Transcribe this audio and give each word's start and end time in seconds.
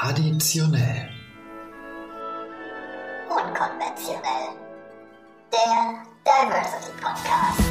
Traditionell. 0.00 1.10
Unkonventionell. 3.28 4.56
Der 5.52 6.02
Diversity 6.24 6.92
Podcast. 7.02 7.69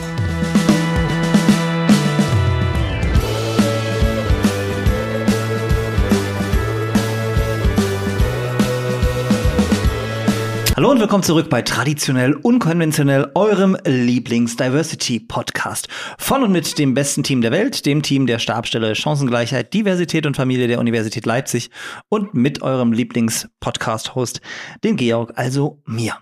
Hallo 10.90 10.96
und 10.96 11.02
willkommen 11.02 11.22
zurück 11.22 11.52
bei 11.52 11.62
Traditionell 11.62 12.34
Unkonventionell, 12.34 13.30
eurem 13.36 13.78
Lieblings-Diversity-Podcast. 13.86 15.88
Von 16.18 16.42
und 16.42 16.52
mit 16.52 16.80
dem 16.80 16.96
besten 16.96 17.22
Team 17.22 17.42
der 17.42 17.52
Welt, 17.52 17.86
dem 17.86 18.02
Team 18.02 18.26
der 18.26 18.40
Stabstelle 18.40 18.96
Chancengleichheit, 18.96 19.72
Diversität 19.72 20.26
und 20.26 20.36
Familie 20.36 20.68
der 20.68 20.80
Universität 20.80 21.28
Leipzig 21.28 21.70
und 22.10 22.34
mit 22.34 22.64
eurem 22.64 22.92
Lieblings-Podcast-Host, 22.92 24.42
den 24.84 24.96
Georg, 24.96 25.32
also 25.36 25.80
mir. 25.86 26.16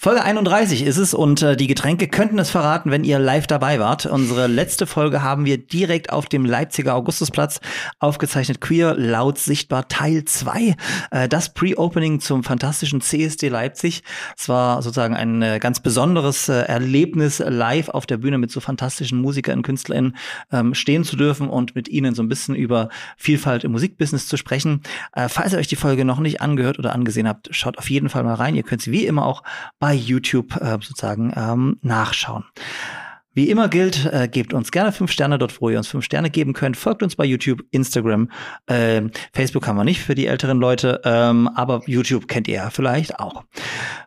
Folge 0.00 0.22
31 0.22 0.84
ist 0.84 0.96
es 0.96 1.12
und 1.12 1.42
äh, 1.42 1.56
die 1.56 1.66
Getränke 1.66 2.06
könnten 2.06 2.38
es 2.38 2.50
verraten, 2.50 2.92
wenn 2.92 3.02
ihr 3.02 3.18
live 3.18 3.48
dabei 3.48 3.80
wart. 3.80 4.06
Unsere 4.06 4.46
letzte 4.46 4.86
Folge 4.86 5.24
haben 5.24 5.44
wir 5.44 5.58
direkt 5.58 6.12
auf 6.12 6.26
dem 6.26 6.44
Leipziger 6.44 6.94
Augustusplatz 6.94 7.58
aufgezeichnet. 7.98 8.60
Queer, 8.60 8.94
laut, 8.94 9.38
sichtbar, 9.38 9.88
Teil 9.88 10.24
2. 10.24 10.76
Äh, 11.10 11.28
das 11.28 11.52
Pre-Opening 11.52 12.20
zum 12.20 12.44
fantastischen 12.44 13.00
CSD 13.00 13.48
Leipzig. 13.48 14.04
Es 14.36 14.48
war 14.48 14.82
sozusagen 14.82 15.16
ein 15.16 15.42
äh, 15.42 15.58
ganz 15.58 15.80
besonderes 15.80 16.48
äh, 16.48 16.60
Erlebnis, 16.60 17.40
live 17.44 17.88
auf 17.88 18.06
der 18.06 18.18
Bühne 18.18 18.38
mit 18.38 18.52
so 18.52 18.60
fantastischen 18.60 19.20
Musikern, 19.20 19.62
KünstlerInnen 19.62 20.16
ähm, 20.52 20.74
stehen 20.74 21.02
zu 21.02 21.16
dürfen 21.16 21.48
und 21.48 21.74
mit 21.74 21.88
ihnen 21.88 22.14
so 22.14 22.22
ein 22.22 22.28
bisschen 22.28 22.54
über 22.54 22.88
Vielfalt 23.16 23.64
im 23.64 23.72
Musikbusiness 23.72 24.28
zu 24.28 24.36
sprechen. 24.36 24.80
Äh, 25.12 25.28
falls 25.28 25.54
ihr 25.54 25.58
euch 25.58 25.66
die 25.66 25.74
Folge 25.74 26.04
noch 26.04 26.20
nicht 26.20 26.40
angehört 26.40 26.78
oder 26.78 26.92
angesehen 26.92 27.26
habt, 27.26 27.48
schaut 27.50 27.78
auf 27.78 27.90
jeden 27.90 28.08
Fall 28.08 28.22
mal 28.22 28.34
rein. 28.34 28.54
Ihr 28.54 28.62
könnt 28.62 28.82
sie 28.82 28.92
wie 28.92 29.04
immer 29.04 29.26
auch 29.26 29.42
bei 29.80 29.87
YouTube 29.92 30.56
äh, 30.56 30.78
sozusagen 30.80 31.32
ähm, 31.36 31.78
nachschauen. 31.82 32.44
Wie 33.38 33.50
immer 33.50 33.68
gilt, 33.68 34.04
äh, 34.12 34.26
gebt 34.26 34.52
uns 34.52 34.72
gerne 34.72 34.90
fünf 34.90 35.12
Sterne 35.12 35.38
dort, 35.38 35.60
wo 35.60 35.70
ihr 35.70 35.78
uns 35.78 35.86
fünf 35.86 36.04
Sterne 36.04 36.28
geben 36.28 36.54
könnt. 36.54 36.76
Folgt 36.76 37.04
uns 37.04 37.14
bei 37.14 37.24
YouTube, 37.24 37.62
Instagram, 37.70 38.32
äh, 38.66 39.02
Facebook 39.32 39.64
haben 39.68 39.76
wir 39.76 39.84
nicht 39.84 40.00
für 40.00 40.16
die 40.16 40.26
älteren 40.26 40.58
Leute, 40.58 41.00
ähm, 41.04 41.46
aber 41.54 41.82
YouTube 41.86 42.26
kennt 42.26 42.48
ihr 42.48 42.54
ja 42.56 42.70
vielleicht 42.70 43.20
auch. 43.20 43.44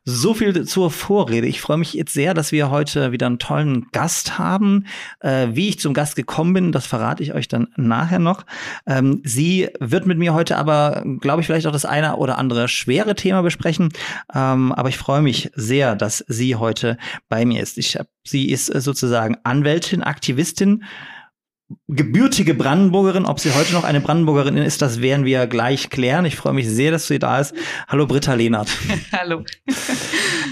So 0.04 0.34
viel 0.34 0.66
zur 0.66 0.92
Vorrede. 0.92 1.48
Ich 1.48 1.62
freue 1.62 1.78
mich 1.78 1.94
jetzt 1.94 2.14
sehr, 2.14 2.34
dass 2.34 2.52
wir 2.52 2.72
heute 2.72 3.14
wieder 3.14 3.28
einen 3.28 3.40
tollen 3.40 3.88
Gast 3.94 4.38
haben. 4.38 4.86
Äh, 5.22 5.48
wie 5.54 5.70
ich 5.70 5.80
zum 5.80 5.94
Gast 5.94 6.18
gekommen 6.18 6.52
bin, 6.52 6.72
das 6.74 6.86
verrate 6.86 7.24
ich 7.24 7.34
euch 7.34 7.48
dann 7.48 7.68
nachher 7.78 8.20
noch. 8.20 8.46
Ähm, 8.86 9.22
sie 9.24 9.70
wird 9.80 10.08
mit 10.08 10.18
mir 10.18 10.34
heute 10.34 10.58
aber, 10.58 11.06
glaube 11.22 11.40
ich, 11.40 11.48
vielleicht 11.48 11.68
auch 11.68 11.72
das 11.72 11.86
eine 11.86 12.18
oder 12.18 12.38
andere 12.38 12.68
schwere 12.68 13.16
Thema 13.16 13.44
besprechen. 13.44 13.94
Ähm, 14.36 14.74
aber 14.74 14.90
ich 14.90 14.98
freue 14.98 15.22
mich 15.22 15.52
sehr, 15.56 15.96
dass 15.96 16.26
sie 16.28 16.58
heute 16.58 16.98
bei 17.30 17.46
mir 17.46 17.62
ist. 17.62 17.78
Ich 17.78 17.96
hab, 17.96 18.08
sie 18.24 18.50
ist 18.50 18.74
äh, 18.74 18.82
sozusagen 18.82 19.38
Anwältin, 19.44 20.04
Aktivistin, 20.04 20.84
gebürtige 21.88 22.54
Brandenburgerin. 22.54 23.26
Ob 23.26 23.40
sie 23.40 23.54
heute 23.54 23.74
noch 23.74 23.84
eine 23.84 24.02
Brandenburgerin 24.02 24.58
ist, 24.58 24.82
das 24.82 25.02
werden 25.02 25.26
wir 25.26 25.48
gleich 25.48 25.90
klären. 25.90 26.26
Ich 26.26 26.36
freue 26.36 26.54
mich 26.54 26.68
sehr, 26.68 26.92
dass 26.92 27.08
sie 27.08 27.20
da 27.20 27.40
ist. 27.40 27.54
Hallo 27.88 28.08
Britta 28.08 28.34
Lehnert. 28.34 28.70
Hallo. 29.12 29.44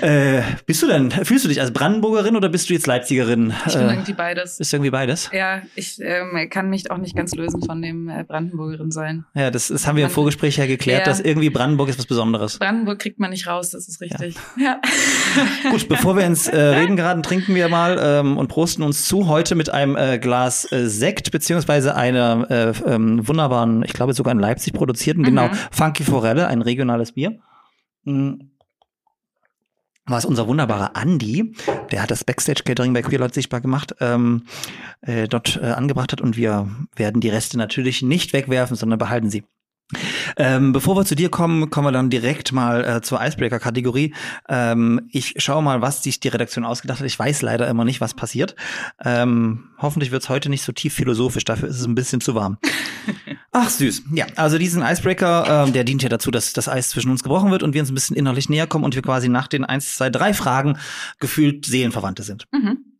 Äh, 0.01 0.41
bist 0.65 0.81
du 0.81 0.87
denn, 0.87 1.11
fühlst 1.11 1.45
du 1.45 1.49
dich 1.49 1.59
als 1.59 1.71
Brandenburgerin 1.71 2.35
oder 2.35 2.49
bist 2.49 2.69
du 2.69 2.73
jetzt 2.73 2.87
Leipzigerin? 2.87 3.53
Ich 3.67 3.73
bin 3.73 3.81
äh, 3.81 3.91
irgendwie 3.93 4.13
beides. 4.13 4.57
Bist 4.57 4.71
du 4.71 4.77
irgendwie 4.77 4.91
beides? 4.91 5.29
Ja, 5.33 5.61
ich 5.75 5.99
ähm, 6.01 6.49
kann 6.49 6.69
mich 6.69 6.89
auch 6.91 6.97
nicht 6.97 7.15
ganz 7.15 7.35
lösen 7.35 7.61
von 7.63 7.81
dem 7.81 8.07
äh, 8.09 8.23
Brandenburgerin 8.23 8.91
sein. 8.91 9.25
Ja, 9.35 9.51
das, 9.51 9.67
das 9.67 9.85
haben 9.87 9.97
wir 9.97 10.05
im 10.05 10.09
Vorgespräch 10.09 10.57
ja 10.57 10.65
geklärt, 10.65 11.01
Ja. 11.01 11.05
dass 11.05 11.19
irgendwie 11.19 11.49
Brandenburg 11.49 11.89
ist 11.89 11.99
was 11.99 12.05
Besonderes. 12.05 12.59
Brandenburg 12.59 12.99
kriegt 12.99 13.19
man 13.19 13.29
nicht 13.31 13.47
raus, 13.47 13.71
das 13.71 13.87
ist 13.87 14.01
richtig. 14.01 14.35
Ja. 14.57 14.79
Gut, 15.71 15.87
bevor 15.89 16.15
wir 16.15 16.25
ins 16.25 16.47
äh, 16.47 16.57
Reden 16.59 16.95
geraten, 16.95 17.23
trinken 17.23 17.55
wir 17.55 17.67
mal 17.69 17.99
ähm, 18.01 18.37
und 18.37 18.47
prosten 18.47 18.83
uns 18.83 19.05
zu 19.05 19.27
heute 19.27 19.55
mit 19.55 19.69
einem 19.69 19.95
äh, 19.95 20.17
Glas 20.19 20.71
äh, 20.71 20.87
Sekt 20.87 21.31
beziehungsweise 21.31 21.95
einer 21.95 22.47
äh, 22.49 22.73
ähm, 22.85 23.27
wunderbaren, 23.27 23.83
ich 23.83 23.93
glaube 23.93 24.13
sogar 24.13 24.31
in 24.31 24.39
Leipzig 24.39 24.73
produzierten, 24.73 25.23
genau, 25.23 25.49
Funky 25.71 26.03
Forelle, 26.03 26.47
ein 26.47 26.61
regionales 26.61 27.13
Bier. 27.13 27.39
Mm. 30.09 30.11
Was 30.11 30.25
unser 30.25 30.47
wunderbarer 30.47 30.91
Andy, 30.99 31.53
der 31.91 32.03
hat 32.03 32.11
das 32.11 32.23
Backstage-Catering 32.23 32.93
bei 32.93 33.01
Queer 33.01 33.19
Leute 33.19 33.35
sichtbar 33.35 33.61
gemacht, 33.61 33.95
ähm, 33.99 34.43
äh, 35.01 35.27
dort 35.27 35.59
äh, 35.61 35.67
angebracht 35.67 36.11
hat 36.11 36.21
und 36.21 36.35
wir 36.35 36.69
werden 36.95 37.21
die 37.21 37.29
Reste 37.29 37.57
natürlich 37.57 38.01
nicht 38.01 38.33
wegwerfen, 38.33 38.75
sondern 38.75 38.99
behalten 38.99 39.29
sie. 39.29 39.43
Ähm, 40.37 40.71
bevor 40.71 40.95
wir 40.95 41.05
zu 41.05 41.15
dir 41.15 41.29
kommen, 41.29 41.71
kommen 41.71 41.87
wir 41.87 41.91
dann 41.91 42.11
direkt 42.11 42.51
mal 42.51 42.85
äh, 42.85 43.01
zur 43.01 43.19
Icebreaker-Kategorie. 43.21 44.13
Ähm, 44.47 45.09
ich 45.11 45.33
schaue 45.37 45.63
mal, 45.63 45.81
was 45.81 46.03
sich 46.03 46.19
die 46.19 46.27
Redaktion 46.27 46.63
ausgedacht 46.63 46.99
hat. 46.99 47.07
Ich 47.07 47.17
weiß 47.17 47.41
leider 47.41 47.67
immer 47.67 47.85
nicht, 47.85 47.99
was 47.99 48.13
passiert. 48.13 48.55
Ähm, 49.03 49.69
hoffentlich 49.79 50.11
wird 50.11 50.21
es 50.23 50.29
heute 50.29 50.49
nicht 50.49 50.61
so 50.61 50.71
tief 50.71 50.93
philosophisch, 50.93 51.43
dafür 51.43 51.69
ist 51.69 51.79
es 51.79 51.87
ein 51.87 51.95
bisschen 51.95 52.21
zu 52.21 52.35
warm. 52.35 52.59
Ach 53.51 53.69
süß. 53.69 54.03
Ja, 54.13 54.27
also 54.35 54.57
diesen 54.57 54.83
Icebreaker, 54.83 55.65
ähm, 55.65 55.73
der 55.73 55.83
dient 55.83 56.03
ja 56.03 56.09
dazu, 56.09 56.29
dass 56.29 56.53
das 56.53 56.67
Eis 56.67 56.89
zwischen 56.89 57.09
uns 57.09 57.23
gebrochen 57.23 57.51
wird 57.51 57.63
und 57.63 57.73
wir 57.73 57.81
uns 57.81 57.89
ein 57.89 57.95
bisschen 57.95 58.15
innerlich 58.15 58.49
näher 58.49 58.67
kommen 58.67 58.85
und 58.85 58.95
wir 58.95 59.01
quasi 59.01 59.27
nach 59.27 59.47
den 59.47 59.65
1, 59.65 59.95
2, 59.95 60.09
3 60.11 60.33
Fragen 60.33 60.77
gefühlt 61.19 61.65
Seelenverwandte 61.65 62.23
sind. 62.23 62.47
Mhm. 62.51 62.99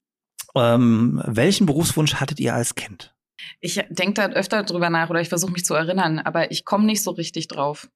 Ähm, 0.55 1.21
welchen 1.25 1.67
Berufswunsch 1.67 2.15
hattet 2.15 2.39
ihr 2.39 2.55
als 2.55 2.73
Kind? 2.73 3.13
Ich 3.61 3.79
denke 3.89 4.13
da 4.13 4.29
öfter 4.29 4.63
drüber 4.63 4.89
nach 4.89 5.09
oder 5.09 5.21
ich 5.21 5.29
versuche 5.29 5.51
mich 5.51 5.65
zu 5.65 5.75
erinnern, 5.75 6.19
aber 6.19 6.51
ich 6.51 6.65
komme 6.65 6.85
nicht 6.85 7.03
so 7.03 7.11
richtig 7.11 7.47
drauf. 7.47 7.89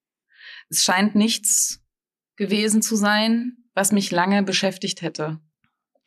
Es 0.70 0.84
scheint 0.84 1.16
nichts 1.16 1.82
gewesen 2.36 2.82
zu 2.82 2.96
sein, 2.96 3.58
was 3.74 3.92
mich 3.92 4.12
lange 4.12 4.44
beschäftigt 4.44 5.02
hätte. 5.02 5.40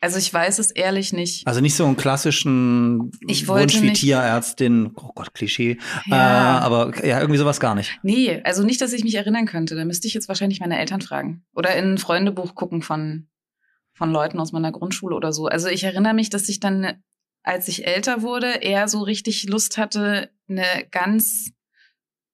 Also 0.06 0.18
ich 0.18 0.32
weiß 0.32 0.60
es 0.60 0.70
ehrlich 0.70 1.12
nicht. 1.12 1.44
Also 1.48 1.60
nicht 1.60 1.74
so 1.74 1.84
einen 1.84 1.96
klassischen 1.96 3.10
Ich 3.26 3.48
wollte 3.48 3.74
Wunsch 3.74 3.82
wie 3.82 3.92
Tierärztin, 3.92 4.92
oh 4.94 5.10
Gott, 5.16 5.34
Klischee. 5.34 5.78
Ja. 6.04 6.58
Äh, 6.58 6.60
aber 6.60 7.04
ja, 7.04 7.18
irgendwie 7.18 7.40
sowas 7.40 7.58
gar 7.58 7.74
nicht. 7.74 7.98
Nee, 8.04 8.40
also 8.44 8.62
nicht, 8.62 8.80
dass 8.80 8.92
ich 8.92 9.02
mich 9.02 9.16
erinnern 9.16 9.46
könnte. 9.46 9.74
Da 9.74 9.84
müsste 9.84 10.06
ich 10.06 10.14
jetzt 10.14 10.28
wahrscheinlich 10.28 10.60
meine 10.60 10.78
Eltern 10.78 11.00
fragen. 11.00 11.44
Oder 11.56 11.74
in 11.74 11.94
ein 11.94 11.98
Freundebuch 11.98 12.54
gucken 12.54 12.82
von, 12.82 13.26
von 13.94 14.12
Leuten 14.12 14.38
aus 14.38 14.52
meiner 14.52 14.70
Grundschule 14.70 15.16
oder 15.16 15.32
so. 15.32 15.46
Also 15.46 15.66
ich 15.66 15.82
erinnere 15.82 16.14
mich, 16.14 16.30
dass 16.30 16.48
ich 16.48 16.60
dann, 16.60 17.02
als 17.42 17.66
ich 17.66 17.84
älter 17.84 18.22
wurde, 18.22 18.46
eher 18.60 18.86
so 18.86 19.02
richtig 19.02 19.48
Lust 19.48 19.76
hatte, 19.76 20.30
eine 20.48 20.86
ganz 20.92 21.50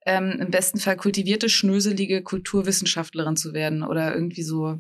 ähm, 0.04 0.36
im 0.40 0.50
besten 0.50 0.78
Fall 0.78 0.98
kultivierte, 0.98 1.48
schnöselige 1.48 2.22
Kulturwissenschaftlerin 2.22 3.36
zu 3.36 3.54
werden 3.54 3.82
oder 3.82 4.14
irgendwie 4.14 4.42
so 4.42 4.78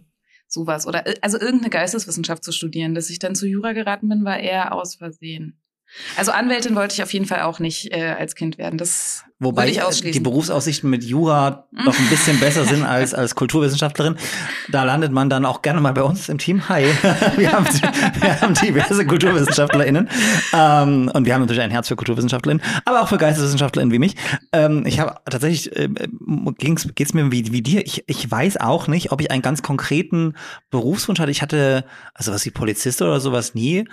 sowas. 0.52 0.86
Oder 0.86 1.06
äh, 1.06 1.14
also 1.20 1.38
irgendeine 1.38 1.70
Geisteswissenschaft 1.70 2.44
zu 2.44 2.52
studieren. 2.52 2.94
Dass 2.94 3.10
ich 3.10 3.18
dann 3.18 3.34
zu 3.34 3.46
Jura 3.46 3.72
geraten 3.72 4.08
bin, 4.08 4.24
war 4.24 4.38
eher 4.38 4.72
aus 4.72 4.96
Versehen. 4.96 5.61
Also 6.16 6.32
Anwältin 6.32 6.74
wollte 6.74 6.94
ich 6.94 7.02
auf 7.02 7.12
jeden 7.12 7.26
Fall 7.26 7.42
auch 7.42 7.58
nicht 7.58 7.92
äh, 7.92 8.14
als 8.18 8.34
Kind 8.34 8.58
werden. 8.58 8.78
Das 8.78 9.24
Wobei 9.38 9.62
würde 9.62 9.72
ich 9.72 9.78
äh, 9.78 9.82
ausschließen. 9.82 10.12
die 10.12 10.20
Berufsaussichten 10.20 10.88
mit 10.88 11.04
Jura 11.04 11.66
noch 11.72 11.98
ein 11.98 12.08
bisschen 12.08 12.38
besser 12.40 12.64
sind 12.64 12.84
als 12.86 13.12
als 13.12 13.34
Kulturwissenschaftlerin. 13.34 14.16
Da 14.70 14.84
landet 14.84 15.12
man 15.12 15.28
dann 15.28 15.44
auch 15.44 15.62
gerne 15.62 15.80
mal 15.80 15.92
bei 15.92 16.02
uns 16.02 16.28
im 16.28 16.38
Team. 16.38 16.68
Hi, 16.68 16.84
wir 17.36 17.52
haben, 17.52 17.66
wir 17.66 18.40
haben 18.40 18.54
diverse 18.54 19.06
KulturwissenschaftlerInnen 19.06 20.08
ähm, 20.54 21.10
und 21.12 21.26
wir 21.26 21.34
haben 21.34 21.42
natürlich 21.42 21.62
ein 21.62 21.70
Herz 21.70 21.88
für 21.88 21.96
KulturwissenschaftlerInnen, 21.96 22.64
aber 22.84 23.02
auch 23.02 23.08
für 23.08 23.18
GeisteswissenschaftlerInnen 23.18 23.92
wie 23.92 23.98
mich. 23.98 24.14
Ähm, 24.52 24.86
ich 24.86 25.00
habe 25.00 25.16
tatsächlich 25.28 25.76
äh, 25.76 25.88
ging's, 26.58 26.88
geht's 26.94 27.12
mir 27.12 27.30
wie, 27.32 27.52
wie 27.52 27.62
dir. 27.62 27.84
Ich, 27.84 28.04
ich 28.06 28.30
weiß 28.30 28.58
auch 28.58 28.86
nicht, 28.86 29.12
ob 29.12 29.20
ich 29.20 29.30
einen 29.30 29.42
ganz 29.42 29.62
konkreten 29.62 30.34
Berufswunsch 30.70 31.20
hatte. 31.20 31.30
Ich 31.30 31.42
hatte 31.42 31.84
also 32.14 32.32
was 32.32 32.46
wie 32.46 32.50
Polizist 32.50 33.02
oder 33.02 33.20
sowas 33.20 33.54
nie. 33.54 33.84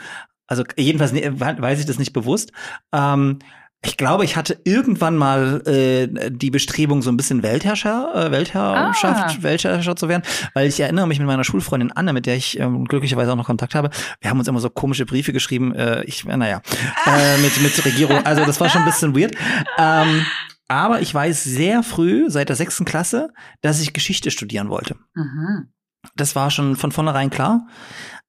Also 0.49 0.63
jedenfalls 0.75 1.11
nie- 1.13 1.23
weiß 1.39 1.79
ich 1.79 1.85
das 1.85 1.99
nicht 1.99 2.11
bewusst. 2.13 2.51
Ähm, 2.91 3.39
ich 3.81 3.95
glaube, 3.95 4.25
ich 4.25 4.35
hatte 4.35 4.59
irgendwann 4.65 5.15
mal 5.15 5.61
äh, 5.65 6.29
die 6.29 6.51
Bestrebung, 6.51 7.01
so 7.01 7.09
ein 7.09 7.15
bisschen 7.15 7.43
Weltherrscher, 7.43 8.11
äh, 8.13 8.31
Weltherrschaft, 8.31 9.37
Ah. 9.39 9.43
Weltherrscher 9.43 9.95
zu 9.95 10.09
werden, 10.09 10.23
weil 10.53 10.67
ich 10.67 10.77
erinnere 10.81 11.07
mich 11.07 11.19
mit 11.19 11.27
meiner 11.27 11.45
Schulfreundin 11.45 11.93
Anne, 11.93 12.11
mit 12.11 12.25
der 12.25 12.35
ich 12.35 12.59
ähm, 12.59 12.83
glücklicherweise 12.83 13.31
auch 13.31 13.37
noch 13.37 13.45
Kontakt 13.45 13.75
habe. 13.75 13.89
Wir 14.19 14.29
haben 14.31 14.37
uns 14.39 14.49
immer 14.49 14.59
so 14.59 14.69
komische 14.69 15.05
Briefe 15.05 15.31
geschrieben. 15.31 15.73
Äh, 15.73 16.03
ich, 16.03 16.25
naja, 16.25 16.61
äh, 17.05 17.37
mit 17.37 17.61
mit 17.61 17.85
Regierung. 17.85 18.25
Also 18.25 18.43
das 18.43 18.59
war 18.59 18.67
schon 18.69 18.81
ein 18.81 18.85
bisschen 18.85 19.15
weird. 19.17 19.33
Ähm, 19.77 20.25
aber 20.67 20.99
ich 20.99 21.13
weiß 21.13 21.45
sehr 21.45 21.81
früh, 21.81 22.25
seit 22.29 22.49
der 22.49 22.57
sechsten 22.57 22.83
Klasse, 22.83 23.29
dass 23.61 23.79
ich 23.81 23.93
Geschichte 23.93 24.29
studieren 24.29 24.67
wollte. 24.69 24.97
Mhm. 25.15 25.69
Das 26.17 26.35
war 26.35 26.51
schon 26.51 26.75
von 26.75 26.91
vornherein 26.91 27.29
klar. 27.29 27.65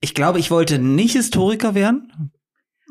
Ich 0.01 0.15
glaube, 0.15 0.39
ich 0.39 0.51
wollte 0.51 0.79
nicht 0.79 1.13
Historiker 1.13 1.75
werden. 1.75 2.33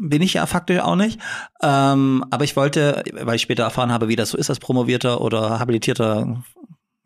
Bin 0.01 0.21
ich 0.21 0.35
ja 0.35 0.45
faktisch 0.45 0.79
auch 0.79 0.95
nicht. 0.95 1.19
Ähm, 1.61 2.23
aber 2.29 2.43
ich 2.43 2.55
wollte, 2.55 3.03
weil 3.13 3.35
ich 3.35 3.41
später 3.41 3.63
erfahren 3.63 3.91
habe, 3.91 4.07
wie 4.07 4.15
das 4.15 4.29
so 4.29 4.37
ist 4.37 4.49
als 4.49 4.59
promovierter 4.59 5.21
oder 5.21 5.59
habilitierter 5.59 6.43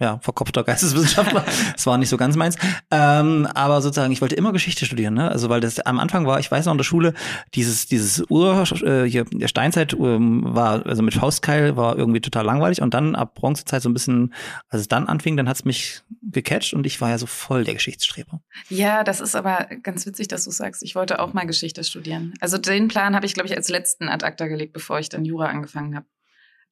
ja, 0.04 0.20
verkopfter 0.20 0.64
Geisteswissenschaftler. 0.64 1.46
das 1.74 1.86
war 1.86 1.98
nicht 1.98 2.10
so 2.10 2.18
ganz 2.18 2.36
meins. 2.36 2.58
Ähm, 2.92 3.48
aber 3.54 3.82
sozusagen, 3.82 4.12
ich 4.12 4.20
wollte 4.20 4.36
immer 4.36 4.52
Geschichte 4.52 4.86
studieren, 4.86 5.14
ne? 5.14 5.32
Also 5.32 5.48
weil 5.48 5.62
das 5.62 5.80
am 5.80 5.98
Anfang 5.98 6.28
war, 6.28 6.42
ich 6.42 6.52
weiß 6.52 6.66
noch 6.66 6.74
in 6.74 6.78
der 6.78 6.84
Schule, 6.84 7.14
dieses, 7.54 7.86
dieses 7.86 8.30
Ur, 8.30 8.64
äh, 8.84 9.06
hier, 9.06 9.24
der 9.24 9.48
Steinzeit 9.48 9.94
ähm, 9.94 10.44
war, 10.44 10.86
also 10.86 11.02
mit 11.04 11.14
Faustkeil 11.14 11.78
war 11.78 11.98
irgendwie 11.98 12.20
total 12.20 12.44
langweilig 12.46 12.82
und 12.82 12.94
dann 12.94 13.16
ab 13.16 13.36
Bronzezeit 13.36 13.82
so 13.82 13.90
ein 13.90 13.94
bisschen, 13.94 14.34
als 14.68 14.82
es 14.82 14.88
dann 14.90 15.08
anfing, 15.08 15.38
dann 15.38 15.48
hat's 15.48 15.64
mich 15.64 16.02
gecatcht 16.22 16.74
und 16.74 16.86
ich 16.86 17.00
war 17.00 17.10
ja 17.10 17.18
so 17.18 17.26
voll 17.26 17.64
der 17.64 17.76
Geschichtsstreber. 17.76 18.42
Ja, 18.68 19.06
das 19.06 19.22
ist 19.22 19.36
aber 19.36 19.70
ganz 19.84 20.06
witzig, 20.06 20.28
dass 20.28 20.44
du 20.44 20.52
sagst. 20.52 20.84
Ich 20.84 20.96
wollte 20.96 21.20
auch 21.20 21.34
mal 21.34 21.46
Geschichte 21.46 21.82
studieren. 21.86 22.34
Also 22.42 22.58
den 22.58 22.90
Plan 22.90 23.16
habe 23.16 23.26
ich, 23.26 23.34
glaube 23.34 23.48
ich, 23.48 23.56
als 23.56 23.70
letzten 23.70 24.10
ad 24.10 24.26
acta 24.26 24.48
gelegt, 24.48 24.74
bevor 24.74 25.00
ich 25.00 25.08
dann 25.08 25.24
Jura 25.24 25.46
angefangen 25.46 25.96
habe. 25.96 26.06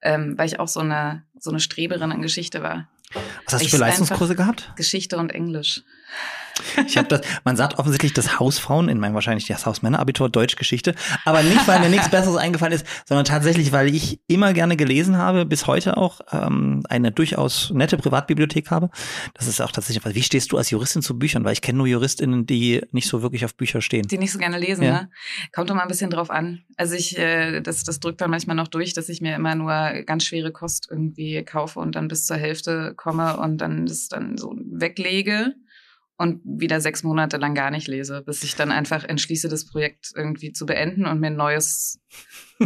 Ähm, 0.03 0.35
weil 0.37 0.47
ich 0.47 0.59
auch 0.59 0.67
so 0.67 0.79
eine, 0.79 1.23
so 1.39 1.51
eine 1.51 1.59
Streberin 1.59 2.11
in 2.11 2.23
Geschichte 2.23 2.63
war. 2.63 2.89
Was 3.45 3.53
hast 3.53 3.61
Ich 3.61 3.71
du 3.71 3.77
für 3.77 3.81
Leistungskurse 3.81 4.35
gehabt? 4.35 4.71
Geschichte 4.75 5.17
und 5.17 5.31
Englisch. 5.31 5.83
Ich 6.85 6.97
habe 6.97 7.07
das, 7.07 7.21
man 7.43 7.55
sagt 7.55 7.79
offensichtlich 7.79 8.13
das 8.13 8.39
Hausfrauen, 8.39 8.89
in 8.89 8.99
meinem 8.99 9.13
wahrscheinlich 9.13 9.47
das 9.47 9.65
Hausmännerabitur 9.65 10.29
Deutschgeschichte, 10.29 10.93
aber 11.25 11.43
nicht, 11.43 11.67
weil 11.67 11.79
mir 11.79 11.89
nichts 11.89 12.09
Besseres 12.11 12.37
eingefallen 12.37 12.73
ist, 12.73 12.85
sondern 13.05 13.25
tatsächlich, 13.25 13.71
weil 13.71 13.93
ich 13.93 14.19
immer 14.27 14.53
gerne 14.53 14.77
gelesen 14.77 15.17
habe, 15.17 15.45
bis 15.45 15.67
heute 15.67 15.97
auch 15.97 16.21
ähm, 16.31 16.83
eine 16.89 17.11
durchaus 17.11 17.71
nette 17.71 17.97
Privatbibliothek 17.97 18.69
habe. 18.69 18.89
Das 19.33 19.47
ist 19.47 19.61
auch 19.61 19.71
tatsächlich, 19.71 20.03
wie 20.15 20.23
stehst 20.23 20.51
du 20.51 20.57
als 20.57 20.69
Juristin 20.69 21.01
zu 21.01 21.17
Büchern? 21.17 21.43
Weil 21.43 21.53
ich 21.53 21.61
kenne 21.61 21.77
nur 21.79 21.87
JuristInnen, 21.87 22.45
die 22.45 22.81
nicht 22.91 23.07
so 23.07 23.21
wirklich 23.21 23.45
auf 23.45 23.55
Bücher 23.55 23.81
stehen. 23.81 24.07
Die 24.07 24.17
nicht 24.17 24.31
so 24.31 24.39
gerne 24.39 24.59
lesen, 24.59 24.83
Ja. 24.83 24.91
ne? 24.91 25.09
Kommt 25.53 25.69
doch 25.69 25.75
mal 25.75 25.83
ein 25.83 25.87
bisschen 25.87 26.11
drauf 26.11 26.29
an. 26.29 26.61
Also 26.77 26.95
ich, 26.95 27.17
äh, 27.17 27.61
das, 27.61 27.83
das 27.83 27.99
drückt 27.99 28.21
dann 28.21 28.29
manchmal 28.29 28.55
noch 28.55 28.67
durch, 28.67 28.93
dass 28.93 29.09
ich 29.09 29.21
mir 29.21 29.35
immer 29.35 29.55
nur 29.55 29.71
ganz 30.05 30.25
schwere 30.25 30.51
Kost 30.51 30.87
irgendwie 30.91 31.43
kaufe 31.43 31.79
und 31.79 31.95
dann 31.95 32.07
bis 32.07 32.25
zur 32.25 32.37
Hälfte 32.37 32.93
komme 32.95 33.37
und 33.37 33.57
dann 33.59 33.85
das 33.85 34.07
dann 34.09 34.37
so 34.37 34.53
weglege 34.71 35.53
und 36.21 36.41
wieder 36.45 36.79
sechs 36.79 37.03
Monate 37.03 37.37
lang 37.37 37.55
gar 37.55 37.71
nicht 37.71 37.87
lese, 37.87 38.21
bis 38.21 38.43
ich 38.43 38.55
dann 38.55 38.71
einfach 38.71 39.03
entschließe, 39.03 39.49
das 39.49 39.65
Projekt 39.65 40.11
irgendwie 40.15 40.51
zu 40.51 40.67
beenden 40.67 41.07
und 41.07 41.19
mir 41.19 41.27
ein 41.27 41.35
neues, 41.35 41.99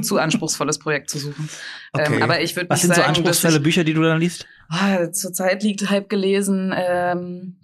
zu 0.01 0.17
anspruchsvolles 0.19 0.77
Projekt 0.77 1.09
zu 1.09 1.17
suchen. 1.17 1.49
Okay. 1.93 2.17
Ähm, 2.17 2.21
aber 2.21 2.41
ich 2.41 2.55
würde 2.55 2.69
Was 2.69 2.81
sind 2.81 2.89
so 2.89 3.01
sagen, 3.01 3.13
dass 3.13 3.17
anspruchsvolle 3.17 3.57
ich, 3.57 3.63
Bücher, 3.63 3.83
die 3.85 3.93
du 3.93 4.01
dann 4.01 4.19
liest? 4.19 4.45
Ah, 4.67 5.09
zurzeit 5.11 5.63
liegt 5.63 5.89
halb 5.89 6.09
gelesen, 6.09 6.73
ähm, 6.75 7.55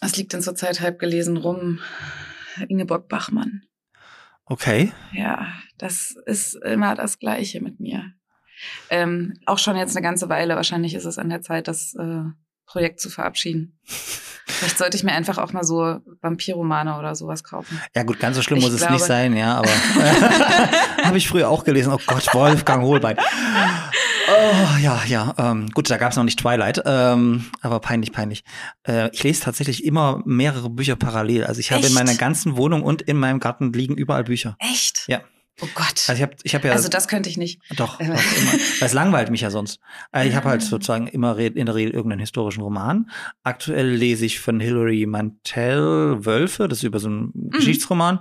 was 0.00 0.16
liegt 0.16 0.32
denn 0.32 0.42
zurzeit 0.42 0.80
halb 0.80 0.98
gelesen 0.98 1.36
rum? 1.36 1.80
Ingeborg 2.68 3.08
Bachmann. 3.08 3.62
Okay. 4.44 4.92
Ja, 5.12 5.48
das 5.78 6.16
ist 6.26 6.54
immer 6.54 6.94
das 6.94 7.18
Gleiche 7.18 7.60
mit 7.60 7.80
mir. 7.80 8.12
Ähm, 8.90 9.38
auch 9.46 9.58
schon 9.58 9.76
jetzt 9.76 9.96
eine 9.96 10.02
ganze 10.02 10.28
Weile. 10.28 10.56
Wahrscheinlich 10.56 10.94
ist 10.94 11.04
es 11.04 11.18
an 11.18 11.30
der 11.30 11.42
Zeit, 11.42 11.68
das 11.68 11.94
äh, 11.94 12.24
Projekt 12.70 13.00
zu 13.00 13.10
verabschieden. 13.10 13.76
Vielleicht 14.46 14.78
sollte 14.78 14.96
ich 14.96 15.02
mir 15.02 15.12
einfach 15.12 15.38
auch 15.38 15.52
mal 15.52 15.64
so 15.64 15.98
Vampirromane 16.20 16.96
oder 16.98 17.14
sowas 17.16 17.42
kaufen. 17.42 17.80
Ja 17.96 18.04
gut, 18.04 18.20
ganz 18.20 18.36
so 18.36 18.42
schlimm 18.42 18.58
Ich 18.58 18.64
muss 18.64 18.72
es 18.74 18.78
glaube- 18.80 18.94
nicht 18.94 19.04
sein, 19.04 19.34
ja, 19.36 19.56
aber 19.56 19.70
habe 21.04 21.18
ich 21.18 21.26
früher 21.28 21.48
auch 21.48 21.64
gelesen. 21.64 21.92
Oh 21.92 21.98
Gott, 22.06 22.32
Wolfgang 22.32 22.82
Holbein. 22.84 23.16
Oh, 24.28 24.78
ja, 24.80 25.00
ja. 25.06 25.34
Ähm, 25.38 25.68
gut, 25.70 25.90
da 25.90 25.96
gab 25.96 26.10
es 26.12 26.16
noch 26.16 26.22
nicht 26.24 26.38
Twilight, 26.38 26.80
ähm, 26.84 27.46
aber 27.62 27.80
peinlich, 27.80 28.12
peinlich. 28.12 28.44
Äh, 28.86 29.10
ich 29.12 29.22
lese 29.24 29.42
tatsächlich 29.42 29.84
immer 29.84 30.22
mehrere 30.24 30.70
Bücher 30.70 30.94
parallel. 30.94 31.44
Also 31.44 31.58
ich 31.60 31.72
habe 31.72 31.84
in 31.86 31.92
meiner 31.94 32.14
ganzen 32.14 32.56
Wohnung 32.56 32.82
und 32.82 33.02
in 33.02 33.16
meinem 33.18 33.40
Garten 33.40 33.72
liegen 33.72 33.96
überall 33.96 34.22
Bücher. 34.24 34.56
Echt? 34.60 35.04
Ja. 35.08 35.20
Oh 35.62 35.68
Gott. 35.74 36.04
Also 36.08 36.14
ich 36.14 36.22
habe 36.22 36.32
ich 36.42 36.54
hab 36.54 36.64
ja 36.64 36.72
Also 36.72 36.88
das 36.88 37.06
könnte 37.08 37.28
ich 37.28 37.36
nicht. 37.36 37.60
doch, 37.76 37.98
doch 37.98 38.00
immer. 38.00 38.14
Es 38.80 38.92
langweilt 38.92 39.30
mich 39.30 39.42
ja 39.42 39.50
sonst. 39.50 39.80
Äh, 40.12 40.28
ich 40.28 40.34
habe 40.34 40.48
halt 40.48 40.62
sozusagen 40.62 41.06
immer 41.06 41.36
in 41.38 41.66
der 41.66 41.74
Regel 41.74 41.92
irgendeinen 41.92 42.20
historischen 42.20 42.62
Roman. 42.62 43.10
Aktuell 43.42 43.90
lese 43.90 44.24
ich 44.26 44.40
von 44.40 44.60
Hilary 44.60 45.06
Mantel 45.06 46.24
Wölfe, 46.24 46.68
das 46.68 46.78
ist 46.78 46.84
über 46.84 46.98
so 46.98 47.08
einen 47.08 47.30
Mhm. 47.34 47.50
Geschichtsroman. 47.50 48.20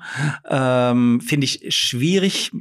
Ähm, 0.49 1.21
Finde 1.21 1.45
ich 1.45 1.65
schwierig, 1.75 2.51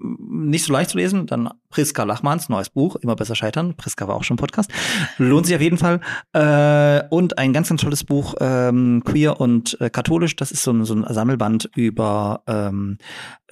nicht 0.00 0.64
so 0.64 0.72
leicht 0.72 0.90
zu 0.90 0.98
lesen. 0.98 1.26
Dann 1.26 1.50
Priska 1.68 2.04
Lachmanns, 2.04 2.48
neues 2.48 2.70
Buch, 2.70 2.96
immer 2.96 3.16
besser 3.16 3.34
scheitern. 3.34 3.74
Priska 3.76 4.08
war 4.08 4.16
auch 4.16 4.24
schon 4.24 4.36
Podcast. 4.36 4.70
Lohnt 5.18 5.46
sich 5.46 5.54
auf 5.54 5.60
jeden 5.60 5.78
Fall. 5.78 6.00
Äh, 6.32 7.02
und 7.10 7.38
ein 7.38 7.52
ganz, 7.52 7.68
ganz 7.68 7.82
tolles 7.82 8.04
Buch, 8.04 8.34
ähm, 8.40 9.02
Queer 9.04 9.40
und 9.40 9.80
äh, 9.80 9.90
Katholisch. 9.90 10.36
Das 10.36 10.50
ist 10.50 10.62
so 10.62 10.72
ein, 10.72 10.84
so 10.84 10.94
ein 10.94 11.04
Sammelband 11.08 11.70
über 11.74 12.42
ähm, 12.46 12.98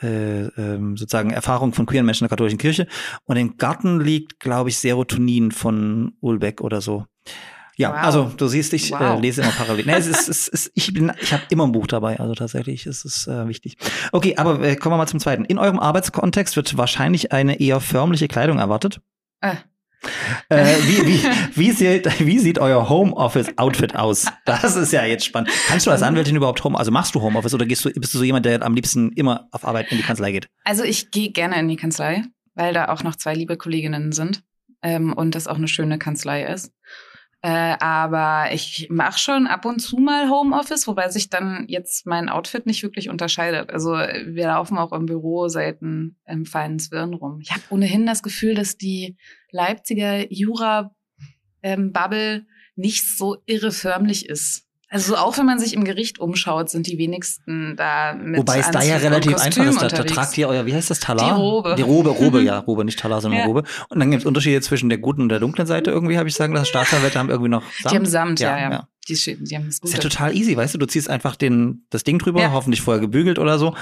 äh, 0.03 0.47
ähm, 0.47 0.97
sozusagen 0.97 1.31
Erfahrung 1.31 1.73
von 1.73 1.87
queeren 1.87 2.07
Menschen 2.07 2.25
in 2.25 2.29
der 2.29 2.37
katholischen 2.37 2.59
Kirche. 2.59 2.87
Und 3.25 3.37
im 3.37 3.57
Garten 3.57 4.01
liegt, 4.01 4.41
glaube 4.41 4.71
ich, 4.71 4.79
Serotonin 4.79 5.53
von 5.53 6.13
Ulbeck 6.21 6.61
oder 6.61 6.81
so. 6.81 7.07
Ja, 7.79 7.91
Wow. 7.93 7.97
also 8.03 8.33
du 8.37 8.47
siehst, 8.49 8.73
ich 8.75 8.93
äh, 8.93 8.99
Wow. 8.99 9.21
lese 9.21 9.41
immer 9.43 9.53
parallel. 9.53 9.87
Nee, 9.87 9.93
es 9.95 10.07
ist, 10.09 10.29
es 10.29 10.49
ist, 10.49 10.71
ich 10.75 10.93
bin, 10.93 11.13
ich 11.23 11.33
habe 11.33 11.45
immer 11.49 11.65
ein 11.65 11.73
Buch 11.73 11.87
dabei, 11.87 12.19
also 12.19 12.35
tatsächlich 12.35 12.87
ist 12.87 13.05
es 13.05 13.27
äh, 13.29 13.47
wichtig. 13.49 13.77
Okay, 14.13 14.37
aber 14.37 14.61
äh, 14.63 14.75
kommen 14.77 14.95
wir 14.95 14.99
mal 14.99 15.07
zum 15.07 15.21
zweiten. 15.21 15.45
In 15.45 15.59
eurem 15.59 15.79
Arbeitskontext 15.79 16.57
wird 16.57 16.77
wahrscheinlich 16.77 17.31
eine 17.33 17.61
eher 17.61 17.81
förmliche 17.81 18.27
Kleidung 18.29 18.59
erwartet. 18.59 19.01
Äh. 19.41 19.55
Äh, 20.49 20.77
wie, 20.87 21.07
wie, 21.07 21.23
wie, 21.57 21.71
sieht, 21.73 22.21
wie 22.21 22.39
sieht 22.39 22.59
euer 22.61 22.89
Homeoffice-Outfit 22.89 23.97
aus? 23.97 24.27
Das 24.45 24.77
ist 24.77 24.93
ja 24.93 25.05
jetzt 25.05 25.25
spannend. 25.25 25.51
Kannst 25.67 25.87
du 25.87 25.91
als 25.91 26.03
Anwältin 26.03 26.37
überhaupt 26.37 26.63
Home, 26.65 26.79
also 26.79 26.91
machst 26.93 27.15
du 27.15 27.21
Homeoffice 27.21 27.55
oder 27.55 27.67
gehst 27.67 27.85
du, 27.85 27.91
bist 27.93 28.15
du 28.15 28.19
so 28.19 28.25
jemand, 28.25 28.47
der 28.47 28.63
am 28.63 28.75
liebsten 28.75 29.11
immer 29.13 29.49
auf 29.51 29.65
Arbeit 29.65 29.91
in 29.91 29.97
die 29.99 30.05
Kanzlei 30.05 30.33
geht? 30.33 30.49
Also 30.65 30.85
ich 30.85 31.11
gehe 31.11 31.31
gerne 31.31 31.59
in 31.59 31.69
die 31.69 31.77
Kanzlei, 31.77 32.23
weil 32.55 32.75
da 32.75 32.89
auch 32.89 33.03
noch 33.03 33.17
zwei 33.17 33.35
liebe 33.35 33.57
Kolleginnen 33.57 34.13
sind 34.13 34.43
ähm, 34.83 35.13
und 35.13 35.35
das 35.35 35.47
auch 35.49 35.57
eine 35.57 35.69
schöne 35.69 35.99
Kanzlei 35.99 36.45
ist. 36.45 36.73
Äh, 37.41 37.77
aber 37.79 38.53
ich 38.53 38.89
mache 38.91 39.17
schon 39.19 39.47
ab 39.47 39.65
und 39.65 39.79
zu 39.79 39.99
mal 39.99 40.29
Homeoffice, 40.29 40.89
wobei 40.89 41.09
sich 41.09 41.31
dann 41.31 41.67
jetzt 41.69 42.05
mein 42.05 42.29
Outfit 42.29 42.67
nicht 42.67 42.83
wirklich 42.83 43.09
unterscheidet. 43.09 43.71
Also 43.71 43.93
wir 43.93 44.49
laufen 44.49 44.77
auch 44.77 44.93
im 44.93 45.07
Büro 45.07 45.47
selten 45.47 46.19
im 46.27 46.47
feinen 46.47 46.81
Zwirn 46.81 47.15
rum. 47.15 47.39
Ich 47.41 47.53
habe 47.53 47.63
ohnehin 47.71 48.07
das 48.07 48.25
Gefühl, 48.25 48.57
dass 48.57 48.77
die 48.77 49.17
Leipziger 49.53 50.27
Jura-Bubble 50.33 52.45
nicht 52.75 53.17
so 53.17 53.37
irre 53.47 53.71
förmlich 53.71 54.29
ist. 54.29 54.68
Also 54.91 55.17
auch 55.17 55.37
wenn 55.37 55.45
man 55.45 55.59
sich 55.59 55.75
im 55.75 55.85
Gericht 55.85 56.19
umschaut, 56.19 56.71
sind 56.71 56.87
die 56.87 56.97
wenigsten 56.97 57.77
da 57.77 58.15
mit 58.15 58.39
Wobei 58.39 58.59
es 58.61 58.71
da 58.71 58.83
ja 58.83 58.97
relativ 58.97 59.35
einfach 59.37 59.67
ist. 59.67 59.83
Da, 59.83 59.89
da 59.89 60.03
tragt 60.05 60.39
ihr 60.39 60.49
euer, 60.49 60.65
wie 60.65 60.75
heißt 60.75 60.89
das, 60.89 60.99
Talar? 61.01 61.27
Die 61.35 61.41
Robe. 61.41 61.75
Die 61.77 61.83
Robe, 61.83 62.09
Robe, 62.11 62.43
ja. 62.43 62.59
Robe, 62.67 62.85
nicht 62.87 62.99
Talar, 62.99 63.21
sondern 63.21 63.41
Ja. 63.41 63.47
Robe. 63.47 63.65
Und 63.91 64.01
dann 64.01 64.11
gibt 64.11 64.23
es 64.23 64.27
Unterschiede 64.27 64.61
zwischen 64.63 64.89
der 64.89 64.97
guten 64.99 65.23
und 65.23 65.29
der 65.29 65.41
dunklen 65.41 65.67
Seite 65.67 65.91
irgendwie, 65.91 66.17
habe 66.17 66.29
ich 66.29 66.35
sagen 66.35 66.55
lassen. 66.55 66.67
Staatsanwälte 66.67 67.19
haben 67.19 67.29
irgendwie 67.29 67.51
noch 67.51 67.63
Samt. 67.83 67.93
Die 67.93 67.97
haben 67.97 68.07
Samt, 68.07 68.41
ja, 68.41 68.59
Ja, 68.59 68.71
ja. 68.71 68.89
Die, 69.09 69.15
die 69.15 69.57
haben 69.57 69.67
das 69.67 69.81
Das 69.81 69.91
ist 69.91 69.97
ja 69.97 70.03
Gute. 70.03 70.09
total 70.11 70.35
easy, 70.37 70.57
weißt 70.57 70.75
du? 70.75 70.79
Du 70.79 70.87
ziehst 70.87 71.09
einfach 71.11 71.37
den, 71.37 71.87
das 71.91 72.05
Ding 72.05 72.19
drüber, 72.19 72.41
Ja. 72.41 72.53
hoffentlich 72.53 72.81
vorher 72.83 73.01
gebügelt 73.01 73.39
oder 73.39 73.59
so. 73.59 73.75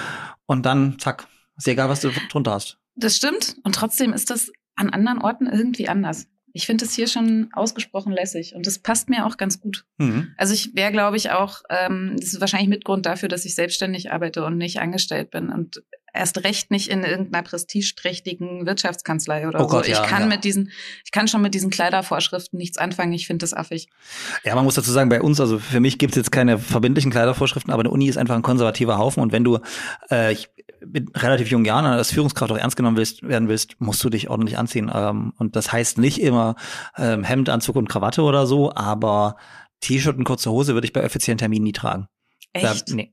Und 0.47 0.67
dann, 0.67 0.99
zack. 0.99 1.26
Ist 1.56 1.67
ja 1.67 1.73
egal, 1.73 1.88
was 1.88 2.00
du 2.00 2.11
drunter 2.31 2.53
hast. 2.53 2.79
Das 2.97 3.17
stimmt. 3.17 3.56
Und 3.64 3.75
trotzdem 3.75 4.12
ist 4.12 4.31
das 4.31 4.50
an 4.75 4.91
anderen 4.91 5.20
Orten 5.20 5.47
irgendwie 5.47 5.89
anders. 5.89 6.27
Ich 6.56 6.65
finde 6.65 6.86
es 6.86 6.94
hier 6.94 7.06
schon 7.06 7.51
ausgesprochen 7.53 8.13
lässig 8.13 8.55
und 8.55 8.67
das 8.67 8.79
passt 8.79 9.10
mir 9.10 9.27
auch 9.27 9.36
ganz 9.36 9.60
gut. 9.60 9.84
Mhm. 9.98 10.32
Also 10.39 10.55
ich 10.55 10.75
wäre, 10.75 10.91
glaube 10.91 11.19
ich, 11.19 11.31
auch, 11.31 11.60
ähm, 11.69 12.17
das 12.19 12.32
ist 12.32 12.41
wahrscheinlich 12.41 12.70
Mitgrund 12.70 13.05
dafür, 13.05 13.29
dass 13.29 13.44
ich 13.44 13.55
selbstständig 13.55 14.10
arbeite 14.10 14.43
und 14.43 14.56
nicht 14.56 14.81
angestellt 14.81 15.31
bin 15.31 15.51
und 15.51 15.82
erst 16.15 16.43
recht 16.44 16.70
nicht 16.70 16.89
in 16.89 17.05
irgendeiner 17.05 17.43
prestigeträchtigen 17.43 18.65
Wirtschaftskanzlei 18.65 19.46
oder 19.46 19.60
Oh 19.60 19.65
so. 19.65 19.69
Gott, 19.69 19.86
ich 19.86 19.98
ja, 19.98 20.06
kann 20.06 20.22
ja. 20.22 20.29
mit 20.29 20.44
diesen, 20.44 20.70
ich 21.05 21.13
kann 21.13 21.29
schon 21.29 21.43
mit 21.43 21.53
diesen 21.53 21.69
Kleidervorschriften 21.69 22.58
nichts 22.58 22.79
anfangen. 22.79 23.13
Ich 23.13 23.27
finde 23.27 23.43
das 23.43 23.53
affig. 23.53 23.89
Ja, 24.43 24.55
man 24.55 24.65
muss 24.65 24.77
dazu 24.77 24.91
sagen, 24.91 25.10
bei 25.10 25.20
uns, 25.20 25.39
also 25.41 25.58
für 25.58 25.81
mich 25.81 25.98
gibt 25.98 26.13
es 26.13 26.17
jetzt 26.17 26.32
keine 26.32 26.58
verbindlichen 26.58 27.10
Kleidervorschriften, 27.10 27.70
aber 27.70 27.82
eine 27.82 27.91
Uni 27.91 28.08
ist 28.08 28.17
einfach 28.17 28.34
ein 28.34 28.41
konservativer 28.41 28.96
Haufen 28.96 29.22
und 29.22 29.31
wenn 29.32 29.44
du 29.44 29.58
äh, 30.10 30.32
ich, 30.32 30.48
mit 30.85 31.23
relativ 31.23 31.51
jungen 31.51 31.65
Jahren 31.65 31.87
als 31.87 32.13
Führungskraft 32.13 32.53
auch 32.53 32.59
ernst 32.59 32.77
genommen 32.77 32.97
willst, 32.97 33.23
werden 33.23 33.49
willst, 33.49 33.81
musst 33.81 34.03
du 34.05 34.11
dich 34.11 34.29
ordentlich 34.31 34.59
anziehen. 34.59 34.91
Ähm, 34.93 35.33
und 35.39 35.56
das 35.56 35.73
heißt 35.73 35.99
nicht 35.99 36.21
immer 36.21 36.56
ähm, 36.97 37.25
Hemd, 37.25 37.49
Anzug 37.49 37.77
und 37.77 37.89
Krawatte 37.89 38.23
oder 38.23 38.47
so, 38.47 38.75
aber 38.75 39.37
T-Shirt 39.81 40.17
und 40.17 40.25
kurze 40.25 40.51
Hose 40.51 40.75
würde 40.75 40.87
ich 40.87 40.93
bei 40.93 41.05
offiziellen 41.05 41.39
Terminen 41.39 41.65
nie 41.65 41.73
tragen. 41.73 42.06
Echt? 42.53 42.91
Da, 42.91 42.95
nee. 42.95 43.13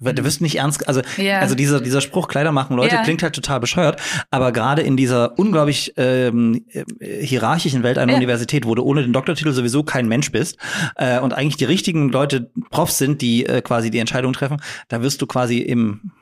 Du 0.00 0.22
wirst 0.24 0.40
nicht 0.40 0.54
ernst, 0.58 0.86
also, 0.86 1.02
Ja. 1.16 1.40
also 1.40 1.56
dieser, 1.56 1.80
dieser 1.80 2.00
Spruch, 2.00 2.28
Kleider 2.28 2.52
machen 2.52 2.76
Leute, 2.76 2.94
Ja. 2.94 3.02
klingt 3.02 3.20
halt 3.24 3.34
total 3.34 3.58
bescheuert, 3.58 4.00
aber 4.30 4.52
gerade 4.52 4.82
in 4.82 4.96
dieser 4.96 5.36
unglaublich 5.40 5.92
ähm, 5.96 6.64
äh, 6.70 6.84
hierarchischen 7.26 7.82
Welt 7.82 7.98
einer 7.98 8.12
Ja. 8.12 8.16
Universität, 8.18 8.64
wo 8.64 8.76
du 8.76 8.84
ohne 8.84 9.02
den 9.02 9.12
Doktortitel 9.12 9.50
sowieso 9.50 9.82
kein 9.82 10.06
Mensch 10.06 10.30
bist 10.30 10.56
äh, 10.94 11.18
und 11.18 11.34
eigentlich 11.34 11.56
die 11.56 11.64
richtigen 11.64 12.10
Leute 12.10 12.48
Profs 12.70 12.98
sind, 12.98 13.22
die 13.22 13.44
äh, 13.44 13.60
quasi 13.60 13.90
die 13.90 13.98
Entscheidung 13.98 14.32
treffen, 14.34 14.62
da 14.86 15.02
wirst 15.02 15.20
du 15.20 15.26
quasi 15.26 15.58
im 15.58 16.12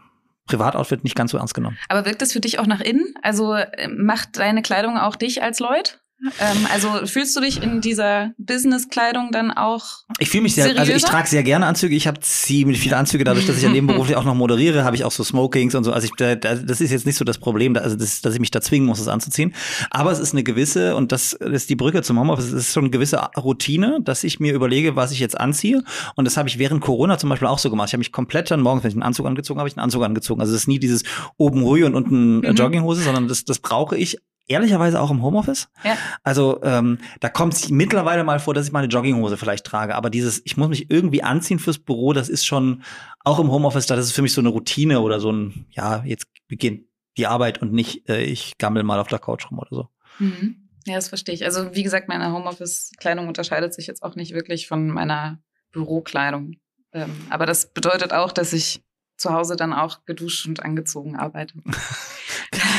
Privatoutfit 0.47 1.05
nicht 1.05 1.17
ganz 1.17 1.33
so 1.33 1.38
ernst 1.38 1.55
genommen. 1.55 1.79
Aber 1.88 2.05
wirkt 2.05 2.23
das 2.23 2.33
für 2.33 2.41
dich 2.41 2.59
auch 2.59 2.67
nach 2.67 2.81
innen? 2.81 3.15
Also 3.23 3.55
äh, 3.55 3.88
macht 3.88 4.38
deine 4.38 4.62
Kleidung 4.62 4.99
auch 4.99 5.17
dich 5.17 5.43
als 5.43 5.61
Leut? 5.61 6.00
Ähm, 6.40 6.66
also 6.73 7.06
fühlst 7.06 7.37
du 7.37 7.40
dich 7.40 7.62
in 7.62 7.80
dieser 7.80 8.32
Business-Kleidung 8.38 9.30
dann 9.32 9.50
auch? 9.50 9.85
Ich 10.18 10.30
fühle 10.30 10.44
mich 10.44 10.54
sehr, 10.54 10.64
also 10.64 10.78
ich 10.80 10.87
seriöser? 10.87 11.08
trage 11.08 11.28
sehr 11.28 11.42
gerne 11.42 11.66
Anzüge. 11.66 11.94
Ich 11.94 12.06
habe 12.06 12.20
ziemlich 12.20 12.80
viele 12.80 12.96
Anzüge, 12.96 13.23
dadurch, 13.25 13.46
dass 13.46 13.58
ich 13.58 13.62
ja 13.62 13.68
nebenberuflich 13.73 14.16
auch 14.16 14.25
noch 14.25 14.35
moderiere, 14.35 14.82
habe 14.85 14.96
ich 14.96 15.04
auch 15.04 15.11
so 15.12 15.23
Smokings 15.23 15.75
und 15.75 15.85
so. 15.85 15.92
Also 15.92 16.06
ich, 16.06 16.12
da- 16.16 16.35
da- 16.35 16.54
das 16.54 16.80
ist 16.80 16.90
jetzt 16.90 17.06
nicht 17.06 17.16
so 17.16 17.25
das 17.25 17.38
Problem, 17.38 17.76
also 17.76 17.96
das, 17.96 18.23
dass 18.23 18.35
ich 18.35 18.40
mich 18.40 18.50
da 18.50 18.61
zwingen 18.61 18.87
muss, 18.87 18.99
das 18.99 19.08
anzuziehen. 19.08 19.54
Aber 19.90 20.11
es 20.11 20.18
ist 20.18 20.32
eine 20.32 20.42
gewisse, 20.42 20.96
und 20.96 21.12
das 21.12 21.32
ist 21.35 21.68
die 21.70 21.76
Brücke 21.76 22.02
zum 22.02 22.18
Homeoffice, 22.18 22.46
es 22.46 22.52
ist 22.52 22.73
schon 22.73 22.85
eine 22.85 22.90
gewisse 22.90 23.18
Routine, 23.37 23.99
dass 24.02 24.25
ich 24.25 24.40
mir 24.40 24.54
überlege, 24.54 24.96
was 24.96 25.12
ich 25.12 25.20
jetzt 25.20 25.38
anziehe. 25.38 25.82
Und 26.16 26.25
das 26.25 26.37
habe 26.37 26.49
ich 26.49 26.58
während 26.58 26.80
Corona 26.80 27.18
zum 27.18 27.28
Beispiel 27.28 27.49
auch 27.49 27.58
so 27.58 27.70
gemacht. 27.70 27.88
Ich 27.88 27.92
habe 27.92 28.00
mich 28.00 28.12
komplett 28.12 28.50
dann 28.50 28.62
morgens, 28.62 28.85
wenn 28.85 28.88
ich 28.90 28.94
einen 28.96 29.02
Anzug 29.02 29.26
angezogen 29.26 29.61
habe, 29.61 29.68
ich 29.68 29.76
einen 29.76 29.85
Anzug 29.85 30.02
angezogen. 30.02 30.40
Also 30.40 30.54
es 30.54 30.62
ist 30.62 30.66
nie 30.68 30.78
dieses 30.78 31.02
oben 31.37 31.62
Hui 31.62 31.85
und 31.85 31.94
unten 31.94 32.38
Mhm. 32.38 32.54
Jogginghose, 32.54 33.02
sondern 33.02 33.28
das, 33.28 33.44
das 33.44 33.58
brauche 33.58 33.96
ich 33.96 34.18
ehrlicherweise 34.49 35.00
auch 35.00 35.11
im 35.11 35.23
Homeoffice. 35.23 35.69
Ja. 35.85 35.97
Also 36.23 36.61
ähm, 36.62 36.99
da 37.21 37.29
kommt 37.29 37.55
es 37.55 37.69
mittlerweile 37.69 38.25
mal 38.25 38.38
vor, 38.38 38.55
dass 38.55 38.67
ich 38.67 38.73
mal 38.73 38.81
eine 38.81 38.88
Jogginghose 38.88 39.37
vielleicht 39.37 39.67
trage. 39.67 39.95
Aber 39.95 40.11
dieses, 40.11 40.43
ich 40.45 40.57
muss 40.57 40.69
mich 40.69 40.91
irgendwie 40.91 41.23
anziehen 41.23 41.59
fürs 41.59 41.79
Büro, 41.79 42.12
das 42.12 42.29
ist 42.29 42.47
schon 42.47 42.83
auch 43.25 43.38
im 43.38 43.50
Homeoffice, 43.50 43.87
da 43.87 43.97
das 43.97 44.07
ist 44.07 44.12
für 44.12 44.23
mich 44.23 44.33
so 44.33 44.41
eine 44.41 44.50
Routine 44.50 45.00
oder 45.00 45.21
so 45.21 45.33
ein, 45.33 45.67
ja, 45.71 46.03
jetzt 46.05 46.26
beginnt 46.49 46.85
die 47.17 47.26
Arbeit 47.26 47.62
und 47.62 47.73
nicht, 47.73 48.09
äh, 48.09 48.23
ich 48.23 48.59
gammel 48.59 48.83
mal 48.83 49.00
auf 49.00 49.09
der 49.09 49.19
Couch 49.19 49.50
rum 49.50 49.59
oder 49.59 49.71
so. 49.71 49.88
Mhm. 50.19 50.69
Ja, 50.87 50.95
das 50.95 51.09
verstehe 51.09 51.35
ich. 51.35 51.45
Also 51.45 51.75
wie 51.75 51.83
gesagt, 51.83 52.09
meine 52.09 52.33
Homeoffice-Kleidung 52.33 53.26
unterscheidet 53.26 53.75
sich 53.75 53.87
jetzt 53.87 54.03
auch 54.03 54.15
nicht 54.15 54.33
wirklich 54.33 54.69
von 54.69 54.88
meiner 54.88 55.41
Bürokleidung. 55.73 56.57
Ähm, 56.93 57.11
aber 57.29 57.47
das 57.47 57.73
bedeutet 57.73 58.12
auch, 58.12 58.31
dass 58.31 58.53
ich 58.53 58.85
zu 59.17 59.33
Hause 59.33 59.57
dann 59.57 59.73
auch 59.73 60.05
geduscht 60.05 60.47
und 60.47 60.62
angezogen 60.62 61.17
arbeite. 61.17 61.55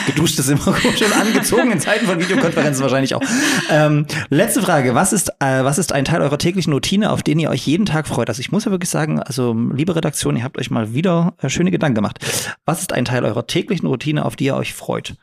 Geduscht 0.05 0.39
ist 0.39 0.49
immer 0.49 0.65
gut 0.65 1.01
und 1.01 1.13
angezogen 1.13 1.71
in 1.71 1.79
Zeiten 1.79 2.05
von 2.05 2.19
Videokonferenzen 2.19 2.81
wahrscheinlich 2.81 3.13
auch. 3.15 3.21
Ähm, 3.69 4.05
letzte 4.29 4.61
Frage. 4.61 4.95
Was 4.95 5.13
ist, 5.13 5.29
äh, 5.39 5.63
was 5.63 5.77
ist 5.77 5.91
ein 5.91 6.05
Teil 6.05 6.21
eurer 6.21 6.37
täglichen 6.37 6.73
Routine, 6.73 7.11
auf 7.11 7.23
den 7.23 7.39
ihr 7.39 7.49
euch 7.49 7.65
jeden 7.67 7.85
Tag 7.85 8.07
freut? 8.07 8.29
Also 8.29 8.39
ich 8.39 8.51
muss 8.51 8.65
ja 8.65 8.71
wirklich 8.71 8.89
sagen, 8.89 9.19
also 9.19 9.53
liebe 9.53 9.95
Redaktion, 9.95 10.37
ihr 10.37 10.43
habt 10.43 10.57
euch 10.57 10.71
mal 10.71 10.93
wieder 10.93 11.35
äh, 11.41 11.49
schöne 11.49 11.71
Gedanken 11.71 11.95
gemacht. 11.95 12.19
Was 12.65 12.81
ist 12.81 12.93
ein 12.93 13.05
Teil 13.05 13.25
eurer 13.25 13.47
täglichen 13.47 13.87
Routine, 13.87 14.25
auf 14.25 14.35
die 14.35 14.45
ihr 14.45 14.55
euch 14.55 14.73
freut? 14.73 15.15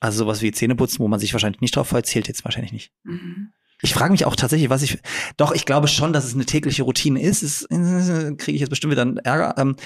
Also 0.00 0.18
sowas 0.18 0.42
wie 0.42 0.52
Zähneputzen, 0.52 0.98
wo 0.98 1.08
man 1.08 1.20
sich 1.20 1.32
wahrscheinlich 1.32 1.60
nicht 1.60 1.76
drauf 1.76 1.88
freut, 1.88 2.06
zählt 2.06 2.28
jetzt 2.28 2.44
wahrscheinlich 2.44 2.72
nicht. 2.72 2.92
Mhm. 3.04 3.52
Ich 3.82 3.92
frage 3.92 4.12
mich 4.12 4.24
auch 4.24 4.36
tatsächlich, 4.36 4.70
was 4.70 4.82
ich. 4.82 4.98
Doch, 5.36 5.52
ich 5.52 5.66
glaube 5.66 5.88
schon, 5.88 6.12
dass 6.12 6.24
es 6.24 6.34
eine 6.34 6.46
tägliche 6.46 6.84
Routine 6.84 7.20
ist. 7.20 7.42
Äh, 7.70 8.34
kriege 8.36 8.54
ich 8.54 8.60
jetzt 8.60 8.70
bestimmt 8.70 8.92
wieder 8.92 9.02
einen 9.02 9.18
Ärger. 9.18 9.56
Ähm, 9.58 9.76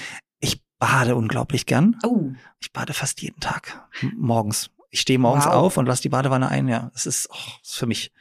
bade 0.79 1.15
unglaublich 1.15 1.65
gern. 1.65 1.97
Oh, 2.05 2.31
Ich 2.59 2.71
bade 2.73 2.93
fast 2.93 3.21
jeden 3.21 3.39
Tag 3.39 3.87
morgens. 4.17 4.69
Ich 4.91 5.01
stehe 5.01 5.19
morgens 5.19 5.45
Wow. 5.45 5.53
auf 5.53 5.77
und 5.77 5.85
lasse 5.85 6.01
die 6.01 6.09
Badewanne 6.09 6.49
ein. 6.49 6.67
Ja, 6.67 6.89
das 6.93 7.05
ist, 7.05 7.29
oh, 7.31 7.51
ist 7.61 7.77
für 7.77 7.85
mich. 7.85 8.11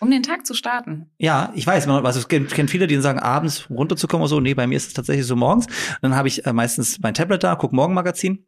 um 0.00 0.10
den 0.10 0.22
Tag 0.22 0.46
zu 0.46 0.54
starten. 0.54 1.10
Ja, 1.18 1.52
ich 1.54 1.66
weiß, 1.66 1.86
man, 1.86 2.04
also 2.06 2.18
es 2.20 2.28
kennt, 2.28 2.50
kennt 2.50 2.70
viele, 2.70 2.86
die 2.86 2.96
sagen, 3.00 3.18
abends 3.18 3.68
runterzukommen 3.68 4.22
oder 4.22 4.28
so. 4.30 4.40
Nee, 4.40 4.54
bei 4.54 4.66
mir 4.66 4.76
ist 4.76 4.86
es 4.88 4.92
tatsächlich 4.94 5.26
so 5.26 5.36
morgens. 5.36 5.66
Dann 6.00 6.14
habe 6.14 6.28
ich 6.28 6.46
äh, 6.46 6.52
meistens 6.52 6.98
mein 7.00 7.12
Tablet 7.14 7.42
da, 7.44 7.54
guck 7.54 7.72
Morgenmagazin, 7.74 8.46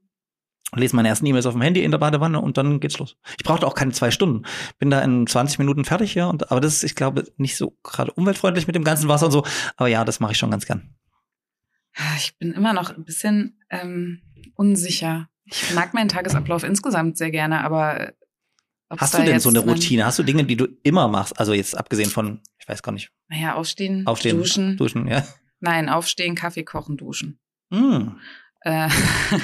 lese 0.75 0.97
meine 0.97 1.09
ersten 1.09 1.27
E-Mails 1.27 1.45
auf 1.47 1.55
dem 1.55 1.61
Handy 1.63 1.83
in 1.85 1.91
der 1.91 1.99
Badewanne 1.99 2.41
und 2.41 2.57
dann 2.57 2.81
geht's 2.81 2.99
los. 2.99 3.17
Ich 3.39 3.45
brauchte 3.45 3.67
auch 3.67 3.75
keine 3.75 3.93
zwei 3.93 4.11
Stunden. 4.11 4.45
Bin 4.79 4.89
da 4.91 5.01
in 5.03 5.27
20 5.27 5.59
Minuten 5.59 5.85
fertig, 5.85 6.15
ja. 6.15 6.27
Und, 6.29 6.51
aber 6.51 6.61
das 6.61 6.75
ist, 6.75 6.85
ich 6.85 6.95
glaube, 6.95 7.25
nicht 7.37 7.57
so 7.57 7.77
gerade 7.83 8.13
umweltfreundlich 8.13 8.67
mit 8.67 8.77
dem 8.77 8.85
ganzen 8.85 9.09
Wasser 9.09 9.27
und 9.27 9.33
so. 9.33 9.45
Aber 9.77 9.89
ja, 9.89 10.05
das 10.07 10.21
mache 10.21 10.33
ich 10.33 10.39
schon 10.39 10.51
ganz 10.51 10.65
gern. 10.67 10.95
Ich 12.17 12.37
bin 12.39 12.53
immer 12.53 12.73
noch 12.73 12.91
ein 12.97 13.05
bisschen 13.05 13.59
ähm, 13.71 14.23
unsicher. 14.55 15.29
Ich 15.45 15.73
mag 15.75 15.95
meinen 15.95 16.09
Tagesablauf 16.09 16.63
insgesamt 16.63 17.17
sehr 17.17 17.31
gerne, 17.31 17.63
aber 17.65 18.13
ob's 18.89 19.01
Hast 19.03 19.19
du 19.19 19.23
denn 19.25 19.41
so 19.41 19.49
eine 19.49 19.61
mein- 19.61 19.71
Routine? 19.71 20.05
Hast 20.05 20.19
du 20.19 20.23
Dinge, 20.23 20.45
die 20.45 20.57
du 20.57 20.67
immer 20.83 21.09
machst? 21.09 21.39
Also 21.39 21.53
jetzt 21.53 21.77
abgesehen 21.77 22.11
von, 22.11 22.41
ich 22.59 22.69
weiß 22.69 22.83
gar 22.83 22.93
nicht, 22.93 23.11
Naja, 23.29 23.55
aufstehen, 23.55 24.07
aufstehen, 24.07 24.37
duschen. 24.39 24.77
duschen, 24.77 25.07
ja. 25.09 25.27
Nein, 25.61 25.89
aufstehen, 25.89 26.35
Kaffee 26.35 26.65
kochen, 26.65 26.97
duschen. 26.97 27.41
Mm. 27.71 28.11
Äh, 28.61 28.89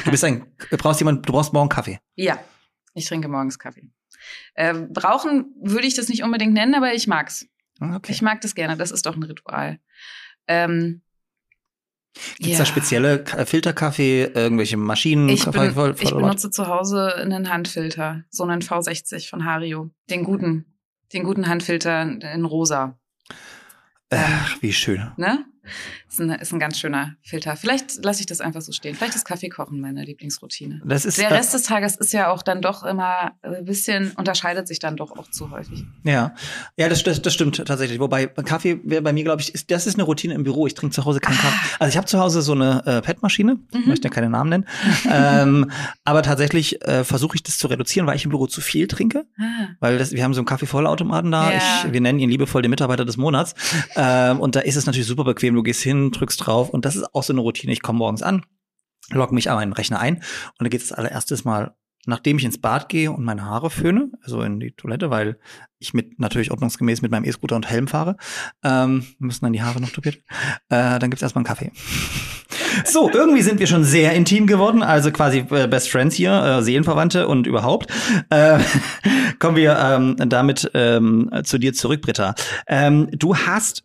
Du 0.05 0.11
bist 0.11 0.25
ein, 0.25 0.47
du 0.71 0.77
brauchst 0.77 1.01
jemand, 1.01 1.27
du 1.27 1.33
brauchst 1.33 1.53
morgen 1.53 1.69
Kaffee. 1.69 1.99
ja, 2.17 2.39
ich 2.95 3.07
trinke 3.07 3.29
morgens 3.29 3.59
Kaffee. 3.59 3.91
Äh, 4.55 4.75
brauchen 4.75 5.55
würde 5.61 5.87
ich 5.87 5.95
das 5.95 6.09
nicht 6.09 6.23
unbedingt 6.23 6.53
nennen, 6.53 6.75
aber 6.75 6.95
ich 6.95 7.07
mag's. 7.07 7.47
Ah, 7.81 7.97
Okay. 7.97 8.13
Ich 8.13 8.23
mag 8.23 8.41
das 8.43 8.55
gerne. 8.55 8.77
Das 8.77 8.91
ist 8.93 9.05
doch 9.07 9.17
ein 9.17 9.23
Ritual. 9.25 9.81
Ähm, 10.47 11.03
Gibt's 12.39 12.53
ja. 12.53 12.59
da 12.59 12.65
spezielle 12.65 13.25
K- 13.25 13.45
Filterkaffee, 13.45 14.25
irgendwelche 14.35 14.77
Maschinen? 14.77 15.29
Ich, 15.29 15.45
Kaffee- 15.45 15.59
bin, 15.61 15.71
voll- 15.75 15.95
ich 15.99 16.11
voll- 16.11 16.23
benutze 16.23 16.51
zu 16.51 16.67
Hause 16.69 17.15
einen 17.17 17.51
Handfilter, 17.51 18.23
so 18.31 18.45
einen 18.45 18.61
V60 18.63 19.29
von 19.29 19.45
Hario. 19.45 19.91
Den 20.11 20.23
guten, 20.25 20.65
den 21.13 21.25
guten 21.25 21.49
Handfilter 21.49 22.03
in 22.33 22.45
rosa. 22.45 22.99
Ach, 24.11 24.57
wie 24.63 24.73
schön. 24.73 25.11
Ne? 25.17 25.45
Ist 26.15 26.21
ein, 26.21 26.31
ist 26.31 26.53
ein 26.53 26.61
ganz 26.61 26.79
schöner 26.79 27.17
Filter. 27.23 27.57
Vielleicht 27.57 28.05
lasse 28.05 28.21
ich 28.21 28.27
das 28.27 28.41
einfach 28.41 28.61
so 28.61 28.71
stehen. 28.71 28.95
Vielleicht 28.95 29.17
ist 29.17 29.25
Kaffee 29.25 29.49
kochen 29.49 29.81
meine 29.81 30.05
Lieblingsroutine. 30.05 30.81
Das 30.85 31.05
ist 31.05 31.19
Der 31.19 31.31
Rest 31.33 31.55
des 31.55 31.65
Tages 31.65 31.97
ist 31.97 32.13
ja 32.13 32.31
auch 32.31 32.43
dann 32.43 32.63
doch 32.63 32.85
immer 32.85 33.33
ein 33.43 33.65
bisschen, 33.65 34.13
unterscheidet 34.17 34.69
sich 34.69 34.79
dann 34.79 34.97
doch 34.97 35.11
auch 35.19 35.29
zu 35.31 35.51
häufig. 35.51 35.85
ja, 36.05 36.33
ja, 36.77 36.89
das, 36.89 37.03
das, 37.03 37.21
das 37.21 37.35
stimmt 37.35 37.57
tatsächlich. 37.67 37.99
Wobei 37.99 38.27
Kaffee 38.27 38.79
wäre 38.85 39.03
bei 39.03 39.13
mir, 39.13 39.25
glaube 39.25 39.43
ich, 39.43 39.53
ist, 39.55 39.71
das 39.73 39.87
ist 39.89 39.95
eine 39.95 40.05
Routine 40.05 40.35
im 40.35 40.45
Büro. 40.45 40.67
Ich 40.69 40.75
trinke 40.75 40.95
zu 40.95 41.05
Hause 41.05 41.19
keinen 41.19 41.37
Kaffee. 41.39 41.77
Also 41.81 41.91
ich 41.91 41.97
habe 41.97 42.07
zu 42.07 42.21
Hause 42.21 42.43
so 42.43 42.53
eine 42.53 42.83
äh, 42.87 43.03
PET-Maschine. 43.03 43.59
Ich 43.73 43.79
Mhm. 43.81 43.89
möchte 43.89 44.07
ja 44.09 44.15
keine 44.15 44.31
Namen 44.31 44.51
nennen. 44.51 44.67
ähm, 45.11 45.71
aber 46.05 46.23
tatsächlich 46.23 46.81
äh, 46.87 47.03
versuche 47.05 47.35
ich 47.37 47.43
das 47.43 47.59
zu 47.59 47.67
reduzieren, 47.67 48.07
weil 48.07 48.17
ich 48.17 48.25
im 48.25 48.31
Büro 48.31 48.47
zu 48.47 48.61
viel 48.61 48.87
trinke. 48.87 49.25
Ah, 49.39 49.69
Weil 49.81 49.99
das, 49.99 50.13
wir 50.13 50.23
haben 50.23 50.35
so 50.35 50.41
einen 50.41 50.47
Kaffeevollautomaten 50.47 51.31
da. 51.31 51.51
Ja. 51.53 51.59
Ich, 51.85 51.93
wir 51.93 52.01
nennen 52.01 52.19
ihn 52.19 52.31
liebevoll 52.31 52.63
den 52.63 52.71
Mitarbeiter 52.71 53.05
des 53.05 53.17
Monats. 53.17 53.55
Ähm, 53.97 54.41
und 54.41 54.55
da 54.57 54.61
ist 54.61 54.77
es 54.77 54.87
natürlich 54.87 55.07
super 55.07 55.25
bequem. 55.25 55.55
Du 55.55 55.63
gehst 55.63 55.83
hin, 55.83 56.04
drückst 56.11 56.47
drauf. 56.47 56.71
Und 56.71 56.85
das 56.85 56.97
ist 56.97 57.15
auch 57.15 57.23
so 57.23 57.33
eine 57.33 57.41
Routine. 57.41 57.73
Ich 57.73 57.83
komme 57.83 57.99
morgens 57.99 58.23
an, 58.23 58.45
logge 59.11 59.35
mich 59.35 59.51
an 59.51 59.57
meinen 59.57 59.73
Rechner 59.73 60.01
ein. 60.01 60.17
Und 60.17 60.25
dann 60.61 60.71
geht 60.71 60.83
es 60.83 60.93
allererstes 60.93 61.45
Mal, 61.45 61.75
nachdem 62.07 62.39
ich 62.39 62.45
ins 62.45 62.61
Bad 62.61 62.89
gehe 62.89 63.11
und 63.11 63.25
meine 63.25 63.45
Haare 63.45 63.71
föhne, 63.71 64.11
also 64.23 64.43
in 64.43 64.61
die 64.61 64.73
Toilette, 64.73 65.11
weil 65.11 65.39
ich 65.79 65.95
mit 65.95 66.19
natürlich 66.19 66.51
ordnungsgemäß 66.51 67.03
mit 67.03 67.11
meinem 67.11 67.25
E-Scooter 67.25 67.57
und 67.57 67.69
Helm 67.69 67.89
fahre, 67.89 68.17
ähm, 68.63 69.05
müssen 69.19 69.45
dann 69.45 69.53
die 69.53 69.63
Haare 69.63 69.81
noch 69.81 69.91
tupiert. 69.91 70.17
Äh, 70.69 70.99
dann 70.99 71.11
gibt's 71.11 71.23
erstmal 71.23 71.41
einen 71.41 71.47
Kaffee. 71.47 71.73
So, 72.85 73.11
irgendwie 73.11 73.43
sind 73.43 73.61
wir 73.61 73.67
schon 73.67 73.85
sehr 73.85 74.13
intim 74.15 74.47
geworden, 74.47 74.83
also 74.83 75.13
quasi 75.13 75.45
äh, 75.51 75.69
Best 75.69 75.91
Friends 75.91 76.15
hier, 76.15 76.33
äh, 76.33 76.63
Seelenverwandte 76.63 77.29
und 77.29 77.47
überhaupt. 77.47 77.91
Äh, 78.31 78.59
kommen 79.39 79.57
wir 79.57 79.79
ähm, 79.79 80.17
damit 80.19 80.71
ähm, 80.75 81.31
zu 81.45 81.59
dir 81.59 81.73
zurück, 81.73 82.03
Britta. 82.03 82.35
Ähm, 82.67 83.09
du 83.13 83.37
hast, 83.37 83.85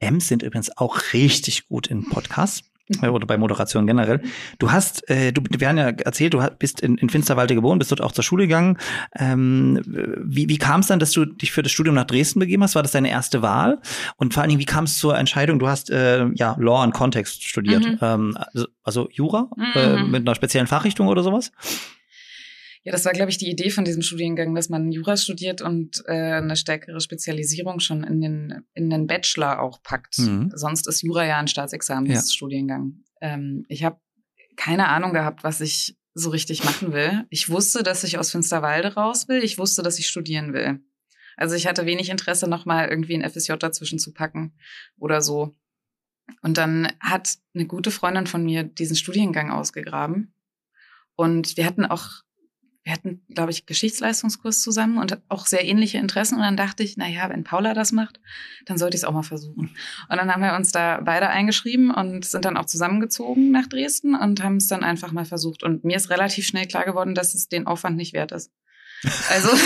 M's 0.00 0.28
sind 0.28 0.42
übrigens 0.42 0.76
auch 0.76 0.98
richtig 1.12 1.68
gut 1.68 1.86
in 1.86 2.08
Podcasts. 2.08 2.62
äh, 3.02 3.08
Oder 3.08 3.26
bei 3.26 3.36
Moderation 3.36 3.84
generell. 3.86 4.20
Du 4.60 4.70
hast, 4.70 5.08
äh, 5.10 5.32
du, 5.32 5.42
wir 5.50 5.68
haben 5.68 5.76
ja 5.78 5.88
erzählt, 5.88 6.34
du 6.34 6.46
bist 6.58 6.80
in, 6.80 6.96
in 6.98 7.08
Finsterwalde 7.10 7.54
geboren, 7.56 7.78
bist 7.80 7.90
dort 7.90 8.00
auch 8.00 8.12
zur 8.12 8.22
Schule 8.22 8.44
gegangen. 8.44 8.78
Ähm, 9.18 9.80
wie 10.24 10.48
wie 10.48 10.58
kam 10.58 10.80
es 10.80 10.86
dann, 10.86 11.00
dass 11.00 11.10
du 11.10 11.24
dich 11.24 11.50
für 11.50 11.62
das 11.64 11.72
Studium 11.72 11.96
nach 11.96 12.04
Dresden 12.04 12.38
begeben 12.38 12.62
hast? 12.62 12.76
War 12.76 12.84
das 12.84 12.92
deine 12.92 13.10
erste 13.10 13.42
Wahl? 13.42 13.80
Und 14.16 14.34
vor 14.34 14.42
allen 14.42 14.50
Dingen, 14.50 14.60
wie 14.60 14.66
kam 14.66 14.84
es 14.84 14.98
zur 14.98 15.18
Entscheidung? 15.18 15.58
Du 15.58 15.66
hast 15.66 15.90
äh, 15.90 16.26
ja 16.34 16.54
Law 16.60 16.82
and 16.84 16.94
Context 16.94 17.42
studiert, 17.42 17.84
Mhm. 17.84 17.98
ähm, 18.02 18.38
also, 18.52 18.66
also 18.84 19.08
Jura 19.10 19.48
Mhm. 19.56 19.64
äh, 19.74 19.96
mit 20.04 20.22
einer 20.28 20.36
speziellen 20.36 20.68
Fachrichtung 20.68 21.08
oder 21.08 21.24
sowas? 21.24 21.50
Ja, 22.86 22.92
das 22.92 23.04
war, 23.04 23.12
glaube 23.12 23.32
ich, 23.32 23.36
die 23.36 23.50
Idee 23.50 23.70
von 23.70 23.84
diesem 23.84 24.02
Studiengang, 24.02 24.54
dass 24.54 24.68
man 24.68 24.92
Jura 24.92 25.16
studiert 25.16 25.60
und 25.60 26.04
äh, 26.06 26.34
eine 26.34 26.54
stärkere 26.54 27.00
Spezialisierung 27.00 27.80
schon 27.80 28.04
in 28.04 28.20
den, 28.20 28.64
in 28.74 28.90
den 28.90 29.08
Bachelor 29.08 29.60
auch 29.60 29.82
packt. 29.82 30.18
Mhm. 30.18 30.52
Sonst 30.54 30.86
ist 30.86 31.02
Jura 31.02 31.26
ja 31.26 31.36
ein 31.38 31.48
Staatsexamensstudiengang. 31.48 33.02
Ähm, 33.20 33.66
ich 33.68 33.82
habe 33.82 33.98
keine 34.54 34.86
Ahnung 34.86 35.12
gehabt, 35.12 35.42
was 35.42 35.60
ich 35.60 35.96
so 36.14 36.30
richtig 36.30 36.62
machen 36.62 36.92
will. 36.92 37.24
Ich 37.28 37.48
wusste, 37.48 37.82
dass 37.82 38.04
ich 38.04 38.18
aus 38.18 38.30
Finsterwalde 38.30 38.94
raus 38.94 39.26
will. 39.26 39.42
Ich 39.42 39.58
wusste, 39.58 39.82
dass 39.82 39.98
ich 39.98 40.06
studieren 40.06 40.52
will. 40.52 40.78
Also 41.36 41.56
ich 41.56 41.66
hatte 41.66 41.86
wenig 41.86 42.08
Interesse, 42.08 42.48
nochmal 42.48 42.88
irgendwie 42.88 43.20
ein 43.20 43.28
FSJ 43.28 43.54
dazwischen 43.54 43.98
zu 43.98 44.12
packen 44.12 44.54
oder 44.96 45.22
so. 45.22 45.56
Und 46.42 46.56
dann 46.56 46.92
hat 47.00 47.36
eine 47.52 47.66
gute 47.66 47.90
Freundin 47.90 48.28
von 48.28 48.44
mir 48.44 48.62
diesen 48.62 48.94
Studiengang 48.94 49.50
ausgegraben. 49.50 50.34
Und 51.16 51.56
wir 51.56 51.66
hatten 51.66 51.84
auch 51.84 52.22
wir 52.86 52.92
hatten, 52.92 53.20
glaube 53.34 53.50
ich, 53.50 53.66
Geschichtsleistungskurs 53.66 54.62
zusammen 54.62 54.98
und 54.98 55.18
auch 55.28 55.46
sehr 55.46 55.64
ähnliche 55.64 55.98
Interessen. 55.98 56.36
Und 56.36 56.42
dann 56.42 56.56
dachte 56.56 56.84
ich, 56.84 56.96
na 56.96 57.08
ja, 57.08 57.28
wenn 57.28 57.42
Paula 57.42 57.74
das 57.74 57.90
macht, 57.90 58.20
dann 58.64 58.78
sollte 58.78 58.96
ich 58.96 59.02
es 59.02 59.04
auch 59.04 59.12
mal 59.12 59.24
versuchen. 59.24 59.74
Und 60.08 60.16
dann 60.16 60.32
haben 60.32 60.40
wir 60.40 60.54
uns 60.54 60.70
da 60.70 61.00
beide 61.00 61.28
eingeschrieben 61.28 61.90
und 61.90 62.24
sind 62.24 62.44
dann 62.44 62.56
auch 62.56 62.66
zusammengezogen 62.66 63.50
nach 63.50 63.66
Dresden 63.66 64.14
und 64.14 64.40
haben 64.40 64.58
es 64.58 64.68
dann 64.68 64.84
einfach 64.84 65.10
mal 65.10 65.24
versucht. 65.24 65.64
Und 65.64 65.82
mir 65.82 65.96
ist 65.96 66.10
relativ 66.10 66.46
schnell 66.46 66.68
klar 66.68 66.84
geworden, 66.84 67.16
dass 67.16 67.34
es 67.34 67.48
den 67.48 67.66
Aufwand 67.66 67.96
nicht 67.96 68.12
wert 68.12 68.30
ist. 68.30 68.52
Also 69.30 69.48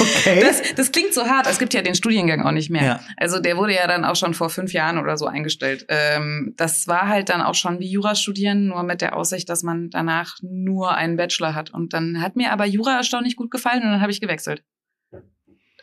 Okay. 0.00 0.40
das, 0.40 0.74
das 0.74 0.92
klingt 0.92 1.14
so 1.14 1.26
hart. 1.26 1.46
Es 1.46 1.58
gibt 1.58 1.74
ja 1.74 1.82
den 1.82 1.94
Studiengang 1.94 2.42
auch 2.42 2.52
nicht 2.52 2.70
mehr. 2.70 2.84
Ja. 2.84 3.00
Also 3.16 3.40
der 3.40 3.56
wurde 3.56 3.74
ja 3.74 3.86
dann 3.86 4.04
auch 4.04 4.16
schon 4.16 4.34
vor 4.34 4.50
fünf 4.50 4.72
Jahren 4.72 4.98
oder 4.98 5.16
so 5.16 5.26
eingestellt. 5.26 5.86
Ähm, 5.88 6.54
das 6.56 6.88
war 6.88 7.08
halt 7.08 7.28
dann 7.28 7.42
auch 7.42 7.54
schon 7.54 7.80
wie 7.80 7.90
Jura 7.90 8.14
studieren, 8.14 8.66
nur 8.66 8.82
mit 8.82 9.00
der 9.00 9.16
Aussicht, 9.16 9.48
dass 9.48 9.62
man 9.62 9.90
danach 9.90 10.36
nur 10.42 10.94
einen 10.94 11.16
Bachelor 11.16 11.54
hat. 11.54 11.70
Und 11.70 11.92
dann 11.92 12.20
hat 12.20 12.36
mir 12.36 12.52
aber 12.52 12.66
Jura 12.66 12.96
erstaunlich 12.96 13.36
gut 13.36 13.50
gefallen 13.50 13.82
und 13.82 13.90
dann 13.90 14.00
habe 14.00 14.12
ich 14.12 14.20
gewechselt. 14.20 14.62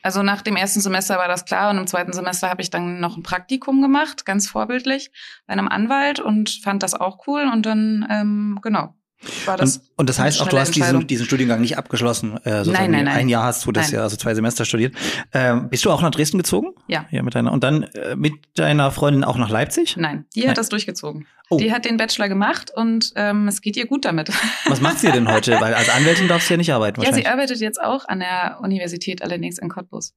Also 0.03 0.23
nach 0.23 0.41
dem 0.41 0.55
ersten 0.55 0.79
Semester 0.79 1.17
war 1.17 1.27
das 1.27 1.45
klar 1.45 1.71
und 1.71 1.77
im 1.79 1.87
zweiten 1.87 2.13
Semester 2.13 2.49
habe 2.49 2.61
ich 2.61 2.69
dann 2.69 2.99
noch 2.99 3.17
ein 3.17 3.23
Praktikum 3.23 3.81
gemacht, 3.81 4.25
ganz 4.25 4.47
vorbildlich, 4.47 5.11
bei 5.47 5.53
einem 5.53 5.67
Anwalt 5.67 6.19
und 6.19 6.49
fand 6.63 6.83
das 6.83 6.93
auch 6.93 7.27
cool 7.27 7.49
und 7.51 7.65
dann, 7.65 8.07
ähm, 8.09 8.59
genau, 8.61 8.93
war 9.45 9.57
das. 9.57 9.77
Und, 9.77 9.83
und 9.97 10.09
das 10.09 10.19
heißt 10.19 10.41
auch, 10.41 10.47
du 10.47 10.57
hast 10.57 10.75
diesen, 10.75 11.07
diesen 11.07 11.25
Studiengang 11.25 11.61
nicht 11.61 11.77
abgeschlossen. 11.77 12.37
Äh, 12.45 12.63
nein, 12.63 12.91
nein, 12.91 12.91
nein. 12.91 13.07
Ein 13.07 13.29
Jahr 13.29 13.43
hast 13.43 13.65
du 13.65 13.71
das 13.71 13.87
Nein. 13.87 13.95
ja, 13.95 14.03
also 14.03 14.15
zwei 14.15 14.35
Semester 14.35 14.63
studiert. 14.63 14.95
Ähm, 15.33 15.69
bist 15.69 15.85
du 15.85 15.91
auch 15.91 16.01
nach 16.01 16.11
Dresden 16.11 16.37
gezogen? 16.37 16.73
Ja. 16.87 17.05
Ja, 17.09 17.23
mit 17.23 17.33
deiner, 17.33 17.51
und 17.51 17.63
dann 17.63 17.83
äh, 17.83 18.15
mit 18.15 18.33
deiner 18.55 18.91
Freundin 18.91 19.23
auch 19.23 19.37
nach 19.37 19.49
Leipzig? 19.49 19.97
Nein, 19.97 20.25
die 20.35 20.41
Nein. 20.41 20.49
hat 20.49 20.57
das 20.57 20.69
durchgezogen. 20.69 21.25
Oh. 21.49 21.57
Die 21.57 21.71
hat 21.71 21.85
den 21.85 21.97
Bachelor 21.97 22.29
gemacht 22.29 22.71
und 22.75 23.13
ähm, 23.15 23.47
es 23.47 23.61
geht 23.61 23.75
ihr 23.75 23.87
gut 23.87 24.05
damit. 24.05 24.29
Was 24.67 24.81
macht 24.81 24.99
sie 24.99 25.11
denn 25.11 25.31
heute? 25.31 25.59
Weil 25.59 25.73
als 25.73 25.89
Anwältin 25.89 26.27
darfst 26.27 26.49
du 26.49 26.53
ja 26.53 26.57
nicht 26.57 26.73
arbeiten 26.73 27.01
ja, 27.03 27.13
sie 27.13 27.25
arbeitet 27.25 27.59
jetzt 27.59 27.81
auch 27.81 28.07
an 28.07 28.19
der 28.19 28.59
Universität, 28.61 29.21
allerdings 29.21 29.57
in 29.57 29.69
Cottbus. 29.69 30.13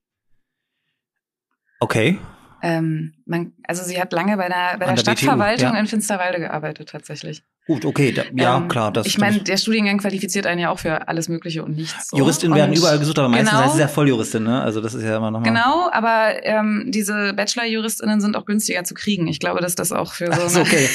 okay. 1.80 2.18
Ähm, 2.62 3.14
man, 3.30 3.52
also 3.66 3.82
sie 3.84 4.00
hat 4.00 4.12
lange 4.12 4.36
bei 4.36 4.48
der, 4.48 4.76
bei 4.78 4.86
der 4.86 4.94
der 4.94 4.94
BTU, 4.94 5.00
Stadtverwaltung 5.02 5.72
ja. 5.72 5.80
in 5.80 5.86
Finsterwalde 5.86 6.40
gearbeitet 6.40 6.88
tatsächlich. 6.90 7.42
Gut, 7.66 7.84
okay. 7.84 8.10
Da, 8.10 8.22
ja, 8.34 8.56
Ähm, 8.56 8.66
klar. 8.66 8.92
Das, 8.92 9.06
ich 9.06 9.18
meine, 9.18 9.38
der 9.38 9.56
Studiengang 9.56 9.98
qualifiziert 9.98 10.44
einen 10.46 10.60
ja 10.60 10.70
auch 10.70 10.80
für 10.80 11.06
alles 11.06 11.28
Mögliche 11.28 11.62
und 11.62 11.76
nichts. 11.76 12.08
So. 12.10 12.16
Juristinnen 12.16 12.56
werden 12.56 12.70
Und- 12.70 12.78
überall 12.78 12.98
gesucht, 12.98 13.18
aber 13.20 13.28
meistens 13.28 13.50
genau, 13.50 13.62
heißt 13.62 13.74
es 13.74 13.80
ja 13.80 13.86
Volljuristin, 13.86 14.42
ne? 14.42 14.60
Also 14.60 14.80
das 14.80 14.94
ist 14.94 15.04
ja 15.04 15.18
immer 15.18 15.30
nochmal. 15.30 15.48
Genau, 15.48 15.88
aber 15.92 16.44
ähm, 16.44 16.86
diese 16.88 17.32
Bachelor-JuristInnen 17.34 18.20
sind 18.20 18.36
auch 18.36 18.44
günstiger 18.44 18.82
zu 18.82 18.94
kriegen. 18.94 19.28
Ich 19.28 19.38
glaube, 19.38 19.60
dass 19.60 19.76
das 19.76 19.92
auch 19.92 20.14
für 20.14 20.32
so 20.32 20.40
eine, 20.40 20.50
so, 20.50 20.60
okay. 20.62 20.88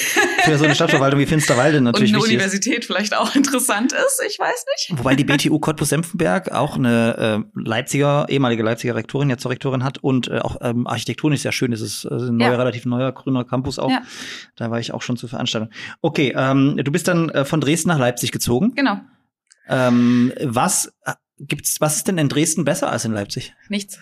Für 0.43 0.57
so 0.57 0.65
eine 0.65 0.75
Stadtverwaltung 0.75 1.19
wie 1.21 1.25
Finsterwalde 1.25 1.77
und 1.79 1.85
natürlich 1.85 2.11
eine 2.11 2.21
wichtig 2.21 2.35
ist. 2.35 2.43
Universität 2.43 2.85
vielleicht 2.85 3.15
auch 3.15 3.33
interessant 3.35 3.93
ist. 3.93 4.21
Ich 4.27 4.37
weiß 4.37 4.65
nicht. 4.75 4.99
Wobei 4.99 5.15
die 5.15 5.23
BTU 5.23 5.59
Cottbus-Senftenberg 5.59 6.51
auch 6.51 6.75
eine 6.75 7.45
äh, 7.55 7.59
Leipziger, 7.59 8.25
ehemalige 8.27 8.63
Leipziger 8.63 8.95
Rektorin, 8.95 9.29
jetzt 9.29 9.43
zur 9.43 9.51
Rektorin 9.51 9.85
hat 9.85 9.99
und 9.99 10.27
äh, 10.27 10.39
auch 10.39 10.57
ähm, 10.61 10.87
architektonisch 10.87 11.41
sehr 11.43 11.53
schön 11.53 11.71
ist. 11.71 11.79
Es 11.81 12.05
äh, 12.27 12.31
ein 12.31 12.37
neuer, 12.37 12.51
Ja. 12.51 12.57
relativ 12.57 12.85
neuer, 12.85 13.11
grüner 13.11 13.43
Campus 13.45 13.79
auch. 13.79 13.89
Ja. 13.89 14.01
Da 14.55 14.71
war 14.71 14.79
ich 14.79 14.93
auch 14.93 15.01
schon 15.01 15.17
zur 15.17 15.29
Veranstaltung. 15.29 15.69
Okay, 16.01 16.33
ähm, 16.37 16.77
du 16.77 16.91
bist 16.91 17.07
dann 17.07 17.29
äh, 17.29 17.45
von 17.45 17.61
Dresden 17.61 17.89
nach 17.89 17.99
Leipzig 17.99 18.31
gezogen. 18.31 18.73
Genau, 18.75 18.99
Ähm, 19.67 20.31
was 20.43 20.93
äh, 21.05 21.13
gibt's, 21.39 21.81
was 21.81 21.97
ist 21.97 22.07
denn 22.07 22.17
in 22.17 22.29
Dresden 22.29 22.65
besser 22.65 22.89
als 22.91 23.05
in 23.05 23.13
Leipzig? 23.13 23.53
nichts. 23.69 23.99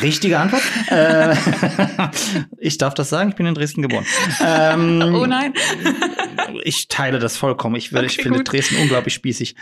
Richtige 0.00 0.38
Antwort. 0.38 0.62
äh, 0.90 1.34
ich 2.58 2.78
darf 2.78 2.94
das 2.94 3.10
sagen, 3.10 3.30
ich 3.30 3.34
bin 3.36 3.46
in 3.46 3.54
Dresden 3.54 3.82
geboren. 3.82 4.06
Ähm, 4.40 5.02
Oh 5.14 5.26
nein. 5.26 5.52
Ich 6.64 6.88
teile 6.88 7.18
das 7.18 7.36
vollkommen. 7.36 7.76
Ich, 7.76 7.92
will, 7.92 8.04
ich 8.04 8.14
Okay, 8.14 8.22
finde 8.22 8.38
gut. 8.38 8.52
Dresden 8.52 8.76
unglaublich 8.76 9.14
spießig. 9.14 9.54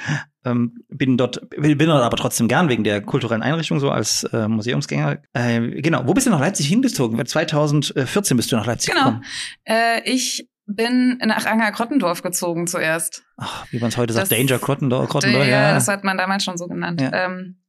Ähm, 0.44 0.82
bin 0.88 1.16
dort, 1.16 1.48
bin 1.50 1.78
dort 1.78 2.02
aber 2.02 2.16
trotzdem 2.16 2.48
gern 2.48 2.68
wegen 2.68 2.84
der 2.84 3.00
kulturellen 3.02 3.42
Einrichtung 3.42 3.78
so 3.80 3.90
als 3.90 4.24
äh, 4.24 4.48
Museumsgänger. 4.48 5.18
Äh, 5.32 5.82
genau. 5.82 6.06
Wo 6.06 6.14
bist 6.14 6.26
du 6.26 6.30
nach 6.30 6.40
Leipzig 6.40 6.66
hingezogen? 6.68 7.24
2014 7.24 8.36
bist 8.36 8.50
du 8.52 8.56
nach 8.56 8.66
Leipzig 8.66 8.92
Genau. 8.92 9.04
gekommen. 9.06 9.24
Äh, 9.64 10.02
ich 10.10 10.48
bin 10.66 11.18
nach 11.24 11.46
Anger-Krottendorf 11.46 12.22
gezogen 12.22 12.66
zuerst. 12.66 13.24
Ach, 13.36 13.66
wie 13.70 13.78
man 13.80 13.88
es 13.88 13.96
heute 13.96 14.12
sagt, 14.12 14.30
Das- 14.30 14.38
Danger 14.38 14.58
Krottendorf. 14.58 15.08
Krottendorf 15.08 15.44
ja, 15.46 15.50
ja. 15.68 15.74
das 15.74 15.88
hat 15.88 16.04
man 16.04 16.16
damals 16.16 16.44
schon 16.44 16.56
so 16.56 16.68
genannt. 16.68 17.00
Ja. 17.00 17.12
Ähm, 17.26 17.60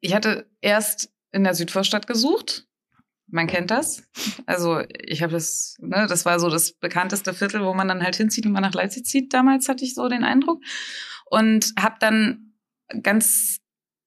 ich 0.00 0.14
hatte 0.14 0.48
erst 0.60 1.10
in 1.32 1.44
der 1.44 1.54
Südvorstadt 1.54 2.06
gesucht. 2.06 2.66
Man 3.32 3.46
kennt 3.46 3.70
das. 3.70 4.02
Also 4.46 4.82
ich 5.04 5.22
habe 5.22 5.32
das, 5.32 5.76
ne, 5.80 6.06
das 6.08 6.24
war 6.24 6.38
so 6.40 6.48
das 6.48 6.72
bekannteste 6.72 7.34
Viertel, 7.34 7.64
wo 7.64 7.74
man 7.74 7.88
dann 7.88 8.02
halt 8.02 8.16
hinzieht, 8.16 8.44
wenn 8.44 8.52
man 8.52 8.62
nach 8.62 8.74
Leipzig 8.74 9.04
zieht. 9.04 9.32
Damals 9.32 9.68
hatte 9.68 9.84
ich 9.84 9.94
so 9.94 10.08
den 10.08 10.24
Eindruck 10.24 10.62
und 11.26 11.72
habe 11.78 11.96
dann 12.00 12.54
ganz 13.02 13.60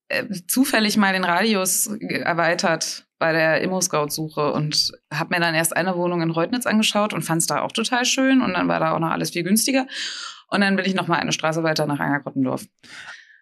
äh, 0.10 0.25
zufällig 0.48 0.98
mal 0.98 1.13
den 1.13 1.24
Radius 1.24 1.88
erweitert 1.88 3.08
bei 3.20 3.32
der 3.32 3.62
Immo-Scout-Suche 3.62 4.51
und 4.51 4.92
habe 5.13 5.34
mir 5.34 5.39
dann 5.39 5.56
erst 5.56 5.75
eine 5.75 5.96
Wohnung 5.96 6.22
in 6.22 6.32
Reutnitz 6.32 6.65
angeschaut 6.65 7.13
und 7.13 7.22
fand 7.22 7.42
es 7.42 7.48
da 7.48 7.62
auch 7.62 7.72
total 7.72 8.03
schön 8.03 8.42
und 8.42 8.53
dann 8.53 8.68
war 8.68 8.82
da 8.82 8.94
auch 8.94 9.00
noch 9.00 9.12
alles 9.12 9.32
viel 9.32 9.44
günstiger. 9.44 9.88
Und 10.50 10.62
dann 10.62 10.75
bin 10.75 10.86
ich 10.86 10.94
noch 10.94 11.08
mal 11.08 11.20
eine 11.20 11.32
Straße 11.32 11.63
weiter 11.63 11.86
nach 11.86 12.00
Angerkottendorf. 12.00 12.65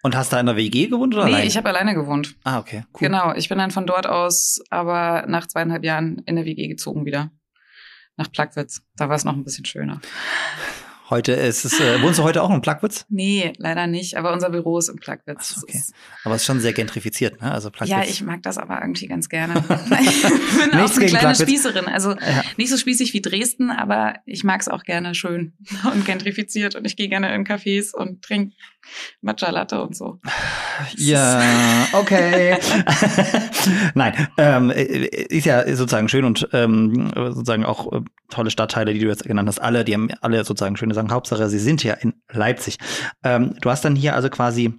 Und 0.03 0.15
hast 0.15 0.33
da 0.33 0.39
in 0.39 0.45
der 0.47 0.55
WG 0.55 0.87
gewohnt 0.87 1.13
oder 1.13 1.25
Nee, 1.25 1.33
allein? 1.35 1.47
ich 1.47 1.57
habe 1.57 1.69
alleine 1.69 1.93
gewohnt. 1.93 2.35
ah, 2.43 2.59
okay. 2.59 2.83
Cool. 2.93 2.99
Genau, 3.07 3.33
ich 3.35 3.49
bin 3.49 3.57
dann 3.59 3.71
von 3.71 3.85
dort 3.85 4.07
aus 4.07 4.59
aber 4.69 5.25
nach 5.27 5.47
zweieinhalb 5.47 5.83
Jahren 5.83 6.17
in 6.25 6.37
eine 6.37 6.45
WG 6.45 6.67
gezogen 6.67 7.05
wieder. 7.05 7.31
Nach 8.17 8.31
Plagwitz. 8.31 8.81
Da 8.97 9.09
war 9.09 9.15
es 9.15 9.23
noch 9.25 9.33
ein 9.33 9.43
bisschen 9.43 9.65
schöner. 9.65 10.01
Heute 11.09 11.33
ist 11.33 11.65
es, 11.65 11.77
äh, 11.81 12.01
wohnst 12.01 12.19
du 12.19 12.23
heute 12.23 12.41
auch 12.41 12.49
in 12.51 12.61
Plagwitz? 12.61 13.05
Nee, 13.09 13.51
leider 13.57 13.85
nicht. 13.85 14.15
Aber 14.15 14.31
unser 14.31 14.49
Büro 14.49 14.77
ist 14.79 14.87
in 14.87 14.95
Plagwitz. 14.95 15.49
So, 15.49 15.61
okay. 15.63 15.81
Aber 16.23 16.35
es 16.35 16.41
ist 16.41 16.45
schon 16.45 16.61
sehr 16.61 16.71
gentrifiziert, 16.71 17.41
ne? 17.41 17.51
Also 17.51 17.69
Plagwitz. 17.69 17.89
Ja, 17.97 18.03
ich 18.03 18.21
mag 18.23 18.41
das 18.43 18.57
aber 18.57 18.79
irgendwie 18.81 19.07
ganz 19.07 19.27
gerne. 19.27 19.55
ich 20.01 20.21
bin 20.21 20.79
auch 20.79 20.87
so 20.87 21.01
eine 21.01 21.09
kleine 21.09 21.09
Plagwitz. 21.09 21.41
Spießerin. 21.41 21.85
Also 21.87 22.11
Ja. 22.11 22.43
nicht 22.55 22.69
so 22.69 22.77
spießig 22.77 23.13
wie 23.13 23.21
Dresden, 23.21 23.71
aber 23.71 24.15
ich 24.25 24.45
mag 24.45 24.61
es 24.61 24.69
auch 24.69 24.83
gerne 24.83 25.13
schön 25.13 25.53
und 25.93 26.05
gentrifiziert. 26.05 26.75
Und 26.75 26.85
ich 26.85 26.95
gehe 26.95 27.09
gerne 27.09 27.33
in 27.35 27.45
Cafés 27.45 27.93
und 27.93 28.21
trinke 28.21 28.55
Matcha 29.21 29.49
Latte 29.49 29.81
und 29.81 29.95
so. 29.95 30.19
Ja, 30.97 31.41
okay. 31.93 32.57
Nein, 33.95 34.27
ähm, 34.37 34.69
äh, 34.71 34.83
ist 34.83 35.45
ja 35.45 35.63
sozusagen 35.75 36.09
schön 36.09 36.25
und 36.25 36.47
ähm, 36.53 37.11
sozusagen 37.15 37.65
auch 37.65 37.91
äh, 37.91 38.01
tolle 38.29 38.51
Stadtteile, 38.51 38.93
die 38.93 38.99
du 38.99 39.07
jetzt 39.07 39.23
genannt 39.23 39.47
hast. 39.47 39.59
Alle, 39.59 39.83
die 39.83 39.93
haben 39.93 40.09
alle 40.21 40.43
sozusagen 40.43 40.77
schöne 40.77 40.93
Sachen. 40.93 41.11
Hauptsache, 41.11 41.49
sie 41.49 41.59
sind 41.59 41.83
ja 41.83 41.93
in 41.95 42.13
Leipzig. 42.31 42.77
Ähm, 43.23 43.55
du 43.61 43.69
hast 43.69 43.85
dann 43.85 43.95
hier 43.95 44.15
also 44.15 44.29
quasi 44.29 44.73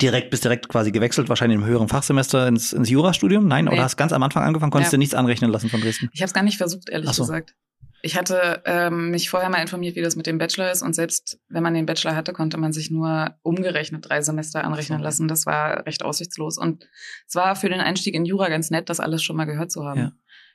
direkt, 0.00 0.30
bist 0.30 0.44
direkt 0.44 0.68
quasi 0.68 0.92
gewechselt, 0.92 1.28
wahrscheinlich 1.28 1.58
im 1.58 1.64
höheren 1.64 1.88
Fachsemester 1.88 2.46
ins, 2.46 2.72
ins 2.72 2.88
Jurastudium? 2.90 3.48
Nein, 3.48 3.64
Nee. 3.64 3.72
oder 3.72 3.82
hast 3.84 3.96
ganz 3.96 4.12
am 4.12 4.22
Anfang 4.22 4.44
angefangen, 4.44 4.70
konntest 4.70 4.92
Ja. 4.92 4.96
dir 4.96 5.00
nichts 5.00 5.14
anrechnen 5.14 5.50
lassen 5.50 5.68
von 5.68 5.80
Dresden? 5.80 6.08
Ich 6.12 6.20
habe 6.20 6.26
es 6.28 6.34
gar 6.34 6.42
nicht 6.42 6.58
versucht, 6.58 6.88
ehrlich 6.88 7.10
so. 7.10 7.22
gesagt. 7.24 7.54
Ich 8.02 8.16
hatte 8.16 8.62
ähm, 8.64 9.10
mich 9.10 9.30
vorher 9.30 9.50
mal 9.50 9.60
informiert, 9.60 9.96
wie 9.96 10.02
das 10.02 10.16
mit 10.16 10.26
dem 10.26 10.38
Bachelor 10.38 10.70
ist. 10.70 10.82
Und 10.82 10.94
selbst 10.94 11.38
wenn 11.48 11.62
man 11.62 11.74
den 11.74 11.86
Bachelor 11.86 12.16
hatte, 12.16 12.32
konnte 12.32 12.56
man 12.56 12.72
sich 12.72 12.90
nur 12.90 13.34
umgerechnet 13.42 14.08
drei 14.08 14.22
Semester 14.22 14.64
anrechnen 14.64 15.00
lassen. 15.00 15.28
Das 15.28 15.46
war 15.46 15.86
recht 15.86 16.02
aussichtslos. 16.02 16.58
Und 16.58 16.88
es 17.26 17.34
war 17.34 17.56
für 17.56 17.68
den 17.68 17.80
Einstieg 17.80 18.14
in 18.14 18.24
Jura 18.24 18.48
ganz 18.48 18.70
nett, 18.70 18.88
das 18.88 19.00
alles 19.00 19.22
schon 19.22 19.36
mal 19.36 19.44
gehört 19.44 19.70
zu 19.70 19.84
haben. 19.84 20.00
Ja. 20.00 20.12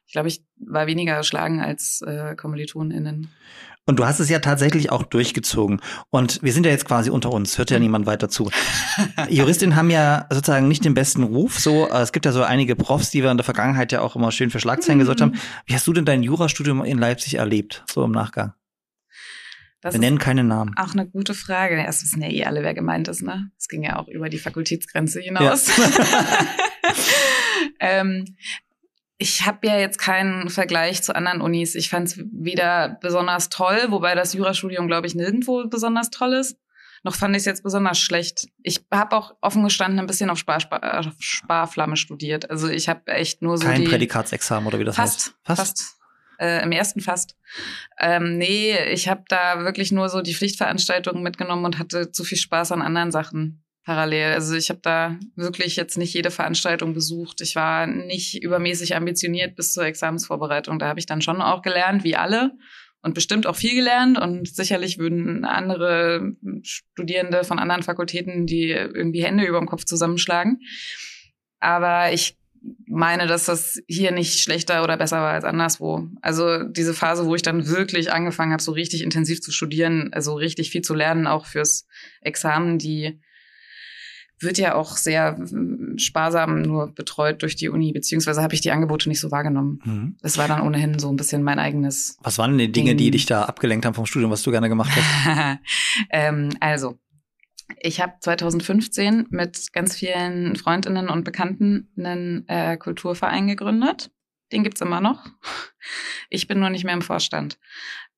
Ich 0.08 0.14
glaube, 0.14 0.28
ich 0.28 0.44
war 0.58 0.88
weniger 0.88 1.14
erschlagen 1.14 1.62
als 1.62 2.02
äh, 2.02 2.36
KommilitonInnen. 2.36 3.32
Und 3.88 4.00
du 4.00 4.06
hast 4.06 4.20
es 4.20 4.30
ja 4.30 4.40
tatsächlich 4.40 4.92
auch 4.92 5.04
durchgezogen. 5.04 5.80
Und 6.10 6.42
wir 6.42 6.54
sind 6.54 6.66
ja 6.66 6.72
jetzt 6.72 6.86
quasi 6.86 7.12
unter 7.12 7.32
uns, 7.32 7.60
hört 7.60 7.70
ja 7.70 7.78
niemand 7.78 8.08
weiter 8.08 8.30
zu. 8.30 8.50
Juristinnen 9.30 9.76
haben 9.76 9.92
ja 9.92 10.26
sozusagen 10.32 10.68
nicht 10.68 10.84
den 10.86 10.96
besten 10.96 11.22
Ruf. 11.22 11.60
So, 11.60 11.88
äh, 11.88 12.02
es 12.02 12.12
gibt 12.12 12.26
ja 12.26 12.32
so 12.32 12.42
einige 12.42 12.76
Profs, 12.76 13.12
die 13.12 13.22
wir 13.22 13.30
in 13.30 13.38
der 13.38 13.44
Vergangenheit 13.44 13.92
ja 13.92 14.02
auch 14.02 14.16
immer 14.16 14.32
schön 14.32 14.50
für 14.50 14.60
Schlagzeilen 14.60 15.00
gesorgt 15.00 15.22
haben. 15.22 15.34
Wie 15.68 15.76
hast 15.76 15.86
du 15.86 15.94
denn 15.94 16.06
dein 16.06 16.24
Jurastudium 16.24 16.84
in 16.84 16.98
Leipzig 16.98 17.36
erlebt, 17.36 17.84
so 17.88 18.04
im 18.04 18.12
Nachgang? 18.12 18.54
Das 19.82 19.94
Wir 19.94 20.00
nennen 20.00 20.18
keine 20.18 20.44
Namen. 20.44 20.74
auch 20.78 20.94
eine 20.94 21.08
gute 21.08 21.36
Frage. 21.36 21.76
Erst 21.76 22.02
wissen 22.02 22.20
ja 22.24 22.30
eh 22.30 22.46
alle, 22.46 22.64
wer 22.64 22.74
gemeint 22.74 23.08
ist, 23.08 23.22
ne? 23.22 23.52
Es 23.60 23.68
ging 23.68 23.84
ja 23.84 23.98
auch 23.98 24.08
über 24.08 24.30
die 24.30 24.40
Fakultätsgrenze 24.40 25.20
hinaus. 25.20 25.70
ähm, 27.80 28.26
ich 29.18 29.46
habe 29.46 29.68
ja 29.68 29.78
jetzt 29.78 29.98
keinen 29.98 30.50
Vergleich 30.50 31.02
zu 31.04 31.16
anderen 31.16 31.42
Unis. 31.42 31.76
Ich 31.76 31.90
fand 31.90 32.08
es 32.08 32.20
weder 32.32 32.98
besonders 33.02 33.50
toll, 33.50 33.88
wobei 33.90 34.16
das 34.16 34.34
Jurastudium, 34.34 34.88
glaube 34.88 35.08
ich, 35.08 35.16
nirgendwo 35.16 35.66
besonders 35.68 36.10
toll 36.10 36.34
ist. 36.34 36.58
Noch 37.04 37.16
fand 37.16 37.36
ich 37.36 37.42
es 37.42 37.46
jetzt 37.46 37.64
besonders 37.64 38.00
schlecht. 38.00 38.48
Ich 38.64 38.84
habe 38.92 39.16
auch 39.16 39.36
offen 39.40 39.64
gestanden 39.64 40.00
ein 40.00 40.08
bisschen 40.08 40.30
auf 40.30 40.40
Spar, 40.40 40.60
Spar, 40.60 40.84
äh, 40.84 41.04
Sparflamme 41.20 41.98
studiert. 41.98 42.50
Also 42.50 42.68
ich 42.68 42.90
habe 42.90 43.12
echt 43.12 43.42
nur 43.42 43.58
so 43.58 43.66
Kein 43.68 43.82
die 43.82 43.88
Prädikatsexamen 43.88 44.68
oder 44.68 44.80
wie 44.80 44.86
das 44.86 44.96
fast, 44.96 45.36
heißt. 45.48 45.60
fast. 45.60 45.96
Äh, 46.40 46.64
Im 46.64 46.72
ersten 46.72 47.00
fast. 47.00 47.38
Ähm, 48.00 48.38
nee, 48.38 48.78
ich 48.90 49.08
habe 49.08 49.24
da 49.30 49.64
wirklich 49.64 49.92
nur 49.92 50.10
so 50.10 50.22
die 50.22 50.34
Pflichtveranstaltungen 50.34 51.24
mitgenommen 51.24 51.64
und 51.64 51.80
hatte 51.80 52.12
zu 52.12 52.24
viel 52.24 52.40
Spaß 52.40 52.72
an 52.74 52.82
anderen 52.82 53.12
Sachen 53.12 53.65
parallel. 53.86 54.34
Also 54.34 54.56
ich 54.56 54.70
habe 54.70 54.80
da 54.82 55.18
wirklich 55.36 55.76
jetzt 55.76 55.98
nicht 55.98 56.14
jede 56.14 56.32
Veranstaltung 56.32 56.94
besucht. 56.94 57.40
Ich 57.42 57.56
war 57.56 57.88
nicht 57.88 58.44
übermäßig 58.44 58.96
ambitioniert 58.96 59.56
bis 59.56 59.72
zur 59.72 59.86
Examensvorbereitung. 59.86 60.80
Da 60.80 60.88
habe 60.88 61.00
ich 61.00 61.06
dann 61.06 61.22
schon 61.22 61.42
auch 61.42 61.62
gelernt, 61.62 62.04
wie 62.04 62.16
alle. 62.16 62.52
Und 63.02 63.14
bestimmt 63.14 63.46
auch 63.46 63.56
viel 63.56 63.76
gelernt. 63.76 64.20
Und 64.20 64.48
sicherlich 64.54 64.98
würden 64.98 65.46
andere 65.46 66.34
Studierende 66.64 67.44
von 67.44 67.60
anderen 67.60 67.84
Fakultäten 67.84 68.48
die 68.48 68.72
irgendwie 68.72 69.24
Hände 69.24 69.46
über 69.46 69.60
dem 69.60 69.68
Kopf 69.68 69.86
zusammenschlagen. 69.86 70.62
Aber 71.60 72.12
ich 72.12 72.38
meine, 72.88 73.28
dass 73.28 73.46
das 73.46 73.80
hier 73.88 74.12
nicht 74.12 74.40
schlechter 74.40 74.84
oder 74.84 74.98
besser 74.98 75.18
war 75.18 75.34
als 75.34 75.46
anderswo. 75.46 76.08
Also 76.24 76.64
diese 76.64 76.96
Phase, 76.96 77.28
wo 77.28 77.36
ich 77.36 77.44
dann 77.44 77.68
wirklich 77.68 78.12
angefangen 78.12 78.52
habe, 78.52 78.64
so 78.64 78.72
richtig 78.72 79.04
intensiv 79.04 79.42
zu 79.42 79.52
studieren, 79.52 80.10
also 80.12 80.34
richtig 80.34 80.72
viel 80.72 80.82
zu 80.82 80.96
lernen, 80.96 81.28
auch 81.28 81.46
fürs 81.46 81.86
Examen, 82.22 82.80
die 82.80 83.22
wird 84.40 84.58
ja 84.58 84.76
auch 84.76 84.98
sehr 84.98 85.34
mm, 85.34 85.98
sparsam 85.98 86.62
nur 86.62 86.88
betreut 86.94 87.42
durch 87.42 87.56
die 87.56 87.70
Uni, 87.70 87.92
beziehungsweise 87.94 88.42
habe 88.42 88.54
ich 88.54 88.62
die 88.62 88.72
Angebote 88.72 89.10
nicht 89.10 89.20
so 89.20 89.32
wahrgenommen. 89.32 89.82
Mhm. 89.84 90.18
Das 90.22 90.38
war 90.38 90.48
dann 90.48 90.62
ohnehin 90.62 91.00
so 91.00 91.10
ein 91.10 91.16
bisschen 91.16 91.44
mein 91.44 91.60
eigenes. 91.60 92.18
Was 92.22 92.38
waren 92.38 92.52
denn 92.52 92.60
die 92.60 92.72
Dinge, 92.72 92.96
die 92.96 93.06
Ding. 93.06 93.12
dich 93.14 93.26
da 93.26 93.44
abgelenkt 93.44 93.86
haben 93.86 93.94
vom 93.94 94.06
Studium, 94.06 94.32
was 94.32 94.44
du 94.44 94.52
gerne 94.52 94.70
gemacht 94.70 94.92
hast? 94.96 95.60
ähm, 96.10 96.50
also, 96.60 96.98
Ich 97.80 98.02
habe 98.02 98.14
2015 98.20 99.28
mit 99.30 99.74
ganz 99.74 99.96
vielen 99.96 100.56
Freundinnen 100.56 101.10
und 101.10 101.24
Bekannten 101.24 101.90
einen 101.98 102.48
äh, 102.48 102.78
Kulturverein 102.78 103.48
gegründet. 103.48 104.12
Den 104.52 104.64
gibt's 104.64 104.82
immer 104.82 105.02
noch. 105.02 105.26
Ich 106.30 106.48
bin 106.48 106.60
nur 106.60 106.70
nicht 106.70 106.84
mehr 106.84 106.94
im 106.94 107.02
Vorstand. 107.02 107.60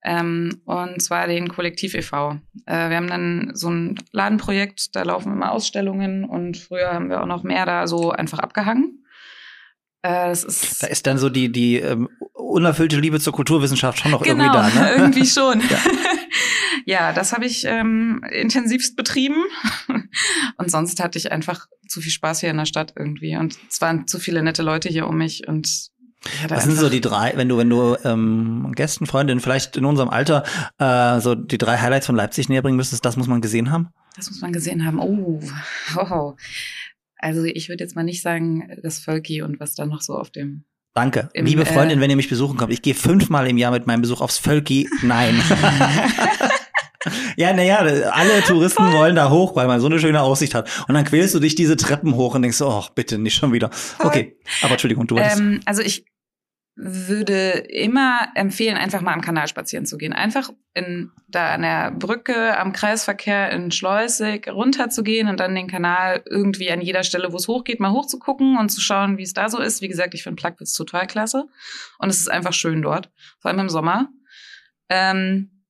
Ähm, 0.08 0.62
und 0.63 1.02
zwar 1.02 1.28
den 1.28 1.50
Kollektiv 1.50 1.93
e.V. 1.93 2.39
Äh, 2.65 2.89
wir 2.89 2.96
haben 2.96 3.10
dann 3.10 3.52
so 3.54 3.70
ein 3.70 3.96
Ladenprojekt, 4.13 4.96
da 4.96 5.04
laufen 5.04 5.34
immer 5.34 5.52
Ausstellungen 5.52 6.24
und 6.24 6.56
früher 6.56 6.93
haben 6.93 7.10
wir 7.10 7.22
auch 7.22 7.26
noch 7.26 7.43
mehr 7.43 7.65
da 7.65 7.88
so 7.88 8.12
einfach 8.12 8.39
abgehangen. 8.39 9.04
Äh, 10.04 10.30
das 10.30 10.46
ist 10.46 10.82
Da 10.82 10.88
ist 10.88 11.06
dann 11.08 11.17
so 11.17 11.28
die, 11.28 11.52
die 11.52 11.76
ähm, 11.80 12.08
unerfüllte 12.32 12.98
Liebe 12.98 13.20
zur 13.20 13.34
Kulturwissenschaft 13.34 14.00
schon 14.00 14.12
noch 14.12 14.24
genau, 14.24 14.46
irgendwie 14.46 14.80
da, 14.80 14.82
ne? 14.82 14.91
irgendwie 14.98 15.26
schon. 15.26 15.60
Ja. 15.60 15.80
ja. 16.86 17.13
das 17.13 17.34
habe 17.34 17.46
ich 17.46 17.65
ähm, 17.65 18.24
intensivst 18.32 18.96
betrieben. 18.96 19.43
und 20.58 20.72
sonst 20.72 21.04
hatte 21.04 21.17
ich 21.17 21.34
einfach 21.34 21.67
zu 21.89 22.00
viel 22.00 22.13
Spaß 22.13 22.39
hier 22.39 22.52
in 22.52 22.58
der 22.58 22.65
Stadt 22.65 22.93
irgendwie. 22.96 23.36
Und 23.36 23.58
es 23.70 23.82
waren 23.82 24.08
zu 24.08 24.20
viele 24.20 24.41
nette 24.41 24.63
Leute 24.63 24.88
hier 24.88 25.06
um 25.06 25.17
mich 25.17 25.50
und 25.50 25.89
Was 26.48 26.63
sind 26.63 26.78
so 26.78 26.90
die 26.90 27.02
drei, 27.02 27.34
wenn 27.36 27.50
du, 27.50 27.58
wenn 27.58 27.70
du 27.70 27.96
ähm, 28.04 28.72
Gästen, 28.76 29.06
Freundinnen, 29.06 29.40
vielleicht 29.40 29.78
in 29.78 29.86
unserem 29.86 30.10
Alter, 30.10 30.44
äh, 30.78 31.20
so 31.20 31.36
die 31.36 31.58
drei 31.58 31.78
Highlights 31.78 32.06
von 32.06 32.16
Leipzig 32.16 32.50
näher 32.50 32.62
bringen 32.62 32.78
müsstest, 32.78 33.06
das 33.06 33.18
muss 33.18 33.28
man 33.28 33.42
gesehen 33.42 33.72
haben? 33.72 33.90
Das 34.16 34.30
muss 34.30 34.42
man 34.42 34.52
gesehen 34.52 34.86
haben. 34.86 35.00
Oh, 35.00 35.40
oh. 35.98 36.34
Also 37.20 37.44
ich 37.44 37.70
würde 37.70 37.84
jetzt 37.84 37.96
mal 37.96 38.04
nicht 38.04 38.22
sagen, 38.22 38.70
das 38.84 39.00
Völki 39.00 39.42
und 39.42 39.60
was 39.60 39.74
da 39.74 39.86
noch 39.86 40.02
so 40.02 40.16
auf 40.16 40.30
dem 40.30 40.66
Danke. 40.94 41.30
Im, 41.34 41.46
Liebe 41.46 41.62
äh, 41.62 41.66
Freundin, 41.66 42.02
wenn 42.02 42.10
ihr 42.10 42.16
mich 42.16 42.28
besuchen 42.30 42.58
kommt, 42.58 42.74
ich 42.74 42.82
gehe 42.82 42.96
fünfmal 42.96 43.48
im 43.48 43.58
Jahr 43.58 43.72
mit 43.72 43.86
meinem 43.86 44.02
Besuch 44.02 44.20
aufs 44.20 44.40
Völki. 44.40 44.90
Nein. 45.04 45.40
ja, 47.38 47.54
naja, 47.54 47.78
alle 47.78 48.42
Touristen 48.42 48.92
wollen 48.94 49.16
da 49.16 49.30
hoch, 49.30 49.56
weil 49.56 49.68
man 49.68 49.80
so 49.80 49.86
eine 49.86 50.00
schöne 50.00 50.22
Aussicht 50.22 50.56
hat. 50.56 50.68
Und 50.88 50.96
dann 50.96 51.06
quälst 51.06 51.36
du 51.36 51.40
dich 51.40 51.54
diese 51.54 51.78
Treppen 51.78 52.16
hoch 52.16 52.34
und 52.34 52.42
denkst, 52.42 52.60
oh, 52.62 52.84
bitte, 52.96 53.20
nicht 53.20 53.36
schon 53.36 53.54
wieder. 53.54 53.70
Okay, 54.00 54.38
aber 54.63 54.72
Entschuldigung, 54.72 55.06
du 55.06 55.20
hattest. 55.20 55.40
Ähm, 55.40 55.60
also 55.66 55.84
ich 55.84 56.06
würde 56.80 57.50
immer 57.70 58.28
empfehlen, 58.36 58.78
einfach 58.78 59.02
mal 59.02 59.13
am 59.13 59.22
Kanal 59.22 59.48
spazieren 59.48 59.88
zu 59.88 59.98
gehen. 59.98 60.13
Einfach 60.13 60.52
in, 60.76 61.12
da 61.28 61.56
an 61.56 61.63
der 61.63 61.90
Brücke, 61.90 62.56
am 62.56 62.72
Kreisverkehr 62.72 63.52
in 63.52 63.72
Schleusig 63.72 64.48
runterzugehen 64.48 65.28
und 65.28 65.40
dann 65.40 65.56
den 65.56 65.68
Kanal 65.68 66.22
irgendwie 66.30 66.70
an 66.72 66.82
jeder 66.82 67.04
Stelle, 67.04 67.34
wo 67.34 67.38
es 67.38 67.48
hochgeht, 67.48 67.80
mal 67.80 67.92
hochzugucken 67.92 68.58
und 68.60 68.70
zu 68.70 68.80
schauen, 68.80 69.18
wie 69.18 69.24
es 69.24 69.34
da 69.34 69.50
so 69.50 69.60
ist. 69.60 69.82
Wie 69.82 69.88
gesagt, 69.88 70.13
ich 70.13 70.22
finde 70.22 70.40
Plagwitz 70.40 70.74
total 70.74 71.08
klasse. 71.08 71.48
Und 71.98 72.10
es 72.10 72.20
ist 72.20 72.30
einfach 72.30 72.54
schön 72.54 72.84
dort, 72.84 73.10
vor 73.40 73.50
allem 73.50 73.62
im 73.62 73.70
Sommer. 73.70 74.10
Ähm, 74.90 75.63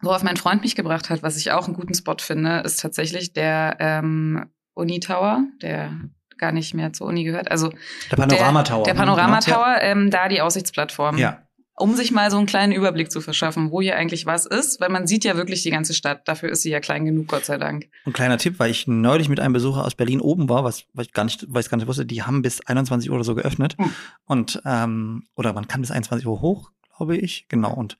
worauf 0.00 0.22
mein 0.22 0.36
Freund 0.36 0.62
mich 0.62 0.76
gebracht 0.76 1.10
hat, 1.10 1.24
was 1.24 1.36
ich 1.36 1.50
auch 1.50 1.66
einen 1.66 1.74
guten 1.74 1.94
Spot 1.94 2.16
finde, 2.20 2.60
ist 2.60 2.80
tatsächlich 2.80 3.32
der 3.32 3.78
ähm, 3.80 4.46
Uni 4.74 5.00
Tower, 5.00 5.42
der 5.60 5.92
gar 6.38 6.52
nicht 6.52 6.74
mehr 6.74 6.92
zur 6.92 7.06
Uni 7.06 7.24
gehört. 7.24 7.50
Also 7.50 7.72
der 8.10 8.16
Panorama 8.16 8.62
Tower. 8.62 8.84
Der, 8.84 8.94
der 8.94 9.00
Panorama 9.00 9.40
Tower, 9.40 9.76
ähm, 9.80 10.10
da 10.10 10.28
die 10.28 10.40
Aussichtsplattform. 10.40 11.18
Ja. 11.18 11.42
Um 11.74 11.96
sich 11.96 12.12
mal 12.12 12.30
so 12.30 12.36
einen 12.36 12.46
kleinen 12.46 12.72
Überblick 12.72 13.10
zu 13.10 13.20
verschaffen, 13.20 13.70
wo 13.70 13.80
hier 13.80 13.96
eigentlich 13.96 14.26
was 14.26 14.44
ist, 14.44 14.80
weil 14.80 14.90
man 14.90 15.06
sieht 15.06 15.24
ja 15.24 15.36
wirklich 15.36 15.62
die 15.62 15.70
ganze 15.70 15.94
Stadt. 15.94 16.28
Dafür 16.28 16.50
ist 16.50 16.62
sie 16.62 16.70
ja 16.70 16.80
klein 16.80 17.06
genug, 17.06 17.28
Gott 17.28 17.46
sei 17.46 17.56
Dank. 17.56 17.88
Ein 18.04 18.12
kleiner 18.12 18.36
Tipp, 18.36 18.58
weil 18.58 18.70
ich 18.70 18.86
neulich 18.86 19.28
mit 19.30 19.40
einem 19.40 19.54
Besucher 19.54 19.84
aus 19.84 19.94
Berlin 19.94 20.20
oben 20.20 20.48
war, 20.50 20.64
was, 20.64 20.84
was 20.92 21.06
ich 21.06 21.12
gar 21.12 21.24
nicht, 21.24 21.46
weiß 21.48 21.70
gar 21.70 21.78
nicht 21.78 21.86
wusste, 21.86 22.04
die 22.04 22.22
haben 22.22 22.42
bis 22.42 22.60
21 22.60 23.10
Uhr 23.10 23.16
oder 23.16 23.24
so 23.24 23.34
geöffnet. 23.34 23.76
Hm. 23.78 23.90
Und 24.26 24.62
ähm, 24.66 25.24
oder 25.34 25.54
man 25.54 25.66
kann 25.66 25.80
bis 25.80 25.90
21 25.90 26.26
Uhr 26.26 26.42
hoch, 26.42 26.70
glaube 26.96 27.16
ich. 27.16 27.46
Genau. 27.48 27.72
Und 27.72 27.98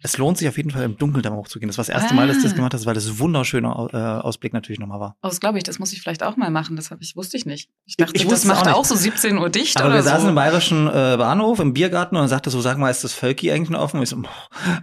es 0.00 0.16
lohnt 0.16 0.38
sich 0.38 0.48
auf 0.48 0.56
jeden 0.56 0.70
Fall 0.70 0.84
im 0.84 0.96
Dunkeln 0.96 1.22
da 1.22 1.30
mal 1.30 1.36
hochzugehen. 1.36 1.68
Das 1.68 1.76
war 1.76 1.84
das 1.84 1.88
erste 1.88 2.14
Mal, 2.14 2.28
dass 2.28 2.36
ich 2.36 2.42
das 2.44 2.52
Ah. 2.52 2.56
gemacht 2.56 2.72
habe, 2.74 2.84
weil 2.86 2.94
das 2.94 3.06
ein 3.08 3.18
wunderschöner 3.18 3.88
äh, 3.92 3.96
Ausblick 4.24 4.52
natürlich 4.52 4.78
nochmal 4.78 5.00
war. 5.00 5.16
Oh, 5.22 5.28
das 5.28 5.40
glaube 5.40 5.58
ich, 5.58 5.64
das 5.64 5.78
muss 5.80 5.92
ich 5.92 6.00
vielleicht 6.00 6.22
auch 6.22 6.36
mal 6.36 6.50
machen. 6.50 6.76
Das 6.76 6.90
hab 6.92 7.00
ich, 7.00 7.16
wusste 7.16 7.36
ich 7.36 7.46
nicht. 7.46 7.68
Ich 7.84 7.96
dachte, 7.96 8.12
Ich 8.14 8.22
das 8.22 8.30
wusste 8.32 8.48
macht 8.48 8.68
auch 8.68 8.74
auch 8.78 8.84
so 8.84 8.94
17 8.94 9.36
Uhr 9.38 9.50
dicht 9.50 9.76
Aber 9.78 9.86
oder 9.88 9.96
wir 9.96 10.02
saßen 10.04 10.22
so. 10.22 10.28
im 10.28 10.34
bayerischen 10.36 10.86
äh, 10.86 11.16
Bahnhof 11.18 11.58
im 11.58 11.72
Biergarten 11.74 12.14
und 12.16 12.22
dann 12.22 12.28
sagte 12.28 12.50
so, 12.50 12.60
sag 12.60 12.78
mal, 12.78 12.90
ist 12.90 13.02
das 13.02 13.12
Völki 13.12 13.50
eigentlich 13.50 13.70
noch 13.70 13.80
offen? 13.80 13.96
Und 13.96 14.04
ich 14.04 14.08
so, 14.10 14.16
boah, 14.22 14.30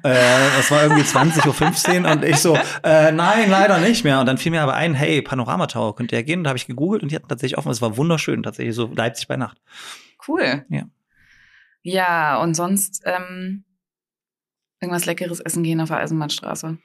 äh, 0.04 0.14
das 0.58 0.70
war 0.70 0.84
irgendwie 0.84 1.04
20.15 1.04 2.04
Uhr 2.06 2.12
und 2.12 2.24
ich 2.26 2.38
so, 2.38 2.58
äh, 2.84 3.12
nein, 3.14 3.50
leider 3.50 3.78
nicht 3.80 4.04
mehr. 4.04 4.20
Und 4.20 4.26
dann 4.26 4.38
fiel 4.38 4.52
mir 4.52 4.62
aber 4.64 4.74
ein, 4.74 4.94
hey, 4.96 5.22
Panorama 5.22 5.68
Tower, 5.68 5.96
könnt 5.96 6.12
ihr 6.12 6.18
ja 6.20 6.24
gehen? 6.26 6.44
Da 6.44 6.50
habe 6.50 6.58
ich 6.58 6.68
gegoogelt 6.68 7.04
und 7.04 7.12
die 7.12 7.16
hatten 7.16 7.28
tatsächlich 7.30 7.58
offen. 7.58 7.72
Es 7.72 7.82
war 7.82 7.96
wunderschön, 7.96 8.44
tatsächlich 8.44 8.76
so 8.76 8.92
Leipzig 8.94 9.28
bei 9.30 9.38
Nacht. 9.38 9.62
Cool. 10.28 10.66
Ja. 10.70 10.84
Ja, 11.84 12.42
und 12.42 12.54
sonst 12.56 13.04
ähm, 13.06 13.64
irgendwas 14.86 15.06
Leckeres 15.06 15.40
essen 15.40 15.64
gehen 15.64 15.82
auf 15.82 15.90
der 15.90 15.98
Eisenbahnstraße. 15.98 16.78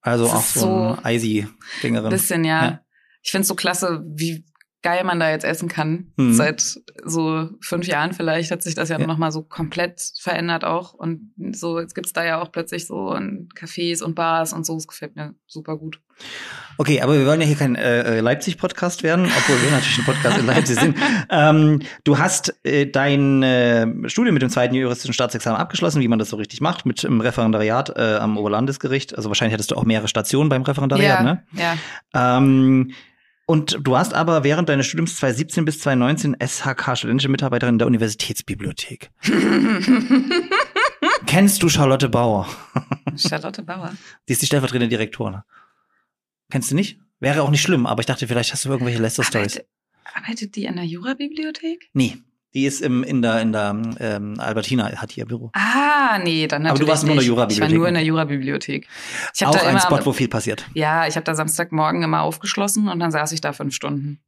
Also 0.00 0.24
Das 0.24 0.34
auch 0.34 0.42
so 0.42 0.60
so 0.60 0.68
ein 0.68 1.04
Eisi-Gängerin. 1.04 2.10
Bisschen, 2.10 2.44
ja. 2.44 2.64
Ja. 2.64 2.80
Ich 3.22 3.30
find's 3.30 3.48
so 3.48 3.54
klasse, 3.54 4.04
wie 4.06 4.44
geil 4.82 5.02
man 5.04 5.18
da 5.18 5.30
jetzt 5.30 5.44
essen 5.44 5.68
kann. 5.68 6.12
Mhm. 6.16 6.34
Seit 6.34 6.80
so 7.04 7.48
fünf 7.60 7.86
Jahren 7.86 8.12
vielleicht 8.12 8.50
hat 8.50 8.62
sich 8.62 8.74
das 8.74 8.88
ja, 8.88 8.98
Ja. 8.98 9.06
noch 9.06 9.18
mal 9.18 9.32
so 9.32 9.42
komplett 9.42 10.00
verändert 10.20 10.64
auch. 10.64 10.92
Und 10.94 11.32
so, 11.52 11.80
jetzt 11.80 11.94
gibt's 11.94 12.12
da 12.12 12.24
ja 12.24 12.40
auch 12.40 12.52
plötzlich 12.52 12.86
so 12.86 13.12
in 13.14 13.48
Cafés 13.56 14.02
und 14.02 14.14
Bars 14.14 14.52
und 14.52 14.64
so. 14.64 14.74
Das 14.74 14.86
gefällt 14.86 15.16
mir 15.16 15.34
super 15.46 15.76
gut. 15.76 16.00
Okay, 16.78 17.00
aber 17.00 17.18
wir 17.18 17.26
wollen 17.26 17.40
ja 17.40 17.46
hier 17.46 17.56
kein 17.56 17.74
äh, 17.74 18.18
äh, 18.18 18.20
Leipzig-Podcast 18.20 19.02
werden, 19.02 19.26
obwohl 19.26 19.60
wir 19.62 19.70
natürlich 19.70 19.98
ein 19.98 20.04
Podcast 20.04 20.38
in 20.38 20.46
Leipzig 20.46 20.78
sind. 20.78 20.96
Ähm, 21.30 21.80
du 22.04 22.18
hast 22.18 22.54
äh, 22.64 22.86
dein 22.86 23.42
äh, 23.42 23.86
Studium 24.08 24.34
mit 24.34 24.42
dem 24.42 24.50
zweiten 24.50 24.74
juristischen 24.74 25.12
Staatsexamen 25.12 25.60
abgeschlossen, 25.60 26.00
wie 26.00 26.08
man 26.08 26.18
das 26.18 26.30
so 26.30 26.36
richtig 26.36 26.60
macht, 26.60 26.86
mit 26.86 27.02
dem 27.02 27.20
Referendariat 27.20 27.90
äh, 27.96 28.16
am 28.16 28.38
Oberlandesgericht. 28.38 29.16
Also 29.16 29.28
wahrscheinlich 29.28 29.52
hattest 29.52 29.70
du 29.70 29.76
auch 29.76 29.84
mehrere 29.84 30.08
Stationen 30.08 30.48
beim 30.48 30.62
Referendariat, 30.62 31.18
ja, 31.18 31.22
ne? 31.22 31.42
ja. 31.52 31.76
Ähm, 32.38 32.92
und 33.48 33.78
du 33.80 33.96
hast 33.96 34.12
aber 34.12 34.44
während 34.44 34.68
deines 34.68 34.86
Studiums 34.86 35.16
2017 35.16 35.64
bis 35.64 35.80
2019 35.80 36.36
SHK, 36.38 36.98
studentische 36.98 37.30
Mitarbeiterin 37.30 37.78
der 37.78 37.86
Universitätsbibliothek. 37.86 39.10
Kennst 41.26 41.62
du 41.62 41.70
Charlotte 41.70 42.10
Bauer? 42.10 42.46
Charlotte 43.16 43.62
Bauer. 43.62 43.94
Die 44.28 44.34
ist 44.34 44.42
die 44.42 44.46
stellvertretende 44.46 44.88
Direktorin. 44.88 45.40
Kennst 46.50 46.70
du 46.70 46.74
nicht? 46.74 47.00
Wäre 47.20 47.42
auch 47.42 47.48
nicht 47.48 47.62
schlimm, 47.62 47.86
aber 47.86 48.00
ich 48.00 48.06
dachte, 48.06 48.28
vielleicht 48.28 48.52
hast 48.52 48.66
du 48.66 48.68
irgendwelche 48.68 49.00
Lester-Stories. 49.00 49.56
Arbeitet, 49.56 49.70
arbeitet 50.14 50.56
die 50.56 50.64
in 50.66 50.76
der 50.76 50.84
Jurabibliothek? 50.84 51.88
Nee, 51.94 52.18
die 52.58 52.66
ist 52.66 52.80
im, 52.80 53.04
in 53.04 53.22
der, 53.22 53.40
in 53.40 53.52
der 53.52 53.70
ähm, 54.00 54.34
Albertina, 54.40 54.90
hat 54.90 55.12
hier 55.12 55.22
ihr 55.22 55.26
Büro. 55.26 55.50
Ah, 55.52 56.18
nee, 56.18 56.48
dann 56.48 56.66
Aber 56.66 56.78
du 56.78 56.86
natürlich 56.86 56.88
warst 56.88 57.02
nur 57.04 57.12
in 57.12 57.18
der 57.18 57.22
nicht. 57.22 57.30
Ich 57.30 57.60
war 57.60 57.68
Jurabibliothek. 57.68 57.78
nur 57.78 57.88
in 57.88 57.94
der 57.94 58.04
Jurabibliothek. 58.04 58.88
Ich 59.34 59.46
Auch 59.46 59.52
da 59.52 59.60
ein 59.60 59.70
immer, 59.70 59.80
Spot, 59.80 60.00
wo 60.04 60.12
viel 60.12 60.28
passiert. 60.28 60.66
Ja, 60.74 61.06
ich 61.06 61.14
habe 61.14 61.22
da 61.22 61.36
Samstagmorgen 61.36 62.02
immer 62.02 62.22
aufgeschlossen 62.22 62.88
und 62.88 62.98
dann 62.98 63.12
saß 63.12 63.30
ich 63.30 63.40
da 63.40 63.52
fünf 63.52 63.74
Stunden. 63.74 64.20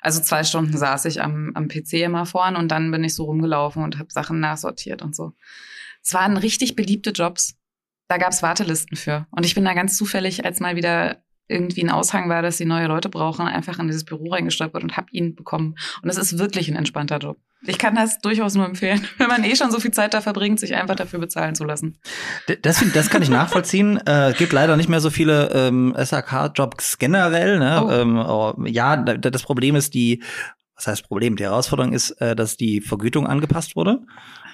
Also 0.00 0.20
zwei 0.20 0.42
Stunden 0.42 0.76
saß 0.76 1.04
ich 1.04 1.22
am, 1.22 1.52
am 1.54 1.68
PC 1.68 1.94
immer 1.94 2.26
vorn 2.26 2.56
und 2.56 2.68
dann 2.72 2.90
bin 2.90 3.04
ich 3.04 3.14
so 3.14 3.24
rumgelaufen 3.24 3.84
und 3.84 3.98
habe 3.98 4.08
Sachen 4.10 4.40
nachsortiert 4.40 5.02
und 5.02 5.14
so. 5.14 5.32
Es 6.02 6.12
waren 6.12 6.36
richtig 6.36 6.74
beliebte 6.74 7.10
Jobs. 7.10 7.54
Da 8.08 8.18
gab's 8.18 8.42
Wartelisten 8.42 8.96
für. 8.96 9.26
Und 9.30 9.46
ich 9.46 9.54
bin 9.54 9.64
da 9.64 9.74
ganz 9.74 9.96
zufällig, 9.96 10.44
als 10.44 10.58
mal 10.58 10.74
wieder 10.74 11.22
irgendwie 11.48 11.82
ein 11.82 11.90
Aushang 11.90 12.28
war, 12.28 12.42
dass 12.42 12.58
sie 12.58 12.64
neue 12.64 12.86
Leute 12.86 13.08
brauchen, 13.08 13.46
einfach 13.46 13.78
in 13.78 13.86
dieses 13.86 14.04
Büro 14.04 14.30
reingestolpert 14.30 14.82
und 14.82 14.96
hab 14.96 15.12
ihn 15.12 15.34
bekommen. 15.34 15.76
Und 16.02 16.08
es 16.08 16.16
ist 16.16 16.38
wirklich 16.38 16.68
ein 16.68 16.76
entspannter 16.76 17.18
Job. 17.18 17.38
Ich 17.66 17.78
kann 17.78 17.94
das 17.94 18.20
durchaus 18.20 18.54
nur 18.54 18.66
empfehlen, 18.66 19.06
wenn 19.18 19.28
man 19.28 19.44
eh 19.44 19.56
schon 19.56 19.70
so 19.70 19.80
viel 19.80 19.90
Zeit 19.90 20.14
da 20.14 20.20
verbringt, 20.20 20.60
sich 20.60 20.74
einfach 20.74 20.96
dafür 20.96 21.18
bezahlen 21.18 21.54
zu 21.54 21.64
lassen. 21.64 21.98
Das, 22.62 22.84
das 22.92 23.10
kann 23.10 23.22
ich 23.22 23.30
nachvollziehen. 23.30 23.96
äh, 24.06 24.34
gibt 24.36 24.52
leider 24.52 24.76
nicht 24.76 24.88
mehr 24.88 25.00
so 25.00 25.10
viele 25.10 25.50
ähm, 25.52 25.94
SAK-Jobs 25.96 26.98
generell. 26.98 27.58
Ne? 27.58 27.82
Oh. 27.84 27.90
Ähm, 27.90 28.18
oh, 28.18 28.54
ja, 28.66 28.96
da- 28.96 29.16
das 29.16 29.42
Problem 29.42 29.76
ist 29.76 29.94
die, 29.94 30.22
was 30.74 30.86
heißt 30.86 31.08
Problem? 31.08 31.36
Die 31.36 31.44
Herausforderung 31.44 31.92
ist, 31.92 32.10
äh, 32.20 32.36
dass 32.36 32.56
die 32.56 32.80
Vergütung 32.80 33.26
angepasst 33.26 33.76
wurde. 33.76 34.00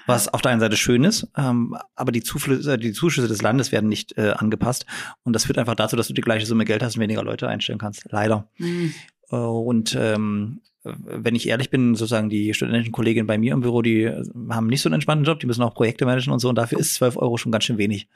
Was 0.05 0.27
auf 0.27 0.41
der 0.41 0.51
einen 0.51 0.59
Seite 0.59 0.77
schön 0.77 1.03
ist, 1.03 1.27
ähm, 1.37 1.75
aber 1.95 2.11
die, 2.11 2.23
Zuflüsse, 2.23 2.77
die 2.77 2.91
Zuschüsse 2.91 3.27
des 3.27 3.41
Landes 3.41 3.71
werden 3.71 3.89
nicht 3.89 4.17
äh, 4.17 4.31
angepasst. 4.31 4.85
Und 5.23 5.33
das 5.33 5.45
führt 5.45 5.57
einfach 5.57 5.75
dazu, 5.75 5.95
dass 5.95 6.07
du 6.07 6.13
die 6.13 6.21
gleiche 6.21 6.45
Summe 6.45 6.65
Geld 6.65 6.83
hast 6.83 6.95
und 6.95 7.01
weniger 7.01 7.23
Leute 7.23 7.47
einstellen 7.47 7.79
kannst. 7.79 8.05
Leider. 8.09 8.47
Hm. 8.55 8.93
Äh, 9.31 9.35
Und 9.35 9.95
ähm, 9.99 10.61
wenn 10.83 11.33
ich 11.33 11.47
ehrlich 11.47 11.69
bin, 11.69 11.95
sozusagen 11.95 12.29
die 12.29 12.53
studentischen 12.53 12.91
Kolleginnen 12.91 13.25
bei 13.25 13.37
mir 13.37 13.53
im 13.53 13.61
Büro, 13.61 13.81
die 13.81 14.03
äh, 14.03 14.23
haben 14.49 14.67
nicht 14.67 14.81
so 14.81 14.89
einen 14.89 14.95
entspannten 14.95 15.25
Job, 15.25 15.39
die 15.39 15.47
müssen 15.47 15.63
auch 15.63 15.73
Projekte 15.73 16.05
managen 16.05 16.33
und 16.33 16.39
so 16.39 16.49
und 16.49 16.55
dafür 16.55 16.79
ist 16.79 16.95
12 16.95 17.17
Euro 17.17 17.37
schon 17.37 17.51
ganz 17.51 17.63
schön 17.63 17.77
wenig. 17.77 18.09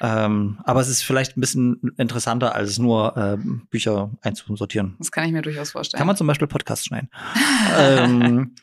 Ähm, 0.00 0.58
aber 0.64 0.80
es 0.80 0.88
ist 0.88 1.02
vielleicht 1.02 1.36
ein 1.36 1.40
bisschen 1.40 1.92
interessanter, 1.96 2.54
als 2.54 2.78
nur 2.78 3.16
äh, 3.16 3.36
Bücher 3.70 4.12
einzusortieren. 4.20 4.94
Das 4.98 5.10
kann 5.10 5.24
ich 5.24 5.32
mir 5.32 5.42
durchaus 5.42 5.72
vorstellen. 5.72 5.98
Kann 5.98 6.06
man 6.06 6.16
zum 6.16 6.28
Beispiel 6.28 6.46
Podcasts 6.46 6.86
schneiden. 6.86 7.08
ähm, 7.78 8.54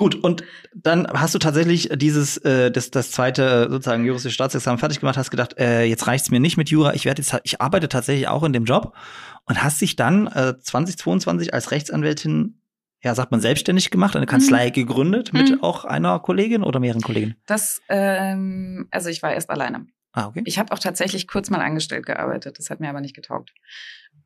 gut, 0.00 0.14
und 0.16 0.42
dann 0.74 1.06
hast 1.06 1.34
du 1.34 1.38
tatsächlich 1.38 1.90
dieses, 1.94 2.38
äh, 2.38 2.70
das, 2.72 2.90
das 2.90 3.10
zweite 3.12 3.68
sozusagen 3.70 4.04
juristische 4.06 4.34
Staatsexamen 4.34 4.78
fertig 4.78 4.98
gemacht, 4.98 5.18
hast 5.18 5.30
gedacht, 5.30 5.58
äh, 5.58 5.84
jetzt 5.84 6.06
reicht's 6.06 6.30
mir 6.30 6.40
nicht 6.40 6.56
mit 6.56 6.70
Jura, 6.70 6.94
ich 6.94 7.04
werde 7.04 7.20
jetzt, 7.22 7.38
ich 7.44 7.60
arbeite 7.60 7.88
tatsächlich 7.88 8.26
auch 8.26 8.42
in 8.42 8.52
dem 8.54 8.64
Job 8.64 8.96
und 9.44 9.62
hast 9.62 9.80
dich 9.80 9.94
dann 9.96 10.26
äh, 10.26 10.58
2022 10.58 11.52
als 11.52 11.70
Rechtsanwältin, 11.70 12.62
ja, 13.02 13.14
sagt 13.14 13.30
man, 13.30 13.40
selbstständig 13.40 13.90
gemacht, 13.90 14.16
eine 14.16 14.26
Kanzlei 14.26 14.70
gegründet 14.70 15.32
mit 15.32 15.50
Mhm. 15.50 15.62
auch 15.62 15.84
einer 15.84 16.18
Kollegin 16.18 16.62
oder 16.62 16.80
mehreren 16.80 17.02
Kolleginnen. 17.02 17.36
Das, 17.46 17.80
ähm, 17.88 18.88
also 18.90 19.10
ich 19.10 19.22
war 19.22 19.32
erst 19.32 19.50
alleine. 19.50 19.86
Ah, 20.12 20.26
okay. 20.26 20.42
Ich 20.44 20.58
habe 20.58 20.72
auch 20.72 20.78
tatsächlich 20.78 21.28
kurz 21.28 21.50
mal 21.50 21.60
angestellt 21.60 22.06
gearbeitet. 22.06 22.58
Das 22.58 22.68
hat 22.70 22.80
mir 22.80 22.88
aber 22.88 23.00
nicht 23.00 23.14
getaugt, 23.14 23.52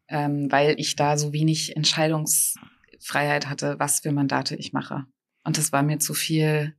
ähm, 0.08 0.50
weil 0.50 0.74
ich 0.78 0.96
da 0.96 1.16
so 1.18 1.32
wenig 1.32 1.76
Entscheidungsfreiheit 1.76 3.48
hatte, 3.48 3.76
was 3.78 4.00
für 4.00 4.12
Mandate 4.12 4.56
ich 4.56 4.72
mache. 4.72 5.04
Und 5.44 5.58
das 5.58 5.72
war 5.72 5.82
mir 5.82 5.98
zu 5.98 6.14
viel 6.14 6.74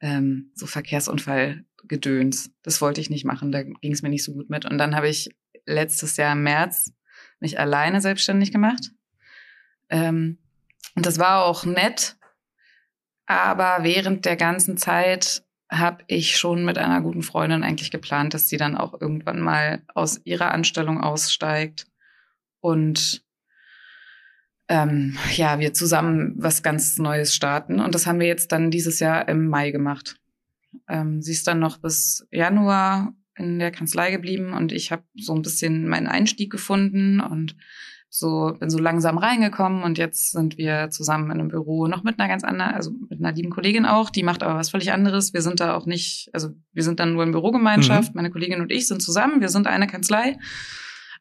ähm, 0.00 0.50
so 0.54 0.66
Verkehrsunfallgedöns. 0.66 2.50
Das 2.62 2.80
wollte 2.80 3.00
ich 3.00 3.10
nicht 3.10 3.24
machen. 3.24 3.52
Da 3.52 3.62
ging 3.62 3.92
es 3.92 4.02
mir 4.02 4.08
nicht 4.08 4.24
so 4.24 4.32
gut 4.32 4.50
mit. 4.50 4.64
Und 4.64 4.78
dann 4.78 4.96
habe 4.96 5.08
ich 5.08 5.30
letztes 5.66 6.16
Jahr 6.16 6.32
im 6.32 6.42
März 6.42 6.92
mich 7.40 7.58
alleine 7.58 8.00
selbstständig 8.00 8.52
gemacht. 8.52 8.90
Ähm, 9.88 10.38
und 10.94 11.06
das 11.06 11.18
war 11.18 11.44
auch 11.44 11.64
nett. 11.64 12.16
Aber 13.26 13.82
während 13.82 14.24
der 14.24 14.36
ganzen 14.36 14.76
Zeit 14.76 15.44
habe 15.68 16.04
ich 16.06 16.36
schon 16.36 16.64
mit 16.64 16.78
einer 16.78 17.00
guten 17.00 17.22
Freundin 17.22 17.64
eigentlich 17.64 17.90
geplant, 17.90 18.34
dass 18.34 18.48
sie 18.48 18.56
dann 18.56 18.76
auch 18.76 19.00
irgendwann 19.00 19.40
mal 19.40 19.82
aus 19.94 20.20
ihrer 20.24 20.52
Anstellung 20.52 21.00
aussteigt 21.00 21.86
und 22.60 23.25
ähm, 24.68 25.16
ja, 25.34 25.58
wir 25.58 25.74
zusammen 25.74 26.34
was 26.36 26.62
ganz 26.62 26.98
Neues 26.98 27.34
starten. 27.34 27.80
Und 27.80 27.94
das 27.94 28.06
haben 28.06 28.20
wir 28.20 28.26
jetzt 28.26 28.52
dann 28.52 28.70
dieses 28.70 28.98
Jahr 28.98 29.28
im 29.28 29.48
Mai 29.48 29.70
gemacht. 29.70 30.16
Ähm, 30.88 31.22
sie 31.22 31.32
ist 31.32 31.46
dann 31.46 31.58
noch 31.58 31.78
bis 31.78 32.26
Januar 32.30 33.14
in 33.36 33.58
der 33.58 33.70
Kanzlei 33.70 34.10
geblieben 34.10 34.54
und 34.54 34.72
ich 34.72 34.92
habe 34.92 35.04
so 35.14 35.34
ein 35.34 35.42
bisschen 35.42 35.88
meinen 35.88 36.06
Einstieg 36.06 36.50
gefunden 36.50 37.20
und 37.20 37.54
so 38.08 38.56
bin 38.58 38.70
so 38.70 38.78
langsam 38.78 39.18
reingekommen 39.18 39.82
und 39.82 39.98
jetzt 39.98 40.32
sind 40.32 40.56
wir 40.56 40.88
zusammen 40.90 41.26
in 41.26 41.32
einem 41.32 41.48
Büro 41.48 41.86
noch 41.86 42.02
mit 42.02 42.18
einer 42.18 42.28
ganz 42.28 42.44
anderen, 42.44 42.72
also 42.72 42.92
mit 43.10 43.18
einer 43.18 43.32
lieben 43.32 43.50
Kollegin 43.50 43.84
auch, 43.84 44.08
die 44.08 44.22
macht 44.22 44.42
aber 44.42 44.54
was 44.54 44.70
völlig 44.70 44.92
anderes. 44.92 45.34
Wir 45.34 45.42
sind 45.42 45.60
da 45.60 45.74
auch 45.74 45.84
nicht, 45.84 46.30
also 46.32 46.50
wir 46.72 46.82
sind 46.82 46.98
dann 46.98 47.12
nur 47.12 47.24
in 47.24 47.32
Bürogemeinschaft, 47.32 48.14
mhm. 48.14 48.16
meine 48.16 48.30
Kollegin 48.30 48.62
und 48.62 48.72
ich 48.72 48.88
sind 48.88 49.02
zusammen, 49.02 49.40
wir 49.40 49.50
sind 49.50 49.66
eine 49.66 49.86
Kanzlei, 49.86 50.38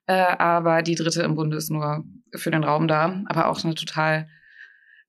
äh, 0.08 0.14
aber 0.14 0.82
die 0.82 0.96
dritte 0.96 1.22
im 1.24 1.36
Bunde 1.36 1.58
ist 1.58 1.72
nur 1.72 2.04
für 2.34 2.52
den 2.52 2.64
Raum 2.64 2.88
da, 2.88 3.24
aber 3.28 3.48
auch 3.48 3.64
eine 3.64 3.76
total 3.76 4.28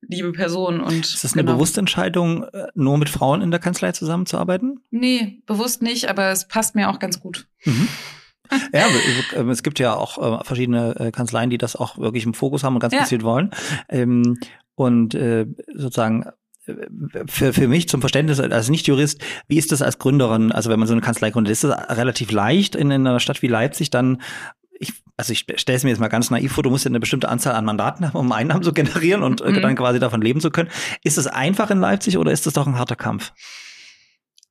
liebe 0.01 0.31
Person 0.31 0.79
und 0.79 1.05
ist 1.05 1.23
das 1.23 1.33
eine 1.33 1.43
genau. 1.43 1.55
bewusste 1.55 1.79
Entscheidung, 1.79 2.43
äh, 2.43 2.67
nur 2.75 2.97
mit 2.97 3.09
Frauen 3.09 3.41
in 3.41 3.51
der 3.51 3.59
Kanzlei 3.59 3.91
zusammenzuarbeiten? 3.91 4.79
Nee, 4.91 5.41
bewusst 5.45 5.81
nicht, 5.81 6.09
aber 6.09 6.29
es 6.29 6.47
passt 6.47 6.75
mir 6.75 6.89
auch 6.89 6.99
ganz 6.99 7.19
gut. 7.19 7.47
Mhm. 7.65 7.87
Ja, 8.71 8.85
ähm, 9.35 9.49
es 9.49 9.61
gibt 9.61 9.77
ja 9.77 9.93
auch 9.93 10.39
äh, 10.39 10.45
verschiedene 10.45 10.95
äh, 10.97 11.11
Kanzleien, 11.11 11.49
die 11.49 11.57
das 11.57 11.75
auch 11.75 11.97
wirklich 11.97 12.25
im 12.25 12.33
Fokus 12.33 12.63
haben 12.63 12.75
und 12.75 12.79
ganz 12.79 12.93
ja. 12.93 13.01
gezielt 13.01 13.23
wollen. 13.23 13.51
Ähm, 13.89 14.39
und 14.75 15.17
sozusagen 15.75 16.23
für, 17.27 17.53
für 17.53 17.67
mich 17.67 17.87
zum 17.89 18.01
Verständnis 18.01 18.39
als 18.39 18.69
Nicht-Jurist, 18.69 19.21
wie 19.47 19.57
ist 19.57 19.71
das 19.71 19.81
als 19.81 19.99
Gründerin, 19.99 20.51
also 20.51 20.69
wenn 20.69 20.79
man 20.79 20.87
so 20.87 20.93
eine 20.93 21.01
Kanzlei 21.01 21.29
gründet, 21.29 21.51
ist 21.51 21.63
das 21.63 21.97
relativ 21.97 22.31
leicht 22.31 22.75
in, 22.75 22.91
in 22.91 23.07
einer 23.07 23.19
Stadt 23.19 23.41
wie 23.41 23.47
Leipzig 23.47 23.89
dann 23.89 24.21
ich, 24.79 24.93
also 25.15 25.33
ich 25.33 25.39
stelle 25.39 25.75
es 25.77 25.83
mir 25.83 25.89
jetzt 25.89 25.99
mal 25.99 26.07
ganz 26.07 26.29
naiv 26.29 26.51
vor, 26.51 26.63
du 26.63 26.69
musst 26.69 26.85
ja 26.85 26.89
eine 26.89 26.99
bestimmte 26.99 27.29
Anzahl 27.29 27.55
an 27.55 27.65
Mandaten 27.65 28.05
haben, 28.05 28.17
um 28.17 28.31
Einnahmen 28.31 28.63
zu 28.63 28.73
generieren 28.73 29.23
und 29.23 29.43
mhm. 29.43 29.61
dann 29.61 29.75
quasi 29.75 29.99
davon 29.99 30.21
leben 30.21 30.41
zu 30.41 30.51
können. 30.51 30.69
Ist 31.03 31.17
es 31.17 31.27
einfach 31.27 31.69
in 31.69 31.79
Leipzig 31.79 32.17
oder 32.17 32.31
ist 32.31 32.45
das 32.45 32.53
doch 32.53 32.67
ein 32.67 32.77
harter 32.77 32.95
Kampf? 32.95 33.33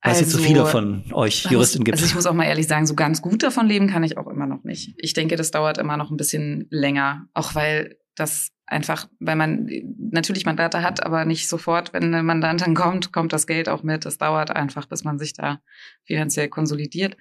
Weil 0.01 0.13
es 0.13 0.19
also, 0.19 0.21
jetzt 0.21 0.31
so 0.31 0.47
viele 0.47 0.65
von 0.65 1.03
euch 1.11 1.45
Juristen 1.49 1.83
gibt. 1.83 1.97
Also 1.97 2.05
ich 2.05 2.15
muss 2.15 2.25
auch 2.27 2.33
mal 2.33 2.45
ehrlich 2.45 2.67
sagen, 2.67 2.85
so 2.85 2.93
ganz 2.93 3.21
gut 3.21 3.43
davon 3.43 3.67
leben 3.67 3.87
kann 3.87 4.03
ich 4.03 4.17
auch 4.17 4.27
immer 4.27 4.45
noch 4.45 4.63
nicht. 4.63 4.93
Ich 4.97 5.13
denke, 5.13 5.35
das 5.35 5.51
dauert 5.51 5.77
immer 5.77 5.97
noch 5.97 6.11
ein 6.11 6.17
bisschen 6.17 6.67
länger, 6.69 7.27
auch 7.33 7.55
weil 7.55 7.97
das 8.15 8.49
einfach, 8.67 9.07
weil 9.19 9.37
man 9.37 9.69
natürlich 10.11 10.45
Mandate 10.45 10.83
hat, 10.83 11.03
aber 11.03 11.25
nicht 11.25 11.47
sofort, 11.47 11.93
wenn 11.93 12.03
eine 12.03 12.21
Mandantin 12.21 12.75
kommt, 12.75 13.13
kommt 13.13 13.31
das 13.31 13.47
Geld 13.47 13.69
auch 13.69 13.81
mit. 13.81 14.05
Es 14.05 14.17
dauert 14.17 14.51
einfach, 14.51 14.85
bis 14.85 15.05
man 15.05 15.17
sich 15.17 15.33
da 15.33 15.61
finanziell 16.03 16.49
konsolidiert. 16.49 17.17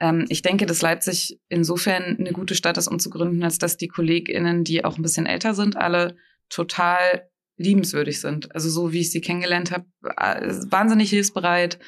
Ähm, 0.00 0.26
ich 0.28 0.42
denke, 0.42 0.66
dass 0.66 0.82
Leipzig 0.82 1.40
insofern 1.48 2.16
eine 2.18 2.32
gute 2.32 2.56
Stadt 2.56 2.76
ist, 2.76 2.88
um 2.88 2.98
zu 2.98 3.10
gründen, 3.10 3.42
als 3.44 3.58
dass 3.58 3.76
die 3.76 3.88
KollegInnen, 3.88 4.64
die 4.64 4.84
auch 4.84 4.98
ein 4.98 5.02
bisschen 5.02 5.26
älter 5.26 5.54
sind, 5.54 5.76
alle 5.76 6.16
total 6.48 7.28
liebenswürdig 7.56 8.20
sind. 8.20 8.54
Also 8.54 8.68
so 8.68 8.92
wie 8.92 9.00
ich 9.00 9.12
sie 9.12 9.20
kennengelernt 9.20 9.70
habe, 9.70 9.86
äh, 10.16 10.52
wahnsinnig 10.70 11.10
hilfsbereit, 11.10 11.78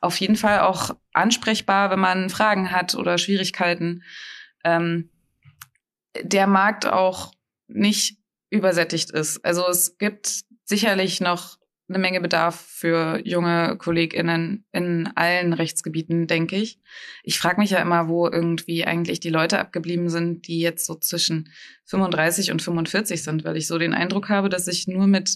auf 0.00 0.16
jeden 0.18 0.36
Fall 0.36 0.60
auch 0.60 0.96
ansprechbar, 1.12 1.90
wenn 1.90 2.00
man 2.00 2.30
Fragen 2.30 2.72
hat 2.72 2.94
oder 2.94 3.18
Schwierigkeiten. 3.18 4.02
Ähm, 4.64 5.10
der 6.22 6.46
Markt 6.46 6.86
auch 6.86 7.32
nicht 7.68 8.21
übersättigt 8.52 9.10
ist. 9.10 9.44
Also 9.44 9.66
es 9.68 9.96
gibt 9.98 10.42
sicherlich 10.64 11.20
noch 11.20 11.58
eine 11.88 11.98
Menge 11.98 12.20
Bedarf 12.20 12.60
für 12.60 13.20
junge 13.24 13.76
KollegInnen 13.76 14.64
in 14.72 15.08
allen 15.14 15.52
Rechtsgebieten, 15.52 16.26
denke 16.26 16.56
ich. 16.56 16.78
Ich 17.22 17.38
frage 17.38 17.60
mich 17.60 17.70
ja 17.70 17.80
immer, 17.80 18.08
wo 18.08 18.28
irgendwie 18.28 18.84
eigentlich 18.84 19.20
die 19.20 19.30
Leute 19.30 19.58
abgeblieben 19.58 20.08
sind, 20.08 20.46
die 20.46 20.60
jetzt 20.60 20.86
so 20.86 20.94
zwischen 20.94 21.50
35 21.86 22.52
und 22.52 22.62
45 22.62 23.22
sind, 23.22 23.44
weil 23.44 23.56
ich 23.56 23.66
so 23.66 23.78
den 23.78 23.94
Eindruck 23.94 24.28
habe, 24.28 24.48
dass 24.48 24.68
ich 24.68 24.86
nur 24.86 25.06
mit 25.06 25.34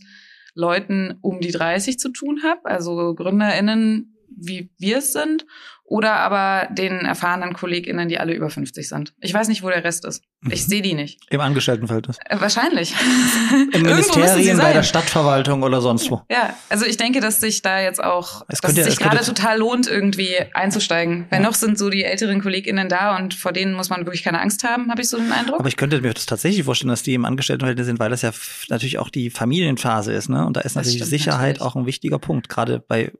Leuten 0.55 1.19
um 1.21 1.41
die 1.41 1.53
30 1.53 1.99
zu 1.99 2.11
tun 2.11 2.43
habe, 2.43 2.65
also 2.65 3.15
GründerInnen 3.15 4.16
wie 4.29 4.71
wir 4.79 4.99
es 4.99 5.13
sind, 5.13 5.47
oder 5.89 6.15
aber 6.15 6.69
den 6.73 7.05
erfahrenen 7.05 7.53
KollegInnen, 7.53 8.09
die 8.09 8.19
alle 8.19 8.35
über 8.35 8.51
50 8.51 8.89
sind. 8.89 9.15
Ich 9.21 9.33
weiß 9.33 9.47
nicht, 9.49 9.63
wo 9.63 9.69
der 9.69 9.85
Rest 9.85 10.05
ist. 10.05 10.23
Ich 10.51 10.65
mhm. 10.65 10.69
sehe 10.69 10.83
die 10.83 10.95
nicht. 10.95 11.21
Im 11.31 11.41
Angestelltenverhältnis? 11.41 12.19
Äh, 12.25 12.41
wahrscheinlich. 12.41 12.93
Im 13.73 13.83
Ministerien, 13.83 14.59
bei 14.59 14.73
der 14.73 14.83
Stadtverwaltung 14.83 15.63
oder 15.63 15.81
sonst 15.81 16.11
wo. 16.11 16.23
Ja, 16.31 16.55
also 16.69 16.85
ich 16.85 16.97
denke, 16.97 17.21
dass 17.21 17.41
sich 17.41 17.63
da 17.63 17.81
jetzt 17.81 18.03
auch, 18.03 18.45
es 18.49 18.61
dass 18.61 18.77
es 18.77 18.85
sich 18.85 18.99
gerade 18.99 19.25
total 19.25 19.59
lohnt, 19.59 19.87
irgendwie 19.87 20.35
einzusteigen. 20.55 21.27
Weil 21.31 21.41
ja. 21.41 21.47
noch 21.47 21.55
sind 21.55 21.79
so 21.79 21.89
die 21.89 22.03
älteren 22.03 22.43
KollegInnen 22.43 22.89
da 22.89 23.17
und 23.17 23.35
vor 23.35 23.53
denen 23.53 23.75
muss 23.75 23.89
man 23.89 24.01
wirklich 24.07 24.25
keine 24.25 24.41
Angst 24.41 24.65
haben, 24.65 24.91
habe 24.91 25.03
ich 25.03 25.09
so 25.09 25.19
den 25.19 25.31
Eindruck. 25.33 25.61
Aber 25.61 25.69
ich 25.69 25.77
könnte 25.77 26.01
mir 26.01 26.15
das 26.15 26.27
tatsächlich 26.27 26.65
vorstellen, 26.65 26.91
dass 26.91 27.05
die 27.05 27.15
im 27.15 27.25
Angestelltenverhältnis 27.25 27.87
sind, 27.87 28.01
weil 28.01 28.11
das 28.11 28.23
ja 28.23 28.33
natürlich 28.69 28.99
auch 28.99 29.09
die 29.09 29.31
Familienphase 29.31 30.13
ist, 30.13 30.29
ne? 30.29 30.45
Und 30.47 30.57
da 30.57 30.63
ist 30.63 30.75
natürlich 30.75 31.05
Sicherheit 31.05 31.59
natürlich. 31.59 31.63
auch 31.63 31.77
ein 31.77 31.87
wichtiger 31.87 32.19
Punkt, 32.19 32.49
gerade 32.49 32.81
bei 32.81 33.13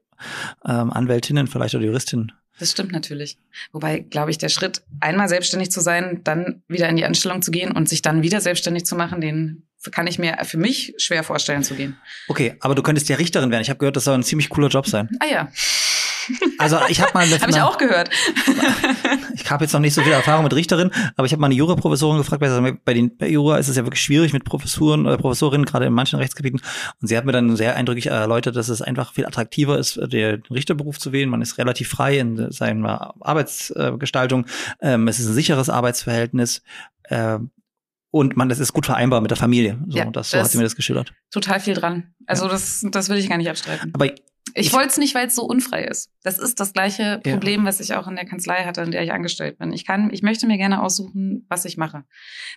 ähm, 0.67 0.91
Anwältinnen 0.91 1.47
vielleicht 1.47 1.75
oder 1.75 1.85
Juristinnen. 1.85 2.31
Das 2.59 2.71
stimmt 2.71 2.91
natürlich. 2.91 3.37
Wobei, 3.71 3.99
glaube 3.99 4.31
ich, 4.31 4.37
der 4.37 4.49
Schritt, 4.49 4.81
einmal 4.99 5.29
selbstständig 5.29 5.69
zu 5.69 5.79
sein, 5.79 6.21
dann 6.23 6.63
wieder 6.67 6.89
in 6.89 6.95
die 6.95 7.05
Anstellung 7.05 7.41
zu 7.41 7.51
gehen 7.51 7.71
und 7.71 7.87
sich 7.87 8.01
dann 8.01 8.23
wieder 8.23 8.41
selbstständig 8.41 8.85
zu 8.85 8.95
machen, 8.95 9.21
den 9.21 9.67
kann 9.91 10.07
ich 10.07 10.17
mir 10.17 10.37
für 10.43 10.57
mich 10.57 10.95
schwer 10.97 11.23
vorstellen 11.23 11.63
zu 11.63 11.75
gehen. 11.75 11.97
Okay, 12.27 12.55
aber 12.59 12.75
du 12.75 12.81
könntest 12.81 13.09
ja 13.09 13.15
Richterin 13.15 13.51
werden. 13.51 13.61
Ich 13.61 13.69
habe 13.69 13.77
gehört, 13.77 13.95
das 13.95 14.05
soll 14.05 14.15
ein 14.15 14.23
ziemlich 14.23 14.49
cooler 14.49 14.69
Job 14.69 14.87
sein. 14.87 15.09
Ah 15.19 15.27
ja. 15.31 15.51
Also 16.57 16.77
ich 16.89 17.01
habe 17.01 17.11
mal 17.13 17.25
habe 17.41 17.51
ich 17.51 17.61
auch 17.61 17.77
gehört. 17.77 18.09
ich 19.33 19.49
habe 19.49 19.63
jetzt 19.63 19.73
noch 19.73 19.79
nicht 19.79 19.93
so 19.93 20.01
viel 20.01 20.11
Erfahrung 20.11 20.43
mit 20.43 20.53
Richterin, 20.53 20.91
aber 21.15 21.25
ich 21.25 21.31
habe 21.31 21.41
mal 21.41 21.47
eine 21.47 21.55
Jura-Professorin 21.55 22.17
gefragt, 22.17 22.41
weil 22.41 22.77
bei 22.83 22.93
den 22.93 23.17
bei 23.17 23.29
Jura 23.29 23.57
ist 23.57 23.67
es 23.67 23.75
ja 23.75 23.85
wirklich 23.85 24.01
schwierig 24.01 24.33
mit 24.33 24.43
Professuren 24.43 25.05
oder 25.05 25.17
Professorinnen 25.17 25.65
gerade 25.65 25.85
in 25.85 25.93
manchen 25.93 26.19
Rechtsgebieten 26.19 26.61
und 27.01 27.07
sie 27.07 27.17
hat 27.17 27.25
mir 27.25 27.31
dann 27.31 27.55
sehr 27.55 27.75
eindrücklich 27.75 28.07
erläutert, 28.07 28.55
dass 28.55 28.69
es 28.69 28.81
einfach 28.81 29.13
viel 29.13 29.25
attraktiver 29.25 29.77
ist, 29.77 29.99
den 30.01 30.43
Richterberuf 30.51 30.99
zu 30.99 31.11
wählen. 31.11 31.29
Man 31.29 31.41
ist 31.41 31.57
relativ 31.57 31.89
frei 31.89 32.19
in 32.19 32.51
seiner 32.51 33.13
Arbeitsgestaltung. 33.19 34.45
Ähm, 34.81 35.07
es 35.07 35.19
ist 35.19 35.27
ein 35.27 35.33
sicheres 35.33 35.69
Arbeitsverhältnis. 35.69 36.61
Ähm, 37.09 37.51
und 38.11 38.37
man, 38.37 38.49
das 38.49 38.59
ist 38.59 38.73
gut 38.73 38.85
vereinbar 38.85 39.21
mit 39.21 39.31
der 39.31 39.37
Familie. 39.37 39.77
So, 39.87 39.97
ja, 39.97 40.05
das, 40.05 40.31
so 40.31 40.39
hat 40.39 40.49
sie 40.49 40.57
mir 40.57 40.63
das 40.63 40.75
geschildert. 40.75 41.13
Total 41.29 41.59
viel 41.59 41.73
dran. 41.73 42.13
Also 42.25 42.45
ja. 42.45 42.51
das, 42.51 42.85
das 42.89 43.09
will 43.09 43.17
ich 43.17 43.29
gar 43.29 43.37
nicht 43.37 43.49
abstreiten. 43.49 43.91
Aber 43.93 44.09
ich, 44.53 44.73
wollte 44.73 44.89
es 44.89 44.97
nicht, 44.97 45.15
weil 45.15 45.27
es 45.27 45.35
so 45.35 45.43
unfrei 45.43 45.83
ist. 45.83 46.11
Das 46.23 46.37
ist 46.37 46.59
das 46.59 46.73
gleiche 46.73 47.21
ja. 47.25 47.33
Problem, 47.33 47.65
was 47.65 47.79
ich 47.79 47.93
auch 47.93 48.07
in 48.07 48.15
der 48.15 48.25
Kanzlei 48.25 48.65
hatte, 48.65 48.81
in 48.81 48.91
der 48.91 49.03
ich 49.03 49.11
angestellt 49.11 49.57
bin. 49.57 49.73
Ich 49.73 49.85
kann, 49.85 50.11
ich 50.13 50.21
möchte 50.21 50.47
mir 50.47 50.57
gerne 50.57 50.81
aussuchen, 50.81 51.45
was 51.49 51.65
ich 51.65 51.77
mache. 51.77 52.03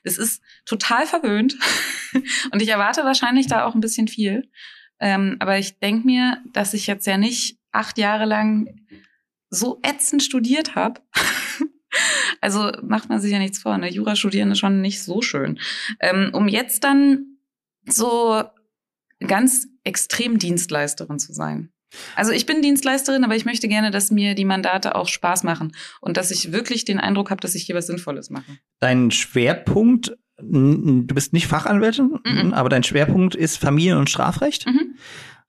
Es 0.03 0.19
ist 0.19 0.43
total 0.65 1.07
verwöhnt 1.07 1.57
und 2.53 2.63
ich 2.63 2.69
erwarte 2.69 3.05
wahrscheinlich 3.05 3.47
da 3.47 3.65
auch 3.65 3.75
ein 3.75 3.81
bisschen 3.81 4.09
viel. 4.09 4.51
Ähm, 5.01 5.37
aber 5.39 5.59
ich 5.59 5.79
denke 5.79 6.07
mir, 6.07 6.39
dass 6.53 6.75
ich 6.75 6.87
jetzt 6.87 7.07
ja 7.07 7.17
nicht 7.17 7.59
acht 7.73 7.99
Jahre 7.99 8.27
lang 8.27 8.69
so 9.49 9.81
ätzend 9.83 10.23
studiert 10.23 10.75
habe. 10.75 11.01
also 12.41 12.71
macht 12.83 13.09
man 13.09 13.21
sich 13.21 13.33
ja 13.33 13.39
nichts 13.39 13.59
vor. 13.59 13.79
Ne? 13.79 13.91
Jura 13.91 14.17
studieren 14.17 14.51
ist 14.51 14.59
schon 14.59 14.81
nicht 14.81 15.03
so 15.03 15.23
schön. 15.23 15.59
Ähm, 16.01 16.31
um 16.33 16.49
jetzt 16.49 16.85
dann 16.85 17.39
so 17.87 18.43
ganz 19.27 19.69
extrem 19.85 20.39
Dienstleisterin 20.39 21.19
zu 21.19 21.33
sein. 21.33 21.73
Also 22.17 22.33
ich 22.33 22.47
bin 22.47 22.63
Dienstleisterin, 22.63 23.25
aber 23.25 23.37
ich 23.37 23.45
möchte 23.45 23.69
gerne, 23.69 23.91
dass 23.91 24.11
mir 24.11 24.35
die 24.35 24.45
Mandate 24.45 24.95
auch 24.95 25.09
Spaß 25.09 25.43
machen 25.43 25.73
und 26.01 26.17
dass 26.17 26.31
ich 26.31 26.53
wirklich 26.53 26.85
den 26.85 27.01
Eindruck 27.01 27.31
habe, 27.31 27.41
dass 27.41 27.55
ich 27.55 27.65
hier 27.65 27.75
was 27.75 27.87
Sinnvolles 27.87 28.31
mache. 28.31 28.59
Dein 28.79 29.11
Schwerpunkt, 29.11 30.17
du 30.41 31.15
bist 31.15 31.33
nicht 31.33 31.47
Fachanwältin, 31.47 32.19
mhm. 32.25 32.53
aber 32.53 32.69
dein 32.69 32.83
Schwerpunkt 32.83 33.35
ist 33.35 33.57
Familien- 33.57 33.99
und 33.99 34.11
Strafrecht. 34.11 34.67
Mhm. 34.67 34.97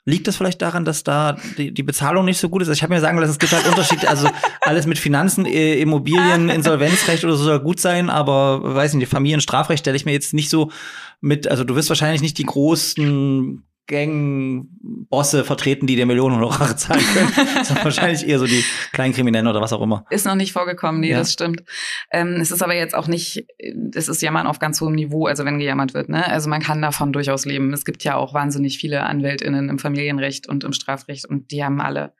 Liegt 0.04 0.28
das 0.28 0.36
vielleicht 0.36 0.64
daran, 0.64 0.84
dass 0.84 1.04
da 1.04 1.38
die, 1.60 1.72
die 1.72 1.84
Bezahlung 1.84 2.26
nicht 2.26 2.40
so 2.40 2.50
gut 2.50 2.64
ist? 2.64 2.70
Also 2.70 2.80
ich 2.80 2.84
habe 2.84 2.94
mir 2.94 3.00
sagen 3.00 3.20
lassen, 3.20 3.32
es 3.32 3.38
gibt 3.38 3.54
halt 3.54 3.68
Unterschiede. 3.68 4.10
Also 4.10 4.30
alles 4.62 4.88
mit 4.88 4.98
Finanzen, 4.98 5.46
Immobilien, 5.46 6.50
Insolvenzrecht 6.50 7.24
oder 7.24 7.36
so 7.36 7.44
soll 7.44 7.60
gut 7.60 7.80
sein, 7.80 8.10
aber 8.10 8.76
weiß 8.76 8.96
nicht, 8.96 9.08
Familienstrafrecht 9.08 9.82
stelle 9.82 9.96
ich 9.96 10.06
mir 10.06 10.14
jetzt 10.14 10.34
nicht 10.34 10.50
so 10.50 10.72
mit. 11.20 11.48
Also 11.48 11.64
du 11.64 11.76
wirst 11.76 11.90
wahrscheinlich 11.90 12.24
nicht 12.24 12.40
die 12.40 12.46
großen 12.46 13.64
Gang-Bosse 13.92 15.44
vertreten, 15.44 15.88
die 15.88 15.96
dir 15.96 16.06
Millionen 16.06 16.36
Honorare 16.38 16.76
zahlen 16.76 17.04
können. 17.14 17.32
das 17.56 17.68
sind 17.68 17.84
wahrscheinlich 17.84 18.28
eher 18.28 18.40
so 18.40 18.46
die 18.46 18.64
kleinen 18.92 19.14
Kriminellen 19.14 19.48
oder 19.48 19.62
was 19.62 19.74
auch 19.74 19.82
immer. 19.82 20.06
Ist 20.10 20.26
noch 20.26 20.36
nicht 20.36 20.54
vorgekommen, 20.54 21.02
nee, 21.02 21.12
Ja. 21.12 21.20
das 21.20 21.34
stimmt. 21.34 21.64
Ähm, 22.12 22.36
es 22.42 22.52
ist 22.52 22.62
aber 22.64 22.76
jetzt 22.76 22.96
auch 22.96 23.08
nicht, 23.08 23.46
es 23.94 24.08
ist 24.08 24.22
Jammern 24.22 24.48
auf 24.48 24.60
ganz 24.60 24.82
hohem 24.82 24.96
Niveau, 24.96 25.26
also 25.28 25.46
wenn 25.46 25.60
gejammert 25.60 25.94
wird, 25.94 26.10
ne? 26.10 26.26
Also 26.28 26.50
man 26.50 26.62
kann 26.62 26.82
davon 26.82 27.14
durchaus 27.14 27.46
leben. 27.46 27.74
Es 27.74 27.86
gibt 27.86 28.04
ja 28.04 28.16
auch 28.16 28.34
wahnsinnig 28.34 28.78
viele 28.78 29.04
AnwältInnen 29.04 29.70
im 29.70 29.80
Familienrecht 29.80 30.48
und 30.48 30.64
im 30.64 30.74
Strafrecht 30.74 31.26
und 31.26 31.52
die 31.52 31.64
haben 31.64 31.82
alle, 31.82 32.14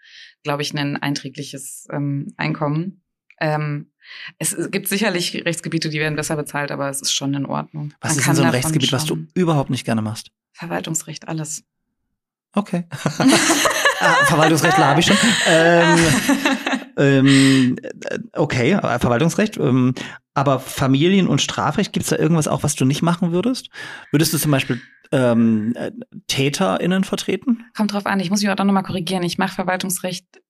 glaube 0.44 0.62
ich, 0.62 0.74
ein 0.74 0.98
einträgliches 0.98 1.88
ähm, 1.92 2.34
Einkommen. 2.38 3.02
Ähm, 3.40 3.88
es 4.40 4.56
gibt 4.72 4.88
sicherlich 4.88 5.46
Rechtsgebiete, 5.46 5.90
die 5.90 6.00
werden 6.00 6.16
besser 6.16 6.36
bezahlt, 6.36 6.72
aber 6.72 6.90
es 6.90 7.02
ist 7.02 7.14
schon 7.14 7.34
in 7.34 7.46
Ordnung. 7.46 7.94
Was 8.02 8.12
Man 8.12 8.18
ist 8.20 8.28
denn 8.28 8.36
so 8.36 8.44
ein 8.44 8.50
Rechtsgebiet, 8.50 8.92
was 8.92 9.06
du 9.06 9.26
überhaupt 9.34 9.70
nicht 9.70 9.86
gerne 9.86 10.02
machst? 10.02 10.32
Verwaltungsrecht, 10.54 11.28
alles. 11.28 11.64
Okay. 12.54 12.86
ah, 12.92 14.26
Verwaltungsrechtler 14.26 14.88
habe 14.88 15.00
ich 15.00 15.06
schon. 15.06 15.18
Ähm, 15.48 16.00
ähm, 16.98 17.76
äh, 17.82 18.20
okay, 18.34 18.74
äh, 18.74 19.00
Verwaltungsrecht. 19.00 19.58
Ähm, 19.58 19.94
aber 20.34 20.60
Familien- 20.60 21.28
und 21.28 21.42
Strafrecht, 21.42 21.94
gibt 21.94 22.04
es 22.04 22.10
da 22.10 22.18
irgendwas 22.18 22.48
auch, 22.48 22.64
was 22.64 22.76
du 22.76 22.86
nicht 22.86 23.02
machen 23.02 23.32
würdest? 23.32 23.70
Würdest 24.12 24.34
du 24.34 24.38
zum 24.38 24.52
Beispiel 24.52 24.82
ähm, 25.12 25.74
äh, 25.76 25.92
TäterInnen 26.28 27.04
vertreten? 27.04 27.66
Kommt 27.76 27.94
drauf 27.94 28.06
an, 28.06 28.20
ich 28.20 28.30
muss 28.30 28.42
mich 28.42 28.50
auch 28.50 28.56
dann 28.56 28.68
nochmal 28.68 28.84
korrigieren. 28.84 29.24
Ich 29.24 29.38
mache 29.38 29.56
Verwaltungsrecht 29.56 30.42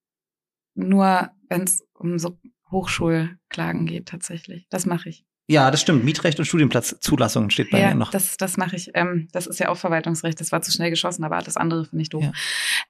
nur, 0.74 1.30
wenn 1.48 1.62
es 1.62 1.84
um 1.94 2.18
so 2.18 2.38
Hochschulklagen 2.70 3.86
geht, 3.86 4.06
tatsächlich. 4.06 4.66
Das 4.70 4.86
mache 4.86 5.08
ich. 5.08 5.24
Ja, 5.52 5.70
das 5.70 5.82
stimmt. 5.82 6.02
Mietrecht 6.02 6.38
und 6.38 6.46
Studienplatzzulassung 6.46 7.50
steht 7.50 7.70
bei 7.70 7.78
ja, 7.78 7.88
mir 7.88 7.94
noch. 7.94 8.10
das, 8.10 8.38
das 8.38 8.56
mache 8.56 8.74
ich. 8.74 8.90
Ähm, 8.94 9.28
das 9.32 9.46
ist 9.46 9.60
ja 9.60 9.68
auch 9.68 9.76
Verwaltungsrecht. 9.76 10.40
Das 10.40 10.50
war 10.50 10.62
zu 10.62 10.72
schnell 10.72 10.88
geschossen, 10.88 11.24
aber 11.24 11.36
alles 11.36 11.58
andere 11.58 11.84
finde 11.84 12.02
ich 12.02 12.08
doof. 12.08 12.24
Ja. 12.24 12.32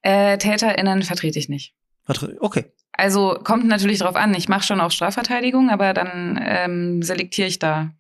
Äh, 0.03 0.39
TäterInnen 0.39 1.03
vertrete 1.03 1.41
ich 1.41 1.49
nicht. 1.49 1.75
Okay. 2.07 2.67
Also 2.93 3.37
kommt 3.43 3.67
natürlich 3.67 3.99
drauf 3.99 4.15
an. 4.15 4.33
Ich 4.35 4.49
mache 4.49 4.63
schon 4.63 4.81
auch 4.81 4.93
Strafverteidigung, 4.93 5.71
aber 5.71 5.93
dann 5.93 6.39
ähm, 6.41 7.03
selektiere 7.03 7.49
ich 7.49 7.59
da. 7.59 7.95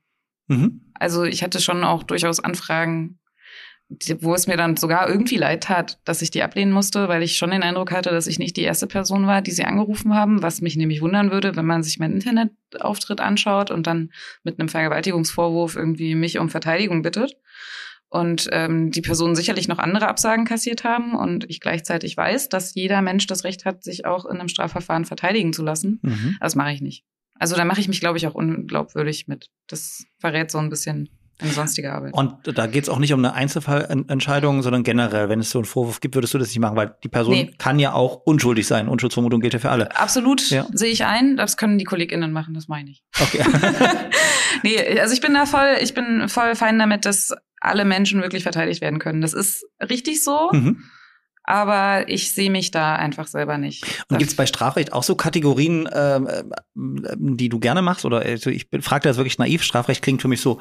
Mhm. 0.46 0.92
Also 0.94 1.25
ich 1.25 1.42
hatte 1.42 1.61
schon 1.61 1.83
auch 1.83 2.05
durchaus 2.05 2.38
Anfragen, 2.38 3.18
wo 4.20 4.35
es 4.35 4.46
mir 4.46 4.57
dann 4.57 4.76
sogar 4.76 5.09
irgendwie 5.09 5.37
leid 5.37 5.64
tat, 5.64 5.98
dass 6.05 6.22
ich 6.22 6.31
die 6.31 6.42
ablehnen 6.42 6.72
musste, 6.72 7.09
weil 7.09 7.22
ich 7.22 7.37
schon 7.37 7.50
den 7.50 7.62
Eindruck 7.62 7.92
hatte, 7.92 8.11
dass 8.11 8.26
ich 8.26 8.38
nicht 8.38 8.57
die 8.57 8.62
erste 8.62 8.87
Person 8.87 9.26
war, 9.26 9.42
die 9.42 9.50
sie 9.50 9.64
angerufen 9.64 10.14
haben, 10.14 10.42
was 10.42 10.61
mich 10.61 10.76
nämlich 10.76 11.00
wundern 11.00 11.31
würde, 11.31 11.57
wenn 11.57 11.66
man 11.66 11.83
sich 11.83 11.98
meinen 11.98 12.14
Internetauftritt 12.14 13.20
anschaut 13.20 13.70
und 13.70 13.87
dann 13.87 14.11
mit 14.42 14.59
einem 14.59 14.68
Vergewaltigungsvorwurf 14.68 15.76
irgendwie 15.76 16.14
mich 16.14 16.38
um 16.38 16.48
Verteidigung 16.48 17.02
bittet. 17.02 17.37
Und 18.09 18.48
ähm, 18.52 18.90
die 18.90 19.00
Personen 19.00 19.35
sicherlich 19.35 19.68
noch 19.68 19.78
andere 19.78 20.07
Absagen 20.07 20.44
kassiert 20.44 20.85
haben 20.85 21.14
und 21.14 21.48
ich 21.48 21.61
gleichzeitig 21.61 22.14
weiß, 22.14 22.50
dass 22.50 22.74
jeder 22.74 23.00
Mensch 23.00 23.26
das 23.26 23.42
Recht 23.42 23.64
hat, 23.64 23.83
sich 23.83 24.05
auch 24.05 24.26
in 24.26 24.38
einem 24.38 24.48
Strafverfahren 24.48 25.07
verteidigen 25.07 25.55
zu 25.55 25.62
lassen. 25.62 25.98
Mhm. 26.02 26.37
Das 26.38 26.55
mache 26.55 26.72
ich 26.72 26.83
nicht. 26.83 27.05
Also 27.38 27.57
da 27.57 27.64
mache 27.64 27.81
ich 27.81 27.88
mich, 27.88 28.00
glaube 28.00 28.18
ich, 28.18 28.26
auch 28.26 28.35
unglaubwürdig 28.35 29.28
mit. 29.28 29.48
Das 29.66 30.05
verrät 30.18 30.50
so 30.50 30.59
ein 30.59 30.68
bisschen 30.68 31.09
eine 31.40 31.51
sonstige 31.51 31.92
Arbeit. 31.92 32.14
Und 32.14 32.35
da 32.57 32.66
geht 32.66 32.85
es 32.85 32.88
auch 32.88 32.99
nicht 32.99 33.12
um 33.12 33.18
eine 33.21 33.35
Einzelfallentscheidung, 33.35 34.62
sondern 34.62 34.83
generell, 34.85 35.29
wenn 35.29 35.40
es 35.40 35.51
so 35.51 35.59
einen 35.59 35.64
Vorwurf 35.64 36.01
gibt, 36.01 36.14
würdest 36.14 36.35
du 36.35 36.38
das 36.38 36.49
nicht 36.49 36.61
machen, 36.61 36.77
weil 36.77 36.95
die 37.03 37.09
Person 37.09 37.35
Nee. 37.35 37.51
kann 37.59 37.79
ja 37.79 37.92
auch 37.95 38.21
unschuldig 38.25 38.66
sein. 38.66 38.88
Unschuldsvermutung 38.88 39.40
gilt 39.40 39.53
ja 39.55 39.59
für 39.59 39.71
alle. 39.71 39.97
Absolut 39.97 40.49
Ja. 40.51 40.66
sehe 40.73 40.90
ich 40.92 41.05
ein. 41.05 41.37
Das 41.37 41.57
können 41.57 41.79
die 41.79 41.85
KollegInnen 41.85 42.33
machen, 42.33 42.55
das 42.55 42.68
meine 42.68 42.90
ich. 42.90 43.03
Okay. 43.21 43.45
nee, 44.62 44.99
also 45.01 45.14
ich 45.14 45.21
bin 45.21 45.35
da 45.35 45.47
voll, 45.47 45.77
ich 45.81 45.95
bin 45.95 46.29
voll 46.29 46.55
fein 46.55 46.79
damit, 46.79 47.05
dass 47.05 47.33
alle 47.61 47.85
Menschen 47.85 48.23
wirklich 48.23 48.42
verteidigt 48.42 48.81
werden 48.81 48.99
können. 48.99 49.21
Das 49.21 49.33
ist 49.33 49.64
richtig 49.81 50.23
so, 50.25 50.51
mhm. 50.53 50.83
aber 51.45 52.09
ich 52.09 52.33
sehe 52.35 52.51
mich 52.51 52.71
da 52.73 52.97
einfach 52.97 53.27
selber 53.27 53.59
nicht. 53.59 53.85
Und 54.09 54.18
gibt 54.18 54.31
es 54.31 54.37
bei 54.37 54.47
Strafrecht 54.47 54.92
auch 54.92 55.03
so 55.05 55.14
Kategorien, 55.14 55.88
ähm, 55.92 56.29
die 56.75 57.49
du 57.49 57.59
gerne 57.61 57.83
machst? 57.83 58.05
Oder 58.05 58.21
also 58.21 58.51
ich 58.51 58.66
frage 58.81 59.09
das 59.09 59.16
wirklich 59.16 59.38
naiv. 59.38 59.62
Strafrecht 59.62 60.03
klingt 60.03 60.23
für 60.23 60.29
mich 60.29 60.40
so 60.40 60.61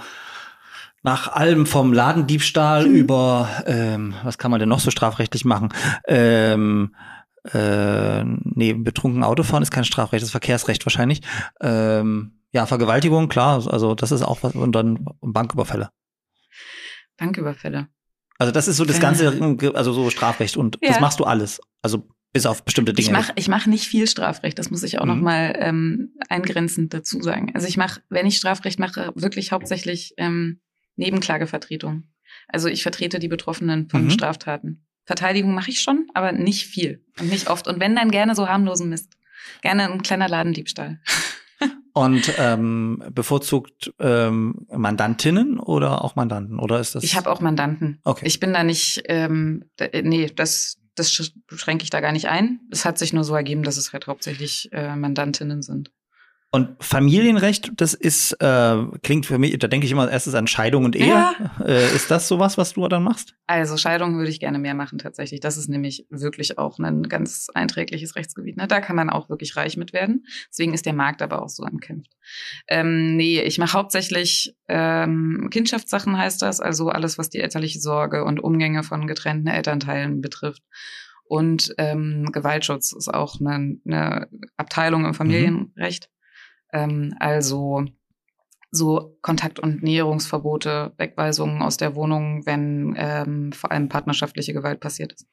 nach 1.03 1.27
allem 1.29 1.65
vom 1.65 1.93
Ladendiebstahl 1.93 2.87
Mhm. 2.87 2.95
über, 2.95 3.49
ähm, 3.65 4.13
was 4.23 4.37
kann 4.37 4.51
man 4.51 4.59
denn 4.59 4.69
noch 4.69 4.79
so 4.79 4.91
strafrechtlich 4.91 5.45
machen? 5.45 5.69
Ähm, 6.07 6.95
äh, 7.51 8.23
nee, 8.23 8.73
betrunken 8.73 9.23
Autofahren 9.23 9.63
ist 9.63 9.71
kein 9.71 9.83
Strafrecht, 9.85 10.21
das 10.21 10.27
ist 10.27 10.31
Verkehrsrecht 10.31 10.85
wahrscheinlich. 10.85 11.21
Ähm, 11.59 12.39
ja, 12.51 12.65
Vergewaltigung, 12.65 13.29
klar, 13.29 13.65
also 13.71 13.95
das 13.95 14.11
ist 14.11 14.21
auch 14.21 14.43
was, 14.43 14.53
und 14.53 14.73
dann 14.73 15.05
Banküberfälle. 15.21 15.89
Banküberfälle. 17.17 17.87
Also 18.37 18.51
das 18.51 18.67
ist 18.67 18.77
so 18.77 18.85
das 18.85 18.97
Ja. 18.97 19.01
ganze, 19.01 19.71
also 19.75 19.93
so 19.93 20.09
Strafrecht 20.09 20.57
und 20.57 20.77
das 20.81 20.95
Ja. 20.95 21.01
machst 21.01 21.19
du 21.19 21.23
alles. 21.25 21.61
Also 21.81 22.07
bis 22.33 22.45
auf 22.45 22.63
bestimmte 22.63 22.93
Dinge. 22.93 23.07
Ich 23.07 23.11
mache 23.11 23.33
ich 23.35 23.47
mach 23.49 23.65
nicht 23.67 23.85
viel 23.85 24.07
Strafrecht, 24.07 24.57
das 24.57 24.71
muss 24.71 24.83
ich 24.83 24.99
auch 24.99 25.05
Mhm. 25.05 25.11
noch 25.11 25.21
mal 25.21 25.53
ähm, 25.57 26.15
eingrenzend 26.29 26.93
dazu 26.93 27.21
sagen. 27.21 27.51
Also 27.53 27.67
ich 27.67 27.77
mache, 27.77 28.01
wenn 28.09 28.25
ich 28.25 28.37
Strafrecht 28.37 28.79
mache, 28.79 29.11
wirklich 29.15 29.51
hauptsächlich 29.51 30.13
ähm, 30.17 30.59
Nebenklagevertretung. 30.95 32.03
Also 32.47 32.67
ich 32.67 32.83
vertrete 32.83 33.19
die 33.19 33.27
Betroffenen 33.27 33.89
von 33.89 34.05
Mhm. 34.05 34.09
Straftaten. 34.11 34.85
Verteidigung 35.05 35.53
mache 35.53 35.71
ich 35.71 35.81
schon, 35.81 36.07
aber 36.13 36.31
nicht 36.31 36.67
viel 36.67 37.03
und 37.19 37.29
nicht 37.29 37.49
oft. 37.49 37.67
Und 37.67 37.79
wenn, 37.79 37.95
dann 37.95 38.11
gerne 38.11 38.35
so 38.35 38.47
harmlosen 38.47 38.89
Mist. 38.89 39.17
Gerne 39.61 39.91
ein 39.91 40.01
kleiner 40.03 40.29
Ladendiebstahl. 40.29 40.99
Und 41.93 42.33
ähm, 42.37 43.03
bevorzugt 43.11 43.93
ähm, 43.99 44.65
Mandantinnen 44.71 45.59
oder 45.59 46.05
auch 46.05 46.15
Mandanten? 46.15 46.57
Oder 46.57 46.79
ist 46.79 46.95
das? 46.95 47.03
Ich 47.03 47.17
habe 47.17 47.29
auch 47.29 47.41
Mandanten. 47.41 47.99
Okay. 48.05 48.25
Ich 48.25 48.39
bin 48.39 48.53
da 48.53 48.63
nicht, 48.63 49.03
ähm, 49.07 49.65
da, 49.75 49.87
nee, 50.01 50.27
das, 50.33 50.77
das 50.95 51.11
sch- 51.11 51.33
schränke 51.53 51.83
ich 51.83 51.89
da 51.89 51.99
gar 51.99 52.13
nicht 52.13 52.29
ein. 52.29 52.61
Es 52.71 52.85
hat 52.85 52.97
sich 52.97 53.11
nur 53.11 53.25
so 53.25 53.35
ergeben, 53.35 53.63
dass 53.63 53.75
es 53.75 53.91
halt 53.91 54.07
hauptsächlich 54.07 54.69
äh, 54.71 54.95
Mandantinnen 54.95 55.61
sind. 55.61 55.91
Und 56.53 56.83
Familienrecht, 56.83 57.71
das 57.77 57.93
ist, 57.93 58.33
äh, 58.41 58.83
klingt 59.03 59.25
für 59.25 59.37
mich, 59.37 59.57
da 59.57 59.69
denke 59.69 59.85
ich 59.85 59.91
immer 59.93 60.01
als 60.01 60.11
erstes 60.11 60.35
an 60.35 60.47
Scheidung 60.47 60.83
und 60.83 60.97
Ehe. 60.97 61.07
Ja. 61.07 61.33
Äh, 61.65 61.95
ist 61.95 62.11
das 62.11 62.27
sowas, 62.27 62.57
was 62.57 62.73
du 62.73 62.85
dann 62.89 63.03
machst? 63.03 63.35
Also 63.47 63.77
Scheidung 63.77 64.17
würde 64.17 64.29
ich 64.29 64.41
gerne 64.41 64.59
mehr 64.59 64.73
machen 64.73 64.97
tatsächlich. 64.97 65.39
Das 65.39 65.55
ist 65.55 65.69
nämlich 65.69 66.07
wirklich 66.09 66.57
auch 66.57 66.77
ein 66.77 67.03
ganz 67.03 67.47
einträgliches 67.53 68.17
Rechtsgebiet. 68.17 68.57
Ne? 68.57 68.67
Da 68.67 68.81
kann 68.81 68.97
man 68.97 69.09
auch 69.09 69.29
wirklich 69.29 69.55
reich 69.55 69.77
mit 69.77 69.93
werden. 69.93 70.25
Deswegen 70.49 70.73
ist 70.73 70.85
der 70.85 70.93
Markt 70.93 71.21
aber 71.21 71.41
auch 71.41 71.47
so 71.47 71.63
umkämpft. 71.63 72.11
Ähm, 72.67 73.15
nee, 73.15 73.41
ich 73.41 73.57
mache 73.57 73.77
hauptsächlich 73.77 74.53
ähm, 74.67 75.47
Kindschaftssachen 75.51 76.17
heißt 76.17 76.41
das, 76.41 76.59
also 76.59 76.89
alles, 76.89 77.17
was 77.17 77.29
die 77.29 77.39
elterliche 77.39 77.79
Sorge 77.79 78.25
und 78.25 78.41
Umgänge 78.41 78.83
von 78.83 79.07
getrennten 79.07 79.47
Elternteilen 79.47 80.19
betrifft. 80.19 80.63
Und 81.23 81.73
ähm, 81.77 82.29
Gewaltschutz 82.33 82.91
ist 82.91 83.13
auch 83.13 83.39
eine, 83.39 83.77
eine 83.85 84.27
Abteilung 84.57 85.05
im 85.05 85.13
Familienrecht. 85.13 86.09
Ähm, 86.71 87.15
also 87.19 87.85
so 88.71 89.17
Kontakt- 89.21 89.59
und 89.59 89.83
Näherungsverbote, 89.83 90.93
Wegweisungen 90.97 91.61
aus 91.61 91.77
der 91.77 91.95
Wohnung, 91.95 92.45
wenn 92.45 92.95
ähm, 92.97 93.51
vor 93.51 93.71
allem 93.71 93.89
partnerschaftliche 93.89 94.53
Gewalt 94.53 94.79
passiert 94.79 95.13
ist. 95.13 95.27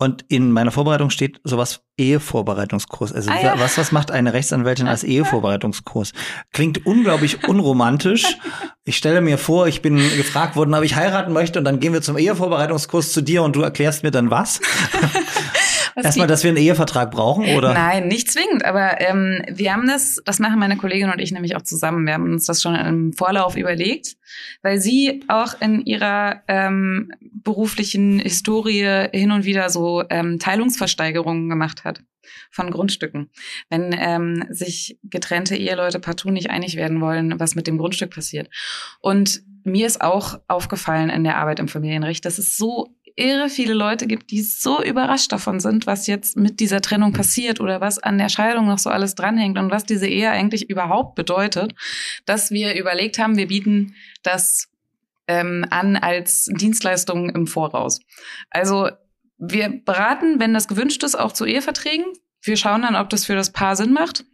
Und 0.00 0.24
in 0.28 0.52
meiner 0.52 0.70
Vorbereitung 0.70 1.10
steht 1.10 1.40
sowas 1.42 1.80
Ehevorbereitungskurs. 1.96 3.12
Also 3.12 3.32
Ah, 3.32 3.40
ja. 3.42 3.58
was, 3.58 3.78
was 3.78 3.90
macht 3.90 4.12
eine 4.12 4.32
Rechtsanwältin 4.32 4.86
als 4.86 5.02
Ehevorbereitungskurs? 5.02 6.12
Klingt 6.52 6.86
unglaublich 6.86 7.48
unromantisch. 7.48 8.38
Ich 8.84 8.96
stelle 8.96 9.20
mir 9.20 9.38
vor, 9.38 9.66
ich 9.66 9.82
bin 9.82 9.96
gefragt 9.96 10.54
worden, 10.54 10.72
ob 10.74 10.84
ich 10.84 10.94
heiraten 10.94 11.32
möchte 11.32 11.58
und 11.58 11.64
dann 11.64 11.80
gehen 11.80 11.92
wir 11.92 12.02
zum 12.02 12.16
Ehevorbereitungskurs 12.16 13.12
zu 13.12 13.22
dir 13.22 13.42
und 13.42 13.56
du 13.56 13.62
erklärst 13.62 14.04
mir 14.04 14.12
dann 14.12 14.30
was? 14.30 14.60
Erstmal, 16.04 16.26
dass 16.26 16.44
wir 16.44 16.50
einen 16.50 16.58
Ehevertrag 16.58 17.10
brauchen, 17.10 17.44
oder? 17.56 17.74
Nein, 17.74 18.08
nicht 18.08 18.30
zwingend, 18.30 18.64
aber 18.64 19.00
ähm, 19.00 19.42
wir 19.50 19.72
haben 19.72 19.86
das, 19.86 20.20
das 20.24 20.38
machen 20.38 20.58
meine 20.58 20.76
Kollegin 20.76 21.10
und 21.10 21.20
ich 21.20 21.32
nämlich 21.32 21.56
auch 21.56 21.62
zusammen. 21.62 22.06
Wir 22.06 22.14
haben 22.14 22.32
uns 22.32 22.46
das 22.46 22.62
schon 22.62 22.74
im 22.74 23.12
Vorlauf 23.12 23.56
überlegt, 23.56 24.16
weil 24.62 24.80
sie 24.80 25.24
auch 25.28 25.60
in 25.60 25.84
ihrer 25.84 26.42
ähm, 26.48 27.10
beruflichen 27.20 28.18
Historie 28.18 29.08
hin 29.12 29.32
und 29.32 29.44
wieder 29.44 29.70
so 29.70 30.04
ähm, 30.10 30.38
Teilungsversteigerungen 30.38 31.48
gemacht 31.48 31.84
hat 31.84 32.02
von 32.50 32.70
Grundstücken. 32.70 33.30
Wenn 33.70 33.94
ähm, 33.98 34.44
sich 34.50 34.98
getrennte 35.02 35.56
Eheleute 35.56 36.00
partout 36.00 36.30
nicht 36.30 36.50
einig 36.50 36.76
werden 36.76 37.00
wollen, 37.00 37.38
was 37.40 37.54
mit 37.54 37.66
dem 37.66 37.78
Grundstück 37.78 38.14
passiert. 38.14 38.48
Und 39.00 39.42
mir 39.64 39.86
ist 39.86 40.00
auch 40.00 40.40
aufgefallen 40.48 41.10
in 41.10 41.24
der 41.24 41.36
Arbeit 41.36 41.60
im 41.60 41.68
Familienrecht, 41.68 42.24
dass 42.24 42.38
es 42.38 42.56
so 42.56 42.94
irre 43.18 43.48
viele 43.48 43.74
Leute 43.74 44.06
gibt, 44.06 44.30
die 44.30 44.42
so 44.42 44.82
überrascht 44.82 45.32
davon 45.32 45.60
sind, 45.60 45.86
was 45.86 46.06
jetzt 46.06 46.36
mit 46.36 46.60
dieser 46.60 46.80
Trennung 46.80 47.12
passiert 47.12 47.60
oder 47.60 47.80
was 47.80 47.98
an 47.98 48.18
der 48.18 48.28
Scheidung 48.28 48.66
noch 48.66 48.78
so 48.78 48.90
alles 48.90 49.14
dranhängt 49.14 49.58
und 49.58 49.70
was 49.70 49.84
diese 49.84 50.06
Ehe 50.06 50.30
eigentlich 50.30 50.70
überhaupt 50.70 51.14
bedeutet, 51.14 51.74
dass 52.24 52.50
wir 52.50 52.74
überlegt 52.74 53.18
haben, 53.18 53.36
wir 53.36 53.48
bieten 53.48 53.94
das 54.22 54.68
ähm, 55.26 55.66
an 55.70 55.96
als 55.96 56.48
Dienstleistung 56.52 57.30
im 57.30 57.46
Voraus. 57.46 58.00
Also 58.50 58.88
wir 59.36 59.68
beraten, 59.84 60.40
wenn 60.40 60.54
das 60.54 60.68
gewünscht 60.68 61.02
ist, 61.02 61.14
auch 61.14 61.32
zu 61.32 61.44
Eheverträgen. 61.44 62.06
Wir 62.42 62.56
schauen 62.56 62.82
dann, 62.82 62.96
ob 62.96 63.10
das 63.10 63.24
für 63.24 63.34
das 63.34 63.52
Paar 63.52 63.76
Sinn 63.76 63.92
macht, 63.92 64.24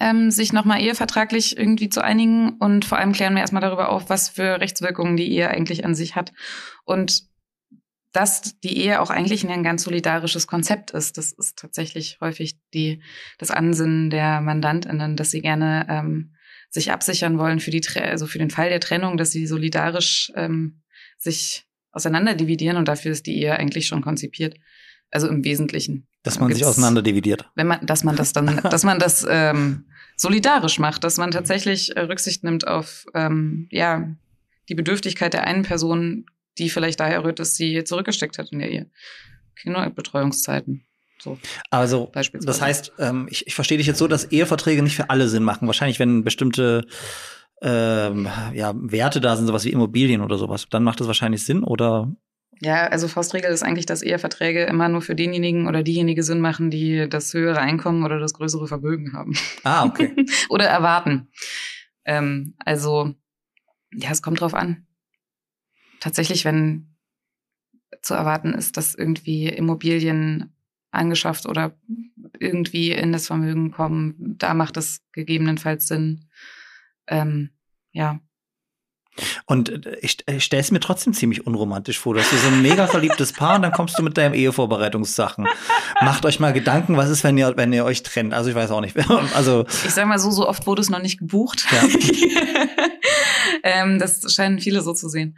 ähm, 0.00 0.30
sich 0.30 0.52
nochmal 0.52 0.80
ehevertraglich 0.80 1.56
irgendwie 1.56 1.88
zu 1.88 2.02
einigen. 2.02 2.58
Und 2.58 2.84
vor 2.84 2.98
allem 2.98 3.12
klären 3.12 3.34
wir 3.34 3.40
erstmal 3.40 3.62
darüber 3.62 3.88
auf, 3.88 4.10
was 4.10 4.28
für 4.28 4.60
Rechtswirkungen 4.60 5.16
die 5.16 5.30
Ehe 5.30 5.48
eigentlich 5.48 5.84
an 5.84 5.94
sich 5.94 6.16
hat. 6.16 6.32
Und 6.84 7.29
dass 8.12 8.58
die 8.60 8.76
Ehe 8.78 9.00
auch 9.00 9.10
eigentlich 9.10 9.46
ein 9.46 9.62
ganz 9.62 9.84
solidarisches 9.84 10.46
Konzept 10.46 10.90
ist. 10.90 11.16
Das 11.16 11.32
ist 11.32 11.58
tatsächlich 11.58 12.18
häufig 12.20 12.58
die, 12.74 13.02
das 13.38 13.50
Ansinnen 13.50 14.10
der 14.10 14.40
MandantInnen, 14.40 15.16
dass 15.16 15.30
sie 15.30 15.40
gerne 15.40 15.86
ähm, 15.88 16.34
sich 16.70 16.92
absichern 16.92 17.38
wollen 17.38 17.60
für 17.60 17.70
die, 17.70 17.82
also 18.00 18.26
für 18.26 18.38
den 18.38 18.50
Fall 18.50 18.68
der 18.68 18.80
Trennung, 18.80 19.16
dass 19.16 19.30
sie 19.30 19.46
solidarisch 19.46 20.32
ähm, 20.34 20.82
sich 21.18 21.66
auseinanderdividieren 21.92 22.76
und 22.76 22.88
dafür 22.88 23.12
ist 23.12 23.26
die 23.26 23.36
Ehe 23.36 23.56
eigentlich 23.56 23.86
schon 23.86 24.02
konzipiert. 24.02 24.56
Also 25.12 25.26
im 25.26 25.42
Wesentlichen. 25.42 26.06
Dass 26.22 26.38
man 26.38 26.52
sich 26.52 26.64
auseinanderdividiert. 26.64 27.50
Wenn 27.56 27.66
man, 27.66 27.84
dass 27.84 28.04
man 28.04 28.14
das 28.14 28.32
dann, 28.32 28.60
dass 28.70 28.84
man 28.84 29.00
das 29.00 29.26
ähm, 29.28 29.86
solidarisch 30.16 30.78
macht, 30.78 31.02
dass 31.02 31.16
man 31.16 31.32
tatsächlich 31.32 31.96
äh, 31.96 32.02
Rücksicht 32.02 32.44
nimmt 32.44 32.68
auf 32.68 33.06
ähm, 33.14 33.66
ja 33.70 34.14
die 34.68 34.76
Bedürftigkeit 34.76 35.32
der 35.32 35.44
einen 35.48 35.64
Person, 35.64 36.26
die 36.60 36.70
vielleicht 36.70 37.00
daher 37.00 37.24
rührt, 37.24 37.38
dass 37.38 37.56
sie 37.56 37.82
zurückgesteckt 37.84 38.38
hat 38.38 38.52
in 38.52 38.60
der 38.60 38.70
Ehe. 38.70 38.90
Kinderbetreuungszeiten. 39.56 40.84
So, 41.22 41.38
also, 41.70 42.10
das 42.14 42.62
heißt, 42.62 42.92
ähm, 42.98 43.28
ich, 43.30 43.46
ich 43.46 43.54
verstehe 43.54 43.76
dich 43.76 43.86
jetzt 43.86 43.98
so, 43.98 44.08
dass 44.08 44.24
Eheverträge 44.24 44.82
nicht 44.82 44.96
für 44.96 45.10
alle 45.10 45.28
Sinn 45.28 45.42
machen. 45.42 45.66
Wahrscheinlich, 45.66 45.98
wenn 45.98 46.24
bestimmte 46.24 46.86
ähm, 47.60 48.26
ja, 48.54 48.72
Werte 48.74 49.20
da 49.20 49.36
sind, 49.36 49.46
sowas 49.46 49.64
wie 49.64 49.70
Immobilien 49.70 50.22
oder 50.22 50.38
sowas, 50.38 50.66
dann 50.70 50.82
macht 50.82 51.00
das 51.00 51.08
wahrscheinlich 51.08 51.44
Sinn, 51.44 51.62
oder? 51.62 52.10
Ja, 52.62 52.86
also 52.86 53.08
Faustregel 53.08 53.50
ist 53.50 53.62
eigentlich, 53.62 53.86
dass 53.86 54.02
Eheverträge 54.02 54.64
immer 54.64 54.88
nur 54.88 55.02
für 55.02 55.14
denjenigen 55.14 55.66
oder 55.66 55.82
diejenige 55.82 56.22
Sinn 56.22 56.40
machen, 56.40 56.70
die 56.70 57.06
das 57.08 57.32
höhere 57.34 57.60
Einkommen 57.60 58.04
oder 58.04 58.18
das 58.18 58.34
größere 58.34 58.66
Vermögen 58.66 59.12
haben. 59.12 59.34
Ah, 59.62 59.84
okay. 59.84 60.14
oder 60.48 60.66
erwarten. 60.66 61.28
Ähm, 62.04 62.54
also, 62.64 63.14
ja, 63.94 64.10
es 64.10 64.22
kommt 64.22 64.40
drauf 64.40 64.54
an. 64.54 64.86
Tatsächlich, 66.00 66.44
wenn 66.44 66.96
zu 68.02 68.14
erwarten 68.14 68.54
ist, 68.54 68.76
dass 68.76 68.94
irgendwie 68.94 69.48
Immobilien 69.48 70.52
angeschafft 70.90 71.46
oder 71.46 71.76
irgendwie 72.38 72.92
in 72.92 73.12
das 73.12 73.26
Vermögen 73.26 73.70
kommen, 73.70 74.14
da 74.38 74.54
macht 74.54 74.76
es 74.76 75.02
gegebenenfalls 75.12 75.86
Sinn. 75.86 76.26
Ähm, 77.06 77.50
ja. 77.92 78.20
Und 79.44 79.86
äh, 79.86 79.98
ich, 80.00 80.18
ich 80.26 80.44
stelle 80.44 80.60
es 80.60 80.70
mir 80.70 80.80
trotzdem 80.80 81.12
ziemlich 81.12 81.46
unromantisch 81.46 81.98
vor. 81.98 82.14
Du 82.14 82.20
hast 82.20 82.30
so 82.30 82.48
ein 82.48 82.62
mega 82.62 82.86
verliebtes 82.86 83.32
Paar 83.32 83.56
und 83.56 83.62
dann 83.62 83.72
kommst 83.72 83.98
du 83.98 84.02
mit 84.02 84.16
deinem 84.16 84.34
Ehevorbereitungssachen. 84.34 85.46
Macht 86.00 86.24
euch 86.24 86.40
mal 86.40 86.52
Gedanken, 86.52 86.96
was 86.96 87.10
ist, 87.10 87.24
wenn 87.24 87.36
ihr, 87.36 87.56
wenn 87.56 87.72
ihr 87.72 87.84
euch 87.84 88.02
trennt? 88.02 88.32
Also 88.32 88.50
ich 88.50 88.56
weiß 88.56 88.70
auch 88.70 88.80
nicht. 88.80 88.96
Also 89.34 89.66
ich 89.68 89.92
sag 89.92 90.06
mal 90.06 90.18
so, 90.18 90.30
so 90.30 90.48
oft 90.48 90.66
wurde 90.66 90.80
es 90.80 90.90
noch 90.90 91.02
nicht 91.02 91.18
gebucht. 91.18 91.66
Ja. 91.70 91.82
ähm, 93.62 93.98
das 93.98 94.32
scheinen 94.32 94.58
viele 94.58 94.82
so 94.82 94.92
zu 94.92 95.08
sehen. 95.08 95.36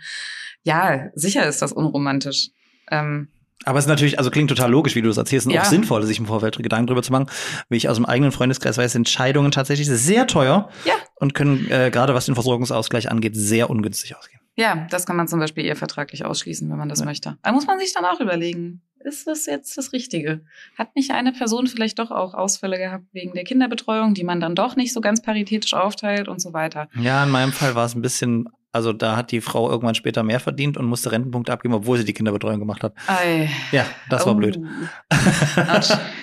Ja, 0.64 1.10
sicher 1.14 1.46
ist 1.46 1.62
das 1.62 1.72
unromantisch. 1.72 2.50
Ähm, 2.90 3.28
aber 3.64 3.78
es 3.78 3.84
ist 3.84 3.88
natürlich, 3.88 4.18
also 4.18 4.30
klingt 4.30 4.48
total 4.48 4.70
logisch, 4.70 4.94
wie 4.94 5.02
du 5.02 5.08
das 5.08 5.16
erzählst, 5.16 5.46
und 5.46 5.52
ja. 5.52 5.62
auch 5.62 5.66
sinnvoll, 5.66 6.02
sich 6.04 6.18
im 6.18 6.26
Vorfeld 6.26 6.56
Gedanken 6.56 6.88
drüber 6.88 7.02
zu 7.02 7.12
machen. 7.12 7.26
Wie 7.68 7.76
ich 7.76 7.88
aus 7.88 7.96
dem 7.96 8.06
eigenen 8.06 8.32
Freundeskreis 8.32 8.76
weiß, 8.76 8.94
Entscheidungen 8.94 9.52
tatsächlich 9.52 9.88
sehr 9.88 10.26
teuer 10.26 10.68
ja. 10.84 10.94
und 11.16 11.34
können 11.34 11.70
äh, 11.70 11.90
gerade 11.92 12.14
was 12.14 12.26
den 12.26 12.34
Versorgungsausgleich 12.34 13.10
angeht, 13.10 13.36
sehr 13.36 13.70
ungünstig 13.70 14.16
ausgehen. 14.16 14.40
Ja, 14.54 14.86
das 14.90 15.06
kann 15.06 15.16
man 15.16 15.28
zum 15.28 15.38
Beispiel 15.38 15.64
eher 15.64 15.76
vertraglich 15.76 16.24
ausschließen, 16.24 16.68
wenn 16.68 16.76
man 16.76 16.88
das 16.88 17.00
ja. 17.00 17.06
möchte. 17.06 17.38
Da 17.42 17.52
muss 17.52 17.66
man 17.66 17.78
sich 17.78 17.94
dann 17.94 18.04
auch 18.04 18.20
überlegen, 18.20 18.82
ist 18.98 19.26
das 19.26 19.46
jetzt 19.46 19.78
das 19.78 19.92
Richtige? 19.92 20.42
Hat 20.76 20.94
nicht 20.94 21.10
eine 21.12 21.32
Person 21.32 21.66
vielleicht 21.66 21.98
doch 21.98 22.10
auch 22.10 22.34
Ausfälle 22.34 22.78
gehabt 22.78 23.04
wegen 23.12 23.32
der 23.32 23.44
Kinderbetreuung, 23.44 24.14
die 24.14 24.24
man 24.24 24.40
dann 24.40 24.54
doch 24.54 24.76
nicht 24.76 24.92
so 24.92 25.00
ganz 25.00 25.22
paritätisch 25.22 25.74
aufteilt 25.74 26.28
und 26.28 26.40
so 26.40 26.52
weiter? 26.52 26.88
Ja, 27.00 27.24
in 27.24 27.30
meinem 27.30 27.52
Fall 27.52 27.74
war 27.74 27.86
es 27.86 27.94
ein 27.94 28.02
bisschen 28.02 28.48
also 28.74 28.94
da 28.94 29.16
hat 29.16 29.30
die 29.32 29.42
Frau 29.42 29.70
irgendwann 29.70 29.94
später 29.94 30.22
mehr 30.22 30.40
verdient 30.40 30.78
und 30.78 30.86
musste 30.86 31.12
Rentenpunkte 31.12 31.52
abgeben, 31.52 31.74
obwohl 31.74 31.98
sie 31.98 32.06
die 32.06 32.14
Kinderbetreuung 32.14 32.58
gemacht 32.58 32.82
hat. 32.82 32.94
Ei. 33.06 33.50
Ja, 33.70 33.84
das 34.08 34.24
war 34.24 34.32
oh. 34.32 34.36
blöd. 34.36 34.58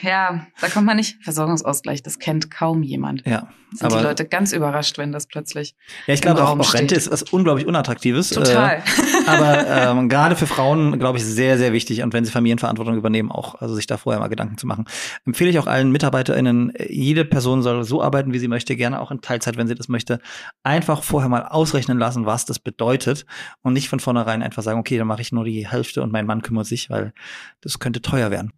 ja, 0.02 0.48
da 0.60 0.68
kommt 0.70 0.88
man 0.88 0.98
nicht. 0.98 1.24
Versorgungsausgleich, 1.24 2.02
das 2.02 2.18
kennt 2.18 2.50
kaum 2.50 2.82
jemand. 2.82 3.24
Ja. 3.28 3.50
Sind 3.72 3.84
aber, 3.84 3.98
die 3.98 4.04
Leute 4.04 4.26
ganz 4.26 4.52
überrascht, 4.52 4.98
wenn 4.98 5.12
das 5.12 5.28
plötzlich. 5.28 5.76
Ja, 6.08 6.16
ich 6.16 6.22
glaube 6.22 6.44
auch, 6.44 6.58
auch 6.58 6.74
Rente 6.74 6.96
ist 6.96 7.12
was 7.12 7.22
unglaublich 7.22 7.68
Unattraktives. 7.68 8.32
Total. 8.32 8.78
Äh, 8.78 8.82
aber 9.28 9.68
ähm, 9.68 10.10
gerade 10.10 10.36
für 10.36 10.48
Frauen, 10.48 11.00
glaube 11.00 11.18
ich, 11.18 11.26
sehr, 11.26 11.58
sehr 11.58 11.74
wichtig. 11.74 12.04
Und 12.04 12.14
wenn 12.14 12.26
sie 12.26 12.32
Familienverantwortung 12.32 12.96
übernehmen, 12.96 13.32
auch 13.32 13.56
also 13.56 13.76
sich 13.76 13.88
da 13.88 13.98
vorher 13.98 14.20
mal 14.20 14.28
Gedanken 14.28 14.58
zu 14.58 14.68
machen. 14.68 14.86
Empfehle 15.26 15.50
ich 15.50 15.60
auch 15.60 15.68
allen 15.68 15.92
MitarbeiterInnen, 15.92 16.74
jede 16.88 17.26
Person 17.26 17.62
soll 17.62 17.84
so 17.84 18.02
arbeiten, 18.02 18.34
wie 18.34 18.40
sie 18.40 18.48
möchte, 18.48 18.76
gerne 18.76 19.02
auch 19.02 19.12
in 19.12 19.22
Teilzeit, 19.22 19.58
wenn 19.58 19.68
sie 19.68 19.76
das 19.76 19.88
möchte. 19.88 20.20
Einfach 20.64 21.04
vorher 21.04 21.30
mal 21.30 21.44
ausrechnen 21.44 21.98
lassen, 21.98 22.26
was 22.26 22.46
das 22.46 22.60
bedeutet. 22.60 23.26
Und 23.62 23.74
nicht 23.74 23.90
von 23.90 24.00
vornherein 24.00 24.44
einfach 24.44 24.64
sagen, 24.64 24.80
okay, 24.80 24.98
dann 24.98 25.08
mache 25.08 25.22
ich 25.22 25.32
nur 25.32 25.46
die 25.46 25.68
Hälfte 25.68 26.02
und 26.02 26.12
mein 26.12 26.26
Mann 26.26 26.42
kümmert 26.42 26.68
sich, 26.68 26.90
weil 26.90 27.14
das 27.62 27.80
könnte 27.80 28.02
teuer 28.02 28.32
werden. 28.32 28.52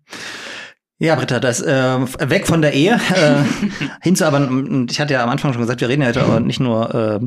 Ja, 1.04 1.16
Britta, 1.16 1.40
das 1.40 1.62
äh, 1.64 2.00
weg 2.30 2.46
von 2.46 2.62
der 2.62 2.74
Ehe 2.74 2.94
äh, 2.94 3.44
hin 4.04 4.16
zu 4.16 4.24
aber, 4.24 4.48
ich 4.88 5.00
hatte 5.00 5.14
ja 5.16 5.24
am 5.24 5.32
Anfang 5.32 5.52
schon 5.52 5.64
gesagt, 5.64 5.82
wir 5.82 5.90
reden 5.90 6.04
ja 6.04 6.10
heute 6.10 6.22
aber 6.22 6.40
nicht 6.40 6.60
nur 6.60 6.94
äh, 6.94 7.20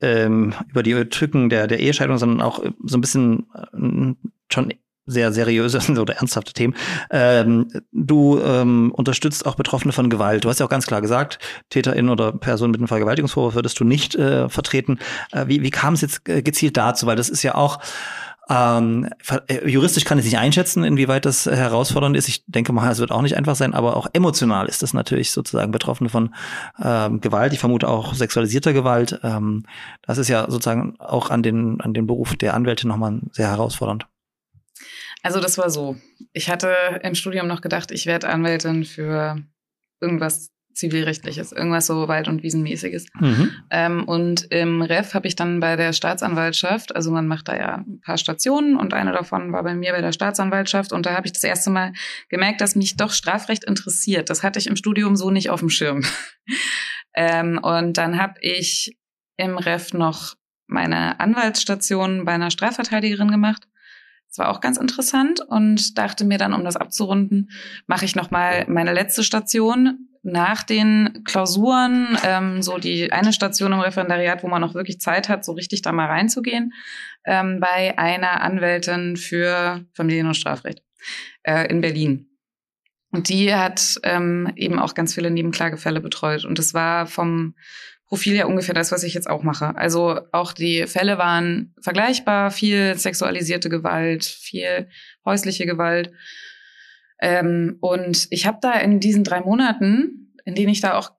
ähm, 0.00 0.54
über 0.70 0.82
die 0.82 0.94
Tücken 1.06 1.48
der, 1.48 1.66
der 1.66 1.80
Ehescheidung, 1.80 2.18
sondern 2.18 2.40
auch 2.40 2.62
so 2.84 2.98
ein 2.98 3.00
bisschen 3.00 3.46
äh, 3.54 4.28
schon 4.52 4.72
sehr 5.08 5.32
seriöse 5.32 5.80
oder 6.00 6.14
ernsthafte 6.14 6.52
Themen. 6.52 6.74
Ähm, 7.10 7.68
du 7.92 8.38
ähm, 8.40 8.92
unterstützt 8.92 9.46
auch 9.46 9.56
Betroffene 9.56 9.92
von 9.92 10.10
Gewalt. 10.10 10.44
Du 10.44 10.48
hast 10.48 10.60
ja 10.60 10.66
auch 10.66 10.70
ganz 10.70 10.86
klar 10.86 11.00
gesagt, 11.00 11.38
TäterInnen 11.70 12.10
oder 12.10 12.32
Personen 12.32 12.70
mit 12.70 12.80
einem 12.80 12.88
Vergewaltigungsvorwurf 12.88 13.54
würdest 13.54 13.80
du 13.80 13.84
nicht 13.84 14.14
äh, 14.14 14.48
vertreten. 14.48 14.98
Äh, 15.32 15.46
wie, 15.48 15.62
wie 15.62 15.70
kam 15.70 15.94
es 15.94 16.02
jetzt 16.02 16.28
äh, 16.28 16.42
gezielt 16.42 16.76
dazu? 16.76 17.06
Weil 17.06 17.16
das 17.16 17.30
ist 17.30 17.42
ja 17.42 17.54
auch 17.54 17.80
ähm, 18.50 19.08
äh, 19.46 19.68
juristisch 19.68 20.04
kann 20.04 20.18
ich 20.18 20.24
nicht 20.24 20.38
einschätzen, 20.38 20.84
inwieweit 20.84 21.24
das 21.24 21.46
herausfordernd 21.46 22.16
ist. 22.16 22.28
Ich 22.28 22.44
denke 22.46 22.72
mal, 22.72 22.90
es 22.90 22.98
wird 22.98 23.10
auch 23.10 23.22
nicht 23.22 23.36
einfach 23.36 23.56
sein, 23.56 23.74
aber 23.74 23.96
auch 23.96 24.06
emotional 24.12 24.66
ist 24.68 24.82
das 24.82 24.94
natürlich 24.94 25.30
sozusagen 25.30 25.70
Betroffene 25.70 26.08
von 26.08 26.34
ähm, 26.82 27.20
Gewalt. 27.20 27.52
Ich 27.52 27.58
vermute 27.58 27.88
auch 27.88 28.14
sexualisierter 28.14 28.72
Gewalt. 28.72 29.20
Ähm, 29.22 29.64
das 30.02 30.18
ist 30.18 30.28
ja 30.28 30.50
sozusagen 30.50 30.96
auch 30.98 31.30
an 31.30 31.42
den, 31.42 31.80
an 31.80 31.92
den 31.92 32.06
Beruf 32.06 32.36
der 32.36 32.54
Anwälte 32.54 32.88
nochmal 32.88 33.20
sehr 33.32 33.48
herausfordernd. 33.48 34.06
Also 35.22 35.40
das 35.40 35.58
war 35.58 35.68
so. 35.68 35.96
Ich 36.32 36.48
hatte 36.48 37.00
im 37.02 37.14
Studium 37.14 37.48
noch 37.48 37.60
gedacht, 37.60 37.90
ich 37.90 38.06
werde 38.06 38.28
Anwältin 38.28 38.84
für 38.84 39.42
irgendwas 40.00 40.50
zivilrechtliches, 40.78 41.50
irgendwas 41.50 41.86
so 41.86 42.06
Wald- 42.06 42.28
und 42.28 42.42
Wiesenmäßiges. 42.42 43.06
Mhm. 43.18 43.50
Ähm, 43.70 44.04
und 44.04 44.44
im 44.50 44.80
Ref 44.80 45.12
habe 45.12 45.26
ich 45.26 45.34
dann 45.34 45.58
bei 45.58 45.74
der 45.74 45.92
Staatsanwaltschaft, 45.92 46.94
also 46.94 47.10
man 47.10 47.26
macht 47.26 47.48
da 47.48 47.56
ja 47.56 47.74
ein 47.86 48.00
paar 48.00 48.16
Stationen 48.16 48.76
und 48.76 48.94
eine 48.94 49.12
davon 49.12 49.52
war 49.52 49.64
bei 49.64 49.74
mir 49.74 49.92
bei 49.92 50.00
der 50.00 50.12
Staatsanwaltschaft 50.12 50.92
und 50.92 51.04
da 51.04 51.14
habe 51.14 51.26
ich 51.26 51.32
das 51.32 51.42
erste 51.42 51.70
Mal 51.70 51.92
gemerkt, 52.28 52.60
dass 52.60 52.76
mich 52.76 52.96
doch 52.96 53.10
Strafrecht 53.10 53.64
interessiert. 53.64 54.30
Das 54.30 54.44
hatte 54.44 54.60
ich 54.60 54.68
im 54.68 54.76
Studium 54.76 55.16
so 55.16 55.30
nicht 55.30 55.50
auf 55.50 55.60
dem 55.60 55.68
Schirm. 55.68 56.04
ähm, 57.14 57.58
und 57.60 57.98
dann 57.98 58.22
habe 58.22 58.34
ich 58.40 58.96
im 59.36 59.58
Ref 59.58 59.92
noch 59.92 60.34
meine 60.68 61.18
Anwaltsstation 61.18 62.24
bei 62.24 62.32
einer 62.32 62.52
Strafverteidigerin 62.52 63.30
gemacht. 63.30 63.66
Das 64.28 64.38
war 64.38 64.50
auch 64.50 64.60
ganz 64.60 64.76
interessant 64.76 65.40
und 65.40 65.98
dachte 65.98 66.24
mir 66.24 66.38
dann, 66.38 66.52
um 66.52 66.62
das 66.62 66.76
abzurunden, 66.76 67.50
mache 67.86 68.04
ich 68.04 68.14
noch 68.14 68.30
mal 68.30 68.66
meine 68.68 68.92
letzte 68.92 69.24
Station 69.24 70.07
nach 70.30 70.62
den 70.62 71.22
Klausuren, 71.24 72.16
ähm, 72.24 72.62
so 72.62 72.78
die 72.78 73.12
eine 73.12 73.32
Station 73.32 73.72
im 73.72 73.80
Referendariat, 73.80 74.42
wo 74.42 74.48
man 74.48 74.60
noch 74.60 74.74
wirklich 74.74 75.00
Zeit 75.00 75.28
hat, 75.28 75.44
so 75.44 75.52
richtig 75.52 75.82
da 75.82 75.92
mal 75.92 76.06
reinzugehen, 76.06 76.72
ähm, 77.24 77.60
bei 77.60 77.98
einer 77.98 78.40
Anwältin 78.40 79.16
für 79.16 79.84
Familien- 79.92 80.26
und 80.26 80.34
Strafrecht 80.34 80.82
äh, 81.42 81.68
in 81.68 81.80
Berlin. 81.80 82.28
Und 83.10 83.28
die 83.28 83.54
hat 83.54 83.98
ähm, 84.02 84.52
eben 84.56 84.78
auch 84.78 84.94
ganz 84.94 85.14
viele 85.14 85.30
Nebenklagefälle 85.30 86.00
betreut. 86.00 86.44
Und 86.44 86.58
das 86.58 86.74
war 86.74 87.06
vom 87.06 87.54
Profil 88.06 88.34
ja 88.34 88.46
ungefähr 88.46 88.74
das, 88.74 88.90
was 88.92 89.02
ich 89.02 89.14
jetzt 89.14 89.28
auch 89.28 89.42
mache. 89.42 89.76
Also 89.76 90.20
auch 90.32 90.52
die 90.52 90.86
Fälle 90.86 91.18
waren 91.18 91.74
vergleichbar, 91.80 92.50
viel 92.50 92.96
sexualisierte 92.96 93.68
Gewalt, 93.68 94.24
viel 94.24 94.88
häusliche 95.24 95.66
Gewalt. 95.66 96.10
Ähm, 97.20 97.76
und 97.80 98.26
ich 98.30 98.46
habe 98.46 98.58
da 98.60 98.72
in 98.72 99.00
diesen 99.00 99.24
drei 99.24 99.40
Monaten, 99.40 100.34
in 100.44 100.54
denen 100.54 100.70
ich 100.70 100.80
da 100.80 100.96
auch 100.96 101.12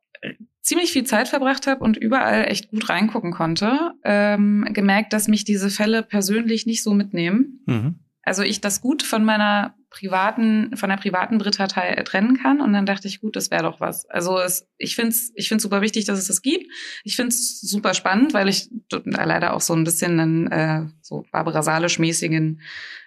ziemlich 0.62 0.92
viel 0.92 1.04
Zeit 1.04 1.28
verbracht 1.28 1.68
habe 1.68 1.84
und 1.84 1.98
überall 1.98 2.46
echt 2.46 2.70
gut 2.70 2.90
reingucken 2.90 3.32
konnte, 3.32 3.92
ähm, 4.04 4.68
gemerkt, 4.72 5.14
dass 5.14 5.28
mich 5.28 5.44
diese 5.44 5.70
Fälle 5.70 6.04
persönlich 6.04 6.66
nicht 6.66 6.84
so 6.84 6.94
mitnehmen. 6.94 7.64
Mhm. 7.66 8.00
Also 8.22 8.44
ich 8.44 8.62
das 8.62 8.82
gut 8.82 9.02
von 9.02 9.24
meiner 9.24 9.74
privaten, 9.90 10.78
von 10.78 10.90
der 10.90 10.98
privaten 10.98 11.40
Britta 11.40 11.66
trennen 11.68 12.38
kann. 12.38 12.62
Und 12.62 12.74
dann 12.74 12.86
dachte 12.86 13.08
ich, 13.08 13.22
gut, 13.22 13.36
das 13.36 13.50
wäre 13.50 13.64
doch 13.64 13.80
was. 13.80 14.08
Also 14.08 14.38
es, 14.38 14.68
ich 14.78 14.96
finde 14.96 15.10
es 15.10 15.32
ich 15.34 15.48
find's 15.48 15.64
super 15.64 15.82
wichtig, 15.82 16.06
dass 16.06 16.20
es 16.20 16.28
das 16.28 16.42
gibt. 16.44 16.72
Ich 17.04 17.16
finde 17.16 17.30
es 17.30 17.62
super 17.62 17.96
spannend, 17.96 18.34
weil 18.34 18.48
ich 18.50 18.70
leider 18.92 19.54
auch 19.54 19.62
so 19.62 19.74
ein 19.74 19.84
bisschen 19.84 20.20
einen 20.20 20.52
äh, 20.52 20.86
so 21.02 21.26
Barbara 21.32 21.64
Salisch-mäßigen 21.64 22.62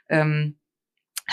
ähm, 0.08 0.56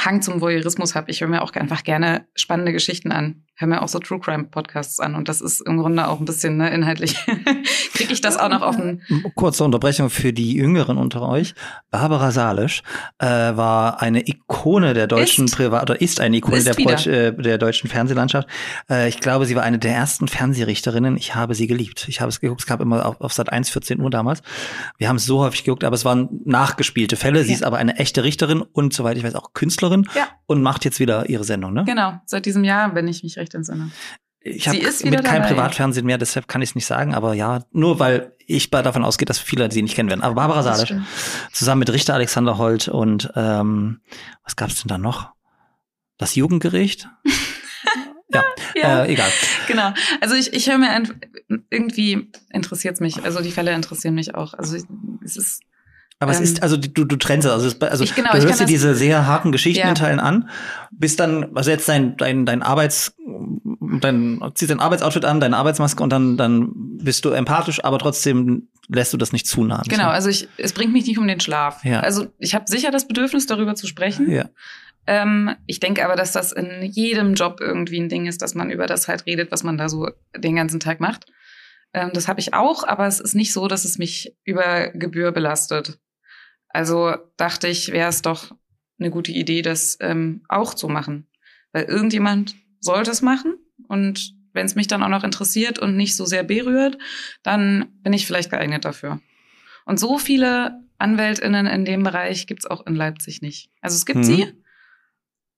Hang 0.05 0.21
zum 0.21 0.39
Voyeurismus 0.39 0.95
habe. 0.95 1.11
Ich 1.11 1.21
höre 1.21 1.27
mir 1.27 1.41
auch 1.41 1.51
einfach 1.53 1.83
gerne 1.83 2.27
spannende 2.35 2.71
Geschichten 2.71 3.11
an. 3.11 3.43
höre 3.55 3.67
mir 3.67 3.81
auch 3.81 3.87
so 3.87 3.99
True 3.99 4.19
Crime 4.19 4.45
Podcasts 4.45 4.99
an 4.99 5.15
und 5.15 5.27
das 5.27 5.41
ist 5.41 5.59
im 5.61 5.77
Grunde 5.77 6.07
auch 6.07 6.19
ein 6.19 6.25
bisschen 6.25 6.57
ne, 6.57 6.69
inhaltlich. 6.69 7.15
Kriege 7.99 8.13
ich 8.13 8.21
das 8.21 8.37
auch 8.37 8.49
noch 8.49 8.61
auf 8.61 8.75
den. 8.77 9.01
Kurze 9.35 9.63
Unterbrechung 9.63 10.09
für 10.09 10.31
die 10.33 10.53
Jüngeren 10.53 10.97
unter 10.97 11.21
euch. 11.27 11.53
Barbara 11.91 12.31
Salisch 12.31 12.81
äh, 13.19 13.25
war 13.27 14.01
eine 14.01 14.27
Ikone 14.27 14.93
der 14.93 15.07
deutschen. 15.07 15.45
Privat 15.47 15.83
oder 15.83 15.99
ist 16.01 16.19
eine 16.21 16.37
Ikone 16.37 16.57
Ist 16.57 16.67
der. 16.67 16.75
Deutsch, 16.75 17.07
äh, 17.07 17.31
der 17.33 17.57
deutschen 17.57 17.89
Fernsehlandschaft. 17.89 18.47
Äh, 18.89 19.09
ich 19.09 19.19
glaube, 19.19 19.45
sie 19.45 19.55
war 19.55 19.63
eine 19.63 19.79
der 19.79 19.93
ersten 19.93 20.27
Fernsehrichterinnen. 20.27 21.17
Ich 21.17 21.35
habe 21.35 21.55
sie 21.55 21.67
geliebt. 21.67 22.07
Ich 22.07 22.21
habe 22.21 22.29
es 22.29 22.39
geguckt. 22.39 22.61
Es 22.61 22.67
gab 22.67 22.79
immer 22.79 23.05
auf, 23.05 23.19
auf 23.21 23.33
Sat 23.33 23.51
1 23.51 23.69
14 23.69 23.99
Uhr 23.99 24.09
damals. 24.09 24.41
Wir 24.97 25.09
haben 25.09 25.17
es 25.17 25.25
so 25.25 25.39
häufig 25.41 25.63
geguckt, 25.65 25.83
aber 25.83 25.95
es 25.95 26.05
waren 26.05 26.29
nachgespielte 26.45 27.15
Fälle. 27.17 27.43
Sie 27.43 27.49
Ja. 27.49 27.55
ist 27.55 27.63
aber 27.63 27.77
eine 27.77 27.97
echte 27.97 28.23
Richterin 28.23 28.61
und 28.61 28.93
soweit 28.93 29.17
ich 29.17 29.23
weiß 29.23 29.35
auch 29.35 29.53
Künstlerin 29.53 30.07
Ja. 30.15 30.27
und 30.45 30.61
macht 30.61 30.85
jetzt 30.85 30.99
wieder 30.99 31.29
ihre 31.29 31.43
Sendung. 31.43 31.73
Ne? 31.73 31.83
Genau, 31.85 32.13
seit 32.25 32.45
diesem 32.45 32.63
Jahr, 32.63 32.95
wenn 32.95 33.07
ich 33.07 33.23
mich 33.23 33.37
recht 33.37 33.53
entsinne. 33.55 33.91
Ich 34.41 34.67
habe 34.67 34.77
mit 34.77 35.23
keinem. 35.25 35.43
Privatfernsehen 35.47 36.05
mehr, 36.05 36.17
deshalb 36.17 36.47
kann 36.47 36.61
ich 36.61 36.69
es 36.69 36.75
nicht 36.75 36.85
sagen, 36.85 37.13
aber 37.13 37.33
ja, 37.33 37.65
nur 37.71 37.99
weil 37.99 38.33
ich 38.47 38.69
davon 38.71 39.03
ausgehe, 39.03 39.25
dass 39.25 39.37
viele 39.37 39.69
sie 39.71 39.81
nicht 39.81 39.95
kennen 39.95 40.09
werden. 40.09 40.21
Aber 40.21 40.35
Barbara 40.35 40.63
Salisch, 40.63 40.93
zusammen 41.51 41.79
mit 41.79 41.91
Richter 41.91 42.13
Alexander 42.13 42.57
Holt 42.57 42.87
und 42.87 43.29
ähm, 43.35 43.99
was 44.43 44.55
gab's 44.55 44.81
denn 44.81 44.87
da 44.87 44.97
noch? 44.97 45.31
Das 46.17 46.35
Jugendgericht? 46.35 47.07
ja, 48.33 48.43
Ja. 48.75 49.03
Äh, 49.03 49.11
egal. 49.13 49.29
Genau. 49.67 49.93
Also 50.21 50.35
ich, 50.35 50.53
ich 50.53 50.69
höre 50.69 50.77
mir 50.77 50.89
ein, 50.89 51.19
irgendwie 51.69 52.31
interessiert's 52.51 52.99
mich. 53.01 53.23
Also 53.23 53.41
die 53.41 53.51
Fälle 53.51 53.73
interessieren 53.73 54.15
mich 54.15 54.35
auch. 54.35 54.53
Also 54.53 54.77
ich- 54.77 54.83
es 55.23 55.35
ist 55.37 55.61
Aber 56.21 56.31
es 56.31 56.37
Ähm, 56.39 56.43
ist, 56.43 56.63
also 56.63 56.75
du, 56.75 57.05
du 57.05 57.15
trennst 57.15 57.47
es. 57.47 57.51
Also, 57.53 57.67
es, 57.67 57.81
also 57.81 58.03
Ich- 58.03 58.13
genau, 58.13 58.31
du 58.33 58.41
hörst 58.41 58.59
dir 58.59 58.65
diese 58.65 58.93
sehr 58.93 59.25
harten 59.25 59.51
Geschichten 59.53 59.81
Ja. 59.83 59.89
in 59.89 59.95
Teilen 59.95 60.19
an, 60.19 60.49
bist 60.91 61.19
dann, 61.19 61.55
also 61.55 61.71
jetzt 61.71 61.87
dein, 61.87 62.17
dein, 62.17 62.45
dein 62.45 62.61
Arbeits, 62.61 63.15
dein, 64.01 64.41
ziehst 64.53 64.69
dein 64.71 64.79
Arbeitsoutfit 64.81 65.23
an, 65.25 65.39
deine 65.39 65.55
Arbeitsmaske 65.57 66.03
und 66.03 66.09
dann, 66.11 66.35
dann 66.37 66.71
bist 67.01 67.23
du 67.23 67.29
empathisch, 67.29 67.83
aber 67.83 67.99
trotzdem 67.99 68.67
lässt 68.89 69.13
du 69.13 69.17
das 69.17 69.31
nicht 69.31 69.47
zu 69.47 69.63
nah. 69.63 69.81
genau. 69.87 70.09
Also 70.09 70.29
ich, 70.29 70.47
es 70.57 70.73
bringt 70.73 70.91
mich 70.93 71.05
nicht 71.07 71.17
um 71.19 71.27
den 71.27 71.39
Schlaf. 71.39 71.85
Ja. 71.85 72.01
Also 72.01 72.27
ich 72.37 72.53
habe 72.55 72.65
sicher 72.67 72.91
das 72.91 73.07
Bedürfnis, 73.07 73.45
darüber 73.45 73.75
zu 73.75 73.87
sprechen. 73.87 74.29
Ja. 74.29 74.49
Ähm, 75.07 75.55
ich 75.67 75.79
denke 75.79 76.03
aber, 76.03 76.15
dass 76.15 76.33
das 76.33 76.51
in 76.51 76.81
jedem 76.83 77.33
Job 77.35 77.59
irgendwie 77.61 77.99
ein 77.99 78.09
Ding 78.09 78.25
ist, 78.25 78.41
dass 78.41 78.55
man 78.55 78.69
über 78.71 78.87
das 78.87 79.07
halt 79.07 79.25
redet, 79.25 79.51
was 79.51 79.63
man 79.63 79.77
da 79.77 79.87
so 79.89 80.09
den 80.35 80.55
ganzen 80.55 80.79
Tag 80.79 80.99
macht. 80.99 81.27
Ähm, 81.93 82.09
das 82.13 82.27
habe 82.27 82.39
ich 82.41 82.53
auch, 82.53 82.85
aber 82.85 83.07
es 83.07 83.19
ist 83.19 83.35
nicht 83.35 83.53
so, 83.53 83.67
dass 83.67 83.85
es 83.85 83.97
mich 83.97 84.35
über 84.43 84.89
Gebühr 84.89 85.31
belastet. 85.31 85.97
Also 86.69 87.15
dachte 87.37 87.67
ich, 87.67 87.91
wäre 87.91 88.09
es 88.09 88.21
doch 88.21 88.55
eine 88.99 89.09
gute 89.11 89.31
Idee, 89.31 89.61
das 89.61 89.97
ähm, 90.01 90.43
auch 90.49 90.73
zu 90.73 90.87
machen. 90.87 91.27
Weil 91.71 91.83
irgendjemand 91.85 92.55
sollte 92.79 93.11
es 93.11 93.21
machen 93.21 93.55
und 93.87 94.33
wenn 94.53 94.65
es 94.65 94.75
mich 94.75 94.87
dann 94.87 95.03
auch 95.03 95.09
noch 95.09 95.23
interessiert 95.23 95.79
und 95.79 95.95
nicht 95.95 96.15
so 96.15 96.25
sehr 96.25 96.43
berührt, 96.43 96.97
dann 97.43 97.85
bin 98.01 98.13
ich 98.13 98.25
vielleicht 98.25 98.49
geeignet 98.49 98.83
dafür. 98.83 99.21
Und 99.85 99.99
so 99.99 100.17
viele 100.17 100.79
AnwältInnen 100.97 101.65
in 101.67 101.85
dem 101.85 102.03
Bereich 102.03 102.47
gibt's 102.47 102.65
auch 102.65 102.85
in 102.85 102.95
Leipzig 102.95 103.41
nicht. 103.41 103.69
Also 103.81 103.95
es 103.95 104.05
gibt 104.05 104.19
Mhm. 104.19 104.23
sie, 104.23 104.53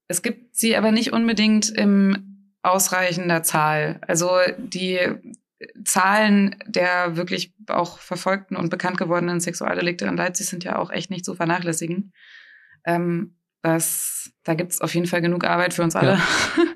es 0.07 0.21
gibt 0.21 0.55
sie 0.55 0.75
aber 0.75 0.91
nicht 0.91 1.13
unbedingt 1.13 1.69
im 1.69 2.53
ausreichender 2.63 3.43
Zahl. 3.43 3.99
Also 4.05 4.29
die 4.57 4.99
Zahlen 5.85 6.55
der 6.65 7.15
wirklich 7.17 7.53
auch 7.67 7.99
verfolgten 7.99 8.55
und 8.55 8.69
bekannt 8.69 8.97
gewordenen 8.97 9.39
Sexualdelikte 9.39 10.05
in 10.05 10.17
Leipzig 10.17 10.47
sind 10.47 10.63
ja 10.63 10.77
auch 10.77 10.89
echt 10.91 11.09
nicht 11.09 11.25
zu 11.25 11.35
vernachlässigen. 11.35 12.13
Ähm, 12.85 13.35
das, 13.61 14.31
da 14.43 14.55
gibt's 14.55 14.81
auf 14.81 14.93
jeden 14.95 15.05
Fall 15.07 15.21
genug 15.21 15.43
Arbeit 15.43 15.73
für 15.73 15.83
uns 15.83 15.95
alle. 15.95 16.17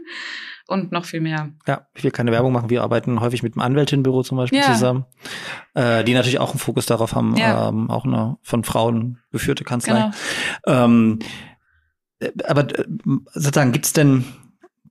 und 0.68 0.92
noch 0.92 1.06
viel 1.06 1.22
mehr. 1.22 1.52
Ja, 1.68 1.88
ich 1.96 2.04
will 2.04 2.12
keine 2.12 2.32
Werbung 2.32 2.52
machen. 2.54 2.70
Wir 2.70 2.84
arbeiten 2.84 3.20
häufig 3.22 3.44
mit 3.44 3.54
einem 3.54 3.62
Anwältinnenbüro 3.62 4.24
zum 4.24 4.38
Beispiel 4.38 4.60
Ja. 4.60 4.66
zusammen, 4.66 5.06
äh, 5.74 6.04
die 6.04 6.14
natürlich 6.14 6.40
auch 6.40 6.52
einen 6.52 6.60
Fokus 6.60 6.86
darauf 6.86 7.14
haben, 7.16 7.36
Ja. 7.38 7.70
ähm, 7.70 7.90
auch 7.90 8.06
eine 8.06 8.38
von 8.42 8.64
Frauen 8.64 9.20
geführte 9.32 9.64
Kanzlei. 9.64 10.12
Genau. 10.66 10.86
Ähm, 10.86 11.20
äh, 12.20 12.32
aber 12.46 12.62
äh, 12.78 12.86
sozusagen, 13.34 13.72
gibt's 13.72 13.94
denn, 13.94 14.26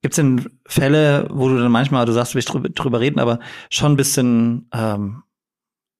gibt's 0.04 0.16
denn 0.16 0.50
Fälle, 0.66 1.26
wo 1.30 1.48
du 1.48 1.58
dann 1.58 1.72
manchmal, 1.72 2.04
du 2.04 2.12
sagst, 2.12 2.32
du 2.32 2.36
willst 2.36 2.52
drüber, 2.52 2.68
drüber 2.68 3.00
reden, 3.00 3.18
aber 3.18 3.40
schon 3.70 3.92
ein 3.92 3.96
bisschen, 3.96 4.68
ähm, 4.70 5.22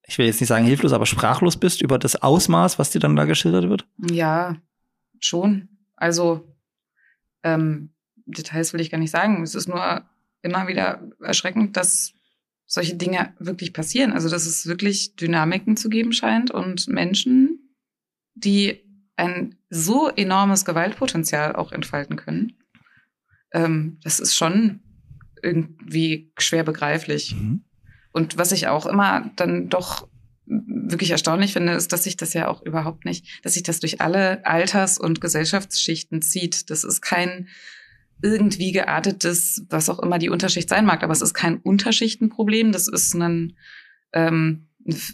ich 0.07 0.19
will 0.19 0.27
jetzt 0.27 0.41
nicht 0.43 0.49
sagen 0.51 0.67
hilflos, 0.67 0.93
aber 0.93 1.07
sprachlos 1.07 1.57
bist 1.57 1.81
über 1.81 1.99
das 1.99 2.15
Ausmaß, 2.15 2.79
was 2.79 2.91
dir 2.91 2.99
dann 2.99 3.17
da 3.17 3.25
geschildert 3.25 3.67
wird? 3.71 3.87
Ja, 4.11 4.57
schon. 5.21 5.71
Also 5.97 6.55
ähm, 7.45 7.95
Details 8.27 8.75
will 8.75 8.83
ich 8.83 8.91
gar 8.91 8.99
nicht 8.99 9.11
sagen. 9.11 9.43
Es 9.43 9.55
ist 9.55 9.69
nur 9.69 10.03
immer 10.43 10.69
wieder 10.69 11.01
erschreckend, 11.23 11.79
dass 11.79 12.13
solche 12.67 12.97
Dinge 12.97 13.33
wirklich 13.39 13.73
passieren. 13.73 14.13
Also 14.13 14.29
dass 14.29 14.45
es 14.45 14.67
wirklich 14.67 15.17
Dynamiken 15.17 15.79
zu 15.79 15.89
geben 15.89 16.13
scheint 16.13 16.51
und 16.51 16.89
Menschen, 16.89 17.75
die 18.35 18.85
ein 19.17 19.57
so 19.71 20.11
enormes 20.11 20.67
Gewaltpotenzial 20.67 21.57
auch 21.57 21.73
entfalten 21.73 22.17
können. 22.17 22.53
Ähm, 23.55 23.99
das 24.03 24.21
ist 24.21 24.37
schon 24.37 24.81
irgendwie 25.43 26.33
schwer 26.39 26.65
begreiflich. 26.65 27.35
Mhm. 27.35 27.65
Und 28.13 28.37
was 28.37 28.53
ich 28.53 28.69
auch 28.69 28.87
immer 28.87 29.31
dann 29.37 29.69
doch 29.69 30.07
wirklich 30.47 31.11
erstaunlich 31.11 31.53
finde, 31.55 31.73
ist, 31.73 31.93
dass 31.93 32.05
sich 32.05 32.17
das 32.17 32.35
ja 32.35 32.49
auch 32.49 32.63
überhaupt 32.63 33.05
nicht, 33.07 33.41
dass 33.43 33.55
sich 33.55 33.63
das 33.63 33.81
durch 33.81 34.01
alle 34.01 34.45
Alters- 34.45 34.99
und 34.99 35.21
Gesellschaftsschichten 35.21 36.21
zieht. 36.21 36.69
Das 36.71 36.85
ist 36.85 37.01
kein 37.01 37.49
irgendwie 38.23 38.73
geartetes, 38.73 39.65
was 39.71 39.89
auch 39.89 39.99
immer 39.99 40.19
die 40.19 40.29
Unterschicht 40.29 40.69
sein 40.69 40.85
mag, 40.85 41.03
aber 41.03 41.13
es 41.13 41.23
ist 41.23 41.35
kein 41.35 41.59
Unterschichtenproblem. 41.59 42.73
Das 42.73 42.89
ist 42.89 43.15
ein 43.15 43.57
ähm, 44.13 44.69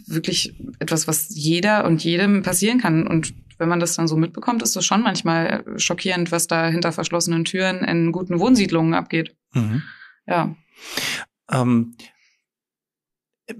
wirklich 0.07 0.55
etwas, 0.80 1.07
was 1.07 1.28
jeder 1.30 1.84
und 1.84 2.03
jedem 2.03 2.43
passieren 2.43 2.80
kann. 2.80 3.07
Und 3.07 3.32
wenn 3.61 3.68
man 3.68 3.78
das 3.78 3.94
dann 3.94 4.08
so 4.08 4.16
mitbekommt, 4.16 4.62
ist 4.62 4.74
das 4.74 4.84
schon 4.84 5.02
manchmal 5.02 5.64
schockierend, 5.76 6.32
was 6.32 6.46
da 6.46 6.66
hinter 6.66 6.92
verschlossenen 6.92 7.44
Türen 7.44 7.84
in 7.84 8.11
guten 8.11 8.40
Wohnsiedlungen 8.40 8.94
abgeht. 8.94 9.36
Mhm. 9.52 9.82
Ja. 10.26 10.54
Ähm, 11.50 11.94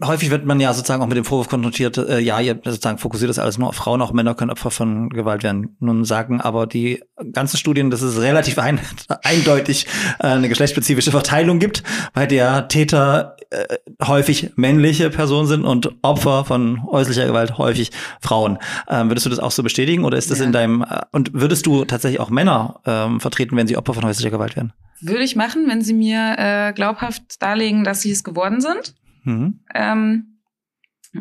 häufig 0.05 0.30
wird 0.30 0.45
man 0.45 0.61
ja 0.61 0.72
sozusagen 0.72 1.03
auch 1.03 1.07
mit 1.07 1.16
dem 1.16 1.24
Vorwurf 1.24 1.49
konfrontiert, 1.49 1.99
äh, 1.99 2.18
ja, 2.18 2.41
ihr 2.41 2.61
sozusagen 2.64 2.99
fokussiert 2.99 3.28
das 3.30 3.38
alles 3.38 3.59
nur 3.59 3.68
auf 3.68 3.76
Frauen, 3.76 4.03
auch 4.03 4.12
Männer 4.12 4.34
können 4.34 4.51
Opfer 4.51 4.70
von 4.70 5.11
Gewalt 5.11 5.43
werden. 5.43 5.76
Nun 5.80 6.05
sagen 6.05 6.41
aber 6.41 6.66
die 6.66 7.03
ganzen 7.32 7.57
Studien, 7.57 7.91
dass 7.91 8.03
es 8.03 8.20
relativ 8.20 8.59
ein, 8.59 8.80
eindeutig 9.24 9.86
äh, 10.18 10.26
eine 10.28 10.49
geschlechtsspezifische 10.49 11.11
Verteilung 11.11 11.59
gibt, 11.59 11.82
bei 12.14 12.26
der 12.26 12.68
Täter 12.68 13.36
äh, 13.51 13.76
häufig 14.07 14.53
männliche 14.57 15.11
Personen 15.11 15.47
sind 15.47 15.64
und 15.64 15.91
Opfer 16.03 16.45
von 16.45 16.82
häuslicher 16.84 17.26
Gewalt 17.26 17.59
häufig 17.59 17.91
Frauen. 18.20 18.59
Ähm, 18.88 19.11
würdest 19.11 19.26
du 19.26 19.30
das 19.30 19.38
auch 19.38 19.51
so 19.51 19.62
bestätigen 19.62 20.05
oder 20.05 20.16
ist 20.18 20.30
das 20.30 20.38
Ja. 20.38 20.45
in 20.45 20.53
deinem 20.53 20.82
äh, 20.82 21.01
und 21.12 21.32
würdest 21.34 21.66
du 21.66 21.84
tatsächlich 21.84 22.20
auch 22.20 22.30
Männer 22.30 22.80
ähm, 22.86 23.20
vertreten, 23.20 23.57
wenn 23.57 23.66
sie 23.66 23.76
Opfer 23.76 23.95
von 23.95 24.05
häuslicher 24.05 24.30
Gewalt 24.30 24.57
werden? 24.57 24.72
Würde 25.03 25.24
ich 25.24 25.34
machen, 25.34 25.66
wenn 25.66 25.80
Sie 25.80 25.95
mir 25.95 26.34
äh, 26.36 26.72
glaubhaft 26.74 27.22
darlegen, 27.41 27.84
dass 27.84 28.03
Sie 28.03 28.11
es 28.11 28.22
geworden 28.22 28.61
sind. 28.61 28.95
Mhm. 29.24 29.60
Ähm, 29.74 30.26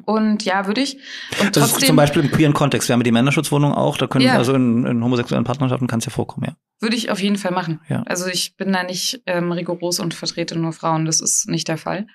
und 0.06 0.46
ja, 0.46 0.68
würde 0.68 0.82
ich. 0.82 0.98
Und 1.42 1.56
Das 1.56 1.66
ist 1.66 1.72
trotzdem 1.72 1.88
zum 1.88 1.96
Beispiel 1.96 2.24
im 2.24 2.32
queeren 2.32 2.54
Kontext. 2.54 2.88
Wir 2.90 2.94
haben 2.94 3.00
ja 3.02 3.06
die 3.06 3.12
Männerschutzwohnung 3.12 3.74
auch. 3.74 3.98
Da 3.98 4.06
können 4.08 4.26
Ja. 4.26 4.36
also 4.38 4.54
in, 4.54 4.86
in 4.86 5.04
homosexuellen 5.04 5.46
Partnerschaften 5.46 5.88
kann 5.88 6.00
es 6.00 6.06
ja 6.06 6.12
vorkommen, 6.12 6.46
ja. 6.48 6.56
würde 6.80 6.96
ich 6.96 7.10
auf 7.10 7.20
jeden 7.20 7.38
Fall 7.38 7.52
machen. 7.52 7.82
Ja. 7.90 8.04
Also 8.04 8.28
ich 8.28 8.56
bin 8.56 8.72
da 8.72 8.84
nicht 8.84 9.24
ähm, 9.26 9.52
rigoros 9.52 10.00
und 10.00 10.14
vertrete 10.14 10.58
nur 10.58 10.74
Frauen. 10.74 11.06
Das 11.06 11.22
ist 11.22 11.48
nicht 11.50 11.68
der 11.68 11.78
Fall. 11.78 12.06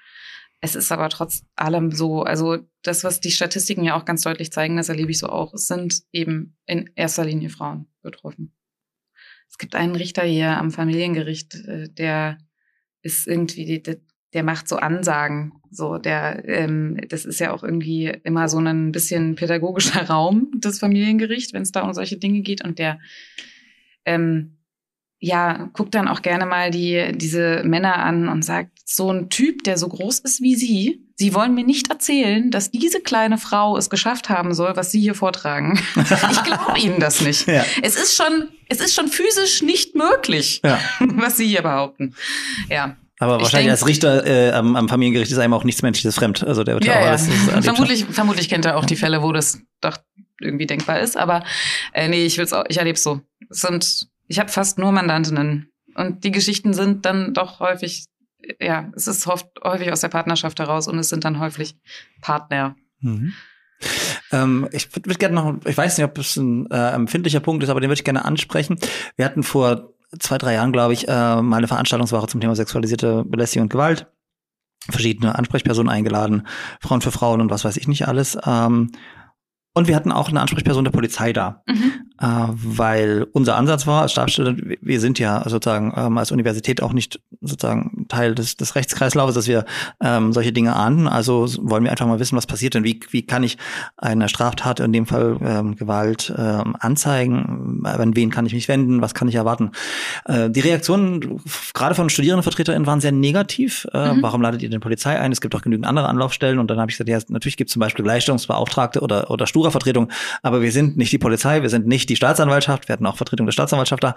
Es 0.61 0.76
ist 0.76 0.93
aber 0.93 1.09
trotz 1.11 1.43
allem 1.57 1.91
so, 1.91 2.22
also 2.22 2.59
das, 2.82 3.05
was 3.05 3.20
die 3.20 3.32
Statistiken 3.32 3.85
ja 3.85 3.97
auch 3.97 4.05
ganz 4.05 4.22
deutlich 4.22 4.51
zeigen, 4.53 4.76
das 4.76 4.89
erlebe 4.89 5.11
ich 5.11 5.18
so 5.18 5.28
auch, 5.28 5.53
es 5.53 5.66
sind 5.66 6.03
eben 6.12 6.57
in 6.64 6.89
erster 6.95 7.24
Linie 7.24 7.51
Frauen 7.51 7.87
betroffen. 8.03 8.55
Es 9.51 9.59
gibt 9.59 9.74
einen 9.74 9.95
Richter 9.95 10.22
hier 10.22 10.57
am 10.57 10.70
Familiengericht, 10.70 11.55
äh, 11.55 11.89
der 11.91 12.39
ist 13.03 13.26
irgendwie, 13.26 13.82
der, 14.35 14.43
macht 14.43 14.68
so 14.68 14.76
Ansagen. 14.76 15.53
So, 15.70 15.99
der, 15.99 16.47
ähm, 16.49 17.01
das 17.09 17.24
ist 17.24 17.41
ja 17.41 17.53
auch 17.53 17.64
irgendwie 17.64 18.12
immer 18.24 18.49
so 18.49 18.59
ein 18.59 18.93
bisschen 18.93 19.35
pädagogischer 19.35 20.03
Raum, 20.09 20.51
das 20.59 20.78
Familiengericht, 20.78 21.53
wenn 21.53 21.62
es 21.62 21.72
da 21.72 21.82
um 21.82 21.95
solche 21.95 22.18
Dinge 22.18 22.43
geht. 22.43 22.64
Und 22.64 22.78
der 22.78 22.99
ähm, 24.05 24.59
ja, 25.18 25.70
guckt 25.72 25.95
dann 25.95 26.07
auch 26.07 26.20
gerne 26.20 26.45
mal 26.45 26.70
die, 26.70 27.12
diese 27.14 27.62
Männer 27.64 27.97
an 27.97 28.28
und 28.28 28.45
sagt, 28.45 28.70
so 28.85 29.11
ein 29.11 29.30
Typ, 29.30 29.64
der 29.64 29.78
so 29.78 29.89
groß 29.89 30.18
ist 30.18 30.43
wie 30.43 30.55
Sie, 30.55 31.01
Sie 31.16 31.32
wollen 31.32 31.55
mir 31.55 31.64
nicht 31.64 31.91
erzählen, 31.91 32.51
dass 32.51 32.72
diese 32.72 33.01
kleine 33.01 33.39
Frau 33.39 33.76
es 33.76 33.89
geschafft 33.89 34.28
haben 34.28 34.53
soll, 34.53 34.76
was 34.76 34.91
Sie 34.91 35.01
hier 35.01 35.14
vortragen. 35.14 35.80
Ich 35.97 36.43
glaube 36.43 36.78
Ihnen 36.78 37.01
das 37.01 37.20
nicht. 37.20 37.47
Ja. 37.47 37.64
Es 37.82 37.97
ist 37.97 38.16
schon, 38.16 38.49
es 38.68 38.80
ist 38.80 38.95
schon 38.95 39.09
physisch 39.09 39.62
nicht 39.62 39.95
möglich, 39.95 40.61
ja. 40.64 40.78
was 41.01 41.37
Sie 41.37 41.47
hier 41.47 41.62
behaupten. 41.62 42.14
Ja. 42.68 42.97
Aber 43.25 43.37
Ich 43.37 43.43
wahrscheinlich 43.43 43.66
denk- 43.66 43.72
als 43.72 43.87
Richter 43.87 44.27
äh, 44.27 44.53
am, 44.53 44.77
am 44.77 44.89
Familiengericht 44.89 45.31
ist 45.33 45.39
einem 45.39 45.55
auch 45.55 45.64
nichts 45.64 45.83
Menschliches 45.83 46.14
fremd. 46.14 46.45
Also 46.45 46.64
der 46.64 46.75
wird 46.75 46.85
ja, 46.85 46.93
Ja, 46.95 46.99
auch 47.01 47.05
ja. 47.05 47.11
alles. 47.53 47.64
Vermutlich, 47.64 48.05
vermutlich 48.05 48.49
kennt 48.49 48.64
er 48.64 48.77
auch 48.77 48.85
die 48.85 48.97
Fälle, 48.97 49.22
wo 49.22 49.33
das 49.33 49.61
doch 49.81 49.97
irgendwie 50.41 50.66
denkbar 50.66 51.01
ist. 51.01 51.16
Aber 51.16 51.45
äh, 51.93 52.09
nee, 52.09 52.25
ich 52.25 52.39
will's 52.39 52.53
auch, 52.53 52.64
ich 52.68 52.79
erlebe 52.79 52.99
so. 52.99 53.20
Es 53.51 53.61
sind, 53.61 54.09
ich 54.29 54.39
habe 54.39 54.49
fast 54.51 54.79
nur 54.79 54.93
Mandantinnen. 54.93 55.70
Und 55.95 56.25
die 56.25 56.31
Geschichten 56.33 56.75
sind 56.75 57.05
dann 57.07 57.35
doch 57.35 57.61
häufig 57.61 58.07
ja, 58.61 58.91
es 58.95 59.07
ist 59.07 59.27
oft, 59.27 59.47
häufig 59.62 59.91
aus 59.91 60.01
der 60.01 60.09
Partnerschaft 60.09 60.59
heraus 60.59 60.87
und 60.87 60.99
es 60.99 61.09
sind 61.09 61.25
dann 61.25 61.39
häufig 61.41 61.77
Partner. 62.20 62.77
Mhm. 63.01 63.33
Ähm, 64.33 64.68
ich 64.72 64.95
würde 64.95 65.09
würd 65.11 65.18
gerne 65.18 65.35
noch, 65.35 65.64
ich 65.64 65.77
weiß 65.77 65.97
nicht, 65.97 66.05
ob 66.05 66.18
es 66.18 66.37
ein 66.37 66.70
äh, 66.70 66.91
empfindlicher 66.91 67.41
Punkt 67.41 67.62
ist, 67.62 67.70
aber 67.70 67.81
den 67.81 67.89
würde 67.89 67.99
ich 68.01 68.05
gerne 68.05 68.25
ansprechen. 68.25 68.79
Wir 69.16 69.25
hatten 69.25 69.43
vor 69.43 69.94
zwei, 70.19 70.39
drei 70.39 70.55
Jahren, 70.55 70.73
glaube 70.73 70.93
ich, 70.93 71.09
äh, 71.09 71.43
mal 71.43 71.57
eine 71.59 71.69
Veranstaltungswoche 71.69 72.27
zum 72.27 72.41
Thema 72.41 72.57
sexualisierte 72.57 73.25
Belästigung 73.25 73.65
und 73.65 73.71
Gewalt. 73.71 74.07
Verschiedene 74.91 75.37
Ansprechpersonen 75.39 75.91
eingeladen, 75.91 76.47
Frauen 76.81 77.01
für 77.01 77.11
Frauen 77.11 77.41
und 77.41 77.51
was 77.51 77.65
weiß 77.65 77.77
ich 77.77 77.89
nicht 77.89 78.07
alles. 78.07 78.37
Ähm, 78.47 78.93
und 79.75 79.89
wir 79.89 79.97
hatten 79.97 80.12
auch 80.12 80.29
eine 80.29 80.41
Ansprechperson 80.41 80.85
der 80.85 80.93
Polizei 80.93 81.33
da, 81.33 81.62
Mhm. 81.67 82.04
Äh, 82.21 82.27
weil 82.27 83.27
unser 83.33 83.57
Ansatz 83.57 83.87
war 83.87 84.03
als 84.03 84.12
Stabsstelle, 84.12 84.57
wir 84.81 85.01
sind 85.01 85.19
ja 85.19 85.43
sozusagen 85.49 85.93
ähm, 85.97 86.17
als 86.17 86.33
Universität 86.33 86.83
auch 86.83 86.93
nicht 86.93 87.21
sozusagen 87.41 88.07
Teil 88.09 88.35
des, 88.35 88.57
des 88.57 88.75
Rechtskreislaufes, 88.75 89.35
dass 89.35 89.49
wir 89.49 89.65
ähm, 90.01 90.33
solche 90.33 90.53
Dinge 90.53 90.77
ahnden. 90.77 91.09
Also 91.09 91.47
wollen 91.61 91.85
wir 91.85 91.91
einfach 91.91 92.07
mal 92.07 92.21
wissen, 92.21 92.37
was 92.37 92.47
passiert 92.47 92.75
denn, 92.75 92.85
wie, 92.85 93.01
wie 93.11 93.27
kann 93.27 93.43
ich 93.43 93.59
eine 93.97 94.29
Straftat, 94.29 94.81
in 94.81 94.93
dem 94.93 95.07
Fall 95.07 95.39
ähm, 95.43 95.77
Gewalt, 95.77 96.33
ähm, 96.37 96.77
anzeigen, 96.79 97.83
an 97.85 98.17
wen 98.17 98.31
kann 98.31 98.47
ich 98.47 98.55
mich 98.55 98.69
wenden, 98.69 99.03
was 99.03 99.15
kann 99.15 99.29
ich 99.29 99.35
erwarten. 99.35 99.73
Äh, 100.25 100.51
die 100.51 100.61
Reaktionen 100.61 101.41
gerade 101.75 101.95
von 101.95 102.09
Studierendenvertreterinnen 102.09 102.87
waren 102.87 103.01
sehr 103.01 103.12
negativ. 103.12 103.87
Äh, 103.93 104.15
Mhm. 104.15 104.23
Warum 104.23 104.43
ladet 104.43 104.62
ihr 104.62 104.71
denn 104.71 104.81
Polizei 104.81 105.19
ein? 105.19 105.33
Es 105.33 105.41
gibt 105.41 105.55
auch 105.55 105.62
genügend 105.62 105.87
andere 105.87 106.09
Anlaufstellen. 106.09 106.59
Und 106.59 106.71
dann 106.71 106.79
habe 106.79 106.91
ich 106.91 106.97
gesagt, 106.97 107.09
ja, 107.09 107.19
natürlich 107.33 107.57
gibt 107.57 107.69
es 107.69 107.73
zum 107.73 107.81
Beispiel 107.81 108.05
Gleichstellungsbeauftragte 108.05 109.01
oder, 109.01 109.31
oder 109.31 109.47
Stura-Vertretung, 109.47 110.11
aber 110.43 110.62
wir 110.62 110.73
sind 110.73 110.97
nicht 110.97 111.12
die 111.12 111.19
Polizei, 111.19 111.62
wir 111.62 111.71
sind 111.71 111.87
nicht 111.87 112.04
die 112.07 112.17
Staatsanwaltschaft, 112.17 112.89
wir 112.89 112.95
hatten 112.95 113.07
auch 113.07 113.17
Vertretung 113.17 113.47
der 113.47 113.53
Staatsanwaltschaft 113.53 114.03
da. 114.03 114.15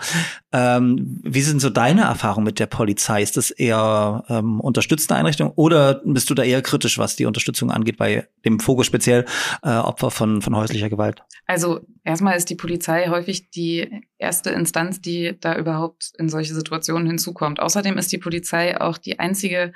Ähm, 0.51 1.19
wie 1.23 1.41
sind 1.41 1.59
so 1.59 1.69
deine 1.69 2.01
Erfahrungen 2.01 2.45
mit 2.45 2.59
der 2.59 2.67
Polizei? 2.67 3.21
Ist 3.21 3.37
das 3.37 3.51
eher 3.51 4.23
ähm, 4.29 4.59
unterstützende 4.59 5.15
Einrichtung 5.15 5.51
oder 5.55 6.01
bist 6.05 6.29
du 6.29 6.33
da 6.33 6.43
eher 6.43 6.61
kritisch, 6.61 6.97
was 6.97 7.15
die 7.15 7.25
Unterstützung 7.25 7.71
angeht, 7.71 7.97
bei 7.97 8.27
dem 8.45 8.59
Fokus 8.59 8.85
speziell 8.85 9.25
äh, 9.63 9.69
Opfer 9.69 10.11
von, 10.11 10.41
von 10.41 10.55
häuslicher 10.55 10.89
Gewalt? 10.89 11.23
Also 11.45 11.81
erstmal 12.03 12.37
ist 12.37 12.49
die 12.49 12.55
Polizei 12.55 13.07
häufig 13.09 13.49
die 13.49 14.03
erste 14.17 14.49
Instanz, 14.49 15.01
die 15.01 15.37
da 15.39 15.55
überhaupt 15.57 16.11
in 16.17 16.29
solche 16.29 16.53
Situationen 16.53 17.07
hinzukommt. 17.07 17.59
Außerdem 17.59 17.97
ist 17.97 18.11
die 18.11 18.17
Polizei 18.17 18.79
auch 18.79 18.97
die 18.97 19.19
einzige 19.19 19.73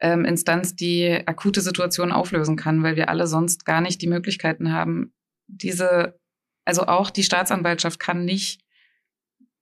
ähm, 0.00 0.24
Instanz, 0.24 0.76
die 0.76 1.22
akute 1.26 1.60
Situationen 1.60 2.12
auflösen 2.12 2.56
kann, 2.56 2.82
weil 2.82 2.96
wir 2.96 3.08
alle 3.08 3.26
sonst 3.26 3.64
gar 3.64 3.80
nicht 3.80 4.00
die 4.02 4.06
Möglichkeiten 4.06 4.72
haben, 4.72 5.12
diese, 5.46 6.18
also 6.68 6.86
auch 6.86 7.08
die 7.08 7.22
Staatsanwaltschaft 7.22 7.98
kann 7.98 8.26
nicht, 8.26 8.60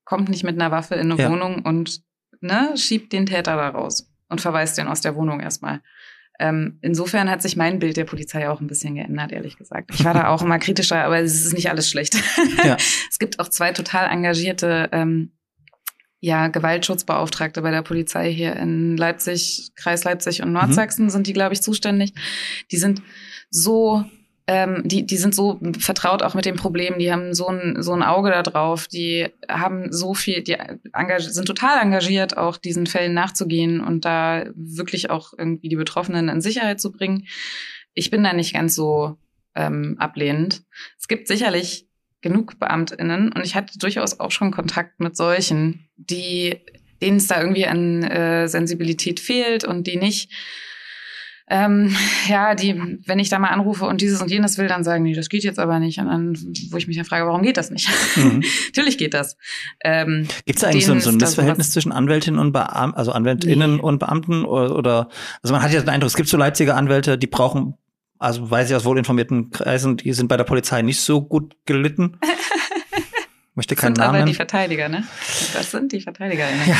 kommt 0.04 0.28
nicht 0.28 0.42
mit 0.42 0.60
einer 0.60 0.72
Waffe 0.72 0.96
in 0.96 1.12
eine 1.12 1.22
Ja. 1.22 1.30
Wohnung 1.30 1.62
und 1.64 2.02
ne, 2.40 2.74
schiebt 2.76 3.12
den 3.12 3.26
Täter 3.26 3.54
da 3.54 3.68
raus 3.68 4.12
und 4.28 4.40
verweist 4.40 4.76
den 4.76 4.88
aus 4.88 5.02
der 5.02 5.14
Wohnung 5.14 5.38
erstmal. 5.38 5.82
Ähm, 6.40 6.78
insofern 6.82 7.30
hat 7.30 7.42
sich 7.42 7.56
mein 7.56 7.78
Bild 7.78 7.96
der 7.96 8.04
Polizei 8.04 8.48
auch 8.50 8.60
ein 8.60 8.66
bisschen 8.66 8.96
geändert, 8.96 9.30
ehrlich 9.30 9.56
gesagt. 9.56 9.92
Ich 9.94 10.04
war 10.04 10.14
da 10.14 10.28
auch 10.28 10.42
immer 10.42 10.58
kritischer, 10.58 11.02
aber 11.04 11.20
es 11.20 11.44
ist 11.46 11.54
nicht 11.54 11.70
alles 11.70 11.88
schlecht. 11.88 12.16
Ja. 12.64 12.76
Es 13.10 13.18
gibt 13.18 13.38
auch 13.38 13.48
zwei 13.48 13.72
total 13.72 14.10
engagierte 14.10 14.90
ähm, 14.92 15.32
ja, 16.20 16.48
Gewaltschutzbeauftragte 16.48 17.62
bei 17.62 17.70
der 17.70 17.82
Polizei 17.82 18.32
hier 18.32 18.56
in 18.56 18.96
Leipzig, 18.96 19.70
Kreis 19.76 20.02
Leipzig 20.04 20.42
und 20.42 20.52
Nordsachsen 20.52 21.08
sind 21.08 21.28
die, 21.28 21.32
glaube 21.32 21.54
ich, 21.54 21.62
zuständig. 21.62 22.12
Die 22.72 22.76
sind 22.78 23.00
so 23.48 24.04
ähm, 24.48 24.82
die, 24.84 25.04
die 25.04 25.16
sind 25.16 25.34
so 25.34 25.60
vertraut 25.78 26.22
auch 26.22 26.34
mit 26.34 26.44
dem 26.44 26.56
Problem, 26.56 26.98
die 26.98 27.12
haben 27.12 27.34
so 27.34 27.48
ein, 27.48 27.82
so 27.82 27.92
ein 27.92 28.02
Auge 28.02 28.30
da 28.30 28.42
drauf, 28.42 28.86
die 28.86 29.28
haben 29.48 29.92
so 29.92 30.14
viel, 30.14 30.42
die 30.42 30.56
sind 31.18 31.46
total 31.46 31.82
engagiert, 31.82 32.36
auch 32.36 32.56
diesen 32.56 32.86
Fällen 32.86 33.12
nachzugehen 33.14 33.80
und 33.80 34.04
da 34.04 34.44
wirklich 34.54 35.10
auch 35.10 35.32
irgendwie 35.36 35.68
die 35.68 35.76
Betroffenen 35.76 36.28
in 36.28 36.40
Sicherheit 36.40 36.80
zu 36.80 36.92
bringen. 36.92 37.26
Ich 37.94 38.10
bin 38.10 38.22
da 38.22 38.32
nicht 38.32 38.54
ganz 38.54 38.76
so 38.76 39.16
ähm, 39.56 39.96
ablehnend. 39.98 40.62
Es 40.98 41.08
gibt 41.08 41.26
sicherlich 41.26 41.88
genug 42.20 42.58
BeamtInnen 42.60 43.32
und 43.32 43.44
ich 43.44 43.56
hatte 43.56 43.78
durchaus 43.78 44.20
auch 44.20 44.30
schon 44.30 44.52
Kontakt 44.52 45.00
mit 45.00 45.16
solchen, 45.16 45.88
die, 45.96 46.60
denen 47.02 47.16
es 47.16 47.26
da 47.26 47.40
irgendwie 47.40 47.66
an 47.66 48.04
äh, 48.04 48.46
Sensibilität 48.46 49.18
fehlt 49.18 49.64
und 49.64 49.88
die 49.88 49.96
nicht 49.96 50.30
ähm, 51.48 51.94
ja, 52.28 52.54
die, 52.54 52.74
wenn 53.06 53.18
ich 53.18 53.28
da 53.28 53.38
mal 53.38 53.48
anrufe 53.48 53.84
und 53.86 54.00
dieses 54.00 54.20
und 54.20 54.30
jenes 54.30 54.58
will, 54.58 54.66
dann 54.68 54.82
sagen 54.84 55.04
die, 55.04 55.12
das 55.14 55.28
geht 55.28 55.44
jetzt 55.44 55.58
aber 55.58 55.78
nicht. 55.78 55.98
Und 55.98 56.06
dann, 56.06 56.34
wo 56.70 56.76
ich 56.76 56.86
mich 56.88 56.96
dann 56.96 57.04
frage, 57.06 57.26
warum 57.26 57.42
geht 57.42 57.56
das 57.56 57.70
nicht? 57.70 57.88
Mhm. 58.16 58.42
Natürlich 58.66 58.98
geht 58.98 59.14
das. 59.14 59.36
Ähm, 59.84 60.26
Gibt 60.44 60.58
es 60.58 60.64
eigentlich 60.64 60.86
so, 60.86 60.92
ein- 60.92 61.00
so 61.00 61.10
ein 61.10 61.16
Missverhältnis 61.16 61.70
zwischen 61.72 61.92
Anwältinnen 61.92 62.40
und 62.40 62.52
Beamten, 62.52 62.96
also 62.96 63.12
AnwältInnen 63.12 63.76
Nee. 63.76 63.80
und 63.82 63.98
Beamten 63.98 64.44
oder, 64.44 64.74
oder 64.76 65.08
also 65.42 65.52
man 65.54 65.62
hat 65.62 65.72
ja 65.72 65.80
den 65.80 65.88
Eindruck, 65.88 66.08
es 66.08 66.16
gibt 66.16 66.28
so 66.28 66.36
Leipziger 66.36 66.76
Anwälte, 66.76 67.16
die 67.18 67.26
brauchen, 67.28 67.74
also 68.18 68.50
weiß 68.50 68.70
ich 68.70 68.74
aus 68.76 68.84
wohlinformierten 68.84 69.50
Kreisen, 69.50 69.96
die 69.98 70.12
sind 70.14 70.28
bei 70.28 70.36
der 70.36 70.44
Polizei 70.44 70.82
nicht 70.82 71.00
so 71.00 71.20
gut 71.22 71.54
gelitten. 71.66 72.18
Möchte 73.54 73.74
das 73.74 73.80
keinen 73.82 73.94
sind 73.94 74.02
aber 74.04 74.12
Namen 74.12 74.26
die 74.26 74.32
nennen. 74.32 74.36
Verteidiger, 74.36 74.88
ne? 74.90 75.04
Das 75.54 75.70
sind 75.70 75.90
die 75.92 76.00
VerteidigerInnen. 76.02 76.60
Ja. 76.68 76.76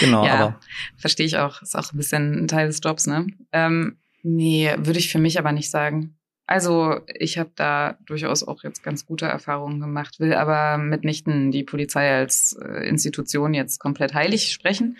Genau, 0.00 0.24
Ja. 0.24 0.34
aber 0.34 0.60
Verstehe 0.96 1.26
ich 1.26 1.36
auch. 1.38 1.62
Ist 1.62 1.76
auch 1.76 1.92
ein 1.92 1.96
bisschen 1.96 2.44
ein 2.44 2.48
Teil 2.48 2.66
des 2.68 2.80
Jobs, 2.82 3.06
ne? 3.06 3.26
Ähm, 3.52 3.98
nee, 4.22 4.70
würde 4.78 4.98
ich 4.98 5.10
für 5.10 5.18
mich 5.18 5.38
aber 5.38 5.52
nicht 5.52 5.70
sagen. 5.70 6.14
Also 6.46 7.00
ich 7.14 7.36
habe 7.36 7.50
da 7.56 7.98
durchaus 8.06 8.42
auch 8.42 8.62
jetzt 8.64 8.82
ganz 8.82 9.04
gute 9.04 9.26
Erfahrungen 9.26 9.80
gemacht, 9.80 10.18
will 10.18 10.32
aber 10.32 10.78
mitnichten 10.78 11.50
die 11.50 11.62
Polizei 11.62 12.10
als 12.10 12.54
äh, 12.54 12.88
Institution 12.88 13.52
jetzt 13.52 13.78
komplett 13.80 14.14
heilig 14.14 14.50
sprechen. 14.50 14.96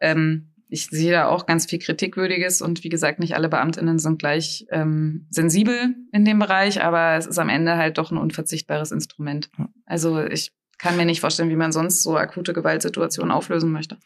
Ähm, 0.00 0.52
ich 0.68 0.86
sehe 0.86 1.12
da 1.12 1.28
auch 1.28 1.46
ganz 1.46 1.66
viel 1.66 1.78
Kritikwürdiges 1.78 2.60
und 2.62 2.82
wie 2.82 2.88
gesagt, 2.88 3.20
nicht 3.20 3.34
alle 3.36 3.48
Beamtinnen 3.48 3.98
sind 3.98 4.18
gleich 4.18 4.66
ähm, 4.70 5.26
sensibel 5.30 5.94
in 6.12 6.24
dem 6.24 6.38
Bereich, 6.38 6.82
aber 6.82 7.16
es 7.16 7.26
ist 7.26 7.38
am 7.38 7.50
Ende 7.50 7.76
halt 7.76 7.98
doch 7.98 8.10
ein 8.10 8.18
unverzichtbares 8.18 8.90
Instrument. 8.90 9.50
Also 9.84 10.24
ich 10.24 10.52
kann 10.78 10.96
mir 10.96 11.04
nicht 11.04 11.20
vorstellen, 11.20 11.48
wie 11.50 11.56
man 11.56 11.72
sonst 11.72 12.02
so 12.02 12.16
akute 12.16 12.52
Gewaltsituationen 12.52 13.32
auflösen 13.32 13.72
möchte. 13.72 13.96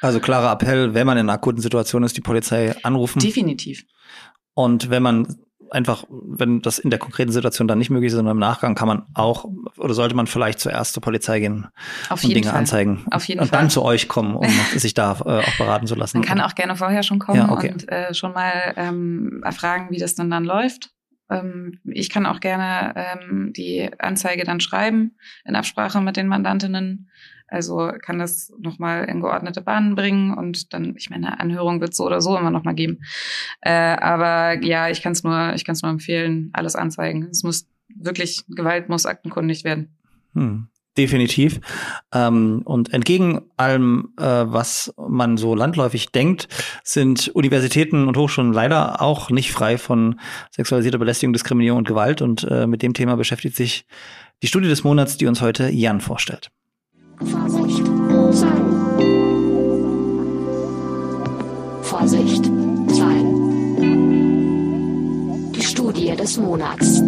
also 0.00 0.20
klarer 0.20 0.52
Appell, 0.52 0.94
wenn 0.94 1.06
man 1.06 1.16
in 1.18 1.26
einer 1.26 1.34
akuten 1.34 1.60
Situation 1.62 2.02
ist, 2.02 2.16
die 2.16 2.20
Polizei 2.20 2.74
anrufen. 2.82 3.18
Definitiv. 3.20 3.84
Und 4.54 4.90
wenn 4.90 5.02
man 5.02 5.36
einfach, 5.70 6.04
wenn 6.10 6.62
das 6.62 6.78
in 6.78 6.88
der 6.90 6.98
konkreten 6.98 7.30
Situation 7.30 7.68
dann 7.68 7.78
nicht 7.78 7.90
möglich 7.90 8.08
ist, 8.08 8.14
sondern 8.16 8.36
im 8.36 8.40
Nachgang 8.40 8.74
kann 8.74 8.88
man 8.88 9.02
auch 9.14 9.44
oder 9.76 9.92
sollte 9.92 10.14
man 10.14 10.26
vielleicht 10.26 10.60
zuerst 10.60 10.94
zur 10.94 11.02
Polizei 11.02 11.40
gehen 11.40 11.66
Auf 12.08 12.24
und 12.24 12.34
Dinge 12.34 12.46
Fall. 12.48 12.58
anzeigen 12.58 13.04
Auf 13.10 13.24
jeden 13.24 13.40
und 13.40 13.48
Fall. 13.48 13.58
dann 13.60 13.70
zu 13.70 13.82
euch 13.82 14.08
kommen, 14.08 14.34
um 14.34 14.48
sich 14.76 14.94
da 14.94 15.12
äh, 15.26 15.40
auch 15.46 15.56
beraten 15.58 15.86
zu 15.86 15.94
lassen. 15.94 16.18
Man 16.18 16.26
kann 16.26 16.40
auch 16.40 16.54
gerne 16.54 16.74
vorher 16.74 17.02
schon 17.02 17.18
kommen 17.18 17.38
Ja, 17.38 17.50
okay. 17.50 17.72
und 17.72 17.86
äh, 17.90 18.14
schon 18.14 18.32
mal 18.32 18.72
ähm, 18.76 19.42
erfragen, 19.44 19.88
wie 19.90 19.98
das 19.98 20.14
dann 20.14 20.30
dann 20.30 20.44
läuft. 20.44 20.90
Ähm, 21.30 21.78
ich 21.84 22.10
kann 22.10 22.26
auch 22.26 22.40
gerne 22.40 22.94
ähm, 22.96 23.52
die 23.52 23.88
Anzeige 23.98 24.44
dann 24.44 24.60
schreiben 24.60 25.16
in 25.44 25.56
Absprache 25.56 26.00
mit 26.00 26.16
den 26.16 26.28
Mandantinnen. 26.28 27.08
Also 27.48 27.92
kann 28.02 28.18
das 28.18 28.52
nochmal 28.58 29.04
in 29.04 29.20
geordnete 29.20 29.62
Bahnen 29.62 29.94
bringen 29.94 30.34
und 30.34 30.74
dann, 30.74 30.94
ich 30.96 31.08
meine, 31.08 31.40
Anhörung 31.40 31.80
wird 31.80 31.94
so 31.94 32.04
oder 32.04 32.20
so 32.20 32.36
immer 32.36 32.50
nochmal 32.50 32.74
geben. 32.74 33.00
Äh, 33.62 33.70
aber 33.72 34.62
ja, 34.62 34.90
ich 34.90 35.02
kann 35.02 35.12
es 35.12 35.24
nur, 35.24 35.54
ich 35.54 35.64
kann 35.64 35.72
es 35.72 35.82
nur 35.82 35.90
empfehlen, 35.90 36.50
alles 36.52 36.76
anzeigen. 36.76 37.28
Es 37.30 37.42
muss 37.42 37.66
wirklich, 37.88 38.44
Gewalt 38.48 38.90
muss 38.90 39.06
aktenkundig 39.06 39.64
werden. 39.64 39.96
Hm, 40.34 40.68
definitiv. 40.96 41.60
Ähm, 42.12 42.62
und 42.64 42.92
entgegen 42.92 43.42
allem, 43.56 44.12
äh, 44.18 44.24
was 44.24 44.92
man 44.96 45.36
so 45.36 45.54
landläufig 45.54 46.10
denkt, 46.10 46.48
sind 46.82 47.28
Universitäten 47.28 48.08
und 48.08 48.16
Hochschulen 48.16 48.52
leider 48.52 49.00
auch 49.00 49.30
nicht 49.30 49.52
frei 49.52 49.78
von 49.78 50.20
sexualisierter 50.50 50.98
Belästigung, 50.98 51.32
Diskriminierung 51.32 51.78
und 51.78 51.88
Gewalt. 51.88 52.22
Und 52.22 52.44
äh, 52.44 52.66
mit 52.66 52.82
dem 52.82 52.94
Thema 52.94 53.16
beschäftigt 53.16 53.56
sich 53.56 53.86
die 54.42 54.46
Studie 54.46 54.68
des 54.68 54.84
Monats, 54.84 55.16
die 55.16 55.26
uns 55.26 55.40
heute 55.40 55.68
Jan 55.68 56.00
vorstellt. 56.00 56.50
Vorsicht. 57.20 57.82
Vorsicht. 61.82 62.44
Sein. 62.88 63.24
Die 65.52 65.62
Studie 65.62 66.14
des 66.16 66.38
Monats. 66.38 67.02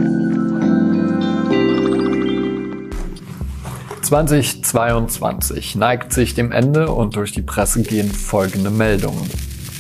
2022 4.11 5.77
neigt 5.77 6.13
sich 6.13 6.35
dem 6.35 6.51
Ende 6.51 6.91
und 6.91 7.15
durch 7.15 7.31
die 7.31 7.43
Presse 7.43 7.83
gehen 7.83 8.11
folgende 8.11 8.69
Meldungen. 8.69 9.31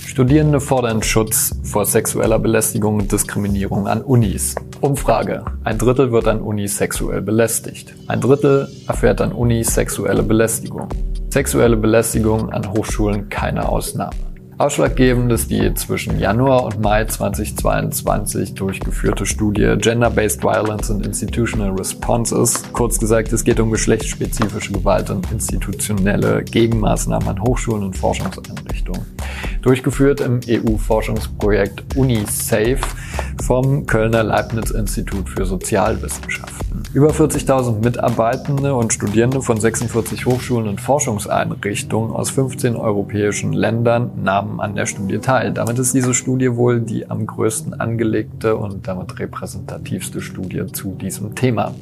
Studierende 0.07 0.61
fordern 0.61 1.03
Schutz 1.03 1.53
vor 1.65 1.85
sexueller 1.85 2.39
Belästigung 2.39 3.01
und 3.01 3.11
Diskriminierung 3.11 3.89
an 3.89 4.03
Unis. 4.03 4.55
Umfrage. 4.81 5.45
Ein 5.65 5.79
Drittel 5.79 6.13
wird 6.13 6.29
an 6.29 6.43
Unis 6.43 6.77
sexuell 6.77 7.23
belästigt. 7.23 7.93
Ein 8.07 8.21
Drittel 8.21 8.69
erfährt 8.87 9.21
an 9.21 9.33
Unis 9.33 9.75
sexuelle 9.75 10.23
Belästigung. 10.23 10.89
Sexuelle 11.31 11.77
Belästigung 11.77 12.53
an 12.53 12.71
Hochschulen 12.71 13.31
keine 13.31 13.69
Ausnahme. 13.69 14.30
Ausschlaggebend 14.61 15.33
ist 15.33 15.51
die 15.51 15.73
zwischen 15.73 16.19
Januar 16.19 16.65
und 16.65 16.83
Mai 16.83 17.07
2022 17.07 18.53
durchgeführte 18.53 19.25
Studie 19.25 19.77
Gender-Based 19.79 20.43
Violence 20.43 20.91
and 20.91 21.07
Institutional 21.07 21.71
Responses. 21.71 22.63
Kurz 22.75 22.99
gesagt, 22.99 23.33
es 23.33 23.43
geht 23.43 23.59
um 23.59 23.71
geschlechtsspezifische 23.71 24.75
Gewalt 24.75 25.09
und 25.09 25.33
institutionelle 25.33 26.45
Gegenmaßnahmen 26.45 27.27
an 27.27 27.43
Hochschulen 27.43 27.85
und 27.85 27.97
Forschungseinrichtungen. 27.97 29.07
Durchgeführt 29.63 30.21
im 30.21 30.41
EU-Forschungsprojekt 30.47 31.97
UniSafe 31.97 32.81
vom 33.43 33.87
Kölner 33.87 34.23
Leibniz-Institut 34.23 35.29
für 35.31 35.47
Sozialwissenschaften. 35.47 36.83
Über 36.93 37.11
40.000 37.11 37.83
Mitarbeitende 37.83 38.75
und 38.75 38.93
Studierende 38.93 39.43
von 39.43 39.61
46 39.61 40.27
Hochschulen 40.27 40.69
und 40.69 40.81
Forschungseinrichtungen 40.81 42.11
aus 42.11 42.31
15 42.31 42.77
europäischen 42.77 43.53
Ländern 43.53 44.11
nahmen 44.23 44.50
an 44.59 44.75
der 44.75 44.87
Studie 44.87 45.19
teil. 45.19 45.53
Damit 45.53 45.79
ist 45.79 45.95
diese 45.95 46.15
Studie 46.15 46.57
wohl 46.57 46.81
die 46.81 47.09
am 47.09 47.27
größten 47.27 47.79
angelegte 47.79 48.57
und 48.57 48.89
damit 48.89 49.19
repräsentativste 49.21 50.21
Studie 50.21 50.67
zu 50.73 50.97
diesem 51.01 51.35
Thema. 51.35 51.75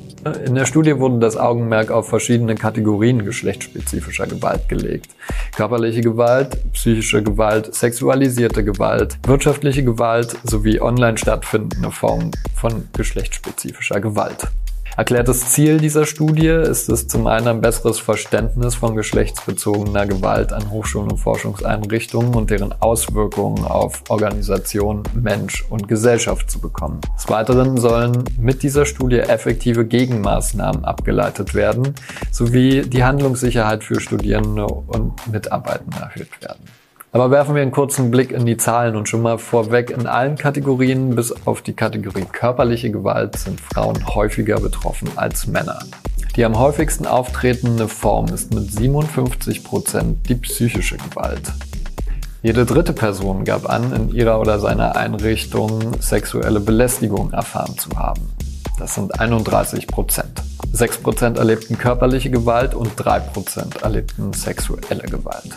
In 0.45 0.57
der 0.57 0.67
Studie 0.67 0.99
wurde 0.99 1.21
das 1.21 1.37
Augenmerk 1.37 1.91
auf 1.91 2.09
verschiedene 2.09 2.57
Kategorien 2.57 3.25
geschlechtsspezifischer 3.25 4.27
Gewalt 4.27 4.69
gelegt. 4.69 5.15
Körperliche 5.57 6.01
Gewalt, 6.01 6.59
psychische 6.73 7.23
Gewalt, 7.23 7.75
sexualisierte 7.75 8.65
Gewalt, 8.65 9.19
wirtschaftliche 9.27 9.85
Gewalt 9.85 10.37
sowie 10.43 10.81
online 10.81 11.17
stattfindende 11.17 11.91
Formen 11.91 12.33
von 12.55 12.89
geschlechtsspezifischer 12.93 14.01
Gewalt. 14.01 14.49
Erklärtes 14.99 15.53
Ziel 15.53 15.79
dieser 15.79 16.07
Studie 16.07 16.49
ist 16.49 16.89
es 16.89 17.07
zum 17.07 17.29
einen 17.29 17.47
ein 17.47 17.61
besseres 17.61 18.01
Verständnis 18.01 18.75
von 18.75 18.97
geschlechtsbezogener 18.97 20.07
Gewalt 20.07 20.53
an 20.53 20.73
Hochschulen 20.73 21.13
und 21.13 21.19
Forschungseinrichtungen 21.19 22.35
und 22.35 22.51
deren 22.51 22.75
Auswirkungen 22.83 23.65
auf 23.65 24.03
Organisation, 24.09 25.05
Mensch 25.15 25.65
und 25.71 25.87
Gesellschaft 25.87 26.51
zu 26.51 26.61
bekommen. 26.61 27.01
Des 27.17 27.29
Weiteren 27.29 27.77
sollen 27.77 28.25
mit 28.41 28.65
dieser 28.65 28.87
Studie 28.87 29.21
effektive 29.21 29.87
Gegenmaßnahmen 29.87 30.85
abgeleitet 30.85 31.55
werden, 31.55 31.95
sowie 32.33 32.83
die 32.83 33.05
Handlungssicherheit 33.05 33.85
für 33.85 34.01
Studierende 34.01 34.67
und 34.67 35.15
Mitarbeitende 35.31 35.97
erhöht 35.97 36.43
werden. 36.43 36.65
Aber 37.11 37.31
werfen 37.31 37.55
wir 37.55 37.63
einen 37.63 37.71
kurzen 37.71 38.11
Blick 38.11 38.33
in 38.33 38.45
die 38.45 38.59
Zahlen 38.59 38.95
und 38.95 39.09
schon 39.09 39.23
mal 39.23 39.39
vorweg, 39.39 39.91
in 39.91 40.07
allen 40.07 40.37
Kategorien 40.37 41.15
bis 41.15 41.35
auf 41.47 41.63
die 41.63 41.73
Kategorie 41.73 42.27
körperliche 42.31 42.91
Gewalt 42.91 43.39
sind 43.39 43.61
Frauen 43.61 44.15
häufiger 44.15 44.61
betroffen 44.61 45.09
als 45.17 45.47
Männer. 45.47 45.79
Die 46.37 46.45
am 46.45 46.59
häufigsten 46.59 47.07
auftretende 47.07 47.89
Form 47.89 48.27
ist 48.27 48.53
mit 48.55 48.71
57 48.71 49.65
Prozent 49.65 50.29
die 50.29 50.35
psychische 50.35 50.99
Gewalt. 50.99 51.51
Jede 52.43 52.67
dritte 52.67 52.93
Person 52.93 53.45
gab 53.45 53.69
an, 53.69 53.93
in 53.93 54.15
ihrer 54.15 54.39
oder 54.39 54.61
seiner 54.61 54.95
Einrichtung 54.95 56.01
sexuelle 56.01 56.61
Belästigung 56.61 57.33
erfahren 57.33 57.77
zu 57.79 57.91
haben. 57.99 58.29
Das 58.79 58.95
sind 58.95 59.19
31 59.19 59.89
Prozent. 59.89 60.43
6 60.73 60.99
Prozent 60.99 61.39
erlebten 61.39 61.79
körperliche 61.79 62.31
Gewalt 62.31 62.75
und 62.75 62.93
3 62.95 63.19
Prozent 63.21 63.83
erlebten 63.83 64.33
sexuelle 64.35 65.03
Gewalt. 65.03 65.51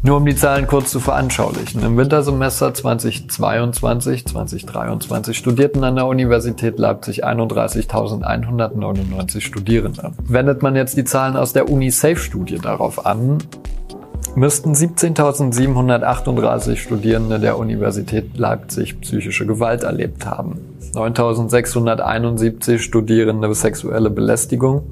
Nur 0.00 0.18
um 0.18 0.24
die 0.24 0.36
Zahlen 0.36 0.68
kurz 0.68 0.92
zu 0.92 1.00
veranschaulichen. 1.00 1.82
Im 1.82 1.96
Wintersemester 1.96 2.72
2022, 2.72 4.26
2023 4.26 5.36
studierten 5.36 5.82
an 5.82 5.96
der 5.96 6.06
Universität 6.06 6.78
Leipzig 6.78 7.26
31.199 7.26 9.40
Studierende. 9.40 10.12
Wendet 10.22 10.62
man 10.62 10.76
jetzt 10.76 10.96
die 10.96 11.02
Zahlen 11.02 11.36
aus 11.36 11.52
der 11.52 11.68
Uni-Safe-Studie 11.68 12.60
darauf 12.60 13.06
an, 13.06 13.38
müssten 14.36 14.74
17.738 14.74 16.76
Studierende 16.76 17.40
der 17.40 17.58
Universität 17.58 18.38
Leipzig 18.38 19.00
psychische 19.00 19.46
Gewalt 19.46 19.82
erlebt 19.82 20.26
haben. 20.26 20.60
9.671 20.94 22.78
Studierende 22.78 23.52
sexuelle 23.52 24.10
Belästigung, 24.10 24.84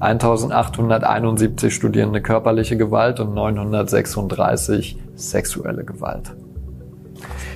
1871 0.00 1.74
Studierende 1.74 2.22
körperliche 2.22 2.76
Gewalt 2.76 3.20
und 3.20 3.34
936 3.34 4.98
sexuelle 5.14 5.84
Gewalt. 5.84 6.32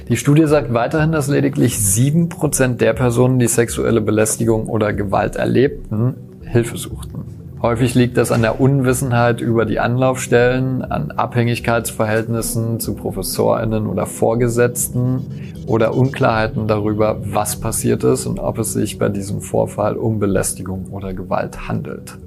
Die 0.09 0.19
Studie 0.19 0.47
sagt 0.47 0.75
weiterhin, 0.75 1.13
dass 1.13 1.29
lediglich 1.29 1.77
7% 1.77 2.77
der 2.77 2.93
Personen, 2.93 3.39
die 3.39 3.47
sexuelle 3.47 4.03
Belästigung 4.03 4.69
oder 4.69 4.93
Gewalt 4.93 5.37
erlebten, 5.37 6.17
Hilfe 6.43 6.77
suchten. 6.77 7.25
Häufig 7.63 7.95
liegt 7.95 8.19
das 8.19 8.31
an 8.31 8.43
der 8.43 8.61
Unwissenheit 8.61 9.41
über 9.41 9.65
die 9.65 9.81
Anlaufstellen, 9.81 10.83
an 10.83 11.13
Abhängigkeitsverhältnissen 11.13 12.79
zu 12.79 12.95
Professorinnen 12.95 13.87
oder 13.87 14.05
Vorgesetzten 14.05 15.25
oder 15.67 15.95
Unklarheiten 15.95 16.69
darüber, 16.69 17.23
was 17.25 17.59
passiert 17.59 18.05
ist 18.05 18.27
und 18.27 18.39
ob 18.39 18.59
es 18.59 18.75
sich 18.75 18.99
bei 18.99 19.09
diesem 19.09 19.41
Vorfall 19.41 19.97
um 19.97 20.19
Belästigung 20.19 20.89
oder 20.91 21.15
Gewalt 21.15 21.67
handelt. 21.67 22.19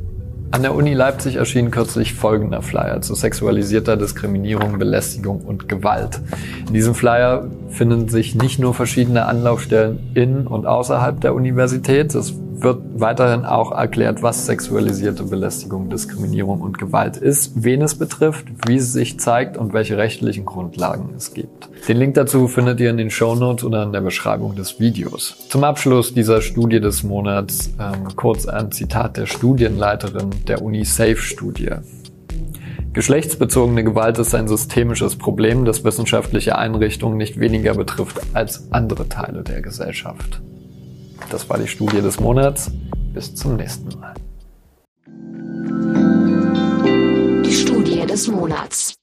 An 0.49 0.61
der 0.61 0.73
Uni 0.73 0.93
Leipzig 0.93 1.35
erschien 1.35 1.71
kürzlich 1.71 2.13
folgender 2.13 2.61
Flyer 2.61 3.01
zu 3.01 3.15
sexualisierter 3.15 3.97
Diskriminierung, 3.97 4.79
Belästigung 4.79 5.41
und 5.41 5.67
Gewalt. 5.67 6.21
In 6.67 6.73
diesem 6.73 6.95
Flyer 6.95 7.47
finden 7.69 8.07
sich 8.07 8.33
nicht 8.33 8.57
nur 8.57 8.73
verschiedene 8.73 9.25
Anlaufstellen 9.25 9.99
in 10.13 10.47
und 10.47 10.65
außerhalb 10.65 11.19
der 11.19 11.35
Universität, 11.35 12.15
es 12.15 12.33
wird 12.61 12.81
weiterhin 12.95 13.45
auch 13.45 13.71
erklärt, 13.71 14.23
was 14.23 14.45
sexualisierte 14.45 15.23
Belästigung, 15.23 15.89
Diskriminierung 15.89 16.61
und 16.61 16.77
Gewalt 16.77 17.17
ist, 17.17 17.63
wen 17.63 17.81
es 17.81 17.95
betrifft, 17.95 18.47
wie 18.65 18.77
es 18.77 18.93
sich 18.93 19.19
zeigt 19.19 19.57
und 19.57 19.73
welche 19.73 19.97
rechtlichen 19.97 20.45
Grundlagen 20.45 21.13
es 21.15 21.33
gibt. 21.33 21.69
Den 21.87 21.97
Link 21.97 22.15
dazu 22.15 22.47
findet 22.47 22.79
ihr 22.79 22.89
in 22.89 22.97
den 22.97 23.11
Show 23.11 23.35
Notes 23.35 23.63
oder 23.63 23.83
in 23.83 23.91
der 23.91 24.01
Beschreibung 24.01 24.55
des 24.55 24.79
Videos. 24.79 25.35
Zum 25.49 25.63
Abschluss 25.63 26.13
dieser 26.13 26.41
Studie 26.41 26.79
des 26.79 27.03
Monats 27.03 27.69
ähm, 27.79 28.15
kurz 28.15 28.47
ein 28.47 28.71
Zitat 28.71 29.17
der 29.17 29.27
Studienleiterin 29.27 30.31
der 30.45 30.61
Uni 30.61 30.85
Safe 30.85 31.17
Studie. 31.17 31.71
Geschlechtsbezogene 32.93 33.83
Gewalt 33.83 34.17
ist 34.17 34.33
ein 34.33 34.47
systemisches 34.47 35.17
Problem, 35.17 35.65
das 35.65 35.83
wissenschaftliche 35.83 36.57
Einrichtungen 36.57 37.17
nicht 37.17 37.39
weniger 37.39 37.75
betrifft 37.75 38.19
als 38.33 38.71
andere 38.71 39.07
Teile 39.07 39.43
der 39.43 39.61
Gesellschaft. 39.61 40.41
Das 41.29 41.49
war 41.49 41.57
die 41.57 41.67
Studie 41.67 42.01
des 42.01 42.19
Monats. 42.19 42.71
Bis 43.13 43.35
zum 43.35 43.55
nächsten 43.55 43.89
Mal. 43.99 44.13
Die 47.43 47.53
Studie 47.53 48.05
des 48.05 48.27
Monats. 48.27 48.95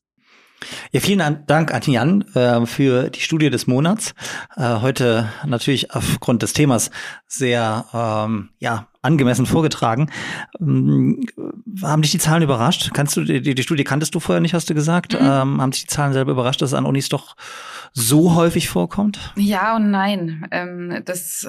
Ja, 0.93 1.01
vielen 1.01 1.45
Dank 1.47 1.75
an 1.75 1.83
Jan 1.87 2.23
äh, 2.35 2.67
für 2.67 3.11
die 3.11 3.21
Studie 3.21 3.51
des 3.51 3.67
Monats. 3.67 4.15
Äh, 4.57 4.81
heute 4.81 5.29
natürlich 5.47 5.93
aufgrund 5.93 6.43
des 6.43 6.53
Themas 6.53 6.91
sehr 7.27 7.87
ähm, 7.93 8.51
ja, 8.59 8.89
angemessen 9.05 9.47
vorgetragen. 9.47 10.11
Ähm, 10.61 11.27
haben 11.83 12.03
dich 12.03 12.13
die 12.13 12.19
Zahlen 12.19 12.43
überrascht? 12.43 12.91
Kannst 12.95 13.17
du 13.17 13.25
die, 13.25 13.55
die 13.55 13.63
Studie 13.63 13.85
kanntest 13.85 14.15
du 14.15 14.21
vorher 14.21 14.41
nicht, 14.41 14.55
hast 14.55 14.71
du 14.71 14.75
gesagt? 14.75 15.13
Mhm. 15.13 15.19
Ähm, 15.21 15.61
haben 15.61 15.71
dich 15.71 15.83
die 15.83 15.89
Zahlen 15.89 16.13
selber 16.13 16.33
überrascht, 16.33 16.63
dass 16.63 16.71
es 16.71 16.75
an 16.75 16.87
Unis 16.87 17.09
doch 17.09 17.37
so 17.93 18.35
häufig 18.35 18.69
vorkommt? 18.69 19.33
Ja 19.37 19.77
und 19.77 19.91
nein. 19.91 20.47
Ähm, 20.51 21.03
das, 21.05 21.47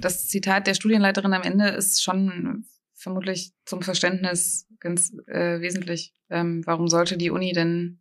das 0.00 0.28
Zitat 0.28 0.66
der 0.66 0.74
Studienleiterin 0.74 1.32
am 1.32 1.42
Ende 1.42 1.68
ist 1.68 2.02
schon 2.02 2.64
vermutlich 2.94 3.52
zum 3.64 3.82
Verständnis 3.82 4.66
ganz 4.80 5.12
äh, 5.26 5.60
wesentlich. 5.60 6.12
Ähm, 6.30 6.62
warum 6.66 6.88
sollte 6.88 7.16
die 7.16 7.30
Uni 7.30 7.52
denn 7.52 8.00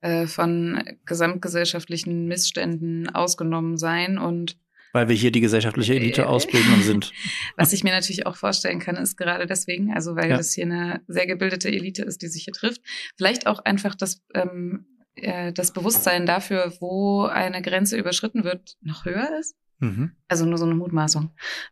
äh, 0.00 0.26
von 0.26 0.82
gesamtgesellschaftlichen 1.06 2.26
Missständen 2.26 3.08
ausgenommen 3.08 3.76
sein 3.76 4.18
und 4.18 4.56
weil 4.92 5.08
wir 5.08 5.14
hier 5.14 5.30
die 5.30 5.40
gesellschaftliche 5.40 5.94
Elite 5.94 6.22
äh, 6.22 6.24
ausbilden 6.24 6.72
und 6.74 6.82
sind. 6.82 7.12
Was 7.56 7.72
ich 7.72 7.84
mir 7.84 7.92
natürlich 7.92 8.26
auch 8.26 8.36
vorstellen 8.36 8.78
kann, 8.78 8.96
ist 8.96 9.16
gerade 9.16 9.46
deswegen, 9.46 9.92
also 9.92 10.16
weil 10.16 10.30
ja. 10.30 10.36
das 10.36 10.52
hier 10.52 10.64
eine 10.64 11.02
sehr 11.08 11.26
gebildete 11.26 11.68
Elite 11.68 12.02
ist, 12.02 12.22
die 12.22 12.28
sich 12.28 12.44
hier 12.44 12.54
trifft, 12.54 12.82
vielleicht 13.16 13.46
auch 13.46 13.60
einfach 13.64 13.94
das, 13.94 14.22
ähm, 14.34 14.86
äh, 15.14 15.52
das 15.52 15.72
Bewusstsein 15.72 16.26
dafür, 16.26 16.72
wo 16.80 17.24
eine 17.24 17.62
Grenze 17.62 17.96
überschritten 17.96 18.44
wird, 18.44 18.76
noch 18.80 19.04
höher 19.04 19.38
ist. 19.38 19.56
Mhm. 19.80 20.12
Also 20.28 20.44
nur 20.44 20.58
so 20.58 20.64
eine 20.64 20.74
Mutmaßung. 20.74 21.30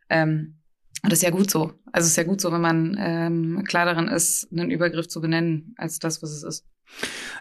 Ähm, 0.09 0.59
und 1.03 1.13
das 1.13 1.21
ist 1.21 1.25
ja 1.25 1.31
gut 1.31 1.51
so. 1.51 1.73
Also 1.93 2.07
es 2.07 2.13
ist 2.13 2.17
ja 2.17 2.25
gut 2.25 2.41
so, 2.41 2.53
wenn 2.53 2.61
man 2.61 2.97
ähm, 2.99 3.65
klar 3.65 3.85
darin 3.85 4.09
ist, 4.09 4.49
einen 4.51 4.71
Übergriff 4.71 5.09
zu 5.09 5.21
benennen, 5.21 5.75
als 5.77 5.99
das, 5.99 6.23
was 6.23 6.31
es 6.31 6.43
ist. 6.43 6.67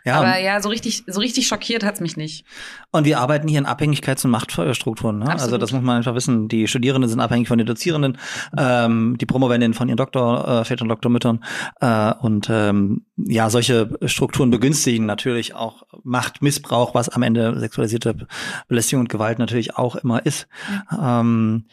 Ja, 0.04 0.20
Aber 0.20 0.40
ja, 0.40 0.62
so 0.62 0.70
richtig, 0.70 1.04
so 1.08 1.20
richtig 1.20 1.48
schockiert 1.48 1.84
hat's 1.84 2.00
mich 2.00 2.18
nicht. 2.18 2.46
Und 2.92 3.06
wir 3.06 3.20
arbeiten 3.20 3.48
hier 3.48 3.60
in 3.60 3.66
Abhängigkeits- 3.66 4.26
und 4.26 4.32
Machtstrukturen. 4.32 5.20
Ne? 5.20 5.30
Also 5.30 5.58
das 5.58 5.72
muss 5.72 5.82
man 5.82 5.98
einfach 5.98 6.16
wissen. 6.16 6.48
Die 6.48 6.68
Studierenden 6.68 7.10
sind 7.10 7.20
abhängig 7.20 7.48
von 7.48 7.58
den 7.58 7.68
Dozierenden, 7.68 8.18
ähm, 8.58 9.18
die 9.20 9.26
Promovendinnen 9.26 9.74
von 9.74 9.88
ihren 9.88 9.98
Doktor, 9.98 10.48
äh, 10.48 10.66
Vätern, 10.66 10.90
Doktormüttern. 10.90 11.44
Äh, 11.82 12.14
und 12.14 12.48
ähm, 12.50 13.06
ja, 13.18 13.50
solche 13.50 13.98
Strukturen 14.06 14.50
begünstigen 14.50 15.06
natürlich 15.06 15.56
auch 15.56 15.84
Machtmissbrauch, 16.04 16.94
was 16.94 17.10
am 17.10 17.24
Ende 17.24 17.60
sexualisierte 17.60 18.28
Belästigung 18.68 19.02
und 19.02 19.10
Gewalt 19.10 19.40
natürlich 19.40 19.76
auch 19.76 19.96
immer 19.96 20.26
ist. 20.26 20.48
Ja. 20.92 21.22
Ähm, 21.22 21.66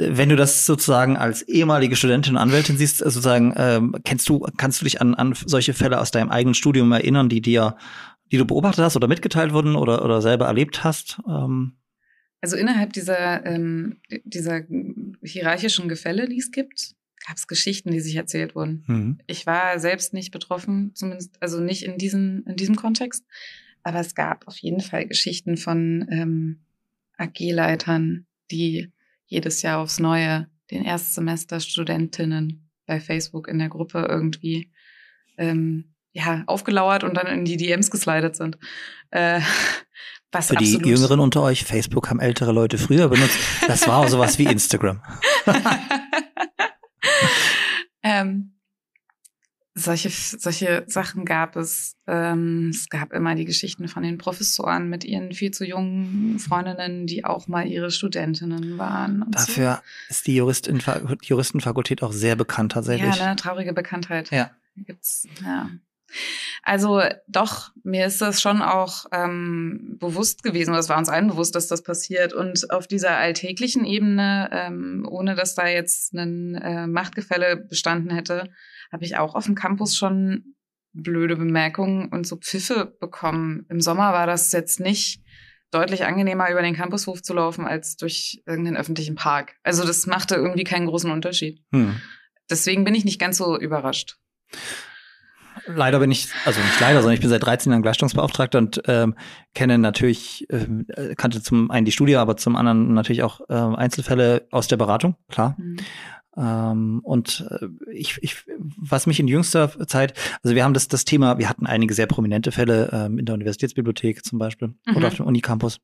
wenn 0.00 0.28
du 0.28 0.36
das 0.36 0.66
sozusagen 0.66 1.16
als 1.16 1.42
ehemalige 1.42 1.96
Studentin 1.96 2.34
und 2.34 2.40
Anwältin 2.40 2.76
siehst, 2.76 3.02
äh, 3.02 3.04
sozusagen, 3.04 3.52
ähm, 3.56 3.96
kennst 4.04 4.28
du, 4.28 4.40
kannst 4.56 4.80
du 4.80 4.84
dich 4.84 5.00
an, 5.00 5.14
an 5.14 5.34
solche 5.34 5.74
Fälle 5.74 6.00
aus 6.00 6.10
deinem 6.10 6.30
eigenen 6.30 6.54
Studium 6.54 6.90
erinnern, 6.92 7.28
die 7.28 7.40
dir 7.40 7.76
die 8.30 8.38
du 8.38 8.44
beobachtet 8.44 8.84
hast 8.84 8.96
oder 8.96 9.08
mitgeteilt 9.08 9.52
wurden 9.52 9.76
oder, 9.76 10.04
oder 10.04 10.22
selber 10.22 10.46
erlebt 10.46 10.84
hast? 10.84 11.20
Ähm 11.28 11.76
Also 12.40 12.56
innerhalb 12.56 12.92
dieser, 12.92 13.44
ähm, 13.44 14.00
dieser 14.24 14.62
hierarchischen 15.22 15.88
Gefälle, 15.88 16.28
die 16.28 16.38
es 16.38 16.50
gibt, 16.50 16.94
gab 17.26 17.36
es 17.36 17.46
Geschichten, 17.46 17.90
die 17.90 18.00
sich 18.00 18.16
erzählt 18.16 18.54
wurden. 18.54 18.84
mhm. 18.86 19.18
Ich 19.26 19.46
war 19.46 19.78
selbst 19.78 20.14
nicht 20.14 20.30
betroffen, 20.30 20.92
zumindest, 20.94 21.36
also 21.42 21.60
nicht 21.60 21.84
in 21.84 21.98
diesem, 21.98 22.44
in 22.46 22.56
diesem 22.56 22.76
Kontext. 22.76 23.24
Aber 23.82 24.00
es 24.00 24.14
gab 24.14 24.46
auf 24.46 24.58
jeden 24.58 24.80
Fall 24.80 25.06
Geschichten 25.06 25.56
von 25.56 26.06
ähm, 26.10 26.60
AG-Leitern, 27.16 28.26
die 28.50 28.92
jedes 29.30 29.62
Jahr 29.62 29.78
aufs 29.78 29.98
Neue 29.98 30.48
den 30.70 30.84
Erstsemester-Studentinnen 30.84 32.68
bei 32.86 33.00
Facebook 33.00 33.48
in 33.48 33.58
der 33.58 33.68
Gruppe 33.68 34.06
irgendwie 34.08 34.70
ähm, 35.38 35.94
ja, 36.12 36.42
aufgelauert 36.46 37.04
und 37.04 37.16
dann 37.16 37.26
in 37.28 37.44
die 37.44 37.56
DMs 37.56 37.90
geslidet 37.90 38.36
sind. 38.36 38.58
Äh, 39.10 39.40
was 40.32 40.48
Für 40.48 40.56
die 40.56 40.72
Jüngeren 40.72 41.20
unter 41.20 41.42
euch, 41.42 41.64
Facebook 41.64 42.10
haben 42.10 42.20
ältere 42.20 42.52
Leute 42.52 42.76
früher 42.76 43.08
benutzt. 43.08 43.38
Das 43.66 43.86
war 43.86 44.06
sowas 44.08 44.38
wie 44.38 44.44
Instagram. 44.44 45.02
ähm, 48.02 48.59
solche, 49.74 50.10
solche 50.10 50.84
Sachen 50.86 51.24
gab 51.24 51.56
es. 51.56 51.96
Ähm, 52.06 52.70
es 52.72 52.88
gab 52.88 53.12
immer 53.12 53.34
die 53.34 53.44
Geschichten 53.44 53.88
von 53.88 54.02
den 54.02 54.18
Professoren 54.18 54.88
mit 54.88 55.04
ihren 55.04 55.32
viel 55.32 55.52
zu 55.52 55.64
jungen 55.64 56.38
Freundinnen, 56.38 57.06
die 57.06 57.24
auch 57.24 57.46
mal 57.46 57.66
ihre 57.66 57.90
Studentinnen 57.90 58.78
waren. 58.78 59.24
Dafür 59.30 59.82
ist 60.08 60.26
die 60.26 60.36
Juristin, 60.36 60.82
Juristenfakultät 61.22 62.02
auch 62.02 62.12
sehr 62.12 62.36
bekannt 62.36 62.72
so. 62.72 62.80
tatsächlich. 62.80 63.16
Ja, 63.16 63.26
eine 63.26 63.36
traurige 63.36 63.72
Bekanntheit. 63.72 64.30
Ja. 64.30 64.50
Gibt's, 64.76 65.26
ja. 65.44 65.68
Also 66.62 67.02
doch, 67.28 67.70
mir 67.84 68.06
ist 68.06 68.20
das 68.20 68.40
schon 68.40 68.62
auch 68.62 69.06
ähm, 69.12 69.96
bewusst 69.98 70.42
gewesen, 70.42 70.70
oder 70.70 70.80
es 70.80 70.88
war 70.88 70.98
uns 70.98 71.08
allen 71.08 71.28
bewusst, 71.28 71.54
dass 71.54 71.68
das 71.68 71.82
passiert. 71.82 72.32
Und 72.32 72.70
auf 72.70 72.86
dieser 72.86 73.16
alltäglichen 73.16 73.84
Ebene, 73.84 74.50
ähm, 74.52 75.06
ohne 75.08 75.36
dass 75.36 75.54
da 75.54 75.68
jetzt 75.68 76.12
ein 76.14 76.56
äh, 76.56 76.86
Machtgefälle 76.86 77.56
bestanden 77.56 78.10
hätte, 78.10 78.50
habe 78.92 79.04
ich 79.04 79.16
auch 79.16 79.34
auf 79.34 79.46
dem 79.46 79.54
Campus 79.54 79.96
schon 79.96 80.54
blöde 80.92 81.36
Bemerkungen 81.36 82.08
und 82.08 82.26
so 82.26 82.36
Pfiffe 82.36 82.96
bekommen. 83.00 83.66
Im 83.68 83.80
Sommer 83.80 84.12
war 84.12 84.26
das 84.26 84.52
jetzt 84.52 84.80
nicht 84.80 85.22
deutlich 85.70 86.04
angenehmer, 86.04 86.50
über 86.50 86.62
den 86.62 86.74
Campushof 86.74 87.22
zu 87.22 87.32
laufen, 87.32 87.64
als 87.66 87.96
durch 87.96 88.42
irgendeinen 88.46 88.76
öffentlichen 88.76 89.14
Park. 89.14 89.54
Also 89.62 89.86
das 89.86 90.06
machte 90.06 90.34
irgendwie 90.34 90.64
keinen 90.64 90.86
großen 90.86 91.10
Unterschied. 91.10 91.62
Hm. 91.72 92.00
Deswegen 92.50 92.84
bin 92.84 92.94
ich 92.94 93.04
nicht 93.04 93.20
ganz 93.20 93.36
so 93.36 93.58
überrascht. 93.58 94.16
Leider 95.66 96.00
bin 96.00 96.10
ich, 96.10 96.28
also 96.44 96.60
nicht 96.60 96.80
leider, 96.80 97.00
sondern 97.00 97.14
ich 97.14 97.20
bin 97.20 97.28
seit 97.28 97.44
13 97.44 97.70
Jahren 97.70 97.82
Gleichstellungsbeauftragter 97.82 98.58
und 98.58 98.82
ähm, 98.86 99.14
kenne 99.54 99.78
natürlich, 99.78 100.46
ähm, 100.50 100.86
äh, 100.88 101.14
kannte 101.14 101.42
zum 101.42 101.70
einen 101.70 101.84
die 101.84 101.92
Studie, 101.92 102.16
aber 102.16 102.36
zum 102.36 102.56
anderen 102.56 102.94
natürlich 102.94 103.22
auch 103.22 103.40
äh, 103.48 103.54
Einzelfälle 103.54 104.48
aus 104.50 104.66
der 104.68 104.78
Beratung, 104.78 105.16
klar. 105.28 105.54
Mhm. 105.58 105.76
Ähm, 106.40 107.00
und 107.02 107.46
äh, 107.50 107.66
ich, 107.92 108.18
ich, 108.22 108.44
was 108.78 109.06
mich 109.06 109.20
in 109.20 109.28
jüngster 109.28 109.70
Zeit, 109.86 110.14
also 110.42 110.54
wir 110.54 110.64
haben 110.64 110.74
das, 110.74 110.88
das 110.88 111.04
Thema, 111.04 111.38
wir 111.38 111.48
hatten 111.48 111.66
einige 111.66 111.92
sehr 111.92 112.06
prominente 112.06 112.50
Fälle 112.50 112.88
ähm, 112.92 113.18
in 113.18 113.26
der 113.26 113.34
Universitätsbibliothek 113.34 114.24
zum 114.24 114.38
Beispiel 114.38 114.74
Mhm. 114.86 114.96
oder 114.96 115.08
auf 115.08 115.14
dem 115.16 115.26
Unicampus 115.26 115.80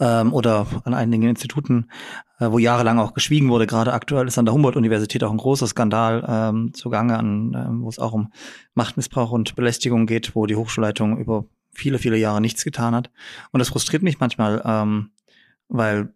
ähm, 0.00 0.32
oder 0.32 0.66
an 0.84 0.94
einigen 0.94 1.28
Instituten, 1.28 1.88
äh, 2.38 2.50
wo 2.50 2.58
jahrelang 2.58 2.98
auch 2.98 3.14
geschwiegen 3.14 3.48
wurde. 3.48 3.66
Gerade 3.66 3.92
aktuell 3.94 4.28
ist 4.28 4.38
an 4.38 4.44
der 4.44 4.54
Humboldt-Universität 4.54 5.24
auch 5.24 5.30
ein 5.30 5.38
großer 5.38 5.66
Skandal 5.66 6.24
ähm, 6.28 6.74
zugange, 6.74 7.18
an, 7.18 7.54
ähm, 7.56 7.82
wo 7.82 7.88
es 7.88 7.98
auch 7.98 8.12
um 8.12 8.32
Machtmissbrauch 8.74 9.32
und 9.32 9.56
Belästigung 9.56 10.06
geht, 10.06 10.36
wo 10.36 10.46
die 10.46 10.56
Hochschulleitung 10.56 11.18
über 11.18 11.46
viele, 11.72 11.98
viele 11.98 12.16
Jahre 12.16 12.40
nichts 12.40 12.64
getan 12.64 12.94
hat. 12.94 13.10
Und 13.50 13.58
das 13.58 13.70
frustriert 13.70 14.02
mich 14.02 14.20
manchmal, 14.20 14.62
ähm, 14.64 15.10
weil 15.68 16.08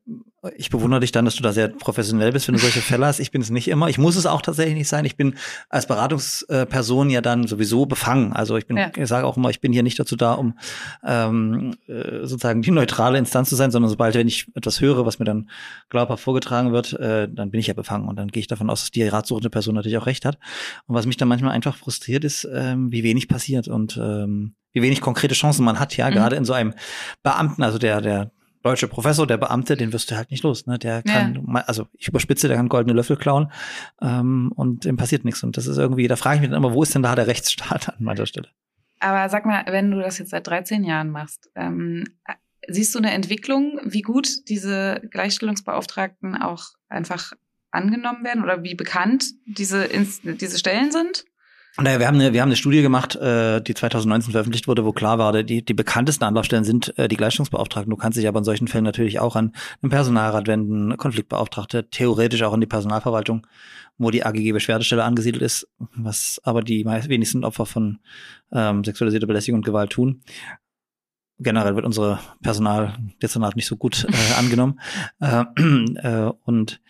ich 0.57 0.70
bewundere 0.70 1.01
dich 1.01 1.12
dann, 1.12 1.26
dass 1.26 1.34
du 1.36 1.42
da 1.42 1.53
sehr 1.53 1.68
professionell 1.68 2.32
bist, 2.32 2.48
wenn 2.48 2.55
du 2.55 2.61
solche 2.62 2.80
Fälle 2.80 3.05
hast. 3.05 3.20
Ich 3.20 3.30
bin 3.30 3.42
es 3.42 3.51
nicht 3.51 3.68
immer. 3.68 3.88
Ich 3.90 3.98
muss 3.98 4.16
es 4.16 4.24
auch 4.24 4.40
tatsächlich 4.40 4.74
nicht 4.74 4.88
sein. 4.88 5.05
Ich 5.05 5.16
bin 5.16 5.34
als 5.68 5.86
Beratungsperson 5.86 7.11
ja 7.11 7.20
dann 7.20 7.46
sowieso 7.46 7.84
befangen. 7.84 8.32
Also 8.32 8.57
ich 8.57 8.66
bin, 8.66 8.78
Ja. 8.78 8.90
ich 8.96 9.07
sage 9.07 9.26
auch 9.26 9.36
immer, 9.36 9.51
ich 9.51 9.61
bin 9.61 9.70
hier 9.72 9.82
nicht 9.82 9.98
dazu 9.98 10.16
da, 10.16 10.32
um 10.32 10.59
ähm, 11.05 11.74
äh, 11.88 12.20
sozusagen 12.26 12.62
die 12.62 12.70
neutrale 12.70 13.18
Instanz 13.18 13.51
zu 13.51 13.57
sein, 13.57 13.70
sondern 13.70 13.90
sobald 13.90 14.14
wenn 14.14 14.28
ich 14.28 14.46
etwas 14.55 14.80
höre, 14.80 15.05
was 15.05 15.18
mir 15.18 15.26
dann 15.26 15.51
glaubhaft 15.90 16.22
vorgetragen 16.22 16.72
wird, 16.72 16.94
äh, 16.94 17.28
dann 17.30 17.51
bin 17.51 17.61
ich 17.61 17.66
ja 17.66 17.74
befangen 17.74 18.09
und 18.09 18.16
dann 18.16 18.28
gehe 18.28 18.40
ich 18.40 18.46
davon 18.46 18.70
aus, 18.70 18.80
dass 18.80 18.90
die 18.90 19.03
ratsuchende 19.07 19.51
Person 19.51 19.74
natürlich 19.74 19.98
auch 19.98 20.07
recht 20.07 20.24
hat. 20.24 20.38
Und 20.86 20.94
was 20.94 21.05
mich 21.05 21.18
dann 21.18 21.28
manchmal 21.28 21.53
einfach 21.53 21.76
frustriert, 21.76 22.24
ist, 22.24 22.48
ähm, 22.51 22.90
wie 22.92 23.03
wenig 23.03 23.28
passiert 23.28 23.68
und 23.68 23.98
ähm, 24.03 24.55
wie 24.72 24.80
wenig 24.82 25.01
konkrete 25.03 25.34
Chancen 25.34 25.64
man 25.64 25.78
hat, 25.80 25.96
ja, 25.96 26.09
Mhm. 26.09 26.14
gerade 26.14 26.36
in 26.36 26.44
so 26.46 26.53
einem 26.55 26.72
Beamten, 27.22 27.62
also 27.62 27.76
der, 27.78 28.01
der 28.01 28.30
deutsche 28.62 28.88
Professor, 28.88 29.26
der 29.26 29.38
Beamte, 29.38 29.76
den 29.76 29.92
wirst 29.92 30.11
du 30.11 30.16
halt 30.16 30.30
nicht 30.30 30.42
los. 30.44 30.66
Ne? 30.66 30.78
Der 30.78 31.02
kann, 31.02 31.40
mal- 31.46 31.62
also 31.62 31.86
ich 31.96 32.08
überspitze, 32.08 32.46
der 32.48 32.56
kann 32.56 32.68
goldene 32.68 32.94
Löffel 32.94 33.16
klauen 33.16 33.50
ähm, 34.02 34.52
und 34.54 34.84
dem 34.84 34.96
passiert 34.96 35.24
nichts. 35.24 35.42
Und 35.42 35.56
das 35.56 35.66
ist 35.66 35.78
irgendwie, 35.78 36.08
da 36.08 36.16
frage 36.16 36.36
ich 36.36 36.40
mich 36.42 36.50
dann 36.50 36.58
immer, 36.62 36.74
wo 36.74 36.82
ist 36.82 36.94
denn 36.94 37.02
da 37.02 37.14
der 37.14 37.26
Rechtsstaat 37.26 37.88
an 37.88 37.96
mancher 38.00 38.26
Stelle? 38.26 38.48
Aber 39.00 39.28
sag 39.30 39.46
mal, 39.46 39.64
wenn 39.68 39.90
du 39.90 39.98
das 40.00 40.18
jetzt 40.18 40.30
seit 40.30 40.46
13 40.46 40.84
Jahren 40.84 41.11
machst, 41.11 41.50
ähm, 41.54 42.04
siehst 42.68 42.94
du 42.94 42.98
eine 42.98 43.12
Entwicklung, 43.12 43.80
wie 43.84 44.02
gut 44.02 44.28
diese 44.48 45.00
Gleichstellungsbeauftragten 45.11 46.36
auch 46.36 46.64
einfach 46.88 47.32
angenommen 47.70 48.24
werden 48.24 48.42
oder 48.42 48.62
wie 48.62 48.74
bekannt 48.74 49.24
diese, 49.46 49.88
diese 50.24 50.58
Stellen 50.58 50.90
sind? 50.90 51.24
Naja, 51.78 52.00
wir 52.00 52.06
haben 52.08 52.16
eine, 52.16 52.32
wir 52.32 52.42
haben 52.42 52.48
eine 52.48 52.56
Studie 52.56 52.82
gemacht, 52.82 53.14
äh, 53.16 53.60
die 53.62 53.74
2019 53.74 54.32
veröffentlicht 54.32 54.66
wurde, 54.66 54.84
wo 54.84 54.92
klar 54.92 55.18
war, 55.18 55.42
die, 55.42 55.64
die 55.64 55.74
bekanntesten 55.74 56.24
Anlaufstellen 56.24 56.64
sind 56.64 56.96
äh, 56.98 57.06
die 57.06 57.16
Gleichstellungsbeauftragten. 57.16 57.90
Du 57.90 57.96
kannst 57.96 58.18
dich 58.18 58.26
aber 58.26 58.38
in 58.38 58.44
solchen 58.44 58.66
Fällen 58.66 58.84
natürlich 58.84 59.20
auch 59.20 59.36
an 59.36 59.52
einen 59.80 59.90
Personalrat 59.90 60.48
wenden, 60.48 60.96
Konfliktbeauftragte, 60.96 61.88
theoretisch 61.88 62.42
auch 62.42 62.52
an 62.52 62.60
die 62.60 62.66
Personalverwaltung, 62.66 63.46
wo 63.98 64.10
die 64.10 64.24
AGG-Beschwerdestelle 64.24 65.04
angesiedelt 65.04 65.42
ist, 65.42 65.68
was 65.94 66.40
aber 66.42 66.62
die 66.62 66.82
meist 66.82 67.08
wenigsten 67.08 67.44
Opfer 67.44 67.66
von 67.66 68.00
ähm, 68.52 68.82
sexualisierter 68.82 69.28
Belästigung 69.28 69.60
und 69.60 69.64
Gewalt 69.64 69.90
tun. 69.90 70.22
Generell 71.38 71.76
wird 71.76 71.86
unsere 71.86 72.18
Personaldezernat 72.42 73.56
nicht 73.56 73.66
so 73.66 73.76
gut 73.76 74.06
äh, 74.08 74.38
angenommen. 74.38 74.80
Äh, 75.20 75.44
äh, 76.02 76.32
und 76.44 76.80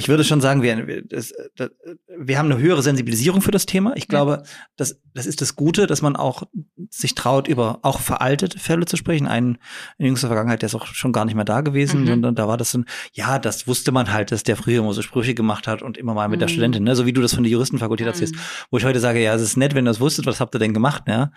ich 0.00 0.08
würde 0.08 0.24
schon 0.24 0.40
sagen, 0.40 0.62
wir, 0.62 1.02
das, 1.04 1.32
das, 1.56 1.70
wir 2.18 2.38
haben 2.38 2.50
eine 2.50 2.60
höhere 2.60 2.82
Sensibilisierung 2.82 3.42
für 3.42 3.50
das 3.50 3.66
Thema. 3.66 3.94
Ich 3.96 4.08
glaube, 4.08 4.42
das, 4.76 4.98
das 5.14 5.26
ist 5.26 5.40
das 5.42 5.54
Gute, 5.56 5.86
dass 5.86 6.00
man 6.02 6.16
auch 6.16 6.44
sich 6.88 7.14
traut, 7.14 7.46
über 7.48 7.78
auch 7.82 8.00
veraltete 8.00 8.58
Fälle 8.58 8.86
zu 8.86 8.96
sprechen. 8.96 9.26
Einen 9.28 9.58
in 9.98 10.06
jüngster 10.06 10.28
Vergangenheit, 10.28 10.62
der 10.62 10.68
ist 10.68 10.74
auch 10.74 10.86
schon 10.86 11.12
gar 11.12 11.24
nicht 11.26 11.34
mehr 11.34 11.44
da 11.44 11.60
gewesen, 11.60 12.00
Mhm. 12.02 12.06
sondern 12.06 12.34
da 12.34 12.48
war 12.48 12.56
das 12.56 12.72
dann, 12.72 12.86
ja, 13.12 13.38
das 13.38 13.66
wusste 13.68 13.92
man 13.92 14.10
halt, 14.12 14.32
dass 14.32 14.42
der 14.42 14.56
früher 14.56 14.78
immer 14.80 14.94
so 14.94 15.02
Sprüche 15.02 15.34
gemacht 15.34 15.68
hat 15.68 15.82
und 15.82 15.98
immer 15.98 16.14
mal 16.14 16.28
mit 16.28 16.40
der 16.40 16.48
Mhm. 16.48 16.52
Studentin, 16.52 16.84
ne? 16.84 16.96
so 16.96 17.04
wie 17.06 17.12
du 17.12 17.20
das 17.20 17.34
von 17.34 17.44
der 17.44 17.52
Juristenfakultät 17.52 18.06
erzählst, 18.06 18.34
wo 18.70 18.78
ich 18.78 18.84
heute 18.84 19.00
sage, 19.00 19.22
ja, 19.22 19.34
es 19.34 19.42
ist 19.42 19.56
nett, 19.56 19.74
wenn 19.74 19.84
ihr 19.86 19.90
das 19.90 20.00
wusstet, 20.00 20.24
was 20.26 20.40
habt 20.40 20.54
ihr 20.54 20.58
denn 20.58 20.72
gemacht, 20.74 21.02
ja? 21.06 21.30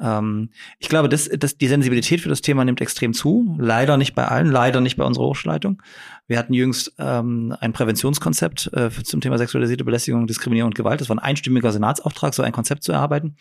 Ähm, 0.00 0.50
ich 0.78 0.88
glaube, 0.88 1.08
das, 1.08 1.28
das, 1.38 1.56
die 1.56 1.68
Sensibilität 1.68 2.20
für 2.20 2.28
das 2.28 2.42
Thema 2.42 2.64
nimmt 2.64 2.80
extrem 2.80 3.14
zu. 3.14 3.56
Leider 3.58 3.96
nicht 3.96 4.14
bei 4.14 4.26
allen, 4.28 4.50
leider 4.50 4.80
nicht 4.80 4.96
bei 4.96 5.04
unserer 5.04 5.24
Hochschulleitung. 5.24 5.82
Wir 6.26 6.38
hatten 6.38 6.52
jüngst 6.54 6.92
ähm, 6.98 7.54
ein 7.60 7.72
Präventionskonzept 8.10 8.70
äh, 8.72 8.90
zum 9.04 9.20
Thema 9.20 9.38
sexualisierte 9.38 9.84
Belästigung, 9.84 10.26
Diskriminierung 10.26 10.70
und 10.70 10.74
Gewalt. 10.74 11.00
Das 11.00 11.08
war 11.08 11.16
ein 11.16 11.20
einstimmiger 11.20 11.72
Senatsauftrag, 11.72 12.34
so 12.34 12.42
ein 12.42 12.52
Konzept 12.52 12.82
zu 12.82 12.92
erarbeiten. 12.92 13.36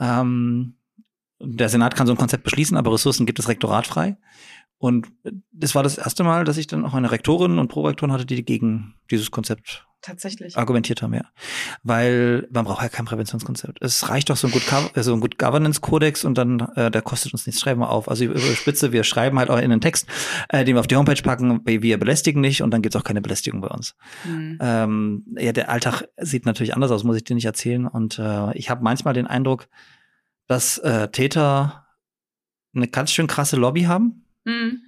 Ähm, 0.00 0.76
der 1.40 1.68
Senat 1.68 1.96
kann 1.96 2.06
so 2.06 2.12
ein 2.12 2.18
Konzept 2.18 2.44
beschließen, 2.44 2.76
aber 2.76 2.92
Ressourcen 2.92 3.26
gibt 3.26 3.38
das 3.38 3.48
Rektorat 3.48 3.86
frei. 3.86 4.16
Und 4.78 5.08
das 5.52 5.74
war 5.74 5.82
das 5.82 5.98
erste 5.98 6.24
Mal, 6.24 6.44
dass 6.44 6.56
ich 6.56 6.66
dann 6.66 6.84
auch 6.84 6.94
eine 6.94 7.10
Rektorin 7.10 7.58
und 7.58 7.68
Prorektorin 7.68 8.12
hatte, 8.12 8.26
die 8.26 8.44
gegen 8.44 8.94
dieses 9.10 9.30
Konzept 9.30 9.86
Tatsächlich. 10.02 10.56
argumentiert 10.56 11.02
haben, 11.02 11.12
ja. 11.14 11.24
Weil 11.82 12.48
man 12.50 12.64
braucht 12.64 12.82
ja 12.82 12.88
kein 12.88 13.04
Präventionskonzept. 13.04 13.82
Es 13.82 14.08
reicht 14.08 14.30
doch 14.30 14.36
so 14.36 14.46
ein 14.46 14.50
Good, 14.52 14.62
Gov- 14.62 14.96
äh, 14.96 15.12
ein 15.12 15.20
Good 15.20 15.38
Governance 15.38 15.80
Kodex 15.80 16.24
und 16.24 16.38
dann, 16.38 16.60
äh, 16.76 16.90
der 16.90 17.02
kostet 17.02 17.32
uns 17.32 17.46
nichts, 17.46 17.60
schreiben 17.60 17.80
wir 17.80 17.90
auf. 17.90 18.08
Also 18.08 18.24
über 18.24 18.38
Spitze, 18.38 18.92
wir 18.92 19.04
schreiben 19.04 19.38
halt 19.38 19.50
auch 19.50 19.58
in 19.58 19.70
den 19.70 19.80
Text, 19.80 20.06
äh, 20.48 20.64
den 20.64 20.74
wir 20.76 20.80
auf 20.80 20.86
die 20.86 20.96
Homepage 20.96 21.20
packen, 21.22 21.60
wir 21.66 21.98
belästigen 21.98 22.40
nicht 22.40 22.62
und 22.62 22.70
dann 22.70 22.80
gibt's 22.82 22.96
auch 22.96 23.04
keine 23.04 23.20
Belästigung 23.20 23.60
bei 23.60 23.68
uns. 23.68 23.94
Hm. 24.22 24.58
Ähm, 24.60 25.24
ja, 25.38 25.52
der 25.52 25.68
Alltag 25.70 26.04
sieht 26.16 26.46
natürlich 26.46 26.74
anders 26.74 26.90
aus, 26.90 27.04
muss 27.04 27.16
ich 27.16 27.24
dir 27.24 27.34
nicht 27.34 27.44
erzählen. 27.44 27.86
Und 27.86 28.18
äh, 28.18 28.56
ich 28.56 28.70
habe 28.70 28.82
manchmal 28.82 29.14
den 29.14 29.26
Eindruck, 29.26 29.68
dass 30.46 30.78
äh, 30.78 31.08
Täter 31.08 31.86
eine 32.74 32.88
ganz 32.88 33.12
schön 33.12 33.26
krasse 33.26 33.56
Lobby 33.56 33.82
haben 33.82 34.24
Hm. 34.46 34.80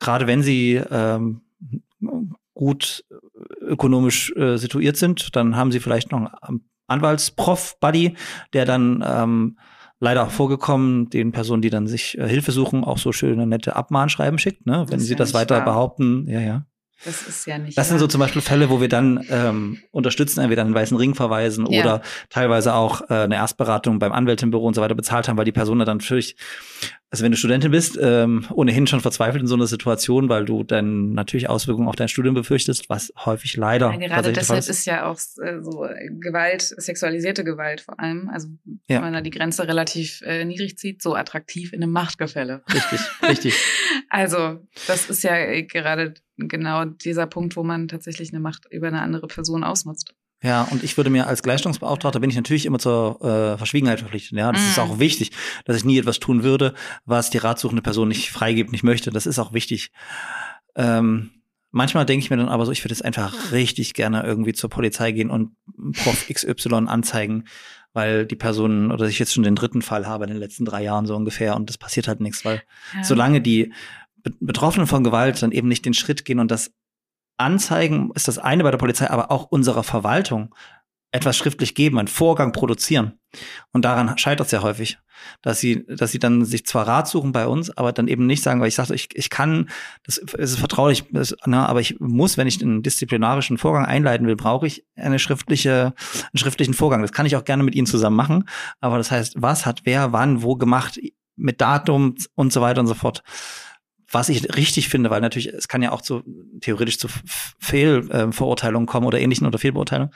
gerade 0.00 0.26
wenn 0.26 0.42
sie 0.42 0.74
ähm, 0.90 1.42
gut 2.54 3.04
ökonomisch 3.72 4.32
äh, 4.36 4.56
situiert 4.56 4.96
sind, 4.96 5.34
dann 5.34 5.56
haben 5.56 5.72
sie 5.72 5.80
vielleicht 5.80 6.12
noch 6.12 6.32
einen 6.42 6.68
Anwaltsprof-Buddy, 6.86 8.16
der 8.52 8.64
dann 8.64 9.04
ähm, 9.06 9.58
leider 10.00 10.24
auch 10.24 10.30
vorgekommen, 10.30 11.10
den 11.10 11.32
Personen, 11.32 11.62
die 11.62 11.70
dann 11.70 11.86
sich 11.86 12.18
äh, 12.18 12.28
Hilfe 12.28 12.52
suchen, 12.52 12.84
auch 12.84 12.98
so 12.98 13.12
schöne 13.12 13.46
nette 13.46 13.76
Abmahnschreiben 13.76 14.38
schickt, 14.38 14.66
ne? 14.66 14.86
wenn 14.88 15.00
sie 15.00 15.12
ja 15.12 15.16
das 15.16 15.32
weiter 15.32 15.56
wahr. 15.58 15.64
behaupten, 15.64 16.26
ja, 16.28 16.40
ja. 16.40 16.66
Das 17.04 17.22
ist 17.26 17.46
ja 17.46 17.58
nicht. 17.58 17.76
Das 17.76 17.88
sind 17.88 17.98
so 17.98 18.06
zum 18.06 18.20
Beispiel 18.20 18.42
Fälle, 18.42 18.70
wo 18.70 18.80
wir 18.80 18.88
dann 18.88 19.24
ähm, 19.30 19.78
unterstützen, 19.90 20.40
entweder 20.40 20.62
einen 20.62 20.74
weißen 20.74 20.96
Ring 20.96 21.14
verweisen 21.14 21.66
Ja. 21.70 21.80
oder 21.80 22.02
teilweise 22.30 22.74
auch 22.74 23.02
äh, 23.10 23.14
eine 23.14 23.34
Erstberatung 23.36 23.98
beim 23.98 24.12
Anwältinbüro 24.12 24.66
und 24.66 24.74
so 24.74 24.80
weiter 24.82 24.94
bezahlt 24.94 25.28
haben, 25.28 25.36
weil 25.36 25.44
die 25.44 25.52
Person 25.52 25.78
dann 25.80 25.98
natürlich, 25.98 26.36
also 27.10 27.24
wenn 27.24 27.32
du 27.32 27.36
Studentin 27.38 27.70
bist, 27.72 27.98
ähm, 28.00 28.46
ohnehin 28.52 28.86
schon 28.86 29.00
verzweifelt 29.00 29.42
in 29.42 29.46
so 29.48 29.54
einer 29.54 29.66
Situation, 29.66 30.28
weil 30.28 30.44
du 30.44 30.62
dann 30.64 31.12
natürlich 31.12 31.48
Auswirkungen 31.48 31.88
auf 31.88 31.96
dein 31.96 32.08
Studium 32.08 32.34
befürchtest, 32.34 32.88
was 32.88 33.12
häufig 33.24 33.56
leider 33.56 33.90
Ja, 33.92 33.96
gerade 34.08 34.32
deshalb 34.32 34.66
ist 34.68 34.84
ja 34.86 35.06
auch 35.06 35.18
äh, 35.42 35.60
so 35.60 35.84
äh, 35.84 36.08
Gewalt, 36.20 36.62
sexualisierte 36.62 37.42
Gewalt 37.44 37.80
vor 37.80 37.98
allem, 37.98 38.30
also 38.32 38.48
Ja. 38.88 38.96
wenn 38.96 39.00
man 39.02 39.12
da 39.14 39.20
die 39.20 39.30
Grenze 39.30 39.66
relativ 39.66 40.22
äh, 40.22 40.44
niedrig 40.44 40.78
zieht, 40.78 41.02
so 41.02 41.14
attraktiv 41.14 41.72
in 41.72 41.82
einem 41.82 41.92
Machtgefälle. 41.92 42.62
Richtig, 42.72 43.00
richtig. 43.28 43.54
Also, 44.08 44.66
das 44.86 45.08
ist 45.10 45.22
ja 45.22 45.36
äh, 45.36 45.62
gerade 45.64 46.14
genau 46.36 46.84
dieser 46.84 47.26
Punkt, 47.26 47.56
wo 47.56 47.62
man 47.62 47.88
tatsächlich 47.88 48.32
eine 48.32 48.40
Macht 48.40 48.66
über 48.70 48.88
eine 48.88 49.00
andere 49.02 49.26
Person 49.26 49.64
ausnutzt. 49.64 50.14
Ja, 50.44 50.62
und 50.72 50.82
ich 50.82 50.96
würde 50.96 51.08
mir 51.08 51.28
als 51.28 51.42
Gleichstellungsbeauftragter 51.44 52.18
bin 52.18 52.28
ich 52.30 52.34
natürlich 52.34 52.66
immer 52.66 52.80
zur 52.80 53.20
äh, 53.22 53.56
Verschwiegenheit 53.58 54.00
verpflichtet. 54.00 54.36
Ja, 54.36 54.50
das 54.50 54.62
ist 54.62 54.76
Mm. 54.76 54.80
auch 54.80 54.98
wichtig, 54.98 55.30
dass 55.66 55.76
ich 55.76 55.84
nie 55.84 55.98
etwas 55.98 56.18
tun 56.18 56.42
würde, 56.42 56.74
was 57.04 57.30
die 57.30 57.38
ratsuchende 57.38 57.80
Person 57.82 58.08
nicht 58.08 58.30
freigibt, 58.32 58.72
nicht 58.72 58.82
möchte. 58.82 59.10
Das 59.10 59.26
ist 59.26 59.38
auch 59.38 59.52
wichtig. 59.52 59.92
Ähm, 60.74 61.30
manchmal 61.70 62.06
denke 62.06 62.24
ich 62.24 62.30
mir 62.30 62.38
dann 62.38 62.48
aber 62.48 62.66
so, 62.66 62.72
ich 62.72 62.82
würde 62.84 62.92
jetzt 62.92 63.04
einfach 63.04 63.52
richtig 63.52 63.94
gerne 63.94 64.24
irgendwie 64.24 64.52
zur 64.52 64.68
Polizei 64.70 65.12
gehen 65.12 65.30
und 65.30 65.54
Prof 66.02 66.26
XY 66.28 66.86
anzeigen, 66.88 67.44
weil 67.94 68.26
die 68.26 68.36
Person 68.36 68.90
oder 68.90 69.06
ich 69.06 69.18
jetzt 69.18 69.34
schon 69.34 69.42
den 69.44 69.54
dritten 69.54 69.82
Fall 69.82 70.06
habe 70.06 70.24
in 70.24 70.30
den 70.30 70.38
letzten 70.38 70.64
drei 70.64 70.82
Jahren 70.82 71.06
so 71.06 71.14
ungefähr 71.16 71.56
und 71.56 71.68
das 71.68 71.78
passiert 71.78 72.08
halt 72.08 72.20
nichts, 72.20 72.44
weil 72.44 72.62
Ja. 72.94 73.04
solange 73.04 73.40
die 73.40 73.72
Be- 74.22 74.32
Betroffenen 74.40 74.86
von 74.86 75.04
Gewalt 75.04 75.42
dann 75.42 75.52
eben 75.52 75.68
nicht 75.68 75.84
den 75.84 75.94
Schritt 75.94 76.24
gehen 76.24 76.38
und 76.38 76.50
das 76.50 76.72
anzeigen, 77.38 78.10
ist 78.14 78.28
das 78.28 78.38
eine 78.38 78.62
bei 78.62 78.70
der 78.70 78.78
Polizei, 78.78 79.08
aber 79.10 79.30
auch 79.30 79.44
unserer 79.50 79.82
Verwaltung 79.82 80.54
etwas 81.10 81.36
schriftlich 81.36 81.74
geben, 81.74 81.98
einen 81.98 82.08
Vorgang 82.08 82.52
produzieren. 82.52 83.18
Und 83.72 83.84
daran 83.84 84.16
scheitert 84.18 84.46
es 84.46 84.52
ja 84.52 84.62
häufig, 84.62 84.98
dass 85.42 85.60
sie, 85.60 85.84
dass 85.86 86.12
sie 86.12 86.18
dann 86.18 86.44
sich 86.44 86.66
zwar 86.66 86.86
Rat 86.86 87.08
suchen 87.08 87.32
bei 87.32 87.46
uns, 87.46 87.76
aber 87.76 87.92
dann 87.92 88.08
eben 88.08 88.26
nicht 88.26 88.42
sagen, 88.42 88.60
weil 88.60 88.68
ich 88.68 88.74
sagte, 88.74 88.94
ich, 88.94 89.08
ich 89.14 89.30
kann, 89.30 89.68
das 90.04 90.18
ist 90.18 90.58
vertraulich, 90.58 91.04
das, 91.10 91.34
na, 91.46 91.66
aber 91.66 91.80
ich 91.80 91.98
muss, 92.00 92.36
wenn 92.36 92.46
ich 92.46 92.62
einen 92.62 92.82
disziplinarischen 92.82 93.58
Vorgang 93.58 93.84
einleiten 93.84 94.26
will, 94.26 94.36
brauche 94.36 94.66
ich 94.66 94.84
eine 94.96 95.18
schriftliche, 95.18 95.94
einen 96.32 96.38
schriftlichen 96.38 96.74
Vorgang. 96.74 97.02
Das 97.02 97.12
kann 97.12 97.26
ich 97.26 97.36
auch 97.36 97.44
gerne 97.44 97.62
mit 97.62 97.74
Ihnen 97.74 97.86
zusammen 97.86 98.16
machen. 98.16 98.48
Aber 98.80 98.98
das 98.98 99.10
heißt, 99.10 99.34
was 99.40 99.66
hat 99.66 99.82
wer, 99.84 100.12
wann, 100.12 100.42
wo 100.42 100.56
gemacht, 100.56 100.98
mit 101.36 101.60
Datum 101.60 102.14
und 102.34 102.52
so 102.52 102.60
weiter 102.60 102.80
und 102.80 102.86
so 102.86 102.94
fort 102.94 103.22
was 104.12 104.28
ich 104.28 104.54
richtig 104.56 104.88
finde, 104.88 105.10
weil 105.10 105.20
natürlich, 105.20 105.48
es 105.48 105.68
kann 105.68 105.82
ja 105.82 105.92
auch 105.92 106.02
zu 106.02 106.22
theoretisch 106.60 106.98
zu 106.98 107.08
Fehlverurteilungen 107.58 108.86
kommen 108.86 109.06
oder 109.06 109.18
ähnlichen 109.18 109.46
oder 109.46 109.58
Fehlbeurteilungen. 109.58 110.12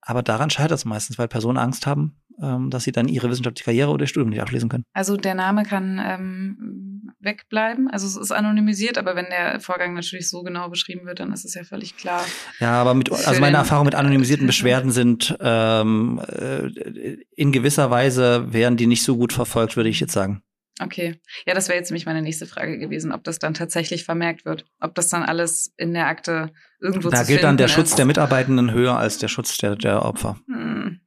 Aber 0.00 0.22
daran 0.22 0.50
scheitert 0.50 0.78
es 0.78 0.84
meistens, 0.84 1.18
weil 1.18 1.28
Personen 1.28 1.58
Angst 1.58 1.86
haben, 1.86 2.20
ähm, 2.40 2.70
dass 2.70 2.84
sie 2.84 2.92
dann 2.92 3.08
ihre 3.08 3.30
wissenschaftliche 3.30 3.64
Karriere 3.64 3.90
oder 3.90 4.04
ihr 4.04 4.08
Studium 4.08 4.30
nicht 4.30 4.42
abschließen 4.42 4.68
können. 4.68 4.84
Also 4.92 5.16
der 5.16 5.34
Name 5.34 5.64
kann 5.64 6.00
ähm, 6.02 7.12
wegbleiben. 7.20 7.88
Also 7.90 8.06
es 8.06 8.16
ist 8.16 8.32
anonymisiert, 8.32 8.98
aber 8.98 9.16
wenn 9.16 9.26
der 9.26 9.60
Vorgang 9.60 9.94
natürlich 9.94 10.28
so 10.28 10.42
genau 10.42 10.68
beschrieben 10.68 11.06
wird, 11.06 11.20
dann 11.20 11.32
ist 11.32 11.44
es 11.44 11.54
ja 11.54 11.64
völlig 11.64 11.96
klar. 11.96 12.24
Ja, 12.60 12.80
aber 12.80 12.94
mit, 12.94 13.10
also 13.10 13.40
meine 13.40 13.56
Erfahrung 13.56 13.86
mit 13.86 13.94
anonymisierten 13.94 14.46
Beschwerden 14.46 14.90
sind 14.90 15.36
ähm, 15.40 16.20
äh, 16.28 17.16
in 17.34 17.52
gewisser 17.52 17.90
Weise 17.90 18.52
werden 18.52 18.76
die 18.76 18.86
nicht 18.86 19.02
so 19.02 19.16
gut 19.16 19.32
verfolgt, 19.32 19.76
würde 19.76 19.88
ich 19.88 20.00
jetzt 20.00 20.12
sagen. 20.12 20.42
Okay. 20.80 21.20
Ja, 21.46 21.54
das 21.54 21.68
wäre 21.68 21.78
jetzt 21.78 21.90
nämlich 21.90 22.06
meine 22.06 22.22
nächste 22.22 22.46
Frage 22.46 22.78
gewesen, 22.78 23.12
ob 23.12 23.24
das 23.24 23.38
dann 23.38 23.54
tatsächlich 23.54 24.04
vermerkt 24.04 24.44
wird. 24.44 24.64
Ob 24.80 24.94
das 24.94 25.08
dann 25.08 25.22
alles 25.24 25.72
in 25.76 25.92
der 25.94 26.06
Akte 26.06 26.52
irgendwo 26.80 27.10
Da 27.10 27.22
zu 27.22 27.26
gilt 27.26 27.42
dann 27.42 27.56
der 27.56 27.68
finden 27.68 27.80
Schutz 27.80 27.90
ist. 27.90 27.98
der 27.98 28.06
Mitarbeitenden 28.06 28.70
höher 28.72 28.96
als 28.96 29.18
der 29.18 29.28
Schutz 29.28 29.56
der, 29.58 29.76
der 29.76 30.04
Opfer. 30.04 30.38
Hm. 30.46 31.00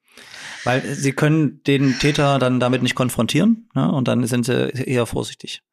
Weil 0.64 0.82
sie 0.84 1.14
können 1.14 1.64
den 1.64 1.98
Täter 2.00 2.38
dann 2.38 2.60
damit 2.60 2.84
nicht 2.84 2.96
konfrontieren 2.96 3.70
ne? 3.74 3.92
und 3.92 4.08
dann 4.08 4.26
sind 4.28 4.46
sie 4.46 4.70
eher 4.70 5.06
vorsichtig. 5.06 5.64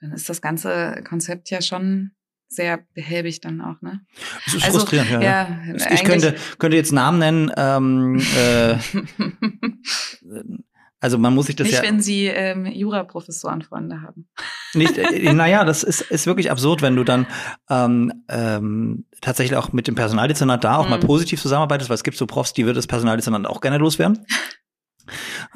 Dann 0.00 0.12
ist 0.12 0.28
das 0.28 0.40
ganze 0.40 1.02
Konzept 1.06 1.50
ja 1.50 1.60
schon 1.60 2.12
sehr 2.48 2.78
behäbig 2.94 3.40
dann 3.40 3.60
auch, 3.60 3.80
ne? 3.82 4.00
Das 4.46 4.54
ist 4.54 4.64
Also, 4.64 4.78
frustrierend, 4.80 5.10
ja. 5.10 5.20
ja. 5.20 5.58
Ja, 5.76 5.92
Ich 5.92 6.02
könnte, 6.04 6.34
könnte 6.58 6.76
jetzt 6.76 6.90
Namen 6.92 7.18
nennen. 7.18 7.52
Ähm, 7.56 8.20
äh, 8.36 8.74
also 11.00 11.18
man 11.18 11.34
muss 11.34 11.46
sich 11.46 11.56
das 11.56 11.66
Nicht, 11.66 11.76
ja 11.76 11.82
wenn 11.82 12.00
Sie 12.00 12.26
ähm, 12.26 12.66
Juraprofessorenfreunde 12.66 14.02
haben. 14.02 14.28
nicht. 14.74 14.98
Äh, 14.98 15.32
naja, 15.32 15.64
das 15.64 15.82
ist, 15.82 16.02
ist 16.02 16.26
wirklich 16.26 16.50
absurd, 16.50 16.82
wenn 16.82 16.94
du 16.96 17.04
dann 17.04 17.26
ähm, 17.68 18.12
ähm, 18.28 19.06
tatsächlich 19.20 19.56
auch 19.56 19.72
mit 19.72 19.86
dem 19.88 19.94
Personaldezernat 19.94 20.62
da 20.62 20.76
auch 20.76 20.88
mal 20.88 20.98
Mhm. 20.98 21.06
positiv 21.06 21.40
zusammenarbeitest, 21.40 21.88
weil 21.90 21.94
es 21.96 22.04
gibt 22.04 22.16
so 22.16 22.26
Profs, 22.26 22.52
die 22.52 22.66
wird 22.66 22.76
das 22.76 22.86
Personaldezernat 22.86 23.46
auch 23.46 23.60
gerne 23.60 23.78
loswerden. 23.78 24.24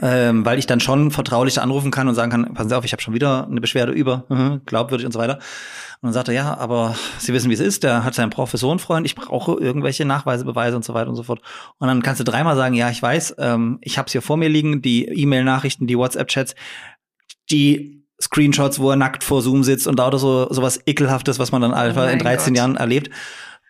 ähm, 0.01 0.45
weil 0.45 0.59
ich 0.59 0.67
dann 0.67 0.81
schon 0.81 1.11
vertraulich 1.13 1.61
anrufen 1.61 1.91
kann 1.93 2.09
und 2.09 2.15
sagen 2.17 2.31
kann, 2.31 2.55
passen 2.55 2.69
Sie 2.71 2.77
auf, 2.77 2.85
ich 2.85 2.93
habe 2.93 3.03
schon 3.03 3.15
wieder 3.15 3.47
eine 3.47 3.61
Beschwerde 3.61 3.93
über, 3.93 4.25
mhm, 4.29 4.63
glaubwürdig 4.67 5.07
und 5.07 5.13
so 5.13 5.19
weiter. 5.21 5.39
Und 6.05 6.09
dann 6.09 6.13
sagt 6.13 6.29
er, 6.29 6.35
ja, 6.35 6.59
aber 6.59 6.95
Sie 7.17 7.33
wissen, 7.33 7.49
wie 7.49 7.55
es 7.55 7.61
ist, 7.61 7.83
der 7.83 8.05
hat 8.05 8.15
seinen 8.15 8.29
Professorenfreund, 8.29 9.07
ich 9.07 9.15
brauche 9.15 9.53
irgendwelche 9.59 10.05
Nachweise, 10.05 10.45
Beweise 10.45 10.77
und 10.77 10.85
so 10.85 10.93
weiter 10.93 11.09
und 11.09 11.17
so 11.17 11.23
fort. 11.23 11.41
Und 11.79 11.89
dann 11.89 12.03
kannst 12.03 12.21
du 12.21 12.25
dreimal 12.25 12.57
sagen, 12.57 12.75
ja, 12.75 12.91
ich 12.91 13.01
weiß, 13.01 13.37
ähm, 13.39 13.79
ich 13.81 13.97
habe 13.97 14.05
es 14.05 14.13
hier 14.13 14.21
vor 14.21 14.37
mir 14.37 14.51
liegen, 14.51 14.83
die 14.83 15.07
E-Mail-Nachrichten, 15.07 15.87
die 15.87 15.97
WhatsApp-Chats, 15.97 16.57
die 17.51 18.05
Screenshots, 18.21 18.81
wo 18.81 18.91
er 18.91 18.97
nackt 18.97 19.25
vor 19.25 19.41
Zoom 19.41 19.65
sitzt 19.65 19.87
und 19.87 19.97
lauter 19.97 20.19
so 20.19 20.47
sowas 20.53 20.79
ekelhaftes, 20.85 21.39
was 21.39 21.53
man 21.53 21.63
dann 21.63 21.73
einfach 21.73 22.05
Oh 22.07 22.11
in 22.11 22.19
13 22.19 22.53
Gott. 22.53 22.59
Jahren 22.59 22.77
erlebt. 22.77 23.09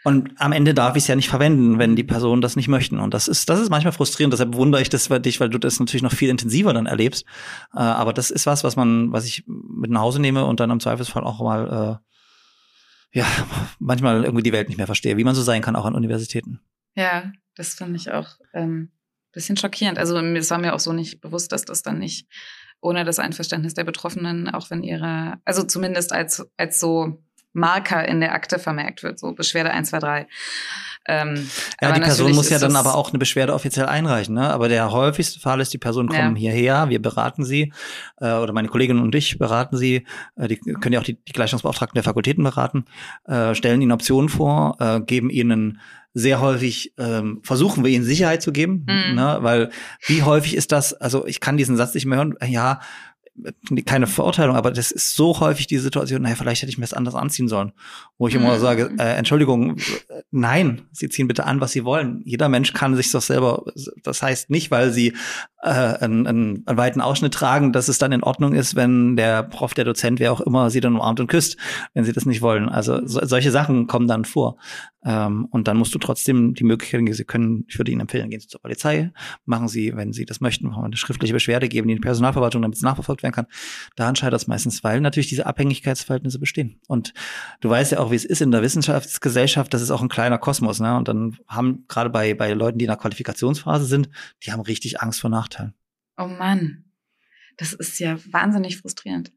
Und 0.02 0.32
am 0.38 0.50
Ende 0.50 0.74
darf 0.74 0.96
ich 0.96 1.04
es 1.04 1.06
ja 1.06 1.14
nicht 1.14 1.28
verwenden, 1.28 1.78
wenn 1.78 1.94
die 1.94 2.02
Personen 2.02 2.42
das 2.42 2.56
nicht 2.56 2.66
möchten. 2.66 2.98
Und 2.98 3.14
das 3.14 3.28
ist, 3.28 3.48
das 3.48 3.60
ist 3.60 3.70
manchmal 3.70 3.92
frustrierend. 3.92 4.32
Deshalb 4.32 4.56
wundere 4.56 4.82
ich 4.82 4.88
das 4.88 5.08
bei 5.08 5.20
dich, 5.20 5.38
weil 5.38 5.50
du 5.50 5.58
das 5.58 5.78
natürlich 5.78 6.02
noch 6.02 6.12
viel 6.12 6.30
intensiver 6.30 6.72
dann 6.74 6.86
erlebst. 6.86 7.24
Äh, 7.72 7.78
aber 7.78 8.12
das 8.12 8.32
ist 8.32 8.44
was, 8.44 8.64
was 8.64 8.74
man, 8.74 9.12
was 9.12 9.24
ich 9.24 9.44
mit 9.46 9.92
nach 9.92 10.00
Hause 10.00 10.20
nehme 10.20 10.44
und 10.46 10.58
dann 10.58 10.70
im 10.70 10.80
Zweifelsfall 10.80 11.22
auch 11.22 11.40
mal, 11.40 12.00
äh, 12.02 12.13
ja, 13.14 13.26
manchmal 13.78 14.24
irgendwie 14.24 14.42
die 14.42 14.52
Welt 14.52 14.68
nicht 14.68 14.76
mehr 14.76 14.86
verstehe, 14.86 15.16
wie 15.16 15.24
man 15.24 15.34
so 15.34 15.42
sein 15.42 15.62
kann, 15.62 15.76
auch 15.76 15.86
an 15.86 15.94
Universitäten. 15.94 16.60
Ja, 16.96 17.32
das 17.54 17.74
finde 17.74 17.96
ich 17.96 18.10
auch 18.10 18.38
ähm, 18.52 18.90
bisschen 19.32 19.56
schockierend. 19.56 19.98
Also 19.98 20.18
es 20.18 20.50
war 20.50 20.58
mir 20.58 20.74
auch 20.74 20.80
so 20.80 20.92
nicht 20.92 21.20
bewusst, 21.20 21.52
dass 21.52 21.64
das 21.64 21.82
dann 21.82 21.98
nicht 21.98 22.28
ohne 22.80 23.04
das 23.04 23.18
Einverständnis 23.18 23.74
der 23.74 23.84
Betroffenen, 23.84 24.50
auch 24.50 24.70
wenn 24.70 24.82
ihre, 24.82 25.38
also 25.44 25.62
zumindest 25.62 26.12
als, 26.12 26.46
als 26.56 26.80
so 26.80 27.22
Marker 27.52 28.06
in 28.06 28.20
der 28.20 28.34
Akte 28.34 28.58
vermerkt 28.58 29.02
wird, 29.04 29.18
so 29.18 29.32
Beschwerde 29.32 29.70
1, 29.70 29.90
2, 29.90 29.98
3. 30.00 30.26
Ähm, 31.06 31.48
Ja, 31.82 31.92
die 31.92 32.00
Person 32.00 32.32
muss 32.32 32.48
ja 32.50 32.58
dann 32.58 32.76
aber 32.76 32.94
auch 32.94 33.10
eine 33.10 33.18
Beschwerde 33.18 33.52
offiziell 33.54 33.86
einreichen. 33.86 34.34
Ne? 34.34 34.50
Aber 34.50 34.68
der 34.68 34.90
häufigste 34.90 35.38
Fall 35.40 35.60
ist, 35.60 35.72
die 35.72 35.78
Personen 35.78 36.08
kommen 36.08 36.36
Ja. 36.36 36.40
hierher, 36.52 36.88
wir 36.88 37.00
beraten 37.02 37.44
sie, 37.44 37.72
äh, 38.20 38.32
oder 38.34 38.52
meine 38.52 38.68
Kolleginnen 38.68 39.02
und 39.02 39.14
ich 39.14 39.38
beraten 39.38 39.76
sie, 39.76 40.06
äh, 40.36 40.48
die 40.48 40.56
können 40.56 40.92
ja 40.94 41.00
auch 41.00 41.04
die, 41.04 41.22
die 41.22 41.32
Gleichstellungsbeauftragten 41.32 41.94
der 41.96 42.04
Fakultäten 42.04 42.42
beraten, 42.44 42.86
äh, 43.26 43.54
stellen 43.54 43.82
ihnen 43.82 43.92
Optionen 43.92 44.28
vor, 44.28 44.76
äh, 44.80 45.00
geben 45.00 45.30
ihnen 45.30 45.80
sehr 46.16 46.40
häufig, 46.40 46.92
ähm, 46.96 47.40
versuchen 47.42 47.82
wir 47.84 47.90
ihnen 47.90 48.04
Sicherheit 48.04 48.40
zu 48.40 48.52
geben, 48.52 48.86
Mhm. 48.88 49.14
ne? 49.16 49.38
weil 49.40 49.70
wie 50.06 50.22
häufig 50.22 50.54
ist 50.56 50.70
das, 50.72 50.94
also 50.94 51.26
ich 51.26 51.40
kann 51.40 51.56
diesen 51.56 51.76
Satz 51.76 51.92
nicht 51.92 52.06
mehr 52.06 52.18
hören, 52.18 52.34
ja, 52.46 52.80
keine 53.84 54.06
Verurteilung, 54.06 54.56
aber 54.56 54.70
das 54.70 54.90
ist 54.90 55.14
so 55.14 55.40
häufig 55.40 55.66
die 55.66 55.78
Situation, 55.78 56.22
naja, 56.22 56.36
vielleicht 56.36 56.62
hätte 56.62 56.70
ich 56.70 56.78
mir 56.78 56.84
das 56.84 56.94
anders 56.94 57.14
anziehen 57.14 57.48
sollen. 57.48 57.72
Wo 58.16 58.28
ich 58.28 58.34
immer 58.34 58.54
Mhm. 58.56 58.60
sage, 58.60 58.90
äh, 58.98 59.16
Entschuldigung, 59.16 59.76
äh, 59.76 60.22
nein, 60.30 60.82
Sie 60.92 61.08
ziehen 61.08 61.26
bitte 61.26 61.44
an, 61.44 61.60
was 61.60 61.72
Sie 61.72 61.84
wollen. 61.84 62.22
Jeder 62.24 62.48
Mensch 62.48 62.72
kann 62.72 62.94
sich 62.94 63.10
doch 63.10 63.22
selber, 63.22 63.64
das 64.02 64.22
heißt 64.22 64.50
nicht, 64.50 64.70
weil 64.70 64.92
Sie 64.92 65.14
äh, 65.62 65.68
einen, 65.68 66.26
einen, 66.26 66.62
weiten 66.66 67.00
Ausschnitt 67.00 67.34
tragen, 67.34 67.72
dass 67.72 67.88
es 67.88 67.98
dann 67.98 68.12
in 68.12 68.22
Ordnung 68.22 68.54
ist, 68.54 68.76
wenn 68.76 69.16
der 69.16 69.42
Prof, 69.42 69.74
der 69.74 69.84
Dozent, 69.84 70.20
wer 70.20 70.32
auch 70.32 70.40
immer, 70.40 70.70
Sie 70.70 70.80
dann 70.80 70.94
umarmt 70.94 71.20
und 71.20 71.26
küsst, 71.26 71.56
wenn 71.94 72.04
Sie 72.04 72.12
das 72.12 72.26
nicht 72.26 72.42
wollen. 72.42 72.68
Also 72.68 73.04
so, 73.06 73.20
solche 73.24 73.50
Sachen 73.50 73.86
kommen 73.86 74.06
dann 74.06 74.24
vor. 74.24 74.58
Ähm, 75.04 75.46
und 75.50 75.66
dann 75.66 75.76
musst 75.76 75.94
du 75.94 75.98
trotzdem 75.98 76.54
die 76.54 76.64
Möglichkeit, 76.64 77.02
Sie 77.14 77.24
können, 77.24 77.64
ich 77.68 77.78
würde 77.78 77.90
Ihnen 77.90 78.02
empfehlen, 78.02 78.30
gehen 78.30 78.40
Sie 78.40 78.46
zur 78.46 78.60
Polizei, 78.60 79.12
machen 79.44 79.68
Sie, 79.68 79.96
wenn 79.96 80.12
Sie 80.12 80.24
das 80.24 80.40
möchten, 80.40 80.68
machen 80.68 80.82
wir 80.82 80.86
eine 80.86 80.96
schriftliche 80.96 81.34
Beschwerde 81.34 81.68
geben, 81.68 81.88
die 81.88 81.96
Personalverwaltung, 81.96 82.62
damit 82.62 82.76
es 82.76 82.82
nachverfolgt 82.82 83.23
werden 83.24 83.34
kann. 83.34 83.46
Daran 83.96 84.14
scheitert 84.14 84.40
es 84.40 84.46
meistens, 84.46 84.84
weil 84.84 85.00
natürlich 85.00 85.28
diese 85.28 85.46
Abhängigkeitsverhältnisse 85.46 86.38
bestehen. 86.38 86.80
Und 86.86 87.12
du 87.60 87.68
weißt 87.68 87.90
ja 87.92 87.98
auch, 87.98 88.12
wie 88.12 88.16
es 88.16 88.24
ist 88.24 88.40
in 88.40 88.52
der 88.52 88.62
Wissenschaftsgesellschaft, 88.62 89.74
das 89.74 89.82
ist 89.82 89.90
auch 89.90 90.02
ein 90.02 90.08
kleiner 90.08 90.38
Kosmos, 90.38 90.78
ne? 90.78 90.96
Und 90.96 91.08
dann 91.08 91.36
haben 91.48 91.84
gerade 91.88 92.10
bei, 92.10 92.34
bei 92.34 92.52
Leuten, 92.52 92.78
die 92.78 92.84
in 92.84 92.90
der 92.90 92.96
Qualifikationsphase 92.96 93.86
sind, 93.86 94.08
die 94.44 94.52
haben 94.52 94.60
richtig 94.60 95.00
Angst 95.00 95.20
vor 95.20 95.30
Nachteilen. 95.30 95.74
Oh 96.16 96.28
Mann, 96.28 96.84
das 97.56 97.72
ist 97.72 97.98
ja 97.98 98.16
wahnsinnig 98.30 98.78
frustrierend. 98.78 99.32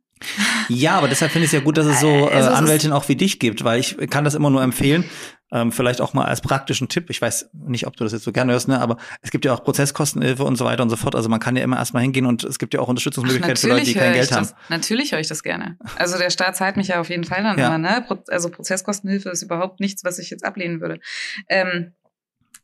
Ja, 0.69 0.97
aber 0.97 1.07
deshalb 1.07 1.31
finde 1.31 1.45
ich 1.45 1.49
es 1.49 1.53
ja 1.53 1.63
gut, 1.63 1.77
dass 1.77 1.85
es 1.85 1.99
so 1.99 2.07
äh, 2.29 2.31
Also 2.31 2.49
es 2.49 2.55
Anwältinnen 2.55 2.93
auch 2.93 3.07
wie 3.07 3.15
dich 3.15 3.39
gibt, 3.39 3.63
weil 3.63 3.79
ich 3.79 3.97
kann 4.09 4.23
das 4.23 4.35
immer 4.35 4.49
nur 4.49 4.63
empfehlen. 4.63 5.03
Ähm, 5.49 5.71
vielleicht 5.71 6.01
auch 6.01 6.13
mal 6.13 6.25
als 6.25 6.41
praktischen 6.41 6.89
Tipp. 6.89 7.09
Ich 7.09 7.21
weiß 7.21 7.51
nicht, 7.53 7.87
ob 7.87 7.95
du 7.95 8.03
das 8.03 8.11
jetzt 8.11 8.23
so 8.23 8.33
gerne 8.33 8.51
hörst, 8.51 8.67
ne? 8.67 8.81
aber 8.81 8.97
es 9.21 9.31
gibt 9.31 9.45
ja 9.45 9.53
auch 9.53 9.63
Prozesskostenhilfe 9.63 10.43
und 10.43 10.57
so 10.57 10.65
weiter 10.65 10.83
und 10.83 10.89
so 10.89 10.97
fort. 10.97 11.15
Also 11.15 11.29
man 11.29 11.39
kann 11.39 11.55
ja 11.55 11.63
immer 11.63 11.77
erstmal 11.77 12.03
hingehen 12.03 12.25
und 12.25 12.43
es 12.43 12.59
gibt 12.59 12.73
ja 12.73 12.81
auch 12.81 12.89
Unterstützungsmöglichkeiten 12.89 13.55
für 13.55 13.69
Leute, 13.69 13.85
die 13.85 13.93
kein 13.93 14.11
Geld 14.11 14.29
haben. 14.33 14.43
Das, 14.43 14.55
natürlich 14.67 15.13
höre 15.13 15.19
ich 15.19 15.27
das 15.27 15.43
gerne. 15.43 15.77
Also 15.95 16.17
der 16.17 16.31
Staat 16.31 16.57
zahlt 16.57 16.75
mich 16.75 16.89
ja 16.89 16.99
auf 16.99 17.09
jeden 17.09 17.23
Fall 17.23 17.43
dann 17.43 17.57
Ja. 17.57 17.67
immer. 17.67 17.77
Ne? 17.77 18.05
Also 18.27 18.49
Prozesskostenhilfe 18.49 19.29
ist 19.29 19.41
überhaupt 19.41 19.79
nichts, 19.79 20.03
was 20.03 20.19
ich 20.19 20.29
jetzt 20.29 20.43
ablehnen 20.43 20.81
würde. 20.81 20.99
Ähm, 21.47 21.93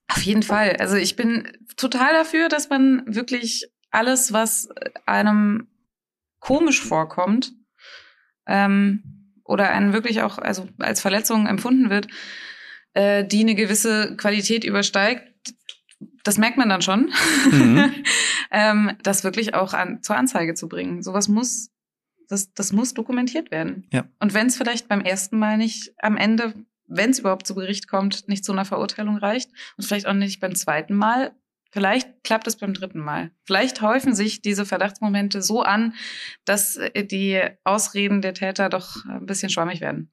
auf 0.09 0.21
jeden 0.21 0.43
Fall. 0.43 0.75
Also 0.77 0.97
ich 0.97 1.15
bin 1.15 1.47
total 1.77 2.11
dafür, 2.11 2.49
dass 2.49 2.69
man 2.69 3.03
wirklich 3.05 3.71
alles, 3.91 4.33
was 4.33 4.67
einem 5.05 5.67
komisch 6.39 6.81
vorkommt 6.81 7.53
ähm, 8.45 9.31
oder 9.45 9.69
einen 9.69 9.93
wirklich 9.93 10.21
auch 10.21 10.37
also 10.37 10.67
als 10.79 10.99
Verletzung 10.99 11.47
empfunden 11.47 11.89
wird, 11.89 12.07
äh, 12.93 13.25
die 13.25 13.41
eine 13.41 13.55
gewisse 13.55 14.15
Qualität 14.17 14.63
übersteigt, 14.63 15.33
das 16.23 16.37
merkt 16.37 16.57
man 16.57 16.69
dann 16.69 16.81
schon, 16.81 17.11
Mhm. 17.51 17.93
ähm, 18.51 18.91
das 19.03 19.23
wirklich 19.23 19.53
auch 19.53 19.73
an, 19.73 20.01
zur 20.01 20.15
Anzeige 20.15 20.53
zu 20.53 20.67
bringen. 20.67 21.01
Sowas 21.01 21.27
muss, 21.27 21.69
das, 22.29 22.53
das 22.53 22.71
muss 22.71 22.93
dokumentiert 22.93 23.51
werden. 23.51 23.87
Ja. 23.91 24.05
Und 24.19 24.33
wenn 24.33 24.47
es 24.47 24.57
vielleicht 24.57 24.87
beim 24.87 25.01
ersten 25.01 25.37
Mal 25.37 25.57
nicht 25.57 25.93
am 26.01 26.17
Ende, 26.17 26.53
wenn 26.87 27.09
es 27.09 27.19
überhaupt 27.19 27.47
zu 27.47 27.55
Gericht 27.55 27.87
kommt, 27.87 28.27
nicht 28.27 28.45
zu 28.45 28.51
einer 28.51 28.65
Verurteilung 28.65 29.17
reicht 29.17 29.49
und 29.77 29.85
vielleicht 29.85 30.07
auch 30.07 30.13
nicht 30.13 30.39
beim 30.39 30.55
zweiten 30.55 30.93
Mal, 30.93 31.33
vielleicht 31.71 32.23
klappt 32.23 32.45
es 32.47 32.57
beim 32.57 32.73
dritten 32.73 32.99
Mal. 32.99 33.31
Vielleicht 33.45 33.81
häufen 33.81 34.13
sich 34.13 34.41
diese 34.41 34.65
Verdachtsmomente 34.65 35.41
so 35.41 35.63
an, 35.63 35.95
dass 36.45 36.75
äh, 36.77 37.03
die 37.03 37.41
Ausreden 37.63 38.21
der 38.21 38.35
Täter 38.35 38.69
doch 38.69 39.03
ein 39.05 39.25
bisschen 39.25 39.49
schwammig 39.49 39.81
werden. 39.81 40.11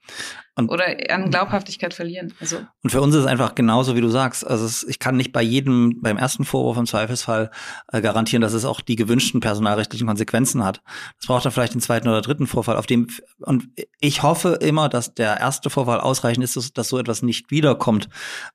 Und- 0.60 0.70
Oder 0.70 0.84
an 1.10 1.30
Glaubhaftigkeit 1.30 1.94
verlieren. 1.94 2.32
Also 2.40 2.58
Und 2.82 2.90
für 2.90 3.00
uns 3.00 3.14
ist 3.14 3.22
es 3.22 3.26
einfach 3.26 3.54
genauso, 3.54 3.96
wie 3.96 4.00
du 4.00 4.08
sagst. 4.08 4.46
Also 4.46 4.64
es, 4.66 4.82
ich 4.84 4.98
kann 4.98 5.16
nicht 5.16 5.32
bei 5.32 5.42
jedem, 5.42 6.00
beim 6.00 6.16
ersten 6.16 6.44
Vorwurf 6.44 6.76
im 6.76 6.86
Zweifelsfall 6.86 7.50
äh, 7.92 8.00
garantieren, 8.00 8.40
dass 8.42 8.52
es 8.52 8.64
auch 8.64 8.80
die 8.80 8.96
gewünschten 8.96 9.40
personalrechtlichen 9.40 10.06
Konsequenzen 10.06 10.64
hat. 10.64 10.82
Das 11.18 11.26
braucht 11.26 11.44
dann 11.44 11.52
vielleicht 11.52 11.74
den 11.74 11.80
zweiten 11.80 12.08
oder 12.08 12.20
dritten 12.22 12.46
Vorfall, 12.46 12.76
auf 12.76 12.86
dem 12.86 13.08
und 13.40 13.68
ich 14.00 14.22
hoffe 14.22 14.58
immer, 14.60 14.88
dass 14.88 15.14
der 15.14 15.38
erste 15.40 15.70
Vorfall 15.70 16.00
ausreichend 16.00 16.44
ist, 16.44 16.56
dass, 16.56 16.72
dass 16.72 16.88
so 16.88 16.98
etwas 16.98 17.22
nicht 17.22 17.50
wiederkommt, 17.50 18.08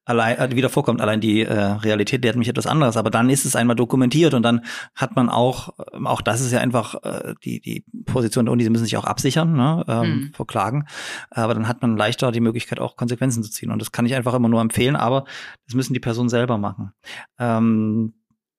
allein 0.05 0.37
äh, 0.37 0.55
wieder 0.55 0.69
vorkommt. 0.69 1.01
Allein 1.01 1.21
die 1.21 1.41
äh, 1.41 1.53
Realität 1.53 2.23
lehrt 2.23 2.35
mich 2.35 2.47
etwas 2.47 2.67
anderes. 2.67 2.97
Aber 2.97 3.09
dann 3.09 3.29
ist 3.29 3.45
es 3.45 3.55
einmal 3.55 3.75
dokumentiert 3.75 4.33
und 4.33 4.43
dann 4.43 4.61
hat 4.95 5.15
man 5.15 5.29
auch, 5.29 5.69
ähm, 5.93 6.07
auch 6.07 6.21
das 6.21 6.41
ist 6.41 6.51
ja 6.51 6.59
einfach 6.59 6.95
äh, 7.03 7.33
die 7.43 7.59
die 7.59 7.83
Position 8.05 8.45
der 8.45 8.53
Uni. 8.53 8.63
Sie 8.63 8.69
müssen 8.69 8.85
sich 8.85 8.97
auch 8.97 9.05
absichern 9.05 9.53
ne, 9.55 9.83
ähm, 9.87 10.01
Hm. 10.05 10.31
vor 10.35 10.45
Klagen. 10.47 10.85
Aber 11.31 11.53
dann 11.53 11.67
hat 11.67 11.81
man 11.81 11.94
leichter 11.97 12.31
die 12.31 12.39
Möglichkeit, 12.39 12.79
auch 12.79 12.95
Konsequenzen 12.95 13.43
zu 13.43 13.49
ziehen. 13.51 13.71
Und 13.71 13.79
das 13.81 13.91
kann 13.91 14.05
ich 14.05 14.15
einfach 14.15 14.33
immer 14.33 14.49
nur 14.49 14.61
empfehlen, 14.61 14.95
aber 14.95 15.25
das 15.65 15.75
müssen 15.75 15.93
die 15.93 15.99
Personen 15.99 16.29
selber 16.29 16.57
machen. 16.57 16.91
Ähm, 17.39 18.13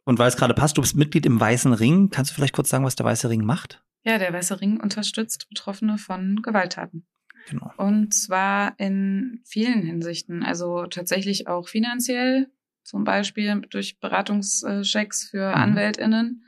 und 0.04 0.18
weil 0.18 0.28
es 0.28 0.36
gerade 0.36 0.54
passt, 0.54 0.76
du 0.78 0.82
bist 0.82 0.96
Mitglied 0.96 1.26
im 1.26 1.40
Weißen 1.40 1.72
Ring. 1.72 2.10
Kannst 2.10 2.30
du 2.30 2.34
vielleicht 2.34 2.54
kurz 2.54 2.68
sagen, 2.68 2.84
was 2.84 2.94
der 2.96 3.06
Weiße 3.06 3.28
Ring 3.28 3.44
macht? 3.44 3.82
ja, 4.04 4.18
der 4.18 4.32
Weiße 4.32 4.60
Ring 4.60 4.78
unterstützt 4.78 5.48
Betroffene 5.48 5.98
von 5.98 6.40
Gewalttaten. 6.40 7.04
Genau. 7.50 7.72
Und 7.76 8.14
zwar 8.14 8.78
in 8.78 9.40
vielen 9.44 9.82
Hinsichten. 9.82 10.44
Also 10.44 10.86
tatsächlich 10.86 11.48
auch 11.48 11.66
finanziell, 11.66 12.46
zum 12.84 13.02
Beispiel 13.02 13.62
durch 13.68 13.98
Beratungschecks 13.98 15.28
für 15.28 15.48
Mhm. 15.48 15.54
AnwältInnen, 15.54 16.44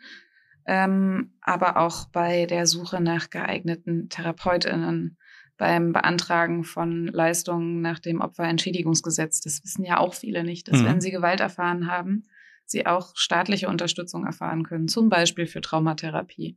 ähm, 0.67 1.33
aber 1.41 1.79
auch 1.79 2.07
bei 2.11 2.47
der 2.47 2.67
Suche 2.69 3.01
nach 3.01 3.29
geeigneten 3.31 4.09
TherapeutInnen, 4.09 5.18
beim 5.59 5.93
Beantragen 5.93 6.65
von 6.65 7.09
Leistungen 7.09 7.83
nach 7.83 7.99
dem 7.99 8.21
Opferentschädigungsgesetz. 8.21 9.41
Das 9.41 9.63
wissen 9.65 9.85
ja 9.85 9.99
auch 9.99 10.15
viele 10.15 10.45
nicht, 10.45 10.69
dass 10.69 10.81
Mhm. 10.81 10.87
wenn 10.87 11.01
sie 11.01 11.11
Gewalt 11.11 11.41
erfahren 11.41 11.91
haben, 11.91 12.23
sie 12.65 12.87
auch 12.87 13.13
staatliche 13.17 13.69
Unterstützung 13.69 14.25
erfahren 14.25 14.63
können, 14.63 14.89
zum 14.89 15.09
Beispiel 15.09 15.47
für 15.47 15.61
Traumatherapie. 15.61 16.57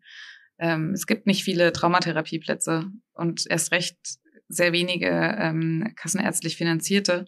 Ähm, 0.60 0.91
es 0.91 1.08
gibt 1.08 1.26
nicht 1.26 1.43
viele 1.43 1.74
Traumatherapieplätze 1.74 2.91
und 3.14 3.49
erst 3.49 3.72
recht 3.72 3.97
sehr 4.47 4.72
wenige 4.72 5.10
ähm, 5.10 5.91
kassenärztlich 5.95 6.56
finanzierte. 6.56 7.26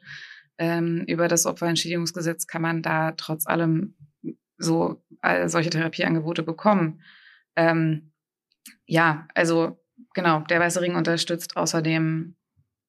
Ähm, 0.59 1.03
über 1.07 1.27
das 1.27 1.45
Opferentschädigungsgesetz 1.47 2.45
kann 2.45 2.61
man 2.61 2.83
da 2.83 3.13
trotz 3.13 3.47
allem 3.47 3.95
so 4.57 5.03
äh, 5.23 5.47
solche 5.49 5.71
Therapieangebote 5.71 6.43
bekommen. 6.43 7.01
Ähm, 7.55 8.11
ja, 8.85 9.27
also 9.33 9.82
genau, 10.13 10.41
der 10.41 10.59
Weiße 10.59 10.81
Ring 10.81 10.95
unterstützt 10.95 11.57
außerdem 11.57 12.35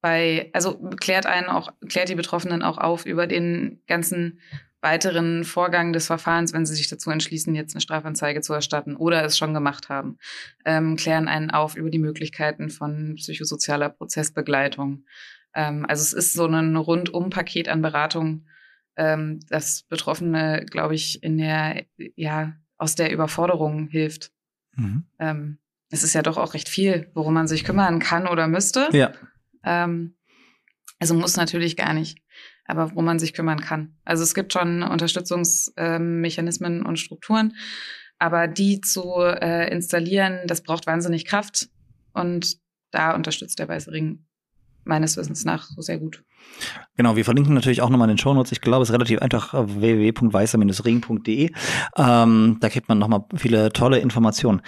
bei, 0.01 0.51
also 0.53 0.79
klärt 1.01 1.27
einen 1.27 1.49
auch, 1.49 1.73
klärt 1.89 2.11
die 2.11 2.15
Betroffenen 2.15 2.63
auch 2.63 2.79
auf 2.79 3.07
über 3.07 3.27
den 3.27 3.81
ganzen 3.87 4.41
weiteren 4.83 5.45
Vorgang 5.45 5.95
des 5.95 6.07
Verfahrens, 6.07 6.53
wenn 6.53 6.67
sie 6.67 6.75
sich 6.75 6.89
dazu 6.89 7.11
entschließen, 7.11 7.55
jetzt 7.55 7.75
eine 7.75 7.81
Strafanzeige 7.81 8.43
zu 8.43 8.53
erstatten 8.53 8.97
oder 8.97 9.25
es 9.25 9.39
schon 9.39 9.55
gemacht 9.55 9.89
haben, 9.89 10.19
ähm, 10.67 10.97
klären 10.97 11.27
einen 11.27 11.51
auf 11.51 11.75
über 11.75 11.89
die 11.89 11.99
Möglichkeiten 11.99 12.69
von 12.69 13.15
psychosozialer 13.17 13.89
Prozessbegleitung. 13.89 15.07
Ähm, 15.55 15.87
also 15.89 16.03
es 16.03 16.13
ist 16.13 16.35
so 16.35 16.47
ein 16.47 16.77
Rundum-Paket 16.77 17.71
an 17.71 17.81
Beratung, 17.81 18.47
ähm, 18.97 19.41
das 19.49 19.85
Betroffene, 19.85 20.67
glaube 20.67 20.95
ich, 20.95 21.23
in 21.23 21.39
der, 21.39 21.87
ja, 22.15 22.55
aus 22.77 22.95
der 22.95 23.11
Überforderung 23.11 23.89
hilft. 23.89 24.33
Mhm. 24.77 25.05
Ähm, 25.95 25.95
es 25.95 26.03
ist 26.03 26.15
ja 26.15 26.23
doch 26.23 26.37
auch 26.37 26.55
recht 26.55 26.69
viel, 26.69 27.11
worum 27.15 27.35
man 27.35 27.49
sich 27.49 27.65
kümmern 27.65 27.99
kann 27.99 28.27
oder 28.27 28.49
müsste. 28.49 28.89
Ja. 28.93 29.13
Ähm, 29.65 30.17
also 30.99 31.15
muss 31.15 31.37
natürlich 31.37 31.77
gar 31.77 31.95
nicht, 31.95 32.19
aber 32.67 32.91
worum 32.91 33.05
man 33.05 33.19
sich 33.19 33.33
kümmern 33.33 33.61
kann. 33.61 33.97
Also 34.05 34.23
es 34.23 34.35
gibt 34.35 34.53
schon 34.53 34.83
Unterstützungsmechanismen 34.83 36.85
und 36.85 36.99
Strukturen, 36.99 37.55
aber 38.19 38.49
die 38.49 38.81
zu 38.81 39.21
äh, 39.21 39.71
installieren, 39.71 40.41
das 40.47 40.63
braucht 40.63 40.87
wahnsinnig 40.87 41.27
Kraft 41.27 41.69
und 42.13 42.57
da 42.91 43.15
unterstützt 43.15 43.59
der 43.59 43.69
Weiße 43.69 43.91
Ring 43.91 44.25
meines 44.85 45.17
Wissens 45.17 45.45
nach 45.45 45.69
so 45.69 45.81
sehr 45.81 45.99
gut. 45.99 46.23
Genau, 46.97 47.17
wir 47.17 47.25
verlinken 47.25 47.55
natürlich 47.55 47.83
auch 47.83 47.89
nochmal 47.89 48.09
in 48.09 48.17
den 48.17 48.19
Shownotes. 48.19 48.53
Ich 48.53 48.61
glaube, 48.61 48.83
es 48.83 48.91
ist 48.91 48.95
relativ 48.95 49.21
einfach 49.21 49.55
äh, 49.55 49.81
www.weißer-ring.de. 49.81 51.51
Ähm, 51.97 52.57
da 52.61 52.69
kriegt 52.69 52.89
man 52.89 52.99
nochmal 52.99 53.25
viele 53.35 53.73
tolle 53.73 53.99
Informationen. 53.99 54.61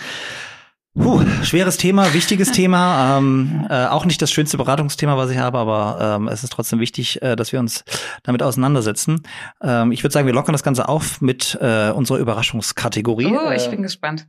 Puh, 0.99 1.23
schweres 1.43 1.77
Thema, 1.77 2.15
wichtiges 2.15 2.53
Thema. 2.53 3.19
Ähm, 3.19 3.67
äh, 3.69 3.87
auch 3.87 4.07
nicht 4.07 4.21
das 4.23 4.31
schönste 4.31 4.57
Beratungsthema, 4.57 5.17
was 5.17 5.31
ich 5.31 5.37
habe, 5.39 5.59
aber 5.59 6.17
ähm, 6.17 6.29
es 6.29 6.43
ist 6.43 6.53
trotzdem 6.53 6.81
wichtig, 6.81 7.21
äh, 7.23 7.37
dass 7.37 7.53
wir 7.53 7.61
uns 7.61 7.85
damit 8.23 8.43
auseinandersetzen. 8.43 9.23
Ähm, 9.63 9.93
ich 9.93 10.03
würde 10.03 10.13
sagen, 10.15 10.27
wir 10.27 10.35
lockern 10.35 10.53
das 10.55 10.63
Ganze 10.63 10.89
auf 10.89 11.21
mit 11.21 11.57
äh, 11.61 11.91
unserer 11.91 12.19
Überraschungskategorie. 12.19 13.27
Oh, 13.27 13.51
ich 13.51 13.67
Äh, 13.67 13.71
bin 13.71 13.83
gespannt. 13.83 14.27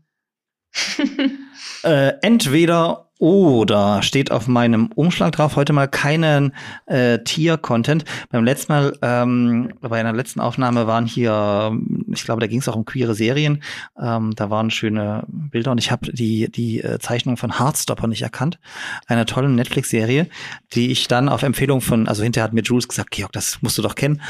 äh, 1.83 2.13
entweder 2.21 3.07
oder 3.19 4.03
steht 4.03 4.31
auf 4.31 4.47
meinem 4.47 4.87
Umschlag 4.93 5.31
drauf. 5.31 5.55
Heute 5.55 5.73
mal 5.73 5.87
keinen 5.87 6.53
äh, 6.85 7.19
Tier-Content. 7.19 8.05
Beim 8.29 8.43
letzten 8.43 8.71
Mal, 8.71 8.97
ähm, 9.01 9.73
bei 9.81 9.99
einer 9.99 10.13
letzten 10.13 10.39
Aufnahme 10.39 10.85
waren 10.85 11.05
hier, 11.05 11.75
ich 12.13 12.23
glaube, 12.23 12.41
da 12.41 12.47
ging 12.47 12.59
es 12.59 12.67
auch 12.67 12.75
um 12.75 12.85
queere 12.85 13.15
Serien. 13.15 13.63
Ähm, 13.99 14.33
da 14.35 14.49
waren 14.49 14.69
schöne 14.69 15.23
Bilder 15.27 15.71
und 15.71 15.79
ich 15.79 15.91
habe 15.91 16.11
die 16.11 16.51
die 16.51 16.81
äh, 16.81 16.99
Zeichnung 16.99 17.37
von 17.37 17.57
Heartstopper 17.57 18.07
nicht 18.07 18.21
erkannt. 18.21 18.59
Einer 19.07 19.25
tollen 19.25 19.55
Netflix-Serie, 19.55 20.27
die 20.73 20.91
ich 20.91 21.07
dann 21.07 21.29
auf 21.29 21.41
Empfehlung 21.41 21.81
von, 21.81 22.07
also 22.07 22.21
hinterher 22.21 22.45
hat 22.45 22.53
mir 22.53 22.61
Jules 22.61 22.87
gesagt, 22.87 23.11
Georg, 23.11 23.31
das 23.31 23.61
musst 23.61 23.77
du 23.77 23.81
doch 23.81 23.95
kennen. 23.95 24.21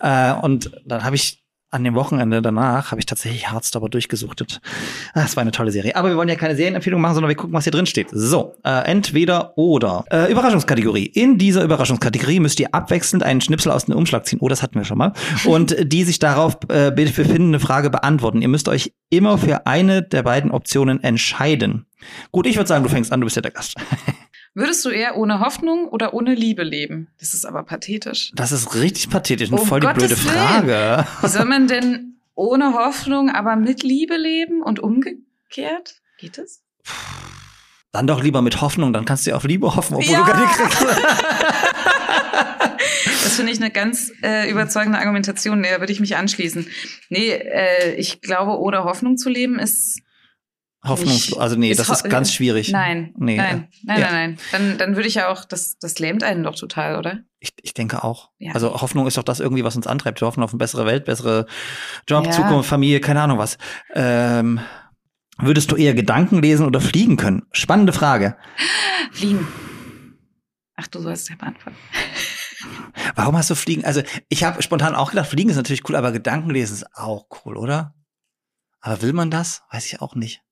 Äh, 0.00 0.32
und 0.32 0.70
dann 0.84 1.02
habe 1.02 1.16
ich 1.16 1.42
an 1.70 1.84
dem 1.84 1.94
Wochenende 1.94 2.40
danach 2.40 2.90
habe 2.90 3.00
ich 3.00 3.06
tatsächlich 3.06 3.50
Heartstopper 3.50 3.88
durchgesuchtet. 3.88 4.60
Ah, 5.12 5.22
Es 5.24 5.36
war 5.36 5.42
eine 5.42 5.50
tolle 5.50 5.70
Serie. 5.70 5.94
Aber 5.96 6.08
wir 6.08 6.16
wollen 6.16 6.28
ja 6.28 6.34
keine 6.36 6.56
Serienempfehlung 6.56 7.00
machen, 7.00 7.14
sondern 7.14 7.28
wir 7.28 7.36
gucken, 7.36 7.52
was 7.52 7.64
hier 7.64 7.70
drin 7.70 7.86
steht. 7.86 8.08
So, 8.10 8.54
äh, 8.64 8.86
entweder 8.86 9.56
oder. 9.58 10.04
Äh, 10.10 10.32
Überraschungskategorie. 10.32 11.06
In 11.06 11.36
dieser 11.36 11.62
Überraschungskategorie 11.64 12.40
müsst 12.40 12.58
ihr 12.60 12.74
abwechselnd 12.74 13.22
einen 13.22 13.40
Schnipsel 13.40 13.70
aus 13.70 13.84
dem 13.84 13.96
Umschlag 13.96 14.26
ziehen. 14.26 14.38
Oh, 14.40 14.48
das 14.48 14.62
hatten 14.62 14.76
wir 14.76 14.84
schon 14.84 14.98
mal. 14.98 15.12
Und 15.44 15.76
die 15.92 16.04
sich 16.04 16.18
darauf 16.18 16.56
äh, 16.68 16.90
befindende 16.90 17.60
Frage 17.60 17.90
beantworten. 17.90 18.40
Ihr 18.40 18.48
müsst 18.48 18.68
euch 18.68 18.92
immer 19.10 19.36
für 19.36 19.66
eine 19.66 20.02
der 20.02 20.22
beiden 20.22 20.50
Optionen 20.50 21.02
entscheiden. 21.02 21.86
Gut, 22.32 22.46
ich 22.46 22.56
würde 22.56 22.68
sagen, 22.68 22.84
du 22.84 22.90
fängst 22.90 23.12
an, 23.12 23.20
du 23.20 23.26
bist 23.26 23.36
ja 23.36 23.42
der 23.42 23.50
Gast. 23.50 23.74
Würdest 24.54 24.84
du 24.84 24.88
eher 24.90 25.16
ohne 25.16 25.40
Hoffnung 25.40 25.86
oder 25.88 26.14
ohne 26.14 26.34
Liebe 26.34 26.62
leben? 26.64 27.08
Das 27.20 27.34
ist 27.34 27.44
aber 27.44 27.62
pathetisch. 27.62 28.32
Das 28.34 28.50
ist 28.52 28.74
richtig 28.74 29.08
pathetisch 29.10 29.50
und 29.50 29.58
Um 29.60 29.66
voll 29.66 29.80
die 29.80 29.86
Gottes 29.86 30.02
blöde 30.08 30.24
Willen. 30.24 30.34
Frage. 30.36 31.06
Wie 31.22 31.28
soll 31.28 31.44
man 31.44 31.66
denn 31.68 32.16
ohne 32.34 32.72
Hoffnung, 32.74 33.30
aber 33.30 33.56
mit 33.56 33.82
Liebe 33.82 34.16
leben 34.16 34.62
und 34.62 34.80
umgekehrt? 34.80 36.00
Geht 36.18 36.38
es? 36.38 36.62
Dann 37.92 38.06
doch 38.06 38.22
lieber 38.22 38.42
mit 38.42 38.60
Hoffnung, 38.60 38.92
dann 38.92 39.04
kannst 39.04 39.26
du 39.26 39.30
ja 39.30 39.36
auf 39.36 39.44
Liebe 39.44 39.74
hoffen, 39.74 39.94
obwohl 39.94 40.12
Ja. 40.12 40.20
du 40.20 40.26
gar 40.32 40.40
nicht 40.40 40.52
kriegst. 40.54 40.86
Das 43.24 43.36
finde 43.36 43.52
ich 43.52 43.60
eine 43.60 43.70
ganz 43.70 44.12
äh, 44.22 44.50
überzeugende 44.50 44.98
Argumentation, 44.98 45.62
der 45.62 45.80
würde 45.80 45.92
ich 45.92 46.00
mich 46.00 46.16
anschließen. 46.16 46.66
Nee, 47.08 47.30
äh, 47.30 47.94
ich 47.94 48.20
glaube, 48.20 48.58
ohne 48.58 48.84
Hoffnung 48.84 49.16
zu 49.16 49.28
leben 49.28 49.58
ist 49.58 50.00
Hoffnungslos. 50.88 51.38
Also 51.38 51.56
nee, 51.56 51.70
ist 51.70 51.78
das 51.80 51.88
ist 51.90 52.08
ganz 52.10 52.32
schwierig. 52.32 52.70
Nein, 52.70 53.14
Nee, 53.16 53.36
nein, 53.36 53.68
nein, 53.84 54.00
ja. 54.00 54.06
nein, 54.10 54.12
nein. 54.12 54.38
Dann, 54.52 54.78
dann 54.78 54.96
würde 54.96 55.08
ich 55.08 55.14
ja 55.14 55.28
auch, 55.28 55.44
das, 55.44 55.78
das 55.78 55.98
lähmt 55.98 56.22
einen 56.22 56.42
doch 56.42 56.56
total, 56.56 56.96
oder? 56.98 57.20
Ich, 57.40 57.52
ich 57.62 57.74
denke 57.74 58.02
auch. 58.02 58.30
Ja. 58.38 58.52
Also 58.54 58.80
Hoffnung 58.80 59.06
ist 59.06 59.16
doch 59.16 59.22
das 59.22 59.40
irgendwie, 59.40 59.64
was 59.64 59.76
uns 59.76 59.86
antreibt. 59.86 60.20
Wir 60.20 60.26
hoffen 60.26 60.42
auf 60.42 60.50
eine 60.50 60.58
bessere 60.58 60.86
Welt, 60.86 61.04
bessere 61.04 61.46
Job, 62.08 62.26
Ja. 62.26 62.32
Zukunft, 62.32 62.68
Familie, 62.68 63.00
keine 63.00 63.22
Ahnung 63.22 63.38
was. 63.38 63.58
Ähm, 63.94 64.60
würdest 65.38 65.70
du 65.70 65.76
eher 65.76 65.94
Gedanken 65.94 66.42
lesen 66.42 66.66
oder 66.66 66.80
fliegen 66.80 67.16
können? 67.16 67.42
Spannende 67.52 67.92
Frage. 67.92 68.36
Fliegen. 69.12 69.46
Ach, 70.76 70.86
du 70.88 71.00
sollst 71.00 71.28
ja 71.30 71.36
beantworten. 71.36 71.76
Warum 73.14 73.36
hast 73.36 73.50
du 73.50 73.54
Fliegen? 73.54 73.84
Also 73.84 74.02
ich 74.28 74.42
habe 74.44 74.62
spontan 74.62 74.94
auch 74.94 75.10
gedacht, 75.10 75.28
Fliegen 75.28 75.50
ist 75.50 75.56
natürlich 75.56 75.88
cool, 75.88 75.96
aber 75.96 76.12
Gedanken 76.12 76.50
lesen 76.50 76.74
ist 76.74 76.86
auch 76.96 77.26
cool, 77.44 77.56
oder? 77.56 77.94
Aber 78.80 79.02
will 79.02 79.12
man 79.12 79.30
das? 79.30 79.62
Weiß 79.70 79.86
ich 79.86 80.00
auch 80.00 80.14
nicht. 80.14 80.42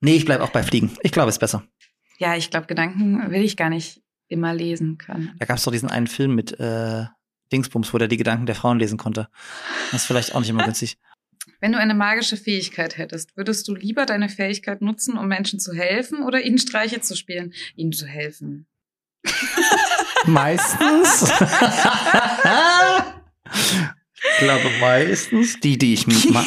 Nee, 0.00 0.16
ich 0.16 0.24
bleib 0.24 0.40
auch 0.40 0.50
bei 0.50 0.62
Fliegen. 0.62 0.96
Ich 1.02 1.12
glaube, 1.12 1.28
es 1.28 1.36
ist 1.36 1.40
besser. 1.40 1.64
Ja, 2.18 2.36
ich 2.36 2.50
glaube, 2.50 2.66
Gedanken 2.66 3.30
will 3.30 3.42
ich 3.42 3.56
gar 3.56 3.70
nicht 3.70 4.02
immer 4.28 4.54
lesen 4.54 4.98
können. 4.98 5.34
Da 5.38 5.46
gab 5.46 5.58
es 5.58 5.64
doch 5.64 5.72
diesen 5.72 5.90
einen 5.90 6.06
Film 6.06 6.34
mit 6.34 6.58
äh, 6.60 7.04
Dingsbums, 7.52 7.92
wo 7.92 7.98
der 7.98 8.08
die 8.08 8.16
Gedanken 8.16 8.46
der 8.46 8.54
Frauen 8.54 8.78
lesen 8.78 8.98
konnte. 8.98 9.28
Das 9.90 10.02
ist 10.02 10.06
vielleicht 10.06 10.34
auch 10.34 10.40
nicht 10.40 10.50
immer 10.50 10.64
günstig. 10.64 10.98
Wenn 11.60 11.72
du 11.72 11.78
eine 11.78 11.94
magische 11.94 12.36
Fähigkeit 12.36 12.98
hättest, 12.98 13.36
würdest 13.36 13.66
du 13.66 13.74
lieber 13.74 14.06
deine 14.06 14.28
Fähigkeit 14.28 14.82
nutzen, 14.82 15.16
um 15.16 15.26
Menschen 15.26 15.58
zu 15.58 15.72
helfen 15.72 16.22
oder 16.22 16.42
ihnen 16.42 16.58
Streiche 16.58 17.00
zu 17.00 17.16
spielen? 17.16 17.52
Ihnen 17.74 17.92
zu 17.92 18.06
helfen. 18.06 18.66
Meistens. 20.26 21.32
ich 24.22 24.38
glaube 24.38 24.70
meistens 24.80 25.60
die, 25.60 25.78
die 25.78 25.94
ich 25.94 26.06
mag. 26.06 26.46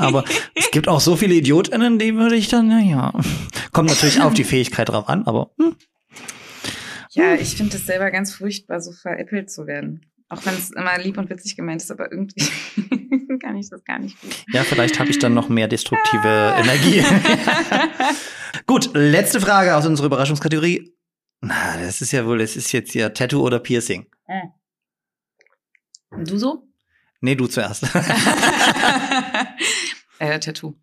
Aber 0.00 0.24
es 0.54 0.70
gibt 0.70 0.88
auch 0.88 1.00
so 1.00 1.16
viele 1.16 1.34
IdiotInnen, 1.34 1.98
die 1.98 2.14
würde 2.14 2.36
ich 2.36 2.48
dann, 2.48 2.68
naja. 2.68 3.12
Kommt 3.72 3.90
natürlich 3.90 4.20
auf 4.20 4.34
die 4.34 4.44
Fähigkeit 4.44 4.88
drauf 4.88 5.08
an, 5.08 5.24
aber 5.24 5.50
hm. 5.58 5.76
Ja, 7.10 7.34
ich 7.34 7.56
finde 7.56 7.76
es 7.76 7.86
selber 7.86 8.10
ganz 8.10 8.34
furchtbar, 8.34 8.80
so 8.80 8.92
veräppelt 8.92 9.50
zu 9.50 9.66
werden. 9.66 10.06
Auch 10.28 10.44
wenn 10.44 10.54
es 10.54 10.70
immer 10.70 10.98
lieb 10.98 11.16
und 11.16 11.30
witzig 11.30 11.56
gemeint 11.56 11.80
ist, 11.80 11.90
aber 11.90 12.12
irgendwie 12.12 12.46
kann 13.42 13.56
ich 13.56 13.70
das 13.70 13.82
gar 13.84 13.98
nicht 13.98 14.20
gut. 14.20 14.44
ja, 14.52 14.62
vielleicht 14.62 15.00
habe 15.00 15.10
ich 15.10 15.18
dann 15.18 15.32
noch 15.32 15.48
mehr 15.48 15.68
destruktive 15.68 16.54
Energie. 16.58 17.02
Gut, 18.66 18.90
letzte 18.92 19.40
Frage 19.40 19.74
aus 19.74 19.86
unserer 19.86 20.06
Überraschungskategorie. 20.06 20.94
Na, 21.40 21.78
das 21.78 22.02
ist 22.02 22.12
ja 22.12 22.26
wohl, 22.26 22.38
das 22.38 22.56
ist 22.56 22.72
jetzt 22.72 22.94
ja 22.94 23.08
Tattoo 23.08 23.40
oder 23.40 23.58
Piercing. 23.58 24.06
Und 26.10 26.30
du 26.30 26.36
so? 26.36 26.67
Nee, 27.20 27.34
du 27.34 27.46
zuerst. 27.46 27.84
äh, 30.18 30.38
Tattoo. 30.38 30.74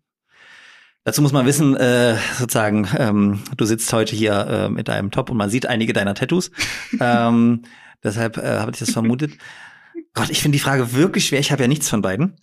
Dazu 1.04 1.22
muss 1.22 1.32
man 1.32 1.46
wissen, 1.46 1.76
äh, 1.76 2.16
sozusagen, 2.36 2.88
ähm, 2.98 3.44
du 3.56 3.64
sitzt 3.64 3.92
heute 3.92 4.16
hier 4.16 4.46
äh, 4.46 4.68
mit 4.68 4.88
deinem 4.88 5.12
Top 5.12 5.30
und 5.30 5.36
man 5.36 5.50
sieht 5.50 5.66
einige 5.66 5.92
deiner 5.92 6.14
Tattoos. 6.14 6.50
ähm, 7.00 7.62
deshalb 8.02 8.38
äh, 8.38 8.58
habe 8.58 8.72
ich 8.72 8.78
das 8.78 8.90
vermutet. 8.90 9.38
Gott, 10.14 10.30
ich 10.30 10.42
finde 10.42 10.56
die 10.56 10.62
Frage 10.62 10.92
wirklich 10.94 11.26
schwer. 11.26 11.38
Ich 11.40 11.52
habe 11.52 11.62
ja 11.62 11.68
nichts 11.68 11.88
von 11.88 12.02
beiden. 12.02 12.36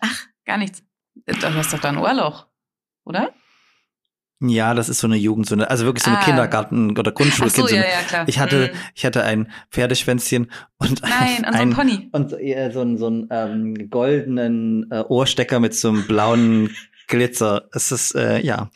Gar 0.45 0.57
nichts. 0.57 0.81
Du 1.25 1.55
hast 1.55 1.73
doch 1.73 1.79
da 1.79 1.89
ein 1.89 1.97
Ohrloch, 1.97 2.47
oder? 3.03 3.33
Ja, 4.49 4.73
das 4.73 4.89
ist 4.89 4.99
so 4.99 5.07
eine 5.07 5.15
Jugendsünde, 5.15 5.69
also 5.69 5.85
wirklich 5.85 6.03
so 6.03 6.09
eine 6.11 6.19
Ah. 6.19 6.23
Kindergarten- 6.23 6.91
oder 6.97 7.11
Ach 7.15 7.17
so, 7.19 7.23
Grundschulkindsünde. 7.23 7.75
ja, 7.85 8.17
ja. 8.19 8.23
Ich 8.27 8.39
hatte, 8.39 8.67
Hm. 8.69 8.75
ich 8.95 9.05
hatte 9.05 9.23
ein 9.23 9.51
Pferdeschwänzchen 9.71 10.51
und 10.77 11.01
Nein, 11.01 11.45
und 11.45 11.53
so 11.53 11.59
ein 11.59 11.69
Pony. 11.73 12.09
und 12.11 12.33
äh, 12.33 12.71
so 12.73 12.81
einen 12.81 12.97
so 12.97 13.07
einen 13.07 13.27
ähm, 13.31 13.89
goldenen 13.89 14.89
äh, 14.91 14.99
Ohrstecker 15.07 15.59
mit 15.59 15.73
so 15.75 15.89
einem 15.89 16.05
blauen 16.07 16.75
Glitzer. 17.07 17.63
Es 17.73 17.91
ist 17.91 18.15
äh, 18.15 18.39
ja, 18.41 18.69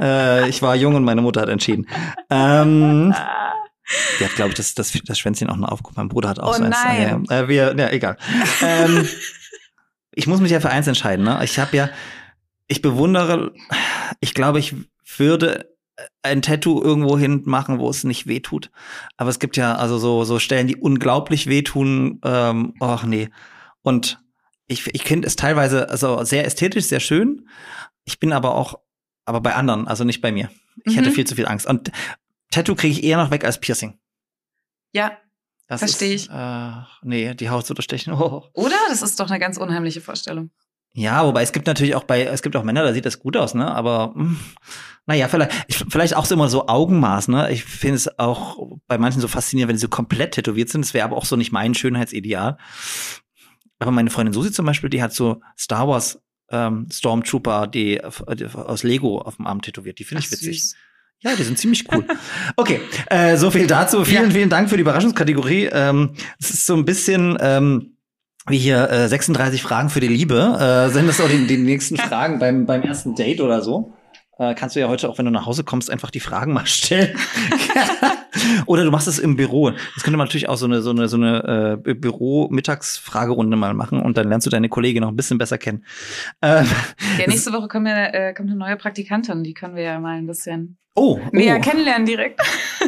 äh, 0.00 0.48
ich 0.48 0.62
war 0.62 0.74
jung 0.76 0.94
und 0.94 1.04
meine 1.04 1.22
Mutter 1.22 1.42
hat 1.42 1.48
entschieden. 1.48 1.86
Ähm, 2.30 3.14
die 4.20 4.24
hat, 4.24 4.34
glaube 4.36 4.50
ich, 4.50 4.54
das, 4.56 4.74
das, 4.74 4.92
das 5.04 5.18
Schwänzchen 5.18 5.48
auch 5.50 5.56
noch 5.56 5.70
aufgeguckt. 5.70 5.96
Mein 5.96 6.08
Bruder 6.08 6.28
hat 6.30 6.40
auch 6.40 6.50
Oh 6.50 6.52
so 6.54 6.64
eins. 6.64 6.76
nein. 6.84 7.24
Äh, 7.28 7.48
wir, 7.48 7.74
ja, 7.76 7.90
egal. 7.90 8.16
ähm, 8.62 9.06
ich 10.12 10.26
muss 10.26 10.40
mich 10.40 10.50
ja 10.50 10.60
für 10.60 10.70
eins 10.70 10.86
entscheiden. 10.86 11.24
Ne? 11.24 11.40
Ich 11.44 11.58
habe 11.58 11.76
ja, 11.76 11.88
ich 12.66 12.80
bewundere, 12.82 13.52
ich 14.20 14.32
glaube, 14.32 14.58
ich 14.58 14.74
würde 15.18 15.74
ein 16.22 16.42
Tattoo 16.42 16.82
irgendwo 16.82 17.16
hin 17.18 17.42
machen, 17.44 17.78
wo 17.78 17.88
es 17.88 18.02
nicht 18.04 18.26
weh 18.26 18.40
tut. 18.40 18.70
Aber 19.16 19.30
es 19.30 19.38
gibt 19.38 19.56
ja 19.56 19.76
also 19.76 19.98
so, 19.98 20.24
so 20.24 20.38
Stellen, 20.40 20.66
die 20.66 20.76
unglaublich 20.76 21.46
wehtun. 21.46 22.20
Ähm, 22.24 22.74
ach 22.80 23.04
nee. 23.04 23.28
Und 23.82 24.20
ich, 24.66 24.86
ich 24.94 25.04
finde 25.04 25.28
es 25.28 25.36
teilweise 25.36 25.88
also 25.90 26.24
sehr 26.24 26.44
ästhetisch, 26.46 26.86
sehr 26.86 27.00
schön. 27.00 27.48
Ich 28.04 28.18
bin 28.18 28.32
aber 28.32 28.54
auch, 28.56 28.80
aber 29.24 29.40
bei 29.40 29.54
anderen, 29.54 29.86
also 29.86 30.02
nicht 30.04 30.20
bei 30.20 30.32
mir. 30.32 30.50
Ich 30.84 30.94
Mhm. 30.94 30.98
hätte 30.98 31.10
viel 31.12 31.26
zu 31.26 31.36
viel 31.36 31.46
Angst. 31.46 31.66
Und 31.66 31.92
Tattoo 32.50 32.74
kriege 32.74 32.92
ich 32.98 33.04
eher 33.04 33.16
noch 33.18 33.30
weg 33.30 33.44
als 33.44 33.60
Piercing. 33.60 33.98
Ja, 34.92 35.16
Das 35.68 35.80
Versteh 35.80 36.14
ist, 36.14 36.24
ich. 36.26 36.30
Äh, 36.30 36.72
nee, 37.02 37.34
die 37.34 37.50
Haut 37.50 37.66
zu 37.66 37.74
durchstechen. 37.74 38.12
Oh. 38.20 38.44
oder? 38.54 38.76
Das 38.88 39.02
ist 39.02 39.18
doch 39.20 39.30
eine 39.30 39.38
ganz 39.38 39.56
unheimliche 39.58 40.00
Vorstellung. 40.00 40.50
Ja, 40.96 41.26
wobei 41.26 41.42
es 41.42 41.50
gibt 41.52 41.66
natürlich 41.66 41.94
auch 41.96 42.04
bei, 42.04 42.22
es 42.24 42.40
gibt 42.42 42.54
auch 42.56 42.62
Männer, 42.62 42.84
da 42.84 42.92
sieht 42.94 43.04
das 43.04 43.18
gut 43.18 43.36
aus, 43.36 43.54
ne? 43.54 43.68
Aber 43.74 44.12
mh, 44.14 44.36
naja, 45.06 45.26
vielleicht, 45.28 45.50
ich, 45.66 45.76
vielleicht 45.88 46.14
auch 46.16 46.24
so 46.24 46.34
immer 46.36 46.48
so 46.48 46.68
Augenmaß, 46.68 47.28
ne? 47.28 47.50
Ich 47.50 47.64
finde 47.64 47.96
es 47.96 48.18
auch 48.18 48.78
bei 48.86 48.96
manchen 48.96 49.20
so 49.20 49.26
faszinierend, 49.28 49.70
wenn 49.70 49.76
sie 49.76 49.82
so 49.82 49.88
komplett 49.88 50.32
tätowiert 50.34 50.68
sind. 50.68 50.84
Das 50.84 50.94
wäre 50.94 51.04
aber 51.04 51.16
auch 51.16 51.24
so 51.24 51.34
nicht 51.36 51.50
mein 51.52 51.74
Schönheitsideal. 51.74 52.58
Aber 53.80 53.90
meine 53.90 54.10
Freundin 54.10 54.32
Susi 54.32 54.52
zum 54.52 54.66
Beispiel, 54.66 54.88
die 54.88 55.02
hat 55.02 55.12
so 55.12 55.40
Star 55.58 55.88
Wars 55.88 56.20
ähm, 56.50 56.86
Stormtrooper, 56.92 57.66
die, 57.66 58.00
die 58.38 58.46
aus 58.46 58.82
Lego 58.84 59.18
auf 59.20 59.36
dem 59.36 59.46
Arm 59.46 59.62
tätowiert. 59.62 59.98
Die 59.98 60.04
finde 60.04 60.20
ich 60.22 60.28
Ach, 60.28 60.32
witzig. 60.32 60.62
süß. 60.62 60.76
Ja, 61.22 61.34
die 61.36 61.42
sind 61.42 61.58
ziemlich 61.58 61.90
cool. 61.92 62.06
Okay, 62.56 62.80
äh, 63.06 63.36
so 63.36 63.50
viel 63.50 63.66
dazu. 63.66 64.04
Vielen, 64.04 64.26
Ja. 64.26 64.30
vielen 64.30 64.50
Dank 64.50 64.68
für 64.70 64.76
die 64.76 64.82
Überraschungskategorie. 64.82 65.70
Ähm, 65.72 66.14
es 66.38 66.50
ist 66.50 66.66
so 66.66 66.74
ein 66.76 66.84
bisschen 66.84 67.36
ähm, 67.40 67.93
wie 68.46 68.58
hier 68.58 68.90
äh, 68.90 69.08
36 69.08 69.62
Fragen 69.62 69.90
für 69.90 70.00
die 70.00 70.08
Liebe. 70.08 70.88
Äh, 70.88 70.92
sind 70.92 71.06
das 71.06 71.20
auch 71.20 71.28
die, 71.28 71.46
die 71.46 71.56
nächsten 71.56 71.96
Fragen 71.98 72.38
beim, 72.38 72.66
beim 72.66 72.82
ersten 72.82 73.14
Date 73.14 73.40
oder 73.40 73.62
so? 73.62 73.94
Äh, 74.38 74.54
kannst 74.54 74.76
du 74.76 74.80
ja 74.80 74.88
heute 74.88 75.08
auch, 75.08 75.18
wenn 75.18 75.24
du 75.24 75.30
nach 75.30 75.46
Hause 75.46 75.64
kommst, 75.64 75.90
einfach 75.90 76.10
die 76.10 76.20
Fragen 76.20 76.52
mal 76.52 76.66
stellen. 76.66 77.16
oder 78.66 78.84
du 78.84 78.90
machst 78.90 79.08
es 79.08 79.18
im 79.18 79.36
Büro. 79.36 79.70
Das 79.70 80.02
könnte 80.02 80.16
man 80.16 80.26
natürlich 80.26 80.48
auch 80.48 80.56
so 80.56 80.66
eine, 80.66 80.82
so 80.82 80.90
eine, 80.90 81.08
so 81.08 81.16
eine 81.16 81.78
äh, 81.86 81.94
Büro-Mittagsfragerunde 81.94 83.56
mal 83.56 83.74
machen 83.74 84.00
und 84.00 84.16
dann 84.16 84.28
lernst 84.28 84.46
du 84.46 84.50
deine 84.50 84.68
Kollegin 84.68 85.02
noch 85.02 85.10
ein 85.10 85.16
bisschen 85.16 85.38
besser 85.38 85.58
kennen. 85.58 85.84
Ähm, 86.42 86.66
Ja, 87.18 87.26
nächste 87.26 87.52
Woche 87.52 87.68
kommt, 87.68 87.88
ja, 87.88 88.06
äh, 88.06 88.34
kommt 88.34 88.50
eine 88.50 88.58
neue 88.58 88.76
Praktikantin, 88.76 89.44
die 89.44 89.54
können 89.54 89.76
wir 89.76 89.82
ja 89.82 90.00
mal 90.00 90.16
ein 90.16 90.26
bisschen 90.26 90.76
oh, 90.94 91.18
näher 91.32 91.56
oh. 91.58 91.60
kennenlernen 91.60 92.06
direkt. 92.06 92.40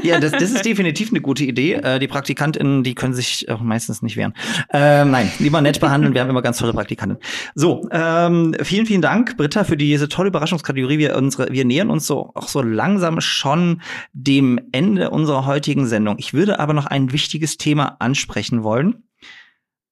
Ja, 0.02 0.20
das, 0.20 0.32
das 0.32 0.42
ist 0.42 0.64
definitiv 0.64 1.10
eine 1.10 1.20
gute 1.20 1.44
Idee. 1.44 1.74
Äh, 1.74 1.98
die 1.98 2.06
PraktikantInnen, 2.06 2.82
die 2.84 2.94
können 2.94 3.14
sich 3.14 3.48
auch 3.48 3.60
meistens 3.60 4.02
nicht 4.02 4.16
wehren. 4.16 4.34
Ähm, 4.72 5.10
nein, 5.10 5.30
lieber 5.38 5.60
nett 5.60 5.80
behandeln. 5.80 6.14
Wir 6.14 6.20
haben 6.20 6.30
immer 6.30 6.42
ganz 6.42 6.58
tolle 6.58 6.72
Praktikanten. 6.72 7.18
So, 7.54 7.88
ähm, 7.90 8.54
vielen, 8.62 8.86
vielen 8.86 9.02
Dank, 9.02 9.36
Britta, 9.36 9.64
für 9.64 9.76
diese 9.76 10.08
tolle 10.08 10.28
Überraschungskategorie. 10.28 10.98
Wir, 10.98 11.16
unsere, 11.16 11.50
wir 11.50 11.64
nähern 11.64 11.90
uns 11.90 12.06
so 12.06 12.30
auch 12.34 12.48
so 12.48 12.62
langsam 12.62 13.20
schon 13.20 13.82
dem 14.12 14.60
Ende 14.72 15.10
unserer 15.10 15.35
heutigen 15.44 15.86
Sendung. 15.86 16.16
Ich 16.18 16.32
würde 16.32 16.58
aber 16.58 16.72
noch 16.72 16.86
ein 16.86 17.12
wichtiges 17.12 17.58
Thema 17.58 17.96
ansprechen 17.98 18.62
wollen. 18.62 19.08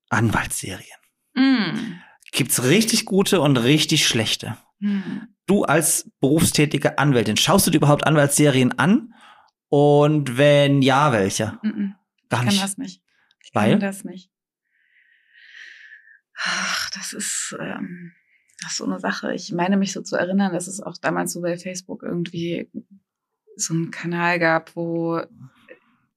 Anwaltsserien. 0.08 0.98
Mm. 1.34 2.00
Gibt's 2.32 2.64
richtig 2.64 3.04
gute 3.04 3.40
und 3.40 3.56
richtig 3.58 4.06
schlechte. 4.06 4.56
Hm. 4.80 5.28
Du 5.46 5.64
als 5.64 6.10
berufstätige 6.20 6.98
Anwältin, 6.98 7.36
schaust 7.36 7.66
du 7.66 7.70
dir 7.70 7.78
überhaupt 7.78 8.06
Anwaltsserien 8.06 8.78
an? 8.78 9.14
Und 9.68 10.36
wenn 10.38 10.82
ja, 10.82 11.12
welche? 11.12 11.58
Mm 11.62 11.68
-mm. 11.68 11.92
Gar 12.28 12.40
Ich 12.40 12.46
kann 12.46 12.46
nicht. 12.46 12.62
das 12.62 12.78
nicht. 12.78 13.02
Ich 13.44 13.54
Weil? 13.54 13.70
kann 13.72 13.80
das 13.80 14.04
nicht. 14.04 14.30
Ach, 16.36 16.90
das 16.90 17.12
ist, 17.12 17.56
ähm, 17.60 18.12
das 18.62 18.72
ist 18.72 18.78
so 18.78 18.84
eine 18.84 18.98
Sache. 18.98 19.34
Ich 19.34 19.52
meine 19.52 19.76
mich 19.76 19.92
so 19.92 20.02
zu 20.02 20.16
erinnern, 20.16 20.52
dass 20.52 20.66
es 20.66 20.80
auch 20.80 20.96
damals 21.00 21.32
so 21.32 21.40
bei 21.40 21.56
Facebook 21.56 22.02
irgendwie 22.02 22.70
so 23.56 23.74
einen 23.74 23.90
Kanal 23.90 24.38
gab, 24.38 24.74
wo 24.76 25.20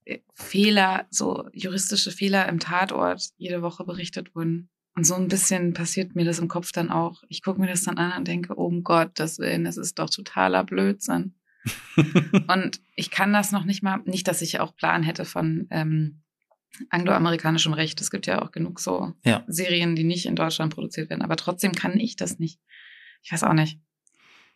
äh, 0.06 0.20
Fehler, 0.34 1.08
so 1.10 1.48
juristische 1.54 2.12
Fehler 2.12 2.48
im 2.50 2.60
Tatort 2.60 3.30
jede 3.38 3.62
Woche 3.62 3.84
berichtet 3.84 4.36
wurden. 4.36 4.70
Und 4.96 5.06
so 5.06 5.14
ein 5.14 5.28
bisschen 5.28 5.74
passiert 5.74 6.16
mir 6.16 6.26
das 6.26 6.40
im 6.40 6.48
Kopf 6.48 6.72
dann 6.72 6.90
auch. 6.90 7.22
Ich 7.30 7.44
gucke 7.44 7.62
mir 7.62 7.68
das 7.68 7.84
dann 7.84 8.00
an 8.00 8.18
und 8.18 8.28
denke, 8.28 8.58
oh 8.58 8.72
Gott, 8.82 9.12
das 9.16 9.38
Willen, 9.38 9.64
das 9.64 9.78
ist 9.78 10.00
doch 10.00 10.10
totaler 10.10 10.64
Blödsinn. 10.64 11.36
Und 12.48 12.82
ich 12.96 13.12
kann 13.12 13.34
das 13.34 13.52
noch 13.52 13.66
nicht 13.66 13.84
mal, 13.84 14.00
nicht, 14.06 14.28
dass 14.28 14.42
ich 14.42 14.60
auch 14.60 14.76
Plan 14.76 15.04
hätte 15.04 15.26
von 15.26 15.68
ähm, 15.70 16.22
angloamerikanischem 16.90 17.74
Recht. 17.74 18.02
Es 18.02 18.10
gibt 18.10 18.26
ja 18.26 18.42
auch 18.42 18.52
genug 18.52 18.80
so 18.80 19.14
Ja. 19.24 19.44
Serien, 19.48 19.96
die 19.96 20.04
nicht 20.04 20.26
in 20.26 20.36
Deutschland 20.36 20.74
produziert 20.74 21.10
werden. 21.10 21.22
Aber 21.22 21.36
trotzdem 21.36 21.74
kann 21.74 22.00
ich 22.00 22.16
das 22.16 22.40
nicht. 22.40 22.60
Ich 23.22 23.32
weiß 23.32 23.44
auch 23.44 23.54
nicht. 23.54 23.80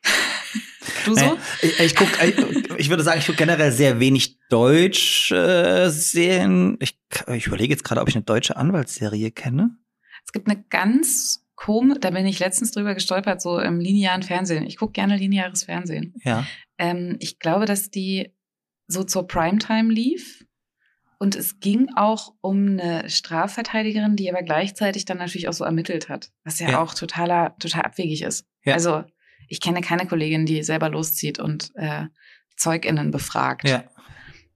du 1.05 1.15
so? 1.15 1.25
Äh, 1.25 1.37
ich, 1.61 1.79
ich, 1.79 1.95
guck, 1.95 2.09
ich, 2.23 2.69
ich 2.77 2.89
würde 2.89 3.03
sagen, 3.03 3.19
ich 3.19 3.25
gucke 3.25 3.37
generell 3.37 3.71
sehr 3.71 3.99
wenig 3.99 4.39
Deutsch 4.49 5.31
äh, 5.31 5.89
Serien. 5.89 6.77
Ich, 6.79 6.99
ich 7.33 7.47
überlege 7.47 7.73
jetzt 7.73 7.83
gerade, 7.83 8.01
ob 8.01 8.09
ich 8.09 8.15
eine 8.15 8.23
deutsche 8.23 8.57
Anwaltsserie 8.57 9.31
kenne. 9.31 9.77
Es 10.25 10.31
gibt 10.31 10.47
eine 10.47 10.63
ganz 10.69 11.45
komisch, 11.55 11.97
da 12.01 12.09
bin 12.09 12.25
ich 12.25 12.39
letztens 12.39 12.71
drüber 12.71 12.93
gestolpert, 12.95 13.41
so 13.41 13.59
im 13.59 13.79
linearen 13.79 14.23
Fernsehen. 14.23 14.65
Ich 14.65 14.77
gucke 14.77 14.93
gerne 14.93 15.17
lineares 15.17 15.63
Fernsehen. 15.63 16.15
Ja. 16.23 16.45
Ähm, 16.77 17.17
ich 17.19 17.39
glaube, 17.39 17.65
dass 17.65 17.89
die 17.91 18.31
so 18.87 19.03
zur 19.03 19.27
Primetime 19.27 19.91
lief. 19.93 20.45
Und 21.19 21.35
es 21.35 21.59
ging 21.59 21.87
auch 21.95 22.33
um 22.41 22.79
eine 22.79 23.07
Strafverteidigerin, 23.07 24.15
die 24.15 24.31
aber 24.31 24.41
gleichzeitig 24.41 25.05
dann 25.05 25.19
natürlich 25.19 25.47
auch 25.47 25.53
so 25.53 25.63
ermittelt 25.63 26.09
hat, 26.09 26.31
was 26.43 26.59
ja, 26.59 26.71
Ja. 26.71 26.81
auch 26.81 26.95
totaler, 26.95 27.55
total 27.59 27.83
abwegig 27.83 28.23
ist. 28.23 28.47
Ja. 28.65 28.73
Also 28.73 29.03
ich 29.51 29.59
kenne 29.59 29.81
keine 29.81 30.07
Kollegin, 30.07 30.45
die 30.45 30.63
selber 30.63 30.89
loszieht 30.89 31.37
und 31.37 31.71
äh, 31.75 32.05
ZeugInnen 32.55 33.11
befragt. 33.11 33.67
Ja. 33.67 33.83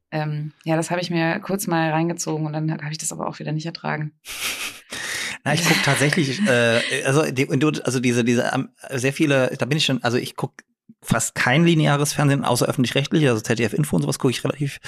Ähm, 0.09 0.53
ja, 0.63 0.77
das 0.77 0.89
habe 0.89 1.01
ich 1.01 1.09
mir 1.09 1.39
kurz 1.41 1.67
mal 1.67 1.91
reingezogen 1.91 2.45
und 2.45 2.53
dann 2.53 2.71
habe 2.71 2.91
ich 2.91 2.97
das 2.97 3.11
aber 3.11 3.27
auch 3.27 3.39
wieder 3.39 3.51
nicht 3.51 3.65
ertragen. 3.65 4.13
Na, 5.43 5.53
ich 5.53 5.65
gucke 5.65 5.81
tatsächlich, 5.83 6.41
äh, 6.47 7.03
also, 7.05 7.29
die, 7.29 7.47
also 7.83 7.99
diese, 7.99 8.23
diese, 8.23 8.49
ähm, 8.53 8.69
sehr 8.89 9.11
viele, 9.11 9.53
da 9.59 9.65
bin 9.65 9.77
ich 9.77 9.85
schon, 9.85 10.01
also 10.01 10.17
ich 10.17 10.37
gucke 10.37 10.63
fast 11.01 11.35
kein 11.35 11.65
lineares 11.65 12.13
Fernsehen, 12.13 12.45
außer 12.45 12.65
öffentlich-rechtlich, 12.65 13.27
also 13.27 13.41
ZDF 13.41 13.73
Info 13.73 13.97
und 13.97 14.03
sowas 14.03 14.17
gucke 14.17 14.31
ich 14.31 14.43
relativ 14.43 14.79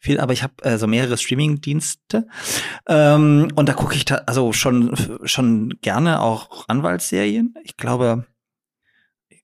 viel, 0.00 0.18
aber 0.18 0.32
ich 0.32 0.42
habe 0.42 0.54
äh, 0.62 0.76
so 0.76 0.88
mehrere 0.88 1.16
Streaming-Dienste 1.16 2.26
ähm, 2.88 3.48
und 3.54 3.68
da 3.68 3.74
gucke 3.74 3.94
ich 3.94 4.04
also 4.28 4.52
schon, 4.52 5.18
schon 5.24 5.78
gerne 5.80 6.20
auch 6.20 6.68
Anwaltsserien. 6.68 7.54
Ich 7.62 7.76
glaube, 7.76 8.26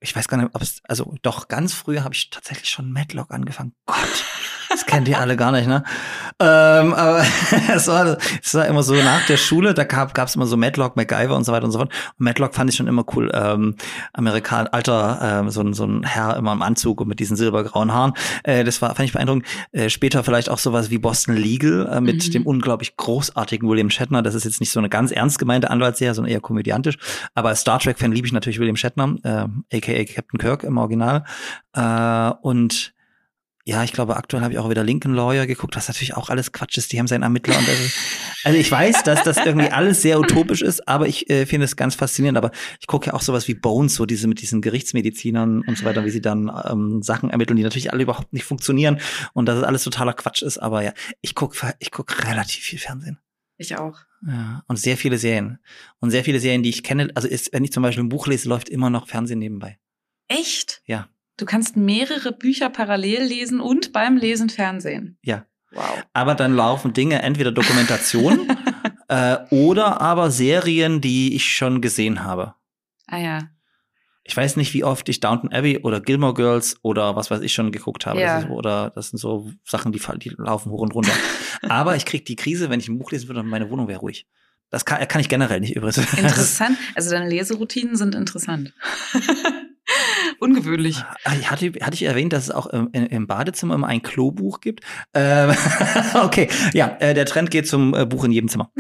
ich 0.01 0.15
weiß 0.15 0.29
gar 0.29 0.37
nicht, 0.37 0.55
ob 0.55 0.63
es, 0.63 0.81
also 0.85 1.15
doch 1.23 1.49
ganz 1.49 1.75
früher 1.75 2.05
habe 2.05 2.15
ich 2.15 2.31
tatsächlich 2.31 2.71
schon 2.71 2.93
Madlock 2.93 3.31
angefangen. 3.31 3.75
Gott, 3.87 4.25
kennt 4.99 5.09
ihr 5.09 5.21
alle 5.21 5.37
gar 5.37 5.53
nicht, 5.53 5.69
ne? 5.69 5.85
Ähm, 6.41 6.93
aber 6.93 7.23
es 7.73 7.87
war, 7.87 8.19
es 8.43 8.53
war 8.55 8.67
immer 8.67 8.83
so 8.83 8.95
nach 8.95 9.25
der 9.27 9.37
Schule, 9.37 9.73
da 9.73 9.85
gab 9.85 10.17
es 10.17 10.35
immer 10.35 10.47
so 10.47 10.57
Madlock, 10.57 10.97
MacGyver 10.97 11.37
und 11.37 11.45
so 11.45 11.53
weiter 11.53 11.67
und 11.67 11.71
so 11.71 11.79
fort. 11.79 11.93
Und 12.19 12.25
Madlock 12.25 12.53
fand 12.53 12.69
ich 12.69 12.75
schon 12.77 12.89
immer 12.89 13.05
cool. 13.15 13.31
Ähm, 13.33 13.77
Amerikan, 14.13 14.67
alter, 14.67 15.21
ähm, 15.23 15.51
so, 15.51 15.61
ein, 15.61 15.73
so 15.73 15.85
ein 15.87 16.03
Herr 16.03 16.37
immer 16.37 16.53
im 16.53 16.63
Anzug 16.63 17.01
und 17.01 17.07
mit 17.07 17.21
diesen 17.21 17.37
silbergrauen 17.37 17.93
Haaren. 17.93 18.15
Äh, 18.43 18.65
das 18.65 18.83
war, 18.83 18.93
fand 18.97 19.07
ich 19.09 19.13
beeindruckend. 19.13 19.47
Äh, 19.71 19.89
später 19.89 20.25
vielleicht 20.25 20.51
auch 20.51 20.59
sowas 20.59 20.91
wie 20.91 20.99
Boston 20.99 21.37
Legal 21.37 21.89
äh, 21.93 22.01
mit 22.01 22.27
Mhm. 22.27 22.33
dem 22.33 22.47
unglaublich 22.47 22.97
großartigen 22.97 23.69
William 23.69 23.91
Shatner. 23.91 24.23
Das 24.23 24.35
ist 24.35 24.43
jetzt 24.45 24.59
nicht 24.59 24.73
so 24.73 24.81
eine 24.81 24.89
ganz 24.89 25.13
ernst 25.13 25.39
gemeinte 25.39 25.71
Anwaltsserie, 25.71 26.15
sondern 26.15 26.33
eher 26.33 26.41
komödiantisch. 26.41 26.99
Aber 27.37 27.51
als 27.51 27.61
Star 27.61 27.79
Trek-Fan 27.79 28.11
liebe 28.11 28.27
ich 28.27 28.33
natürlich 28.33 28.59
William 28.59 28.75
Shatner, 28.75 29.15
äh, 29.23 29.77
aka 29.77 30.05
Captain 30.13 30.39
Kirk 30.41 30.65
im 30.65 30.77
Original. 30.77 31.23
Äh, 31.73 32.33
und 32.43 32.95
ja, 33.69 33.85
ich 33.85 33.93
glaube, 33.93 34.17
aktuell 34.17 34.43
habe 34.43 34.55
ich 34.55 34.59
auch 34.59 34.71
wieder 34.71 34.83
Lincoln 34.83 35.13
Lawyer 35.13 35.47
geguckt, 35.47 35.77
was 35.77 35.89
natürlich 35.89 36.17
auch 36.17 36.31
alles 36.31 36.53
Quatsch 36.53 36.79
ist. 36.79 36.91
Die 36.91 36.99
haben 36.99 37.07
seinen 37.07 37.23
Ermittler 37.23 37.59
und 37.59 37.69
das, 37.69 37.95
also 38.43 38.59
ich 38.59 38.71
weiß, 38.71 39.03
dass 39.03 39.25
das 39.25 39.37
irgendwie 39.37 39.69
alles 39.69 40.01
sehr 40.01 40.19
utopisch 40.19 40.63
ist, 40.63 40.89
aber 40.89 41.07
ich 41.07 41.29
äh, 41.29 41.45
finde 41.45 41.67
es 41.67 41.77
ganz 41.77 41.95
faszinierend. 41.95 42.39
Aber 42.39 42.51
ich 42.81 42.87
gucke 42.87 43.09
ja 43.09 43.13
auch 43.13 43.21
sowas 43.21 43.47
wie 43.47 43.53
Bones, 43.53 43.95
so 43.95 44.07
diese 44.07 44.27
mit 44.27 44.41
diesen 44.41 44.63
Gerichtsmedizinern 44.63 45.61
und 45.61 45.77
so 45.77 45.85
weiter, 45.85 46.07
wie 46.07 46.11
sie 46.11 46.23
dann 46.23 46.51
ähm, 46.65 47.03
Sachen 47.03 47.29
ermitteln, 47.29 47.59
die 47.59 47.63
natürlich 47.63 47.93
alle 47.93 48.05
überhaupt 48.05 48.33
nicht 48.33 48.45
funktionieren 48.45 49.01
und 49.35 49.45
dass 49.45 49.59
es 49.59 49.65
alles 49.65 49.85
totaler 49.85 50.15
Quatsch 50.15 50.41
ist. 50.41 50.57
Aber 50.57 50.83
ja, 50.83 50.95
ich 51.21 51.35
gucke 51.35 51.75
ich 51.79 51.91
guck 51.91 52.27
relativ 52.27 52.65
viel 52.65 52.79
Fernsehen. 52.79 53.19
Ich 53.59 53.77
auch. 53.77 53.99
Ja, 54.27 54.65
und 54.67 54.79
sehr 54.79 54.97
viele 54.97 55.19
Serien. 55.19 55.59
Und 56.01 56.11
sehr 56.11 56.25
viele 56.25 56.41
Serien, 56.41 56.63
die 56.63 56.71
ich 56.71 56.83
kenne, 56.83 57.11
also 57.15 57.29
ist, 57.29 57.53
wenn 57.53 57.65
ich 57.65 57.73
zum 57.73 57.83
Beispiel 57.83 58.03
ein 58.03 58.09
Buch 58.09 58.29
lese, 58.29 58.49
läuft 58.49 58.71
immer 58.71 58.89
noch 58.89 59.09
Fernsehen 59.09 59.41
nebenbei. 59.41 59.79
Echt? 60.27 60.81
Ja. 60.87 61.11
Du 61.39 61.47
kannst 61.47 61.77
mehrere 61.77 62.33
Bücher 62.33 62.69
parallel 62.69 63.23
lesen 63.23 63.61
und 63.61 63.93
beim 63.93 64.17
Lesen 64.17 64.51
Fernsehen. 64.51 65.17
Ja. 65.23 65.47
Wow. 65.71 66.03
Aber 66.13 66.35
dann 66.35 66.55
laufen 66.55 66.93
Dinge, 66.93 67.23
entweder 67.23 67.53
Dokumentation 67.53 68.49
äh, 69.09 69.37
oder 69.51 70.01
aber 70.01 70.31
Serien, 70.31 71.01
die 71.01 71.35
ich 71.37 71.45
schon 71.45 71.81
gesehen 71.81 72.25
habe. 72.25 72.55
Ah 73.07 73.19
ja. 73.19 73.51
Ich 74.25 74.37
weiß 74.37 74.57
nicht, 74.57 74.75
wie 74.75 74.85
oft 74.85 75.09
ich 75.09 75.21
Downton 75.21 75.53
Abbey 75.53 75.79
oder 75.79 76.01
Gilmore 76.01 76.35
Girls 76.35 76.77
oder 76.83 77.17
was 77.17 77.31
weiß 77.31 77.41
ich 77.41 77.55
schon 77.55 77.73
geguckt 77.73 78.05
habe. 78.05 78.21
Ja. 78.21 78.37
Das 78.37 78.45
ist, 78.45 78.51
oder 78.51 78.91
das 78.95 79.11
sind 79.11 79.19
so 79.19 79.51
Sachen, 79.65 79.93
die, 79.93 80.01
die 80.19 80.35
laufen 80.37 80.71
hoch 80.73 80.81
und 80.81 80.95
runter. 80.95 81.13
aber 81.69 81.97
ich 81.97 82.05
krieg 82.05 82.27
die 82.27 82.37
Krise, 82.37 82.69
wenn 82.69 82.81
ich 82.81 82.89
ein 82.89 82.99
Buch 82.99 83.13
lesen 83.13 83.29
würde 83.29 83.41
und 83.41 83.47
meine 83.47 83.71
Wohnung 83.71 83.89
wäre 83.89 84.01
ruhig. 84.01 84.27
Das 84.71 84.85
kann, 84.85 85.07
kann 85.09 85.21
ich 85.21 85.29
generell 85.29 85.61
nicht 85.61 85.77
übrigens. 85.77 85.99
Interessant. 86.15 86.77
Also 86.95 87.11
deine 87.11 87.29
Leseroutinen 87.29 87.97
sind 87.97 88.15
interessant. 88.15 88.75
Ungewöhnlich. 90.41 91.03
Ah, 91.25 91.33
ich 91.39 91.51
Hatte, 91.51 91.73
hatte 91.81 91.95
ich 91.95 92.05
erwähnt, 92.05 92.33
dass 92.33 92.45
es 92.45 92.51
auch 92.51 92.67
im, 92.67 92.93
im 92.93 93.27
Badezimmer 93.27 93.75
immer 93.75 93.89
ein 93.89 94.03
Klobuch 94.03 94.61
gibt? 94.61 94.85
Ähm, 95.15 95.51
okay, 96.23 96.49
ja, 96.73 96.97
äh, 97.01 97.15
der 97.15 97.27
Trend 97.27 97.51
geht 97.51 97.67
zum 97.67 97.95
äh, 97.95 98.07
Buch 98.07 98.25
in 98.25 98.33
jedem 98.33 98.49
Zimmer. 98.49 98.71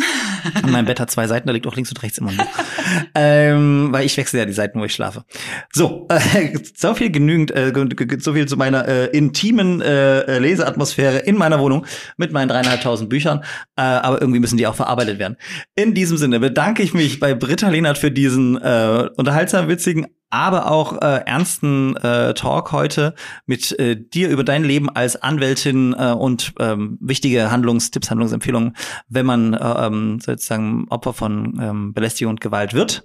Mein 0.66 0.84
Bett 0.84 1.00
hat 1.00 1.10
zwei 1.10 1.26
Seiten, 1.26 1.46
da 1.46 1.52
liegt 1.52 1.66
auch 1.66 1.74
links 1.74 1.90
und 1.90 2.02
rechts 2.02 2.18
immer 2.18 2.30
ein 2.30 2.36
Buch. 2.36 2.46
ähm, 3.14 3.88
weil 3.90 4.06
ich 4.06 4.16
wechsle 4.16 4.38
ja 4.38 4.46
die 4.46 4.52
Seiten, 4.52 4.80
wo 4.80 4.84
ich 4.84 4.94
schlafe. 4.94 5.24
So, 5.72 6.06
äh, 6.10 6.56
so 6.76 6.94
viel 6.94 7.10
genügend, 7.10 7.50
äh, 7.50 7.72
so 8.18 8.34
viel 8.34 8.46
zu 8.46 8.56
meiner 8.56 8.86
äh, 8.86 9.06
intimen 9.06 9.80
äh, 9.80 10.38
Leseatmosphäre 10.38 11.18
in 11.18 11.36
meiner 11.36 11.58
Wohnung 11.58 11.86
mit 12.16 12.32
meinen 12.32 12.48
dreieinhalbtausend 12.48 13.08
Büchern. 13.10 13.40
Äh, 13.76 13.82
aber 13.82 14.20
irgendwie 14.20 14.40
müssen 14.40 14.56
die 14.56 14.66
auch 14.66 14.76
verarbeitet 14.76 15.18
werden. 15.18 15.36
In 15.74 15.94
diesem 15.94 16.16
Sinne 16.16 16.40
bedanke 16.40 16.82
ich 16.82 16.94
mich 16.94 17.20
bei 17.20 17.34
Britta 17.34 17.68
Lehnert 17.68 17.98
für 17.98 18.10
diesen 18.10 18.56
äh, 18.56 19.08
unterhaltsam 19.16 19.68
witzigen 19.68 20.06
aber 20.30 20.70
auch 20.70 21.00
äh, 21.00 21.22
ernsten 21.26 21.96
äh, 21.96 22.34
Talk 22.34 22.72
heute 22.72 23.14
mit 23.46 23.78
äh, 23.78 23.96
dir 23.96 24.28
über 24.28 24.44
dein 24.44 24.64
Leben 24.64 24.88
als 24.90 25.16
Anwältin 25.16 25.94
äh, 25.98 26.12
und 26.12 26.52
ähm, 26.58 26.98
wichtige 27.00 27.50
Handlungstipps, 27.50 28.10
Handlungsempfehlungen, 28.10 28.76
wenn 29.08 29.26
man 29.26 29.54
äh, 29.54 29.86
ähm, 29.86 30.20
sozusagen 30.20 30.86
Opfer 30.90 31.12
von 31.14 31.58
ähm, 31.60 31.94
Belästigung 31.94 32.32
und 32.34 32.40
Gewalt 32.40 32.74
wird. 32.74 33.04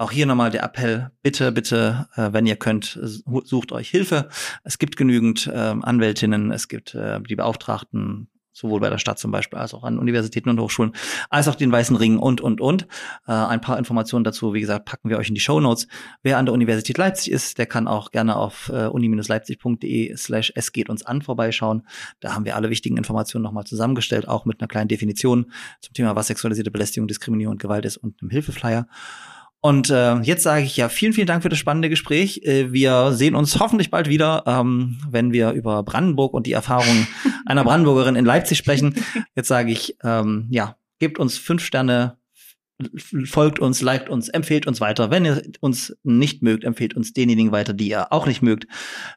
Auch 0.00 0.12
hier 0.12 0.26
nochmal 0.26 0.50
der 0.50 0.62
Appell, 0.62 1.10
bitte, 1.22 1.50
bitte, 1.50 2.08
äh, 2.14 2.32
wenn 2.32 2.46
ihr 2.46 2.54
könnt, 2.54 2.98
su- 3.02 3.42
sucht 3.44 3.72
euch 3.72 3.88
Hilfe. 3.90 4.28
Es 4.62 4.78
gibt 4.78 4.96
genügend 4.96 5.50
ähm, 5.52 5.84
Anwältinnen, 5.84 6.52
es 6.52 6.68
gibt 6.68 6.94
äh, 6.94 7.20
die 7.20 7.34
Beauftragten, 7.34 8.28
sowohl 8.58 8.80
bei 8.80 8.90
der 8.90 8.98
Stadt 8.98 9.18
zum 9.18 9.30
Beispiel 9.30 9.58
als 9.58 9.74
auch 9.74 9.84
an 9.84 9.98
Universitäten 9.98 10.50
und 10.50 10.60
Hochschulen, 10.60 10.92
als 11.30 11.48
auch 11.48 11.54
den 11.54 11.70
Weißen 11.70 11.96
Ring 11.96 12.18
und, 12.18 12.40
und, 12.40 12.60
und. 12.60 12.84
Äh, 13.26 13.32
ein 13.32 13.60
paar 13.60 13.78
Informationen 13.78 14.24
dazu, 14.24 14.52
wie 14.52 14.60
gesagt, 14.60 14.84
packen 14.84 15.08
wir 15.08 15.18
euch 15.18 15.28
in 15.28 15.34
die 15.34 15.40
Show 15.40 15.60
Notes. 15.60 15.86
Wer 16.22 16.38
an 16.38 16.46
der 16.46 16.54
Universität 16.54 16.98
Leipzig 16.98 17.32
ist, 17.32 17.58
der 17.58 17.66
kann 17.66 17.86
auch 17.86 18.10
gerne 18.10 18.36
auf 18.36 18.70
äh, 18.72 18.86
uni-leipzig.de 18.86 20.16
slash 20.16 20.52
es 20.54 20.72
geht 20.72 20.90
uns 20.90 21.04
an 21.04 21.22
vorbeischauen. 21.22 21.86
Da 22.20 22.34
haben 22.34 22.44
wir 22.44 22.56
alle 22.56 22.70
wichtigen 22.70 22.96
Informationen 22.96 23.44
nochmal 23.44 23.64
zusammengestellt, 23.64 24.26
auch 24.26 24.44
mit 24.44 24.60
einer 24.60 24.68
kleinen 24.68 24.88
Definition 24.88 25.52
zum 25.80 25.94
Thema, 25.94 26.16
was 26.16 26.26
sexualisierte 26.26 26.70
Belästigung, 26.70 27.06
Diskriminierung 27.06 27.52
und 27.52 27.62
Gewalt 27.62 27.84
ist 27.84 27.96
und 27.96 28.20
einem 28.20 28.30
Hilfeflyer. 28.30 28.86
Und 29.60 29.90
äh, 29.90 30.16
jetzt 30.20 30.44
sage 30.44 30.64
ich 30.64 30.76
ja 30.76 30.88
vielen, 30.88 31.12
vielen 31.12 31.26
Dank 31.26 31.42
für 31.42 31.48
das 31.48 31.58
spannende 31.58 31.88
Gespräch. 31.88 32.42
Äh, 32.44 32.72
wir 32.72 33.12
sehen 33.12 33.34
uns 33.34 33.58
hoffentlich 33.58 33.90
bald 33.90 34.08
wieder, 34.08 34.44
ähm, 34.46 34.98
wenn 35.10 35.32
wir 35.32 35.50
über 35.50 35.82
Brandenburg 35.82 36.32
und 36.32 36.46
die 36.46 36.52
Erfahrungen 36.52 37.08
einer 37.46 37.64
Brandenburgerin 37.64 38.14
in 38.14 38.24
Leipzig 38.24 38.58
sprechen. 38.58 38.94
Jetzt 39.34 39.48
sage 39.48 39.72
ich, 39.72 39.96
ähm, 40.04 40.46
ja, 40.50 40.76
gebt 41.00 41.18
uns 41.18 41.38
fünf 41.38 41.64
Sterne, 41.64 42.18
folgt 43.24 43.58
uns, 43.58 43.82
liked 43.82 44.08
uns, 44.08 44.28
empfehlt 44.28 44.68
uns 44.68 44.80
weiter. 44.80 45.10
Wenn 45.10 45.24
ihr 45.24 45.42
uns 45.58 45.96
nicht 46.04 46.42
mögt, 46.42 46.62
empfehlt 46.62 46.94
uns 46.94 47.12
denjenigen 47.12 47.50
weiter, 47.50 47.72
die 47.72 47.88
ihr 47.88 48.12
auch 48.12 48.26
nicht 48.26 48.42
mögt. 48.42 48.68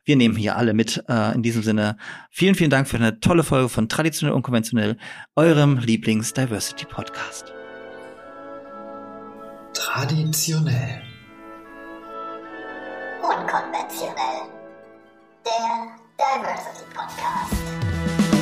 Wir 0.05 0.15
nehmen 0.15 0.35
hier 0.35 0.57
alle 0.57 0.73
mit. 0.73 1.03
Äh, 1.07 1.35
in 1.35 1.43
diesem 1.43 1.61
Sinne, 1.61 1.97
vielen, 2.31 2.55
vielen 2.55 2.72
Dank 2.72 2.88
für 2.88 2.97
eine 2.97 3.19
tolle 3.19 3.43
Folge 3.43 3.69
von 3.69 3.89
Traditionell 3.89 4.35
Unkonventionell, 4.35 4.97
eurem 5.35 5.77
Lieblings-Diversity-Podcast. 5.77 7.53
Traditionell. 9.73 11.02
Unkonventionell. 13.22 14.49
Der 15.45 15.95
Diversity 16.18 16.85
Podcast. 16.93 18.40